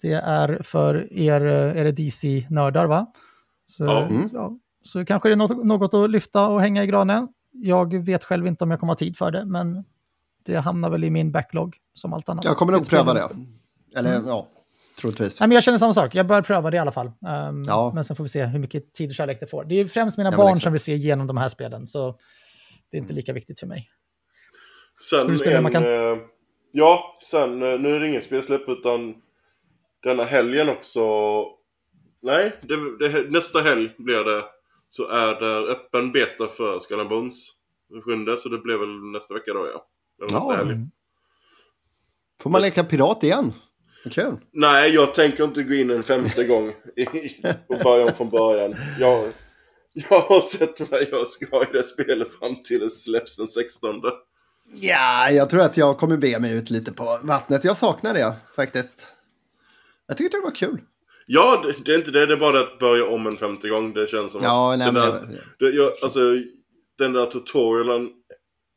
Det 0.00 0.12
är 0.12 0.62
för 0.62 1.12
er, 1.12 1.40
är 1.40 1.84
det 1.84 1.92
DC-nördar 1.92 2.86
va? 2.86 3.06
Så. 3.66 3.98
Mm. 3.98 4.28
ja, 4.32 4.58
så 4.82 5.04
kanske 5.04 5.28
det 5.28 5.32
är 5.32 5.36
något, 5.36 5.66
något 5.66 5.94
att 5.94 6.10
lyfta 6.10 6.48
och 6.48 6.60
hänga 6.60 6.84
i 6.84 6.86
granen. 6.86 7.28
Jag 7.52 8.04
vet 8.04 8.24
själv 8.24 8.46
inte 8.46 8.64
om 8.64 8.70
jag 8.70 8.80
kommer 8.80 8.90
ha 8.90 8.98
tid 8.98 9.16
för 9.16 9.30
det, 9.30 9.44
men 9.44 9.84
det 10.44 10.56
hamnar 10.56 10.90
väl 10.90 11.04
i 11.04 11.10
min 11.10 11.32
backlog 11.32 11.76
som 11.94 12.12
allt 12.12 12.28
annat. 12.28 12.44
Jag 12.44 12.56
kommer 12.56 12.72
nog 12.72 12.88
pröva 12.88 13.14
det. 13.14 13.28
Eller 13.96 14.12
ja, 14.26 14.48
troligtvis. 15.00 15.40
Nej, 15.40 15.48
men 15.48 15.54
jag 15.54 15.64
känner 15.64 15.78
samma 15.78 15.94
sak. 15.94 16.14
Jag 16.14 16.26
bör 16.26 16.42
pröva 16.42 16.70
det 16.70 16.76
i 16.76 16.80
alla 16.80 16.92
fall. 16.92 17.06
Ehm, 17.28 17.62
Ja. 17.66 17.92
Men 17.94 18.04
sen 18.04 18.16
får 18.16 18.24
vi 18.24 18.30
se 18.30 18.44
hur 18.44 18.58
mycket 18.58 18.92
tid 18.94 19.10
och 19.10 19.14
kärlek 19.14 19.40
det 19.40 19.46
får. 19.46 19.64
Det 19.64 19.74
är 19.80 19.86
främst 19.86 20.18
mina 20.18 20.30
Ja, 20.30 20.36
barn 20.36 20.56
som 20.56 20.72
vill 20.72 20.80
se 20.80 20.94
igenom 20.94 21.26
de 21.26 21.36
här 21.36 21.48
spelen, 21.48 21.86
så 21.86 22.18
det 22.90 22.96
är 22.96 23.00
inte 23.00 23.12
lika 23.12 23.32
viktigt 23.32 23.60
för 23.60 23.66
mig. 23.66 23.90
Sen 25.10 25.18
Ska 25.20 25.28
du 25.28 25.38
spela, 25.38 25.56
en, 25.56 25.62
Mackan? 25.62 25.82
eh, 25.84 26.18
Ja, 26.72 27.18
sen 27.30 27.62
eh, 27.62 27.80
nu 27.80 27.88
är 27.96 28.00
det 28.00 28.08
ingen 28.08 28.22
spelsläpp 28.22 28.68
utan 28.68 29.14
denna 30.02 30.24
helgen 30.24 30.68
också. 30.68 31.00
Nej, 32.22 32.52
det, 32.62 32.98
det, 33.08 33.30
nästa 33.30 33.60
helg 33.60 33.94
blir 33.98 34.24
det. 34.24 34.42
Så 34.88 35.08
är 35.08 35.40
det 35.40 35.72
öppen 35.72 36.12
beta 36.12 36.46
för 36.46 36.80
Skull 36.80 37.00
and 37.00 37.08
Bones. 37.08 37.34
Sjunde, 38.04 38.36
så 38.36 38.48
det 38.48 38.58
blir 38.58 38.76
väl 38.78 39.12
nästa 39.12 39.34
vecka 39.34 39.52
då 39.52 39.66
ja. 39.74 39.86
Ja. 40.18 40.64
Får 42.40 42.50
man 42.50 42.62
leka 42.62 42.84
pirat 42.84 43.22
igen? 43.22 43.52
Kul. 44.10 44.36
Nej, 44.52 44.94
jag 44.94 45.14
tänker 45.14 45.44
inte 45.44 45.62
gå 45.62 45.74
in 45.74 45.90
en 45.90 46.02
femte 46.02 46.44
gång 46.44 46.72
och 47.66 47.78
börja 47.84 48.04
om 48.04 48.12
från 48.14 48.30
början. 48.30 48.74
Jag, 49.00 49.32
jag 49.92 50.20
har 50.20 50.40
sett 50.40 50.90
vad 50.90 51.06
jag 51.10 51.28
ska 51.28 51.62
i 51.62 51.66
det 51.72 51.82
spelet 51.82 52.28
fram 52.38 52.62
till 52.62 52.80
det 52.80 52.90
släpps 52.90 53.36
den 53.36 53.48
16. 53.48 54.00
Ja, 54.74 55.30
jag 55.30 55.50
tror 55.50 55.60
att 55.60 55.76
jag 55.76 55.98
kommer 55.98 56.16
be 56.16 56.38
mig 56.38 56.52
ut 56.52 56.70
lite 56.70 56.92
på 56.92 57.18
vattnet. 57.22 57.64
Jag 57.64 57.76
saknar 57.76 58.14
det 58.14 58.32
faktiskt. 58.56 59.06
Jag 60.06 60.16
tyckte 60.16 60.36
det 60.36 60.44
var 60.44 60.54
kul. 60.54 60.80
Ja, 61.26 61.62
det, 61.66 61.84
det 61.84 61.94
är 61.94 61.98
inte 61.98 62.10
det. 62.10 62.26
Det 62.26 62.32
är 62.32 62.36
bara 62.36 62.60
att 62.60 62.78
börja 62.78 63.06
om 63.06 63.26
en 63.26 63.36
femte 63.36 63.68
gång. 63.68 63.92
Det 63.92 64.10
känns 64.10 64.32
som 64.32 64.42
Ja, 64.42 64.72
att 64.72 64.78
nej, 64.78 64.86
den, 64.86 64.94
där, 64.94 65.02
jag, 65.06 65.20
det, 65.58 65.76
jag, 65.76 65.92
alltså, 66.02 66.20
den 66.98 67.12
där 67.12 67.26
tutorialen 67.26 68.10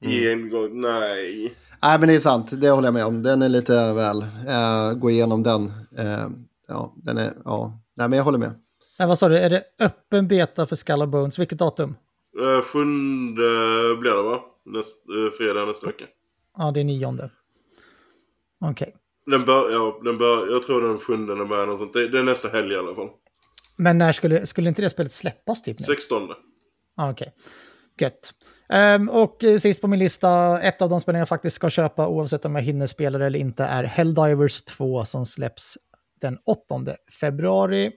Mm. 0.01 0.13
i 0.13 0.31
en 0.31 0.49
gång. 0.49 0.81
Nej. 0.81 1.53
nej, 1.81 1.99
men 1.99 2.07
det 2.07 2.15
är 2.15 2.19
sant. 2.19 2.61
Det 2.61 2.69
håller 2.69 2.87
jag 2.87 2.93
med 2.93 3.05
om. 3.05 3.23
Den 3.23 3.41
är 3.41 3.49
lite 3.49 3.93
väl. 3.93 4.21
Eh, 4.21 4.93
gå 4.93 5.09
igenom 5.09 5.43
den. 5.43 5.65
Eh, 5.97 6.27
ja, 6.67 6.93
den 6.95 7.17
är, 7.17 7.33
ja. 7.45 7.79
Nej, 7.95 8.09
men 8.09 8.17
jag 8.17 8.23
håller 8.23 8.37
med. 8.37 8.53
Nej, 8.99 9.07
vad 9.07 9.19
sa 9.19 9.29
du? 9.29 9.37
Är 9.37 9.49
det 9.49 9.63
öppen 9.79 10.27
beta 10.27 10.67
för 10.67 10.75
Skull 10.75 11.07
Bones? 11.07 11.39
Vilket 11.39 11.57
datum? 11.57 11.95
Uh, 12.39 12.61
sjunde 12.61 13.41
blir 13.99 14.11
det 14.11 14.21
va? 14.21 14.39
Näst, 14.65 15.03
fredag 15.37 15.65
nästa 15.65 15.87
vecka. 15.87 16.05
Ja, 16.57 16.71
det 16.71 16.79
är 16.79 16.83
nionde. 16.83 17.29
Okej. 18.61 18.95
Den 19.25 19.45
bör, 19.45 19.71
ja, 19.71 19.99
den 20.03 20.17
bör, 20.17 20.51
jag 20.51 20.63
tror 20.63 20.81
den 20.81 20.99
sjunde 20.99 21.35
den 21.35 21.47
börjar 21.47 21.67
och 21.67 21.77
sånt. 21.77 21.93
Det, 21.93 22.07
det 22.07 22.19
är 22.19 22.23
nästa 22.23 22.49
helg 22.49 22.73
i 22.73 22.77
alla 22.77 22.95
fall. 22.95 23.09
Men 23.77 23.97
när 23.97 24.11
skulle, 24.11 24.45
skulle 24.45 24.69
inte 24.69 24.81
det 24.81 24.89
spelet 24.89 25.11
släppas 25.11 25.61
typ 25.61 25.79
nu? 25.79 25.85
16. 25.85 26.29
Ah, 26.95 27.11
Okej, 27.11 27.33
gött. 27.99 28.33
Ehm, 28.69 29.10
och 29.10 29.44
eh, 29.44 29.60
sist 29.60 29.81
på 29.81 29.88
min 29.88 29.99
lista, 29.99 30.61
ett 30.61 30.81
av 30.81 30.89
de 30.89 31.02
spelen 31.02 31.19
jag 31.19 31.27
faktiskt 31.30 31.56
ska 31.56 31.69
köpa 31.69 32.07
oavsett 32.07 32.45
om 32.45 32.56
jag 32.56 32.61
hinner 32.61 32.88
spela 32.88 33.18
det 33.18 33.26
eller 33.26 33.39
inte 33.39 33.64
är 33.64 33.84
Helldivers 33.84 34.61
2 34.61 35.06
som 35.06 35.26
släpps 35.26 35.77
den 36.22 36.38
8 36.45 36.61
februari. 37.19 37.91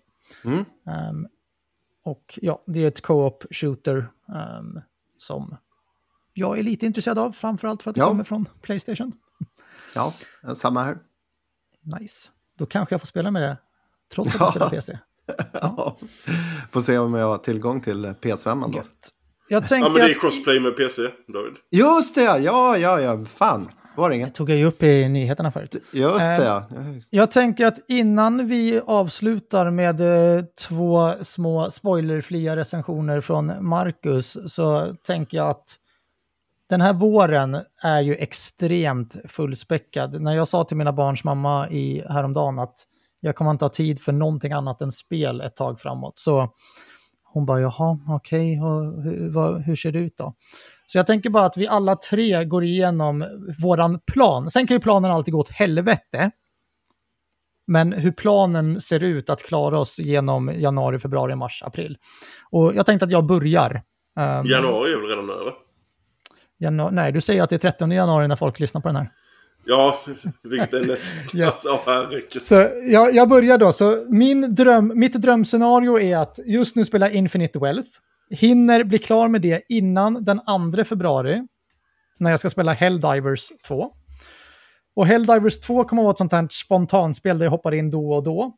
Mm. 0.44 0.64
Ehm, 0.86 1.26
och 2.04 2.38
ja, 2.42 2.62
det 2.66 2.84
är 2.84 2.88
ett 2.88 3.00
co-op 3.02 3.44
shooter 3.50 4.08
ehm, 4.28 4.80
som 5.18 5.56
jag 6.32 6.58
är 6.58 6.62
lite 6.62 6.86
intresserad 6.86 7.18
av, 7.18 7.32
framförallt 7.32 7.82
för 7.82 7.90
att 7.90 7.94
det 7.94 8.00
Ja. 8.00 8.08
kommer 8.08 8.24
från 8.24 8.48
Playstation. 8.62 9.12
Ja, 9.94 10.14
samma 10.54 10.82
här. 10.82 10.98
Nice. 12.00 12.30
Då 12.58 12.66
kanske 12.66 12.92
jag 12.94 13.00
får 13.00 13.06
spela 13.06 13.30
med 13.30 13.42
det, 13.42 13.56
trots 14.14 14.34
att 14.34 14.40
Ja. 14.40 14.44
jag 14.44 14.52
spelar 14.52 14.70
PC. 14.70 14.98
Ja. 15.52 15.96
Får 16.70 16.80
se 16.80 16.98
om 16.98 17.14
jag 17.14 17.26
har 17.28 17.36
tillgång 17.38 17.80
till 17.80 18.06
PS5 18.06 18.70
då. 18.70 18.76
Gött. 18.76 19.12
Jag 19.50 19.62
Ja 19.62 19.66
tänker 19.68 19.90
men 19.90 19.98
det 20.00 20.10
är 20.10 20.20
crossplay 20.20 20.60
med 20.60 20.76
PC, 20.76 21.02
David. 21.02 21.52
Just 21.70 22.14
det, 22.14 22.22
ja, 22.22 22.76
ja, 22.76 23.00
ja. 23.00 23.24
Fan, 23.24 23.70
var 23.96 24.08
det 24.08 24.14
Det 24.14 24.16
inget? 24.16 24.34
tog 24.34 24.50
jag 24.50 24.58
ju 24.58 24.64
upp 24.64 24.82
i 24.82 25.08
nyheterna 25.08 25.52
förut. 25.52 25.76
Just 25.92 26.18
det, 26.18 26.44
ja. 26.44 26.66
Jag 27.10 27.30
tänker 27.30 27.66
att 27.66 27.90
innan 27.90 28.48
vi 28.48 28.80
avslutar 28.86 29.70
med 29.70 30.00
eh, 30.00 30.44
två 30.68 31.12
små 31.22 31.70
spoilerfria 31.70 32.56
recensioner 32.56 33.20
från 33.20 33.52
Marcus 33.68 34.52
så 34.54 34.94
tänker 35.06 35.36
jag 35.36 35.50
att 35.50 35.64
den 36.68 36.80
här 36.80 36.92
våren 36.92 37.60
är 37.82 38.00
ju 38.00 38.14
extremt 38.14 39.16
fullspäckad. 39.28 40.22
När 40.22 40.32
jag 40.32 40.48
sa 40.48 40.64
till 40.64 40.76
mina 40.76 40.92
barns 40.92 41.24
mamma 41.24 41.68
i 41.70 42.04
häromdagen 42.08 42.58
att 42.58 42.74
jag 43.20 43.36
kommer 43.36 43.50
inte 43.50 43.64
ha 43.64 43.70
tid 43.70 44.02
för 44.02 44.12
någonting 44.12 44.52
annat 44.52 44.80
än 44.80 44.92
spel 44.92 45.40
ett 45.40 45.56
tag 45.56 45.80
framåt 45.80 46.18
så 46.18 46.48
hon 47.32 47.46
bara 47.46 47.60
jaha 47.60 47.98
okej 48.08 48.60
och 48.60 49.02
hur, 49.02 49.28
vad, 49.28 49.62
hur 49.62 49.76
ser 49.76 49.92
det 49.92 49.98
ut 49.98 50.16
då? 50.16 50.34
Så 50.86 50.98
jag 50.98 51.06
tänker 51.06 51.30
bara 51.30 51.44
att 51.44 51.56
vi 51.56 51.66
alla 51.66 51.96
tre 51.96 52.44
går 52.44 52.64
igenom 52.64 53.24
våran 53.62 54.00
plan. 54.12 54.50
Sen 54.50 54.66
kan 54.66 54.74
ju 54.74 54.80
planen 54.80 55.10
alltid 55.10 55.32
gå 55.32 55.40
åt 55.40 55.50
helvete. 55.50 56.30
Men 57.66 57.92
hur 57.92 58.12
planen 58.12 58.80
ser 58.80 59.02
ut 59.02 59.30
att 59.30 59.42
klara 59.42 59.78
oss 59.78 59.98
genom 59.98 60.52
januari, 60.56 60.98
februari, 60.98 61.36
mars, 61.36 61.62
april. 61.66 61.98
Och 62.50 62.74
jag 62.74 62.86
tänkte 62.86 63.04
att 63.04 63.10
jag 63.12 63.26
börjar. 63.26 63.82
Um, 64.16 64.46
Januari 64.46 64.92
är 64.92 64.96
väl 64.96 65.08
redan 65.08 65.30
över? 65.30 65.52
janu- 66.60 66.90
nej, 66.90 67.12
du 67.12 67.20
säger 67.20 67.42
att 67.42 67.50
det 67.50 67.56
är 67.56 67.70
30 67.70 67.92
januari 67.92 68.28
när 68.28 68.36
folk 68.36 68.60
lyssnar 68.60 68.80
på 68.80 68.88
den 68.88 68.96
här. 68.96 69.10
Ja, 69.70 70.00
är 70.76 70.86
nästan... 70.86 71.40
Yes. 71.40 71.66
Alltså. 71.66 72.40
Så 72.40 72.54
jag, 72.84 73.14
jag 73.14 73.28
börjar 73.28 73.58
då. 73.58 73.72
Så 73.72 74.06
min 74.08 74.54
dröm, 74.54 74.92
mitt 74.94 75.12
drömscenario 75.12 76.00
är 76.00 76.16
att 76.16 76.38
just 76.46 76.76
nu 76.76 76.84
spela 76.84 77.10
Infinite 77.10 77.58
Wealth. 77.58 77.90
Hinner 78.30 78.84
bli 78.84 78.98
klar 78.98 79.28
med 79.28 79.42
det 79.42 79.62
innan 79.68 80.24
den 80.24 80.40
2 80.74 80.84
februari. 80.84 81.46
När 82.18 82.30
jag 82.30 82.40
ska 82.40 82.50
spela 82.50 82.72
Helldivers 82.72 83.52
2. 83.66 83.92
Och 84.94 85.06
Helldivers 85.06 85.60
2 85.60 85.84
kommer 85.84 86.02
att 86.02 86.04
vara 86.04 86.12
ett 86.12 86.18
sånt 86.18 86.32
här 86.32 86.48
spontanspel 86.50 87.38
där 87.38 87.46
jag 87.46 87.50
hoppar 87.50 87.74
in 87.74 87.90
då 87.90 88.12
och 88.12 88.22
då. 88.22 88.56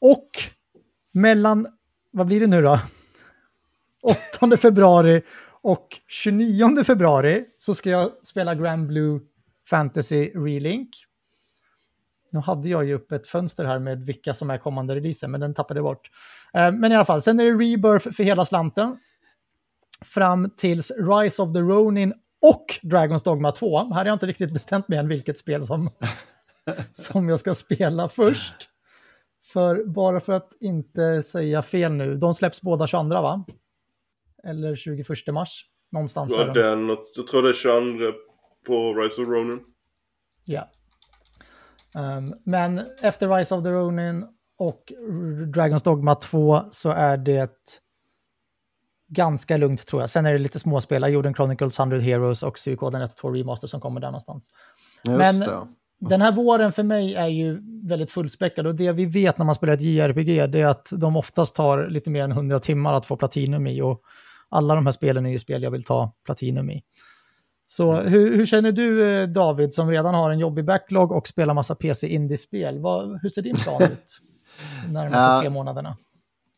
Och 0.00 0.30
mellan, 1.12 1.66
vad 2.12 2.26
blir 2.26 2.40
det 2.40 2.46
nu 2.46 2.62
då? 2.62 2.80
8 4.42 4.56
februari 4.56 5.22
och 5.62 5.86
29 6.08 6.84
februari 6.84 7.44
så 7.58 7.74
ska 7.74 7.90
jag 7.90 8.10
spela 8.22 8.54
Grand 8.54 8.86
Blue 8.86 9.20
Fantasy 9.70 10.30
Relink. 10.34 10.88
Nu 12.30 12.38
hade 12.40 12.68
jag 12.68 12.84
ju 12.84 12.94
upp 12.94 13.12
ett 13.12 13.26
fönster 13.26 13.64
här 13.64 13.78
med 13.78 14.02
vilka 14.06 14.34
som 14.34 14.50
är 14.50 14.58
kommande 14.58 14.94
releaser, 14.94 15.28
men 15.28 15.40
den 15.40 15.54
tappade 15.54 15.82
bort. 15.82 16.10
Eh, 16.54 16.72
Men 16.72 16.92
i 16.92 16.94
alla 16.94 17.04
fall, 17.04 17.22
sen 17.22 17.40
är 17.40 17.44
det 17.44 17.50
Rebirth 17.52 18.10
för 18.10 18.24
hela 18.24 18.44
slanten. 18.44 18.98
Fram 20.04 20.50
tills 20.56 20.90
Rise 20.90 21.42
of 21.42 21.52
the 21.52 21.58
Ronin 21.60 22.14
och 22.42 22.66
Dragon's 22.82 23.24
Dogma 23.24 23.52
2. 23.52 23.78
Här 23.78 23.94
har 23.94 24.04
jag 24.04 24.12
inte 24.14 24.26
riktigt 24.26 24.52
bestämt 24.52 24.88
mig 24.88 24.98
än 24.98 25.08
vilket 25.08 25.38
spel 25.38 25.66
som, 25.66 25.90
som 26.92 27.28
jag 27.28 27.40
ska 27.40 27.54
spela 27.54 28.08
först. 28.08 28.68
För 29.52 29.84
bara 29.84 30.20
för 30.20 30.32
att 30.32 30.52
inte 30.60 31.22
säga 31.22 31.62
fel 31.62 31.92
nu, 31.92 32.16
de 32.16 32.34
släpps 32.34 32.62
båda 32.62 32.86
22 32.86 33.08
va? 33.22 33.44
Eller 34.44 34.76
21 34.76 35.06
mars, 35.32 35.66
någonstans 35.92 36.32
Ja, 36.36 36.44
där. 36.44 36.54
den, 36.54 36.88
jag 37.16 37.26
tror 37.26 37.42
det 37.42 37.48
är 37.48 37.52
22 37.52 38.12
på 38.68 38.94
Rise 38.94 39.22
of 39.22 39.28
Ronin. 39.28 39.60
Ja. 40.44 40.70
Ehm, 41.94 42.34
men 42.44 42.80
efter 43.00 43.28
Rise 43.36 43.54
of 43.54 43.64
the 43.64 43.70
Ronin 43.70 44.26
och 44.58 44.92
Dragon's 45.54 45.84
Dogma 45.84 46.14
2 46.14 46.60
så 46.70 46.90
är 46.90 47.16
det 47.16 47.52
ganska 49.08 49.56
lugnt 49.56 49.86
tror 49.86 50.02
jag. 50.02 50.10
Sen 50.10 50.26
är 50.26 50.32
det 50.32 50.38
lite 50.38 50.58
småspel, 50.58 51.12
Jorden 51.12 51.34
Chronicles 51.34 51.78
100 51.78 51.98
Heroes 51.98 52.42
och 52.42 52.58
Suikoden 52.58 53.02
1 53.02 53.16
2 53.16 53.30
Remaster 53.30 53.68
som 53.68 53.80
kommer 53.80 54.00
där 54.00 54.08
någonstans. 54.08 54.50
Just 55.04 55.18
Men- 55.18 55.40
det. 55.40 55.68
Den 56.00 56.20
här 56.20 56.32
våren 56.32 56.72
för 56.72 56.82
mig 56.82 57.14
är 57.14 57.26
ju 57.26 57.60
väldigt 57.88 58.10
fullspäckad 58.10 58.66
och 58.66 58.74
det 58.74 58.92
vi 58.92 59.06
vet 59.06 59.38
när 59.38 59.44
man 59.44 59.54
spelar 59.54 59.74
ett 59.74 59.80
JRPG 59.82 60.46
det 60.46 60.60
är 60.60 60.66
att 60.66 60.88
de 60.92 61.16
oftast 61.16 61.54
tar 61.54 61.88
lite 61.88 62.10
mer 62.10 62.24
än 62.24 62.32
100 62.32 62.58
timmar 62.60 62.92
att 62.92 63.06
få 63.06 63.16
platinum 63.16 63.66
i 63.66 63.82
och 63.82 64.02
alla 64.48 64.74
de 64.74 64.86
här 64.86 64.92
spelen 64.92 65.26
är 65.26 65.30
ju 65.30 65.38
spel 65.38 65.62
jag 65.62 65.70
vill 65.70 65.84
ta 65.84 66.12
platinum 66.24 66.70
i. 66.70 66.82
Så 67.70 67.94
hur, 67.94 68.36
hur 68.36 68.46
känner 68.46 68.72
du 68.72 69.04
eh, 69.10 69.28
David 69.28 69.74
som 69.74 69.90
redan 69.90 70.14
har 70.14 70.30
en 70.30 70.38
jobbig 70.38 70.64
backlog 70.64 71.12
och 71.12 71.28
spelar 71.28 71.54
massa 71.54 71.74
PC-indiespel? 71.74 72.74
Hur 73.22 73.28
ser 73.28 73.42
din 73.42 73.56
plan 73.56 73.82
ut 73.92 74.20
närmaste 74.92 75.18
Ja. 75.18 75.40
tre 75.40 75.50
månaderna? 75.50 75.96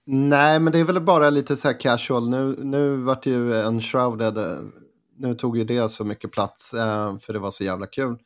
Nej, 0.06 0.60
men 0.60 0.72
det 0.72 0.78
är 0.78 0.84
väl 0.84 1.00
bara 1.02 1.30
lite 1.30 1.56
så 1.56 1.68
här 1.68 1.80
casual. 1.80 2.28
Nu, 2.30 2.56
nu 2.58 2.96
vart 2.96 3.22
det 3.22 3.30
ju 3.30 3.54
en 3.54 3.80
shrouded. 3.80 4.38
eh, 4.38 4.44
Nu 5.18 5.34
tog 5.34 5.58
ju 5.58 5.64
det 5.64 5.88
så 5.90 6.04
mycket 6.04 6.32
plats, 6.32 6.74
eh, 6.74 7.18
för 7.18 7.32
det 7.32 7.38
var 7.38 7.50
så 7.50 7.64
jävla 7.64 7.86
kul. 7.86 8.16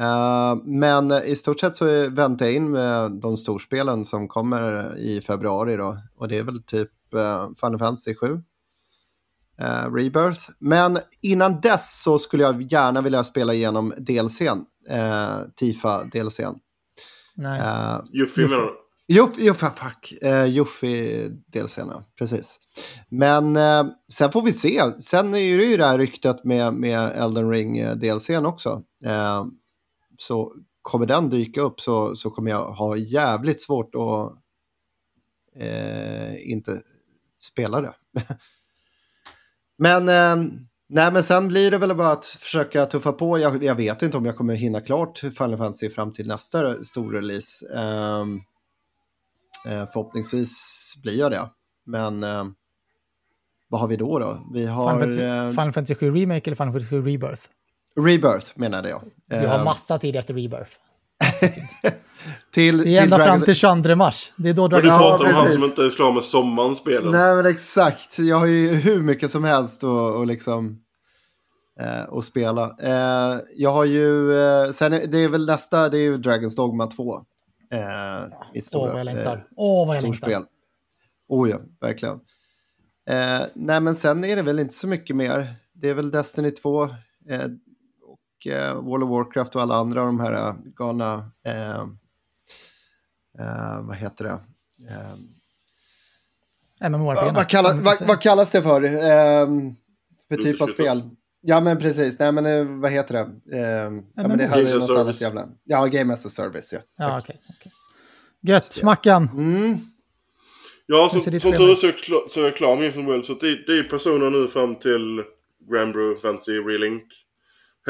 Eh, 0.00 0.56
men 0.64 1.12
i 1.12 1.36
stort 1.36 1.60
sett 1.60 1.76
så 1.76 2.10
väntar 2.10 2.46
jag 2.46 2.54
in 2.54 2.70
med 2.70 3.10
de 3.12 3.36
storspelen 3.36 4.04
som 4.04 4.28
kommer 4.28 4.96
i 4.98 5.20
februari 5.20 5.76
då. 5.76 5.96
Och 6.16 6.28
det 6.28 6.38
är 6.38 6.42
väl 6.42 6.62
typ 6.62 6.90
uh, 7.14 7.48
Final 7.60 7.78
Fantasy 7.78 8.14
7. 8.14 8.42
Eh, 9.60 9.94
Rebirth. 9.94 10.40
Men 10.58 10.98
innan 11.22 11.60
dess 11.60 12.02
så 12.02 12.18
skulle 12.18 12.42
jag 12.42 12.62
gärna 12.62 13.02
vilja 13.02 13.24
spela 13.24 13.54
igenom 13.54 13.92
DLCn, 13.96 14.64
eh, 14.88 15.38
Tifa-DLCn. 15.56 16.54
Nej. 17.36 17.60
Eh, 17.60 18.00
menar 18.36 18.56
du? 18.56 18.80
Juffi, 19.12 19.44
Juffi, 19.44 19.66
fuck. 19.66 20.14
Uh, 20.24 20.46
Juffi 20.46 21.28
delscenen, 21.46 22.02
precis. 22.18 22.58
Men 23.08 23.56
uh, 23.56 23.86
sen 24.12 24.32
får 24.32 24.42
vi 24.42 24.52
se. 24.52 25.00
Sen 25.00 25.34
är 25.34 25.58
det 25.58 25.64
ju 25.64 25.76
det 25.76 25.84
här 25.84 25.98
ryktet 25.98 26.44
med, 26.44 26.74
med 26.74 27.12
Elden 27.16 27.50
Ring 27.50 27.84
uh, 27.84 27.92
delscen 27.92 28.46
också. 28.46 28.82
Uh, 29.06 29.46
så 30.18 30.52
kommer 30.82 31.06
den 31.06 31.28
dyka 31.28 31.60
upp 31.60 31.80
så, 31.80 32.16
så 32.16 32.30
kommer 32.30 32.50
jag 32.50 32.64
ha 32.64 32.96
jävligt 32.96 33.60
svårt 33.60 33.94
att 33.94 34.32
uh, 35.62 36.50
inte 36.50 36.80
spela 37.40 37.80
det. 37.80 37.94
men, 39.80 40.08
uh, 40.08 40.52
nej, 40.88 41.12
men 41.12 41.22
sen 41.22 41.48
blir 41.48 41.70
det 41.70 41.78
väl 41.78 41.96
bara 41.96 42.12
att 42.12 42.26
försöka 42.26 42.86
tuffa 42.86 43.12
på. 43.12 43.38
Jag, 43.38 43.64
jag 43.64 43.74
vet 43.74 44.02
inte 44.02 44.16
om 44.16 44.26
jag 44.26 44.36
kommer 44.36 44.54
hinna 44.54 44.80
klart 44.80 45.18
Final 45.18 45.58
Fantasy 45.58 45.90
fram 45.90 46.12
till 46.12 46.28
nästa 46.28 46.82
stor 46.82 47.12
release. 47.12 47.66
Um, 47.66 48.40
Eh, 49.66 49.86
förhoppningsvis 49.92 50.94
blir 51.02 51.18
jag 51.18 51.30
det. 51.30 51.48
Men 51.86 52.22
eh, 52.22 52.44
vad 53.68 53.80
har 53.80 53.88
vi 53.88 53.96
då? 53.96 54.18
då? 54.18 54.46
Vi 54.52 54.66
har... 54.66 54.92
Final 54.92 55.00
Fantasy, 55.00 55.22
eh, 55.22 55.48
Final 55.50 55.72
Fantasy 55.72 55.94
7 55.94 56.14
Remake 56.14 56.50
eller 56.50 56.56
Final 56.56 56.72
Fantasy 56.72 56.90
7 56.90 57.02
Rebirth? 57.02 57.42
Rebirth 57.96 58.52
menade 58.54 58.88
jag. 58.88 59.02
Vi 59.26 59.46
har 59.46 59.58
Eh, 59.58 59.64
massa 59.64 59.98
tid 59.98 60.16
efter 60.16 60.34
Rebirth. 60.34 60.70
Till, 62.50 62.78
Det 62.78 62.82
är 62.82 62.84
till 62.84 62.96
ända 62.98 63.16
Dragon- 63.18 63.26
fram 63.36 63.42
till 63.44 63.54
22 63.54 63.96
mars. 63.96 64.32
Det 64.36 64.48
är 64.48 64.54
då 64.54 64.62
Men 64.68 64.70
du 64.70 64.86
Dragon 64.88 65.02
Ja, 65.04 65.10
pratar 65.10 65.24
om 65.24 65.34
han 65.34 65.52
som 65.52 65.64
inte 65.64 65.82
är 65.84 65.90
klar 65.90 66.12
med 66.12 66.22
sommarspelen. 66.22 67.10
Nej 67.12 67.36
men 67.36 67.46
exakt, 67.46 68.18
jag 68.18 68.36
har 68.36 68.46
ju 68.46 68.68
hur 68.74 69.00
mycket 69.00 69.30
som 69.30 69.44
helst 69.44 69.84
att 69.84 70.14
och 70.14 70.26
liksom 70.26 70.78
eh, 71.80 72.02
att 72.18 72.24
spela. 72.24 72.76
Eh, 72.82 73.38
jag 73.56 73.70
har 73.70 73.84
ju, 73.84 74.38
eh, 74.40 74.70
sen 74.70 74.92
är, 74.92 75.06
det 75.06 75.18
är 75.18 75.28
väl 75.28 75.46
nästa, 75.46 75.88
det 75.88 75.98
är 75.98 76.02
ju 76.02 76.16
Dragon's 76.18 76.56
Dogma 76.56 76.86
2. 76.86 77.14
Eh, 77.72 77.80
mitt 78.54 78.70
Åh, 78.74 78.86
vad 78.88 78.98
jag 78.98 79.04
längtar. 79.04 79.34
eh, 79.36 79.40
Åh, 79.56 79.86
vad 79.86 79.96
jag 79.96 80.02
längtar. 80.02 80.18
storspel. 80.18 80.42
Oh 81.28 81.50
ja, 81.50 81.58
verkligen. 81.80 82.14
Eh, 83.10 83.46
nej 83.54 83.80
men 83.80 83.94
sen 83.94 84.24
är 84.24 84.36
det 84.36 84.42
väl 84.42 84.58
inte 84.58 84.74
så 84.74 84.86
mycket 84.88 85.16
mer. 85.16 85.54
Det 85.74 85.88
är 85.88 85.94
väl 85.94 86.10
Destiny 86.10 86.50
2 86.50 86.82
eh, 86.84 86.88
och 86.88 87.32
eh, 87.32 87.40
World 88.46 89.04
of 89.04 89.10
Warcraft 89.10 89.54
och 89.54 89.62
alla 89.62 89.74
andra 89.74 90.00
av 90.00 90.06
de 90.06 90.20
här 90.20 90.32
eh, 90.32 90.54
galna, 90.76 91.30
eh, 91.46 91.80
eh, 93.38 93.82
vad 93.82 93.96
heter 93.96 94.24
det? 94.24 94.40
Eh, 94.90 95.16
vad, 97.34 97.48
kallas, 97.48 97.74
vad, 97.82 98.08
vad 98.08 98.20
kallas 98.20 98.50
det 98.50 98.62
för? 98.62 98.82
Ehm, 98.84 99.74
för 100.28 100.36
typ 100.36 100.60
av 100.60 100.66
spel? 100.66 101.02
Ja, 101.40 101.60
men 101.60 101.78
precis. 101.78 102.18
Nej, 102.18 102.32
men 102.32 102.46
eh, 102.46 102.80
vad 102.80 102.92
heter 102.92 103.14
det? 103.14 103.56
Ehm, 103.58 104.02
ja, 104.14 104.28
men 104.28 104.38
det 104.38 104.44
är 104.44 104.48
as 104.48 104.74
något 104.74 104.86
service. 104.86 104.90
annat 104.98 105.20
jävla... 105.20 105.48
Ja, 105.64 105.86
Game 105.86 106.14
as 106.14 106.26
a 106.26 106.28
Service, 106.28 106.72
ja. 106.72 106.78
Ja, 106.96 107.18
okej. 107.18 107.40
okej. 107.48 107.72
Gött, 108.42 108.82
Mackan. 108.82 109.28
Mm. 109.28 109.78
Ja, 110.86 111.02
Hur 111.02 111.20
som, 111.38 111.52
tur 111.52 111.70
är 111.70 111.74
så, 111.74 111.92
så 112.28 112.40
är 112.40 112.44
jag 112.44 112.56
klar 112.56 112.76
med 112.76 112.86
Infinite 112.86 113.10
World. 113.10 113.24
Så 113.24 113.34
det, 113.34 113.66
det 113.66 113.78
är 113.78 113.82
personer 113.82 114.30
nu 114.30 114.48
fram 114.48 114.74
till 114.74 115.22
Granbrew 115.70 116.20
Fantasy 116.20 116.52
Relink. 116.52 117.04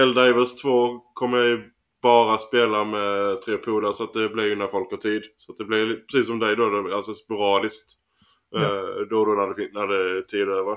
Helldivers 0.00 0.54
2 0.62 0.98
kommer 1.14 1.38
jag 1.38 1.46
ju 1.48 1.70
bara 2.02 2.38
spela 2.38 2.84
med 2.84 3.42
tre 3.42 3.56
polare 3.56 3.94
så 3.94 4.04
att 4.04 4.12
det 4.12 4.28
blir 4.28 4.44
ju 4.46 4.56
när 4.56 4.66
folk 4.66 4.90
har 4.90 4.98
tid. 4.98 5.22
Så 5.38 5.52
att 5.52 5.58
det 5.58 5.64
blir 5.64 5.86
li- 5.86 5.96
precis 6.12 6.26
som 6.26 6.38
dig 6.38 6.56
då, 6.56 6.94
alltså 6.94 7.14
sporadiskt. 7.14 7.92
Ja. 8.50 8.60
Eh, 8.60 9.06
då 9.10 9.20
och 9.20 9.26
då 9.26 9.32
när 9.32 9.54
det, 9.54 9.72
när 9.72 9.86
det 9.86 10.18
är 10.18 10.22
tid 10.22 10.48
över. 10.48 10.76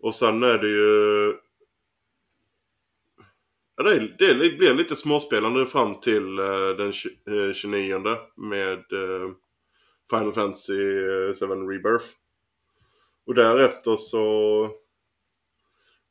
Och 0.00 0.14
sen 0.14 0.42
är 0.42 0.58
det 0.58 0.68
ju... 0.68 1.34
Ja, 3.76 3.82
det, 3.82 3.94
är, 3.94 4.16
det 4.18 4.56
blir 4.58 4.74
lite 4.74 4.96
småspelande 4.96 5.66
fram 5.66 6.00
till 6.00 6.38
eh, 6.38 6.68
den 6.78 6.92
tju- 6.92 7.48
eh, 7.48 7.54
29 7.54 7.98
med 8.36 8.72
eh, 8.78 9.30
Final 10.10 10.32
Fantasy 10.32 10.82
eh, 10.98 11.34
7 11.34 11.46
Rebirth. 11.46 12.06
Och 13.26 13.34
därefter 13.34 13.96
så 13.96 14.70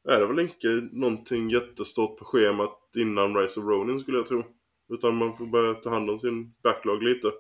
är 0.08 0.20
det 0.20 0.26
väl 0.26 0.40
inte 0.40 0.90
någonting 0.92 1.50
jättestort 1.50 2.20
på 2.20 2.26
schemat 2.26 2.80
innan 2.96 3.38
Rise 3.38 3.60
of 3.60 3.66
Ronin 3.66 4.00
skulle 4.00 4.18
jag 4.18 4.28
tro. 4.28 4.44
Utan 4.90 5.16
man 5.16 5.38
får 5.38 5.46
börja 5.46 5.74
ta 5.74 5.90
hand 5.90 6.10
om 6.10 6.20
sin 6.20 6.54
backlog 6.64 7.04
lite. 7.04 7.32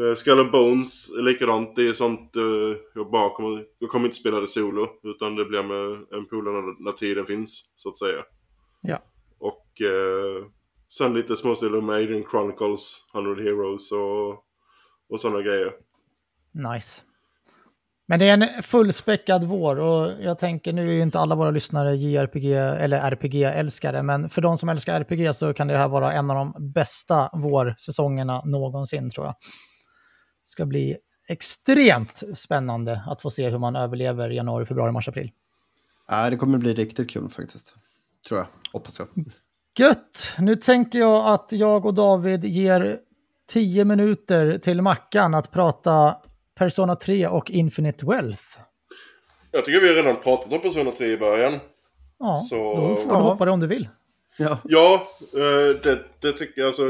Uh, 0.00 0.14
Skull 0.14 0.40
and 0.40 0.50
Bones 0.50 1.12
likadant. 1.16 1.76
Det 1.76 1.88
är 1.88 1.92
sånt 1.92 2.36
eh, 2.36 2.76
jag 2.94 3.10
bara 3.10 3.34
kommer... 3.34 3.64
Jag 3.78 3.90
kommer 3.90 4.04
inte 4.04 4.16
spela 4.16 4.40
det 4.40 4.46
solo. 4.46 4.88
Utan 5.02 5.36
det 5.36 5.44
blir 5.44 5.62
med 5.62 6.06
en 6.18 6.26
polare 6.26 6.62
när, 6.62 6.84
när 6.84 6.92
tiden 6.92 7.26
finns, 7.26 7.72
så 7.76 7.88
att 7.88 7.98
säga. 7.98 8.24
Ja. 8.80 8.98
Och 9.38 9.82
eh, 9.82 10.46
sen 10.88 11.14
lite 11.14 11.36
småstil 11.36 11.70
med 11.70 11.96
Adrian 11.96 12.24
Chronicles, 12.30 13.04
100 13.14 13.42
Heroes 13.42 13.92
och, 13.92 14.30
och 15.08 15.20
sådana 15.20 15.42
grejer. 15.42 15.72
Nice. 16.52 17.02
Men 18.06 18.18
det 18.18 18.28
är 18.28 18.32
en 18.32 18.62
fullspäckad 18.62 19.44
vår 19.44 19.76
och 19.76 20.12
jag 20.22 20.38
tänker 20.38 20.72
nu 20.72 20.88
är 20.88 20.92
ju 20.92 21.02
inte 21.02 21.18
alla 21.18 21.34
våra 21.34 21.50
lyssnare 21.50 21.96
JRPG 21.96 22.52
eller 22.52 23.10
RPG-älskare, 23.10 24.02
men 24.02 24.28
för 24.28 24.42
de 24.42 24.58
som 24.58 24.68
älskar 24.68 25.00
RPG 25.00 25.34
så 25.34 25.54
kan 25.54 25.68
det 25.68 25.76
här 25.76 25.88
vara 25.88 26.12
en 26.12 26.30
av 26.30 26.36
de 26.36 26.72
bästa 26.72 27.30
vårsäsongerna 27.32 28.42
någonsin 28.44 29.10
tror 29.10 29.26
jag. 29.26 29.34
Ska 30.44 30.66
bli 30.66 30.96
extremt 31.28 32.22
spännande 32.34 33.02
att 33.06 33.22
få 33.22 33.30
se 33.30 33.50
hur 33.50 33.58
man 33.58 33.76
överlever 33.76 34.30
januari, 34.30 34.66
februari, 34.66 34.92
mars, 34.92 35.08
april. 35.08 35.30
Nej, 36.10 36.30
det 36.30 36.36
kommer 36.36 36.58
bli 36.58 36.74
riktigt 36.74 37.10
kul 37.10 37.28
faktiskt. 37.28 37.74
Tror 38.28 38.40
jag, 38.40 38.46
hoppas 38.72 38.98
jag. 38.98 39.08
Gött! 39.78 40.32
Nu 40.38 40.56
tänker 40.56 40.98
jag 40.98 41.34
att 41.34 41.52
jag 41.52 41.86
och 41.86 41.94
David 41.94 42.44
ger 42.44 42.98
tio 43.52 43.84
minuter 43.84 44.58
till 44.58 44.82
Mackan 44.82 45.34
att 45.34 45.50
prata 45.50 46.16
Persona 46.54 46.96
3 46.96 47.26
och 47.26 47.50
Infinite 47.50 48.06
Wealth. 48.06 48.42
Jag 49.50 49.64
tycker 49.64 49.80
vi 49.80 49.88
har 49.88 49.94
redan 49.94 50.16
pratat 50.16 50.52
om 50.52 50.60
Persona 50.60 50.90
3 50.90 51.06
i 51.06 51.16
början. 51.18 51.52
Ja, 52.18 52.36
Så- 52.50 52.74
då 52.74 52.96
får 52.96 53.12
Ja. 53.12 53.16
du 53.18 53.22
hoppa 53.22 53.44
det 53.44 53.50
om 53.50 53.60
du 53.60 53.66
vill. 53.66 53.88
Ja. 54.38 54.58
Ja, 54.64 55.08
eh, 55.32 55.80
det, 55.82 55.98
det 56.20 56.32
tycker 56.32 56.60
jag 56.60 56.66
alltså. 56.66 56.82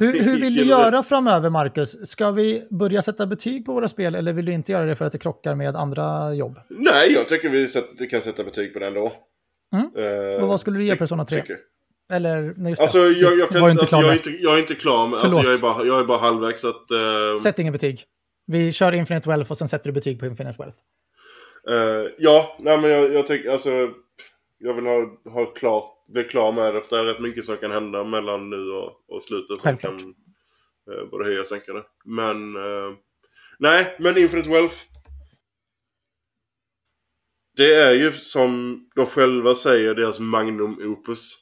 Hur, 0.00 0.20
hur 0.20 0.40
vill 0.40 0.54
du 0.54 0.62
det. 0.64 0.68
göra 0.70 1.02
framöver, 1.02 1.50
Marcus? 1.50 2.10
Ska 2.10 2.30
vi 2.30 2.66
börja 2.70 3.02
sätta 3.02 3.26
betyg 3.26 3.66
på 3.66 3.72
våra 3.72 3.88
spel 3.88 4.14
eller 4.14 4.32
vill 4.32 4.44
du 4.44 4.52
inte 4.52 4.72
göra 4.72 4.84
det 4.84 4.94
för 4.94 5.04
att 5.04 5.12
det 5.12 5.18
krockar 5.18 5.54
med 5.54 5.76
andra 5.76 6.34
jobb? 6.34 6.60
Nej, 6.68 7.12
jag 7.12 7.28
tycker 7.28 7.48
vi 7.98 8.06
kan 8.06 8.20
sätta 8.20 8.44
betyg 8.44 8.72
på 8.72 8.78
den 8.78 8.94
då. 8.94 9.12
Mm. 9.74 9.90
Eh, 9.96 10.42
Och 10.42 10.48
vad 10.48 10.60
skulle 10.60 10.78
du 10.78 10.84
ge 10.84 10.96
Persona 10.96 11.24
3? 11.24 11.40
tycker- 11.40 11.56
Eller, 12.12 12.54
nej 12.56 12.70
just 12.70 12.78
det. 12.78 12.82
Alltså 12.84 12.98
jag, 12.98 13.38
jag, 13.38 13.48
kan, 13.48 13.70
inte 13.70 13.80
alltså, 13.82 13.96
jag, 13.96 14.08
är 14.10 14.12
inte, 14.12 14.30
jag 14.30 14.54
är 14.54 14.58
inte 14.58 14.74
klar 14.74 15.06
med, 15.06 15.20
alltså, 15.20 15.42
jag, 15.42 15.52
är 15.52 15.60
bara, 15.60 15.84
jag 15.84 16.00
är 16.00 16.04
bara 16.04 16.18
halvvägs 16.18 16.64
att... 16.64 16.90
eh, 16.90 17.42
Sätt 17.42 17.58
inga 17.58 17.72
betyg. 17.72 18.04
Vi 18.46 18.72
kör 18.72 18.92
Infinite 18.92 19.28
Wealth 19.28 19.50
och 19.50 19.58
sen 19.58 19.68
sätter 19.68 19.84
du 19.88 19.92
betyg 19.92 20.20
på 20.20 20.26
Infinite 20.26 20.56
Wealth. 20.58 20.78
eh, 21.68 22.10
ja, 22.18 22.56
nej 22.60 22.78
men 22.80 22.90
jag, 22.90 23.14
jag 23.14 23.26
tycker 23.26 23.50
alltså... 23.50 23.90
Jag 24.64 24.74
vill 24.74 24.86
ha, 24.86 25.20
ha 25.30 25.46
klart, 25.46 26.04
bli 26.08 26.24
klar 26.24 26.52
med 26.52 26.74
det 26.74 26.82
för 26.82 26.96
det 26.96 27.02
är 27.02 27.14
rätt 27.14 27.20
mycket 27.20 27.44
som 27.46 27.56
kan 27.56 27.70
hända 27.70 28.04
mellan 28.04 28.50
nu 28.50 28.70
och, 28.70 29.04
och 29.08 29.22
slutet 29.22 29.48
som 29.48 29.58
Självklart. 29.58 29.98
kan 30.00 30.14
eh, 30.92 31.04
både 31.10 31.24
höja 31.24 31.40
och 31.40 31.46
sänka 31.46 31.72
det. 31.72 31.84
Men... 32.04 32.56
Eh, 32.56 32.92
nej, 33.58 33.96
men 33.98 34.18
Infinite 34.18 34.50
Wealth. 34.50 34.76
Det 37.56 37.74
är 37.74 37.92
ju 37.92 38.12
som 38.12 38.84
de 38.94 39.06
själva 39.06 39.54
säger 39.54 39.94
deras 39.94 40.18
magnum 40.18 40.78
opus. 40.82 41.34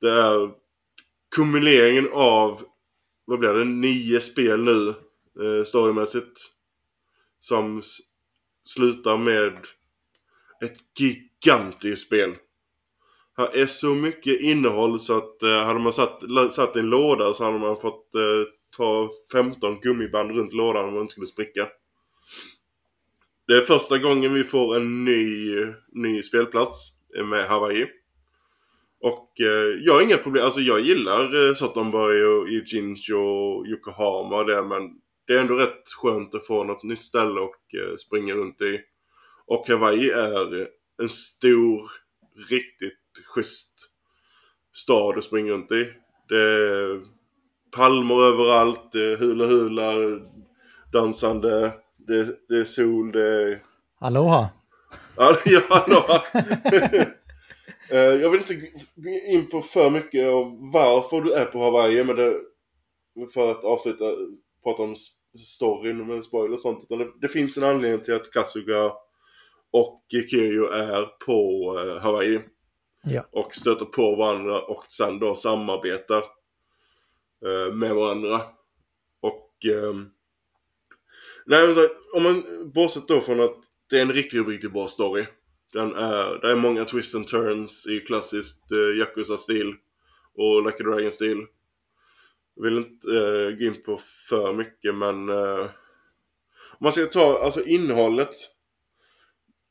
Det 0.00 0.10
är 0.10 0.50
kumuleringen 1.36 2.08
av, 2.12 2.62
vad 3.24 3.38
blir 3.38 3.54
det, 3.54 3.64
nio 3.64 4.20
spel 4.20 4.64
nu 4.64 4.94
eh, 5.42 5.64
storymässigt. 5.64 6.40
Som 7.40 7.82
slutar 8.64 9.16
med 9.16 9.52
ett 10.60 10.76
gigantiskt 10.98 12.06
spel. 12.06 12.36
Här 13.36 13.56
är 13.56 13.66
så 13.66 13.94
mycket 13.94 14.40
innehåll 14.40 15.00
så 15.00 15.16
att 15.16 15.42
eh, 15.42 15.64
hade 15.64 15.80
man 15.80 15.92
satt, 15.92 16.22
satt 16.52 16.76
i 16.76 16.78
en 16.78 16.90
låda 16.90 17.34
så 17.34 17.44
hade 17.44 17.58
man 17.58 17.80
fått 17.80 18.14
eh, 18.14 18.52
ta 18.76 19.10
15 19.32 19.80
gummiband 19.80 20.30
runt 20.30 20.52
lådan 20.52 20.84
om 20.84 20.92
man 20.92 21.02
inte 21.02 21.12
skulle 21.12 21.26
spricka. 21.26 21.68
Det 23.46 23.56
är 23.56 23.60
första 23.60 23.98
gången 23.98 24.34
vi 24.34 24.44
får 24.44 24.76
en 24.76 25.04
ny, 25.04 25.54
ny 25.92 26.22
spelplats 26.22 26.92
eh, 27.16 27.24
med 27.24 27.48
Hawaii. 27.48 27.86
Och 29.00 29.40
eh, 29.40 29.78
jag 29.82 29.94
har 29.94 30.02
inga 30.02 30.16
problem, 30.16 30.44
alltså 30.44 30.60
jag 30.60 30.80
gillar 30.80 31.48
eh, 31.48 31.54
Sotonbori 31.54 32.22
och 32.22 32.48
Jinjo 32.48 33.18
och 33.18 33.66
Yokohama 33.66 34.36
och 34.36 34.46
det 34.46 34.62
men 34.62 34.82
det 35.30 35.36
är 35.36 35.40
ändå 35.40 35.54
rätt 35.54 35.88
skönt 35.88 36.34
att 36.34 36.46
få 36.46 36.64
något 36.64 36.82
nytt 36.82 37.02
ställe 37.02 37.40
och 37.40 37.74
eh, 37.74 37.96
springa 37.96 38.34
runt 38.34 38.60
i. 38.60 38.80
Och 39.46 39.68
Hawaii 39.68 40.10
är 40.10 40.68
en 41.02 41.08
stor, 41.08 41.90
riktigt 42.50 43.26
schysst 43.34 43.74
stad 44.72 45.18
att 45.18 45.24
springa 45.24 45.52
runt 45.52 45.72
i. 45.72 45.92
Det 46.28 46.40
är 46.40 47.00
palmer 47.76 48.22
överallt, 48.22 48.92
det 48.92 49.12
är 49.12 49.16
hula 49.16 49.46
hula, 49.46 49.92
dansande, 50.92 51.72
det, 51.96 52.48
det 52.48 52.58
är 52.58 52.64
sol, 52.64 53.12
det 53.12 53.42
är 53.42 53.62
Aloha! 54.00 54.48
ja, 55.44 55.62
aloha! 55.70 56.22
Eh, 57.92 57.98
jag 57.98 58.30
vill 58.30 58.40
inte 58.40 58.70
gå 58.94 59.10
in 59.10 59.48
på 59.48 59.60
för 59.60 59.90
mycket 59.90 60.28
om 60.28 60.70
varför 60.72 61.20
du 61.20 61.32
är 61.32 61.44
på 61.44 61.58
Hawaii, 61.58 62.04
men 62.04 62.16
det, 62.16 62.40
för 63.34 63.50
att 63.50 63.64
avsluta, 63.64 64.04
prata 64.64 64.82
om 64.82 64.96
storyn 65.38 66.06
med 66.06 66.24
spoiler 66.24 66.54
och 66.54 66.62
sånt. 66.62 66.84
Utan 66.84 66.98
det, 66.98 67.12
det, 67.20 67.28
finns 67.28 67.56
en 67.56 67.64
anledning 67.64 68.00
till 68.00 68.14
att 68.14 68.32
Kasuga 68.32 68.92
och 69.70 70.04
Kiryu 70.30 70.66
är 70.66 71.04
på 71.26 71.78
eh, 71.78 72.02
Hawaii. 72.02 72.40
Ja. 73.02 73.26
Och 73.30 73.54
stöter 73.54 73.84
på 73.84 74.16
varandra 74.16 74.62
och 74.62 74.84
sen 74.88 75.18
då 75.18 75.34
samarbetar 75.34 76.22
eh, 77.46 77.74
med 77.74 77.94
varandra. 77.94 78.40
Och... 79.20 79.66
Eh, 79.66 79.94
nej, 81.46 81.74
om 82.14 82.22
man 82.22 82.44
bortsett 82.74 83.08
då 83.08 83.20
från 83.20 83.40
att 83.40 83.56
det 83.90 83.96
är 83.96 84.02
en 84.02 84.12
riktigt, 84.12 84.48
riktigt 84.48 84.72
bra 84.72 84.86
story. 84.86 85.26
Den 85.72 85.94
är, 85.94 86.40
det 86.40 86.50
är 86.50 86.56
många 86.56 86.84
twist 86.84 87.14
and 87.14 87.28
turns 87.28 87.86
i 87.86 88.00
klassiskt 88.00 88.72
eh, 88.72 88.98
Yakuza-stil 88.98 89.74
och 90.34 90.64
Lucky 90.64 90.84
Dragon-stil. 90.84 91.46
Vill 92.62 92.76
inte 92.76 93.08
eh, 93.16 93.58
gå 93.58 93.64
in 93.64 93.82
på 93.82 94.00
för 94.28 94.52
mycket 94.52 94.94
men 94.94 95.28
eh, 95.28 95.68
om 96.80 96.84
man 96.84 96.92
ska 96.92 97.06
ta 97.06 97.38
alltså 97.38 97.64
innehållet. 97.64 98.34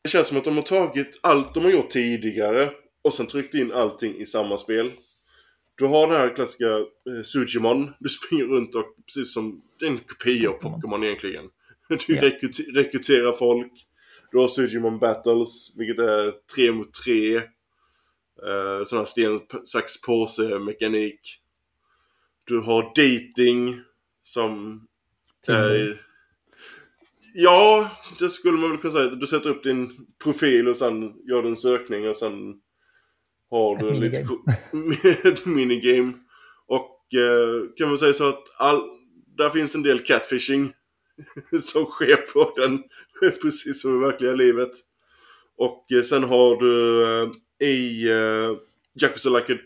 Det 0.03 0.09
känns 0.09 0.27
som 0.27 0.37
att 0.37 0.43
de 0.43 0.55
har 0.55 0.63
tagit 0.63 1.19
allt 1.23 1.53
de 1.53 1.63
har 1.63 1.71
gjort 1.71 1.89
tidigare 1.89 2.69
och 3.01 3.13
sen 3.13 3.27
tryckt 3.27 3.55
in 3.55 3.71
allting 3.71 4.15
i 4.15 4.25
samma 4.25 4.57
spel. 4.57 4.91
Du 5.75 5.85
har 5.85 6.07
den 6.07 6.15
här 6.15 6.35
klassiska 6.35 6.69
eh, 6.77 7.23
Sujimon. 7.23 7.93
Du 7.99 8.09
springer 8.09 8.45
runt 8.45 8.75
och 8.75 8.85
precis 9.05 9.33
som 9.33 9.61
en 9.83 9.97
kopia 9.97 10.49
av 10.49 10.53
Pokémon 10.53 11.03
egentligen. 11.03 11.45
Du 12.07 12.13
yeah. 12.13 12.31
rekryterar 12.73 13.33
folk. 13.33 13.71
Du 14.31 14.37
har 14.37 14.47
Sujimon 14.47 14.99
Battles, 14.99 15.73
vilket 15.77 15.99
är 15.99 16.33
tre 16.55 16.71
mot 16.71 16.93
tre. 16.93 17.35
Eh, 18.47 18.85
sån 18.85 18.97
här 18.97 19.05
sten, 19.05 19.39
sax, 19.65 20.01
påse 20.01 20.59
mekanik. 20.59 21.19
Du 22.49 22.59
har 22.59 22.81
dating 22.83 23.81
som 24.23 24.81
är... 25.47 26.01
Ja, 27.33 27.91
det 28.19 28.29
skulle 28.29 28.57
man 28.57 28.69
väl 28.69 28.79
kunna 28.79 28.93
säga. 28.93 29.09
Du 29.09 29.27
sätter 29.27 29.49
upp 29.49 29.63
din 29.63 30.07
profil 30.23 30.67
och 30.67 30.77
sen 30.77 31.13
gör 31.29 31.43
du 31.43 31.49
en 31.49 31.57
sökning 31.57 32.09
och 32.09 32.15
sen 32.15 32.55
har 33.49 33.77
du 33.77 33.89
en 33.89 33.99
lite 33.99 34.27
ett 35.29 35.45
minigame. 35.45 36.13
Och 36.65 37.13
eh, 37.13 37.69
kan 37.77 37.89
man 37.89 37.97
säga 37.97 38.13
så 38.13 38.29
att 38.29 38.43
all, 38.57 38.81
där 39.37 39.49
finns 39.49 39.75
en 39.75 39.83
del 39.83 39.99
catfishing 39.99 40.73
som 41.61 41.85
sker 41.85 42.15
på 42.15 42.53
den. 42.55 42.83
Precis 43.41 43.81
som 43.81 43.95
i 43.95 44.05
verkliga 44.05 44.33
livet. 44.33 44.71
Och 45.57 45.91
eh, 45.91 46.01
sen 46.01 46.23
har 46.23 46.55
du 46.61 47.03
eh, 47.03 47.31
i 47.67 48.09
eh, 48.09 48.57
Yakuza 49.01 49.29
Like 49.29 49.53
a 49.53 49.57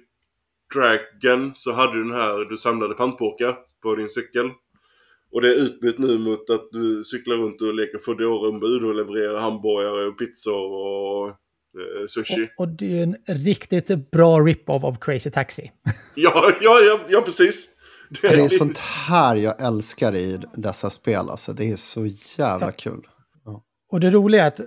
Dragon 0.74 1.52
så 1.56 1.74
hade 1.74 1.94
du 1.94 2.04
den 2.04 2.12
här, 2.12 2.50
du 2.50 2.58
samlade 2.58 2.94
pantpåkar 2.94 3.56
på 3.82 3.96
din 3.96 4.10
cykel. 4.10 4.50
Och 5.32 5.42
det 5.42 5.50
är 5.50 5.56
utbytt 5.56 5.98
nu 5.98 6.18
mot 6.18 6.50
att 6.50 6.70
du 6.72 7.04
cyklar 7.04 7.36
runt 7.36 7.62
och 7.62 7.74
leker 7.74 7.98
Foodora-ombud 7.98 8.84
och 8.84 8.96
levererar 8.96 9.40
hamburgare 9.40 10.08
och 10.08 10.20
pizzor 10.20 10.72
och 10.72 11.28
eh, 11.28 12.08
sushi. 12.08 12.50
Och, 12.58 12.64
och, 12.64 12.68
det 12.68 13.00
är 13.00 13.04
en 13.04 13.16
riktigt 13.28 14.12
bra 14.12 14.40
rip-off 14.40 14.84
av 14.84 14.98
Crazy 15.02 15.30
Taxi. 15.30 15.72
ja, 16.16 16.52
ja, 16.62 16.80
ja, 16.80 17.00
ja, 17.10 17.22
precis. 17.22 17.70
Det 18.22 18.28
är, 18.28 18.38
det 18.38 18.44
är 18.44 18.50
sånt 18.50 18.78
här 18.78 19.36
jag 19.36 19.62
älskar 19.62 20.16
i 20.16 20.40
dessa 20.54 20.90
spel. 20.90 21.30
Alltså. 21.30 21.54
Det 21.54 21.72
är 21.72 21.76
så 21.76 22.06
jävla 22.38 22.68
ja. 22.68 22.72
kul. 22.78 23.08
Ja. 23.46 23.64
Och 23.92 24.00
det 24.00 24.12
roliga 24.12 24.44
är 24.44 24.48
att, 24.48 24.60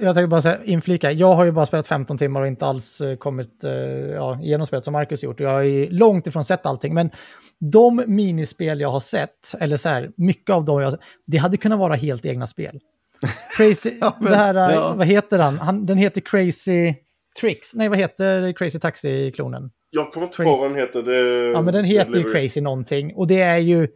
jag 0.00 0.14
tänkte 0.14 0.28
bara 0.28 0.42
säga, 0.42 0.58
inflika, 0.64 1.12
jag 1.12 1.34
har 1.34 1.44
ju 1.44 1.52
bara 1.52 1.66
spelat 1.66 1.86
15 1.86 2.18
timmar 2.18 2.40
och 2.40 2.46
inte 2.46 2.66
alls 2.66 3.00
eh, 3.00 3.16
kommit 3.16 3.64
uh, 3.64 3.70
ja, 4.10 4.40
igenom 4.42 4.66
spelet 4.66 4.84
som 4.84 4.92
Marcus 4.92 5.22
gjort. 5.22 5.40
Jag 5.40 5.50
har 5.50 5.62
ju 5.62 5.90
långt 5.90 6.26
ifrån 6.26 6.44
sett 6.44 6.66
allting, 6.66 6.94
men 6.94 7.10
de 7.58 8.04
minispel 8.06 8.80
jag 8.80 8.88
har 8.88 9.00
sett, 9.00 9.54
eller 9.60 9.76
så 9.76 9.88
här, 9.88 10.10
mycket 10.16 10.50
av 10.50 10.64
dem, 10.64 10.80
jag, 10.80 10.96
det 11.26 11.36
hade 11.36 11.56
kunnat 11.56 11.78
vara 11.78 11.94
helt 11.94 12.26
egna 12.26 12.46
spel. 12.46 12.80
Crazy, 13.56 13.92
ja, 14.00 14.16
men, 14.20 14.30
det 14.30 14.38
här, 14.38 14.54
eh, 14.54 14.74
ja. 14.74 14.94
vad 14.96 15.06
heter 15.06 15.38
han? 15.38 15.58
han? 15.58 15.86
Den 15.86 15.98
heter 15.98 16.20
Crazy 16.20 16.94
Tricks. 17.40 17.74
Nej, 17.74 17.88
vad 17.88 17.98
heter 17.98 18.52
Crazy 18.52 18.78
Taxi-klonen? 18.78 19.70
Jag 19.90 20.12
kommer 20.12 20.26
inte 20.26 20.42
ihåg 20.42 20.58
vad 20.58 20.70
den 20.70 20.78
heter. 20.78 21.02
Det, 21.02 21.50
ja, 21.50 21.62
men 21.62 21.74
den 21.74 21.84
heter 21.84 22.14
ju 22.14 22.32
Crazy 22.32 22.60
någonting. 22.60 23.14
Och 23.14 23.26
det 23.26 23.40
är 23.40 23.58
ju... 23.58 23.88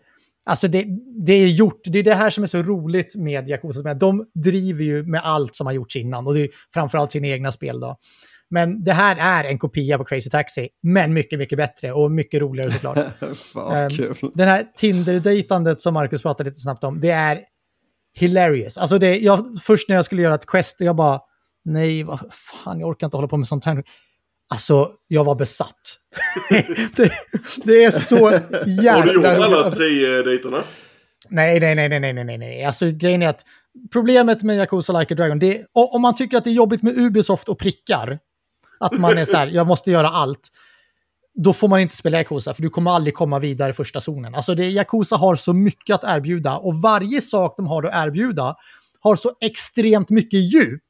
Alltså 0.46 0.68
det, 0.68 0.84
det 1.26 1.32
är 1.32 1.48
gjort, 1.48 1.80
det 1.84 1.98
är 1.98 2.02
det 2.02 2.14
här 2.14 2.30
som 2.30 2.44
är 2.44 2.48
så 2.48 2.62
roligt 2.62 3.16
med 3.16 3.48
Yakuza. 3.48 3.94
De 3.94 4.26
driver 4.34 4.84
ju 4.84 5.02
med 5.02 5.20
allt 5.24 5.56
som 5.56 5.66
har 5.66 5.74
gjorts 5.74 5.96
innan 5.96 6.26
och 6.26 6.34
det 6.34 6.40
är 6.40 6.48
framförallt 6.74 7.10
sina 7.10 7.26
egna 7.26 7.52
spel 7.52 7.80
då. 7.80 7.96
Men 8.50 8.84
det 8.84 8.92
här 8.92 9.16
är 9.16 9.48
en 9.48 9.58
kopia 9.58 9.98
på 9.98 10.04
Crazy 10.04 10.30
Taxi, 10.30 10.68
men 10.82 11.12
mycket, 11.14 11.38
mycket 11.38 11.58
bättre 11.58 11.92
och 11.92 12.10
mycket 12.10 12.40
roligare 12.40 12.70
såklart. 12.70 12.98
Fan, 13.52 13.90
um, 14.22 14.30
den 14.34 14.48
här 14.48 14.64
Tinder-dejtandet 14.76 15.80
som 15.80 15.94
Marcus 15.94 16.22
pratade 16.22 16.50
lite 16.50 16.60
snabbt 16.60 16.84
om, 16.84 17.00
det 17.00 17.10
är 17.10 17.40
hilarious. 18.14 18.78
Alltså 18.78 18.98
det, 18.98 19.18
jag, 19.18 19.46
först 19.62 19.88
när 19.88 19.96
jag 19.96 20.04
skulle 20.04 20.22
göra 20.22 20.34
ett 20.34 20.46
quest, 20.46 20.80
jag 20.80 20.96
bara, 20.96 21.20
nej, 21.64 22.02
vad 22.02 22.18
fan, 22.64 22.80
jag 22.80 22.88
orkar 22.88 23.06
inte 23.06 23.16
hålla 23.16 23.28
på 23.28 23.36
med 23.36 23.48
sånt 23.48 23.64
här. 23.64 23.84
Alltså, 24.48 24.90
jag 25.08 25.24
var 25.24 25.34
besatt. 25.34 25.98
det, 26.96 27.12
det, 27.64 27.84
är 27.84 27.90
så 27.90 28.30
jävla... 28.66 28.92
Har 28.92 29.06
du 29.06 29.12
gjort 29.12 29.24
alla 29.24 29.70
tio 29.70 30.22
dejterna? 30.22 30.62
Nej, 31.28 31.60
nej, 31.60 31.74
nej, 31.74 31.88
nej, 31.88 32.00
nej, 32.00 32.24
nej, 32.24 32.38
nej. 32.38 32.64
Alltså 32.64 32.90
grejen 32.90 33.22
är 33.22 33.28
att 33.28 33.44
problemet 33.92 34.42
med 34.42 34.56
Yakuza 34.56 34.98
Like 34.98 35.14
a 35.14 35.16
Dragon, 35.16 35.38
det 35.38 35.58
är, 35.58 35.66
om 35.72 36.02
man 36.02 36.16
tycker 36.16 36.36
att 36.36 36.44
det 36.44 36.50
är 36.50 36.54
jobbigt 36.54 36.82
med 36.82 36.98
Ubisoft 36.98 37.48
och 37.48 37.58
prickar, 37.58 38.18
att 38.80 38.98
man 38.98 39.18
är 39.18 39.24
så 39.24 39.36
här, 39.36 39.46
jag 39.46 39.66
måste 39.66 39.90
göra 39.90 40.08
allt, 40.08 40.48
då 41.34 41.52
får 41.52 41.68
man 41.68 41.80
inte 41.80 41.96
spela 41.96 42.18
Yakuza, 42.18 42.54
för 42.54 42.62
du 42.62 42.70
kommer 42.70 42.90
aldrig 42.90 43.14
komma 43.14 43.38
vidare 43.38 43.70
i 43.70 43.72
första 43.72 44.00
zonen. 44.00 44.34
Alltså 44.34 44.54
det, 44.54 44.64
Yakuza 44.70 45.16
har 45.16 45.36
så 45.36 45.52
mycket 45.52 45.94
att 45.94 46.16
erbjuda, 46.16 46.56
och 46.56 46.74
varje 46.74 47.20
sak 47.20 47.54
de 47.56 47.66
har 47.66 47.82
att 47.82 48.06
erbjuda 48.06 48.56
har 49.00 49.16
så 49.16 49.32
extremt 49.40 50.10
mycket 50.10 50.40
djup, 50.40 50.82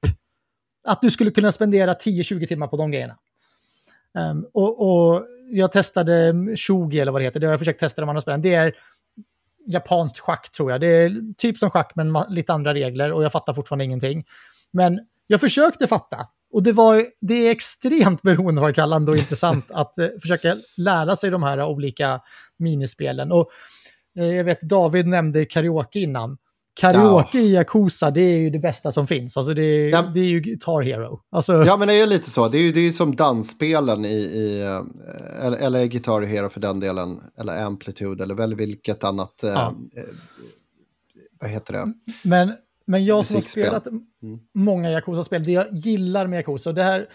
att 0.86 1.00
du 1.00 1.10
skulle 1.10 1.30
kunna 1.30 1.52
spendera 1.52 1.92
10-20 1.92 2.46
timmar 2.46 2.66
på 2.66 2.76
de 2.76 2.90
grejerna. 2.90 3.16
Um, 4.18 4.46
och, 4.52 4.88
och, 4.88 5.26
jag 5.50 5.72
testade 5.72 6.34
Shogi 6.56 7.00
eller 7.00 7.12
vad 7.12 7.20
det 7.20 7.24
heter, 7.24 7.40
det 7.40 7.46
har 7.46 7.52
jag 7.52 7.60
försökt 7.60 7.80
testa 7.80 8.02
de 8.02 8.08
andra 8.08 8.20
spelen. 8.20 8.42
Det 8.42 8.54
är 8.54 8.74
japanskt 9.66 10.18
schack 10.18 10.50
tror 10.50 10.70
jag. 10.70 10.80
Det 10.80 10.86
är 10.86 11.34
typ 11.36 11.58
som 11.58 11.70
schack 11.70 11.92
men 11.94 12.16
lite 12.28 12.52
andra 12.52 12.74
regler 12.74 13.12
och 13.12 13.24
jag 13.24 13.32
fattar 13.32 13.54
fortfarande 13.54 13.84
ingenting. 13.84 14.24
Men 14.70 15.00
jag 15.26 15.40
försökte 15.40 15.86
fatta. 15.86 16.28
Och 16.52 16.62
det, 16.62 16.72
var, 16.72 17.04
det 17.20 17.34
är 17.34 17.50
extremt 17.50 18.22
beroendeframkallande 18.22 19.12
och 19.12 19.18
intressant 19.18 19.66
att 19.70 19.98
eh, 19.98 20.08
försöka 20.22 20.56
lära 20.76 21.16
sig 21.16 21.30
de 21.30 21.42
här 21.42 21.62
olika 21.62 22.20
minispelen. 22.58 23.32
Och 23.32 23.50
eh, 24.18 24.26
jag 24.26 24.44
vet, 24.44 24.60
David 24.60 25.06
nämnde 25.06 25.44
karaoke 25.44 25.98
innan. 26.00 26.38
Karaoke 26.74 27.38
ja. 27.38 27.44
i 27.44 27.52
Yakuza, 27.52 28.10
det 28.10 28.20
är 28.20 28.38
ju 28.38 28.50
det 28.50 28.58
bästa 28.58 28.92
som 28.92 29.06
finns. 29.06 29.36
Alltså 29.36 29.54
det, 29.54 29.88
ja. 29.88 30.02
det 30.14 30.20
är 30.20 30.24
ju 30.24 30.40
Guitar 30.40 30.82
Hero. 30.82 31.20
Alltså... 31.30 31.64
Ja, 31.64 31.76
men 31.76 31.88
det 31.88 31.94
är 31.94 32.00
ju 32.00 32.06
lite 32.06 32.30
så. 32.30 32.48
Det 32.48 32.58
är 32.58 32.62
ju, 32.62 32.72
det 32.72 32.80
är 32.80 32.84
ju 32.84 32.92
som 32.92 33.16
dansspelen 33.16 34.04
i, 34.04 34.08
i 34.08 34.62
eh, 34.62 35.46
eller, 35.46 35.66
eller 35.66 35.86
Guitar 35.86 36.22
Hero 36.22 36.48
för 36.48 36.60
den 36.60 36.80
delen, 36.80 37.20
eller 37.38 37.64
Amplitude, 37.64 38.24
eller 38.24 38.34
väl 38.34 38.54
vilket 38.54 39.04
annat, 39.04 39.40
ja. 39.42 39.74
eh, 39.96 40.02
eh 40.02 40.08
vad 41.40 41.50
heter 41.50 41.72
det? 41.72 41.92
Men, 42.22 42.52
men 42.86 43.04
jag 43.04 43.26
som 43.26 43.36
har 43.36 43.42
spelat 43.42 43.86
mm. 43.86 44.02
många 44.54 44.90
Yakuza-spel, 44.90 45.44
det 45.44 45.52
jag 45.52 45.66
gillar 45.72 46.26
med 46.26 46.36
Yakuza, 46.36 46.72
det 46.72 46.82
här, 46.82 47.06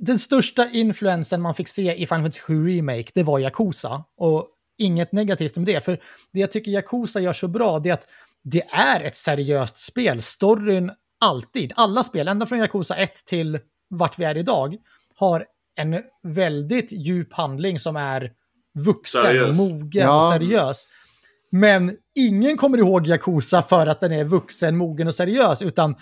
den 0.00 0.18
största 0.18 0.68
influensen 0.72 1.42
man 1.42 1.54
fick 1.54 1.68
se 1.68 1.94
i 1.94 2.06
Final 2.06 2.08
Fantasy 2.08 2.40
7 2.40 2.68
Remake, 2.68 3.10
det 3.14 3.22
var 3.22 3.38
Yakuza. 3.38 4.04
Och 4.16 4.48
inget 4.78 5.12
negativt 5.12 5.56
med 5.56 5.66
det, 5.66 5.84
för 5.84 6.00
det 6.32 6.40
jag 6.40 6.52
tycker 6.52 6.70
Yakuza 6.70 7.20
gör 7.20 7.32
så 7.32 7.48
bra, 7.48 7.78
det 7.78 7.88
är 7.88 7.94
att 7.94 8.06
det 8.44 8.62
är 8.70 9.00
ett 9.00 9.16
seriöst 9.16 9.78
spel. 9.78 10.22
Storyn 10.22 10.90
alltid, 11.20 11.72
alla 11.76 12.04
spel, 12.04 12.28
ända 12.28 12.46
från 12.46 12.58
Yakuza 12.58 12.96
1 12.96 13.24
till 13.24 13.58
vart 13.90 14.18
vi 14.18 14.24
är 14.24 14.36
idag, 14.36 14.76
har 15.14 15.46
en 15.76 16.02
väldigt 16.22 16.92
djup 16.92 17.32
handling 17.32 17.78
som 17.78 17.96
är 17.96 18.32
vuxen, 18.78 19.22
seriös. 19.22 19.56
mogen 19.56 20.02
ja. 20.02 20.26
och 20.26 20.32
seriös. 20.32 20.86
Men 21.50 21.96
ingen 22.14 22.56
kommer 22.56 22.78
ihåg 22.78 23.06
Yakuza 23.06 23.62
för 23.62 23.86
att 23.86 24.00
den 24.00 24.12
är 24.12 24.24
vuxen, 24.24 24.76
mogen 24.76 25.08
och 25.08 25.14
seriös, 25.14 25.62
utan 25.62 25.96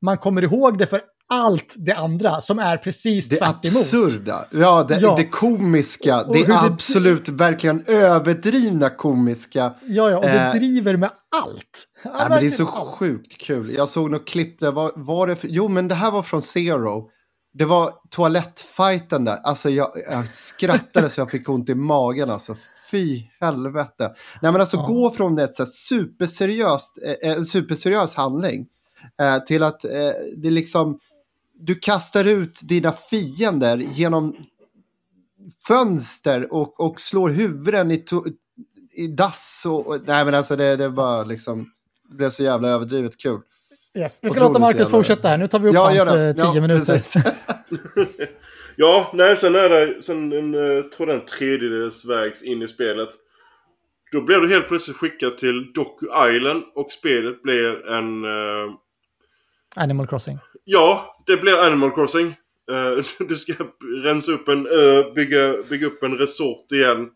man 0.00 0.18
kommer 0.18 0.42
ihåg 0.42 0.78
det 0.78 0.86
för 0.86 1.00
allt 1.28 1.74
det 1.76 1.92
andra 1.92 2.40
som 2.40 2.58
är 2.58 2.76
precis 2.76 3.28
det 3.28 3.36
tvärt 3.36 3.48
absurda, 3.48 4.46
ja 4.50 4.84
det, 4.88 4.98
ja. 4.98 5.14
det 5.16 5.24
komiska, 5.24 6.20
och, 6.20 6.28
och 6.28 6.34
det 6.34 6.56
absolut 6.56 7.24
det... 7.24 7.32
verkligen 7.32 7.84
överdrivna 7.86 8.90
komiska. 8.90 9.74
Ja, 9.86 10.10
ja, 10.10 10.16
och 10.16 10.24
det 10.24 10.46
eh, 10.46 10.54
driver 10.54 10.96
med 10.96 11.10
allt. 11.36 11.86
Ja, 12.04 12.26
men 12.28 12.40
det 12.40 12.46
är 12.46 12.50
så 12.50 12.68
allt. 12.68 12.94
sjukt 12.94 13.38
kul. 13.38 13.74
Jag 13.74 13.88
såg 13.88 14.10
något 14.10 14.28
klipp 14.28 14.60
där, 14.60 14.72
var, 14.72 14.92
var 14.96 15.26
det 15.26 15.36
för, 15.36 15.48
jo 15.48 15.68
men 15.68 15.88
det 15.88 15.94
här 15.94 16.10
var 16.10 16.22
från 16.22 16.42
Zero. 16.42 17.10
Det 17.58 17.64
var 17.64 17.92
toalettfighten 18.10 19.24
där, 19.24 19.36
alltså 19.42 19.70
jag, 19.70 19.90
jag 20.10 20.28
skrattade 20.28 21.10
så 21.10 21.20
jag 21.20 21.30
fick 21.30 21.48
ont 21.48 21.68
i 21.68 21.74
magen 21.74 22.30
alltså. 22.30 22.54
Fy 22.90 23.22
helvete. 23.40 24.12
Nej 24.42 24.52
men 24.52 24.60
alltså 24.60 24.76
ja. 24.76 24.86
gå 24.86 25.10
från 25.10 25.38
ett 25.38 25.54
så 25.54 25.66
superseriöst, 25.66 26.98
eh, 27.22 27.40
superseriös 27.40 28.14
handling 28.14 28.66
eh, 29.22 29.38
till 29.44 29.62
att 29.62 29.84
eh, 29.84 29.90
det 30.36 30.50
liksom, 30.50 30.98
du 31.58 31.74
kastar 31.74 32.24
ut 32.24 32.60
dina 32.62 32.92
fiender 32.92 33.76
genom 33.76 34.36
fönster 35.66 36.52
och, 36.52 36.80
och 36.80 37.00
slår 37.00 37.28
huvuden 37.28 37.90
i, 37.90 37.96
to, 37.96 38.24
i 38.92 39.06
dass. 39.06 39.66
Och, 39.68 39.86
och, 39.86 40.00
nej 40.06 40.24
men 40.24 40.34
alltså 40.34 40.56
det, 40.56 40.76
det 40.76 40.88
var 40.88 41.24
liksom, 41.24 41.70
det 42.08 42.14
blev 42.14 42.30
så 42.30 42.42
jävla 42.42 42.68
överdrivet 42.68 43.16
kul. 43.16 43.40
Yes. 43.94 44.18
Vi 44.22 44.30
ska 44.30 44.40
låta 44.40 44.58
Marcus 44.58 44.90
fortsätta 44.90 45.28
här, 45.28 45.38
nu 45.38 45.46
tar 45.46 45.58
vi 45.58 45.68
upp 45.68 45.74
ja, 45.74 45.84
hans 45.84 46.10
eh, 46.10 46.34
tio 46.34 46.54
ja, 46.54 46.60
minuter. 46.60 47.02
ja, 48.76 49.10
nej 49.14 49.36
sen 49.36 49.54
är 49.54 49.68
det, 49.68 50.02
sen 50.02 50.32
en, 50.32 50.54
eh, 50.54 50.82
tror 50.82 51.06
det 51.06 51.12
är 51.12 51.16
en 51.16 51.24
tredjedels 51.24 52.04
vägs 52.04 52.42
in 52.42 52.62
i 52.62 52.68
spelet. 52.68 53.08
Då 54.12 54.20
blir 54.20 54.36
du 54.36 54.48
helt 54.48 54.68
plötsligt 54.68 54.96
skickad 54.96 55.38
till 55.38 55.72
Doku 55.72 56.06
Island 56.06 56.62
och 56.74 56.92
spelet 56.92 57.42
blir 57.42 57.90
en... 57.90 58.24
Uh... 58.24 58.74
Animal 59.74 60.06
Crossing. 60.06 60.38
Ja, 60.64 61.15
det 61.26 61.36
blir 61.36 61.66
Animal 61.66 61.90
Crossing. 61.90 62.26
Uh, 62.70 63.04
du 63.28 63.36
ska 63.36 63.52
rensa 64.04 64.32
upp 64.32 64.48
en 64.48 64.66
ö, 64.66 65.10
bygga, 65.14 65.62
bygga 65.70 65.86
upp 65.86 66.02
en 66.02 66.18
resort 66.18 66.72
igen. 66.72 67.10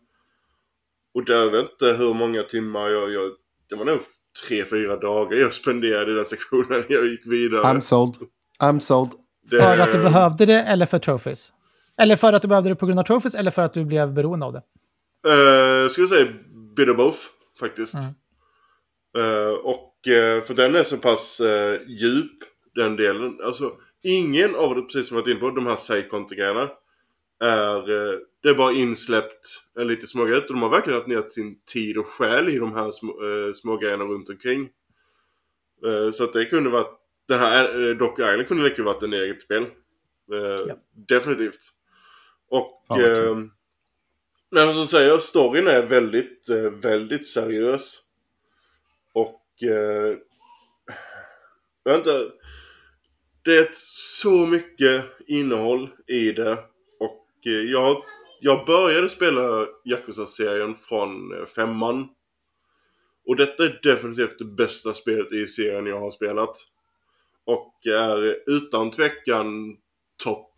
Och 1.13 1.25
det 1.25 1.35
är 1.35 1.59
inte 1.59 1.85
hur 1.85 2.13
många 2.13 2.43
timmar 2.43 2.89
jag, 2.89 3.11
jag... 3.11 3.31
Det 3.69 3.75
var 3.75 3.85
nog 3.85 3.99
tre, 4.47 4.65
fyra 4.65 4.97
dagar 4.97 5.37
jag 5.37 5.53
spenderade 5.53 6.11
i 6.11 6.15
den 6.15 6.25
sektionen. 6.25 6.83
Jag 6.89 7.07
gick 7.07 7.27
vidare. 7.27 7.63
I'm 7.63 7.79
sold. 7.79 8.15
I'm 8.59 8.79
sold. 8.79 9.11
Det... 9.49 9.59
För 9.59 9.79
att 9.79 9.91
du 9.91 10.03
behövde 10.03 10.45
det 10.45 10.61
eller 10.61 10.85
för 10.85 10.99
trophies? 10.99 11.51
Eller 11.97 12.15
för 12.15 12.33
att 12.33 12.41
du 12.41 12.47
behövde 12.47 12.69
det 12.69 12.75
på 12.75 12.85
grund 12.85 12.99
av 12.99 13.03
trophies 13.03 13.35
eller 13.35 13.51
för 13.51 13.61
att 13.61 13.73
du 13.73 13.85
blev 13.85 14.13
beroende 14.13 14.45
av 14.45 14.53
det? 14.53 14.63
Uh, 15.27 15.89
skulle 15.89 16.07
säga 16.07 16.27
bit 16.75 16.89
of 16.89 16.97
both 16.97 17.19
faktiskt. 17.59 17.93
Mm. 17.93 18.13
Uh, 19.17 19.53
och 19.53 19.93
uh, 20.07 20.43
för 20.43 20.53
den 20.53 20.75
är 20.75 20.83
så 20.83 20.97
pass 20.97 21.41
uh, 21.41 21.79
djup 21.87 22.31
den 22.75 22.95
delen. 22.95 23.39
Alltså 23.43 23.71
ingen 24.03 24.55
av 24.55 24.75
det, 24.75 24.81
precis 24.81 25.07
som 25.07 25.17
vi 25.17 25.21
varit 25.21 25.31
inne 25.31 25.39
på, 25.39 25.49
de 25.49 25.65
här 25.65 25.75
sägkontegrejerna 25.75 26.69
är, 27.39 27.81
det 28.43 28.49
är 28.49 28.53
bara 28.53 28.71
insläppt 28.71 29.47
en 29.79 29.87
lite 29.87 30.07
smågrej. 30.07 30.41
De 30.47 30.61
har 30.61 30.69
verkligen 30.69 30.99
lagt 30.99 31.09
ner 31.09 31.29
sin 31.29 31.61
tid 31.61 31.97
och 31.97 32.05
själ 32.05 32.49
i 32.49 32.57
de 32.57 32.73
här 32.73 32.91
små, 32.91 33.11
äh, 33.11 33.53
små 33.53 33.77
grejerna 33.77 34.03
runt 34.03 34.29
omkring. 34.29 34.69
så 36.13 36.23
att 36.23 36.33
det 36.33 36.45
kunde 36.45 36.69
varit, 36.69 36.99
den 37.27 37.39
här 37.39 37.93
Dock 37.93 38.19
Island 38.19 38.47
kunde 38.47 38.63
lika 38.63 38.83
varit 38.83 39.03
en 39.03 39.13
eget 39.13 39.41
spel. 39.41 39.65
Ja. 40.67 40.75
Definitivt. 41.07 41.59
Och 42.49 42.83
men 44.51 44.73
som 44.73 44.87
säger, 44.87 45.19
storyn 45.19 45.67
är 45.67 45.83
väldigt, 45.83 46.49
eh, 46.49 46.57
väldigt 46.57 47.27
seriös. 47.27 47.99
Och... 49.13 49.63
Eh, 49.63 50.17
jag 51.83 51.91
vet 51.91 51.97
inte. 51.97 52.31
Det 53.43 53.57
är 53.57 53.69
så 53.73 54.45
mycket 54.45 55.05
innehåll 55.27 55.89
i 56.07 56.31
det. 56.31 56.53
Och 56.99 57.27
eh, 57.45 57.51
jag, 57.51 58.03
jag 58.39 58.65
började 58.65 59.09
spela 59.09 59.67
Yakuza-serien 59.85 60.75
från 60.75 61.39
eh, 61.39 61.45
femman. 61.45 62.09
Och 63.25 63.35
detta 63.35 63.63
är 63.63 63.79
definitivt 63.83 64.39
det 64.39 64.45
bästa 64.45 64.93
spelet 64.93 65.33
i 65.33 65.47
serien 65.47 65.85
jag 65.85 65.99
har 65.99 66.11
spelat. 66.11 66.57
Och 67.45 67.87
är 67.87 68.49
utan 68.49 68.91
tvekan 68.91 69.77
topp 70.23 70.51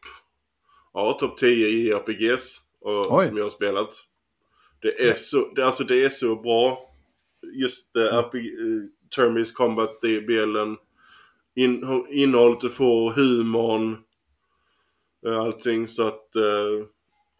ja, 0.93 1.13
top 1.13 1.37
10 1.37 1.67
i 1.67 1.91
RPGs 1.91 2.59
och, 2.81 3.05
som 3.05 3.37
jag 3.37 3.45
har 3.45 3.49
spelat. 3.49 3.89
Det 4.81 5.09
är, 5.09 5.13
så, 5.13 5.53
det, 5.55 5.65
alltså 5.65 5.83
det 5.83 6.03
är 6.03 6.09
så 6.09 6.35
bra. 6.35 6.89
Just 7.53 7.93
det, 7.93 8.09
mm. 8.09 8.45
uh, 8.45 8.83
Termis 9.15 9.51
Combat-delen. 9.51 10.77
In, 11.55 12.05
innehållet 12.09 12.61
du 12.61 12.69
får, 12.69 13.11
humorn. 13.11 13.97
Uh, 15.27 15.39
allting 15.39 15.87
så 15.87 16.07
att... 16.07 16.29
Uh, 16.35 16.85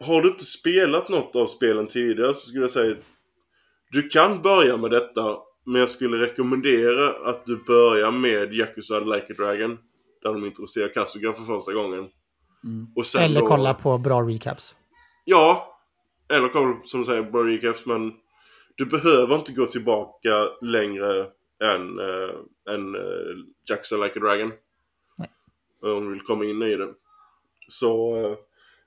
har 0.06 0.22
du 0.22 0.28
inte 0.28 0.44
spelat 0.44 1.08
något 1.08 1.36
av 1.36 1.46
spelen 1.46 1.86
tidigare 1.86 2.34
så 2.34 2.40
skulle 2.40 2.64
jag 2.64 2.70
säga 2.70 2.96
du 3.90 4.08
kan 4.08 4.42
börja 4.42 4.76
med 4.76 4.90
detta 4.90 5.36
men 5.66 5.80
jag 5.80 5.88
skulle 5.88 6.16
rekommendera 6.16 7.30
att 7.30 7.46
du 7.46 7.56
börjar 7.56 8.12
med 8.12 8.54
Yakuza 8.54 9.00
Like 9.00 9.26
a 9.32 9.34
Dragon. 9.38 9.78
Där 10.22 10.32
de 10.32 10.44
introducerar 10.44 10.88
Kasuga 10.88 11.32
för 11.32 11.42
första 11.42 11.72
gången. 11.72 12.08
Mm. 12.64 12.86
Eller 13.18 13.40
då... 13.40 13.46
kolla 13.46 13.74
på 13.74 13.98
bra 13.98 14.22
recaps. 14.22 14.74
Ja, 15.24 15.78
eller 16.32 16.48
kommer 16.48 16.76
som 16.84 17.00
du 17.00 17.06
säger, 17.06 17.22
bara 17.22 17.44
recaps 17.44 17.86
men 17.86 18.12
du 18.76 18.86
behöver 18.86 19.34
inte 19.34 19.52
gå 19.52 19.66
tillbaka 19.66 20.48
längre 20.60 21.26
än, 21.64 21.98
äh, 21.98 22.74
än 22.74 22.94
äh, 22.94 23.44
Jackson 23.68 24.00
Like 24.00 24.18
a 24.18 24.22
Dragon. 24.22 24.52
Nej. 25.16 25.30
Om 25.82 26.04
du 26.04 26.12
vill 26.12 26.20
komma 26.20 26.44
in 26.44 26.62
i 26.62 26.76
det. 26.76 26.94
Så, 27.68 28.16
äh, 28.16 28.38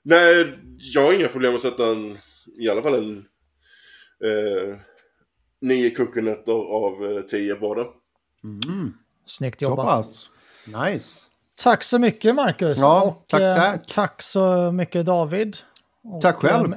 nej, 0.02 0.54
jag 0.78 1.02
har 1.02 1.12
inga 1.12 1.28
problem 1.28 1.54
att 1.54 1.62
sätta 1.62 1.90
en, 1.90 2.18
i 2.58 2.68
alla 2.68 2.82
fall 2.82 2.94
en 2.94 3.18
äh, 4.24 4.78
nio 5.60 5.90
cookinötter 5.90 6.52
av 6.52 7.22
tio 7.22 7.54
på 7.54 7.74
det. 7.74 7.86
Mm. 8.44 8.94
Snyggt 9.26 9.62
jobbat. 9.62 10.04
Så 10.04 10.32
Nice. 10.66 11.30
Tack 11.62 11.82
så 11.82 11.98
mycket 11.98 12.34
Marcus. 12.34 12.78
Ja, 12.78 13.02
och, 13.02 13.24
tack, 13.28 13.56
tack. 13.56 13.86
tack 13.86 14.22
så 14.22 14.72
mycket 14.72 15.06
David. 15.06 15.56
Och, 16.02 16.20
tack 16.20 16.36
själv. 16.36 16.74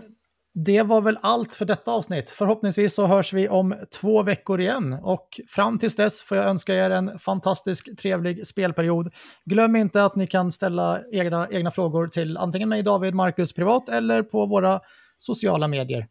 Det 0.53 0.83
var 0.83 1.01
väl 1.01 1.17
allt 1.21 1.55
för 1.55 1.65
detta 1.65 1.91
avsnitt. 1.91 2.29
Förhoppningsvis 2.29 2.95
så 2.95 3.05
hörs 3.05 3.33
vi 3.33 3.49
om 3.49 3.75
två 3.91 4.23
veckor 4.23 4.61
igen. 4.61 4.93
Och 4.93 5.41
fram 5.47 5.79
tills 5.79 5.95
dess 5.95 6.23
får 6.23 6.37
jag 6.37 6.47
önska 6.47 6.75
er 6.75 6.89
en 6.89 7.19
fantastisk 7.19 7.97
trevlig 7.97 8.47
spelperiod. 8.47 9.13
Glöm 9.45 9.75
inte 9.75 10.05
att 10.05 10.15
ni 10.15 10.27
kan 10.27 10.51
ställa 10.51 10.99
egna, 11.11 11.47
egna 11.51 11.71
frågor 11.71 12.07
till 12.07 12.37
antingen 12.37 12.69
mig, 12.69 12.83
David, 12.83 13.13
Marcus 13.13 13.53
privat 13.53 13.89
eller 13.89 14.23
på 14.23 14.45
våra 14.45 14.79
sociala 15.17 15.67
medier. 15.67 16.07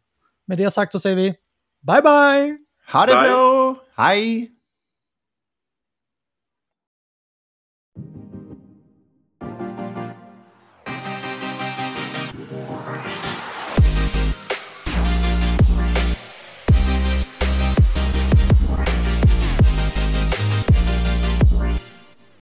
Med 0.47 0.57
det 0.57 0.71
sagt 0.71 0.91
så 0.91 0.99
säger 0.99 1.15
vi 1.15 1.33
bye 1.87 2.01
bye! 2.01 2.57
Ha 2.93 3.05
det 3.05 3.13
bra! 3.13 3.75
Hej! 3.95 4.51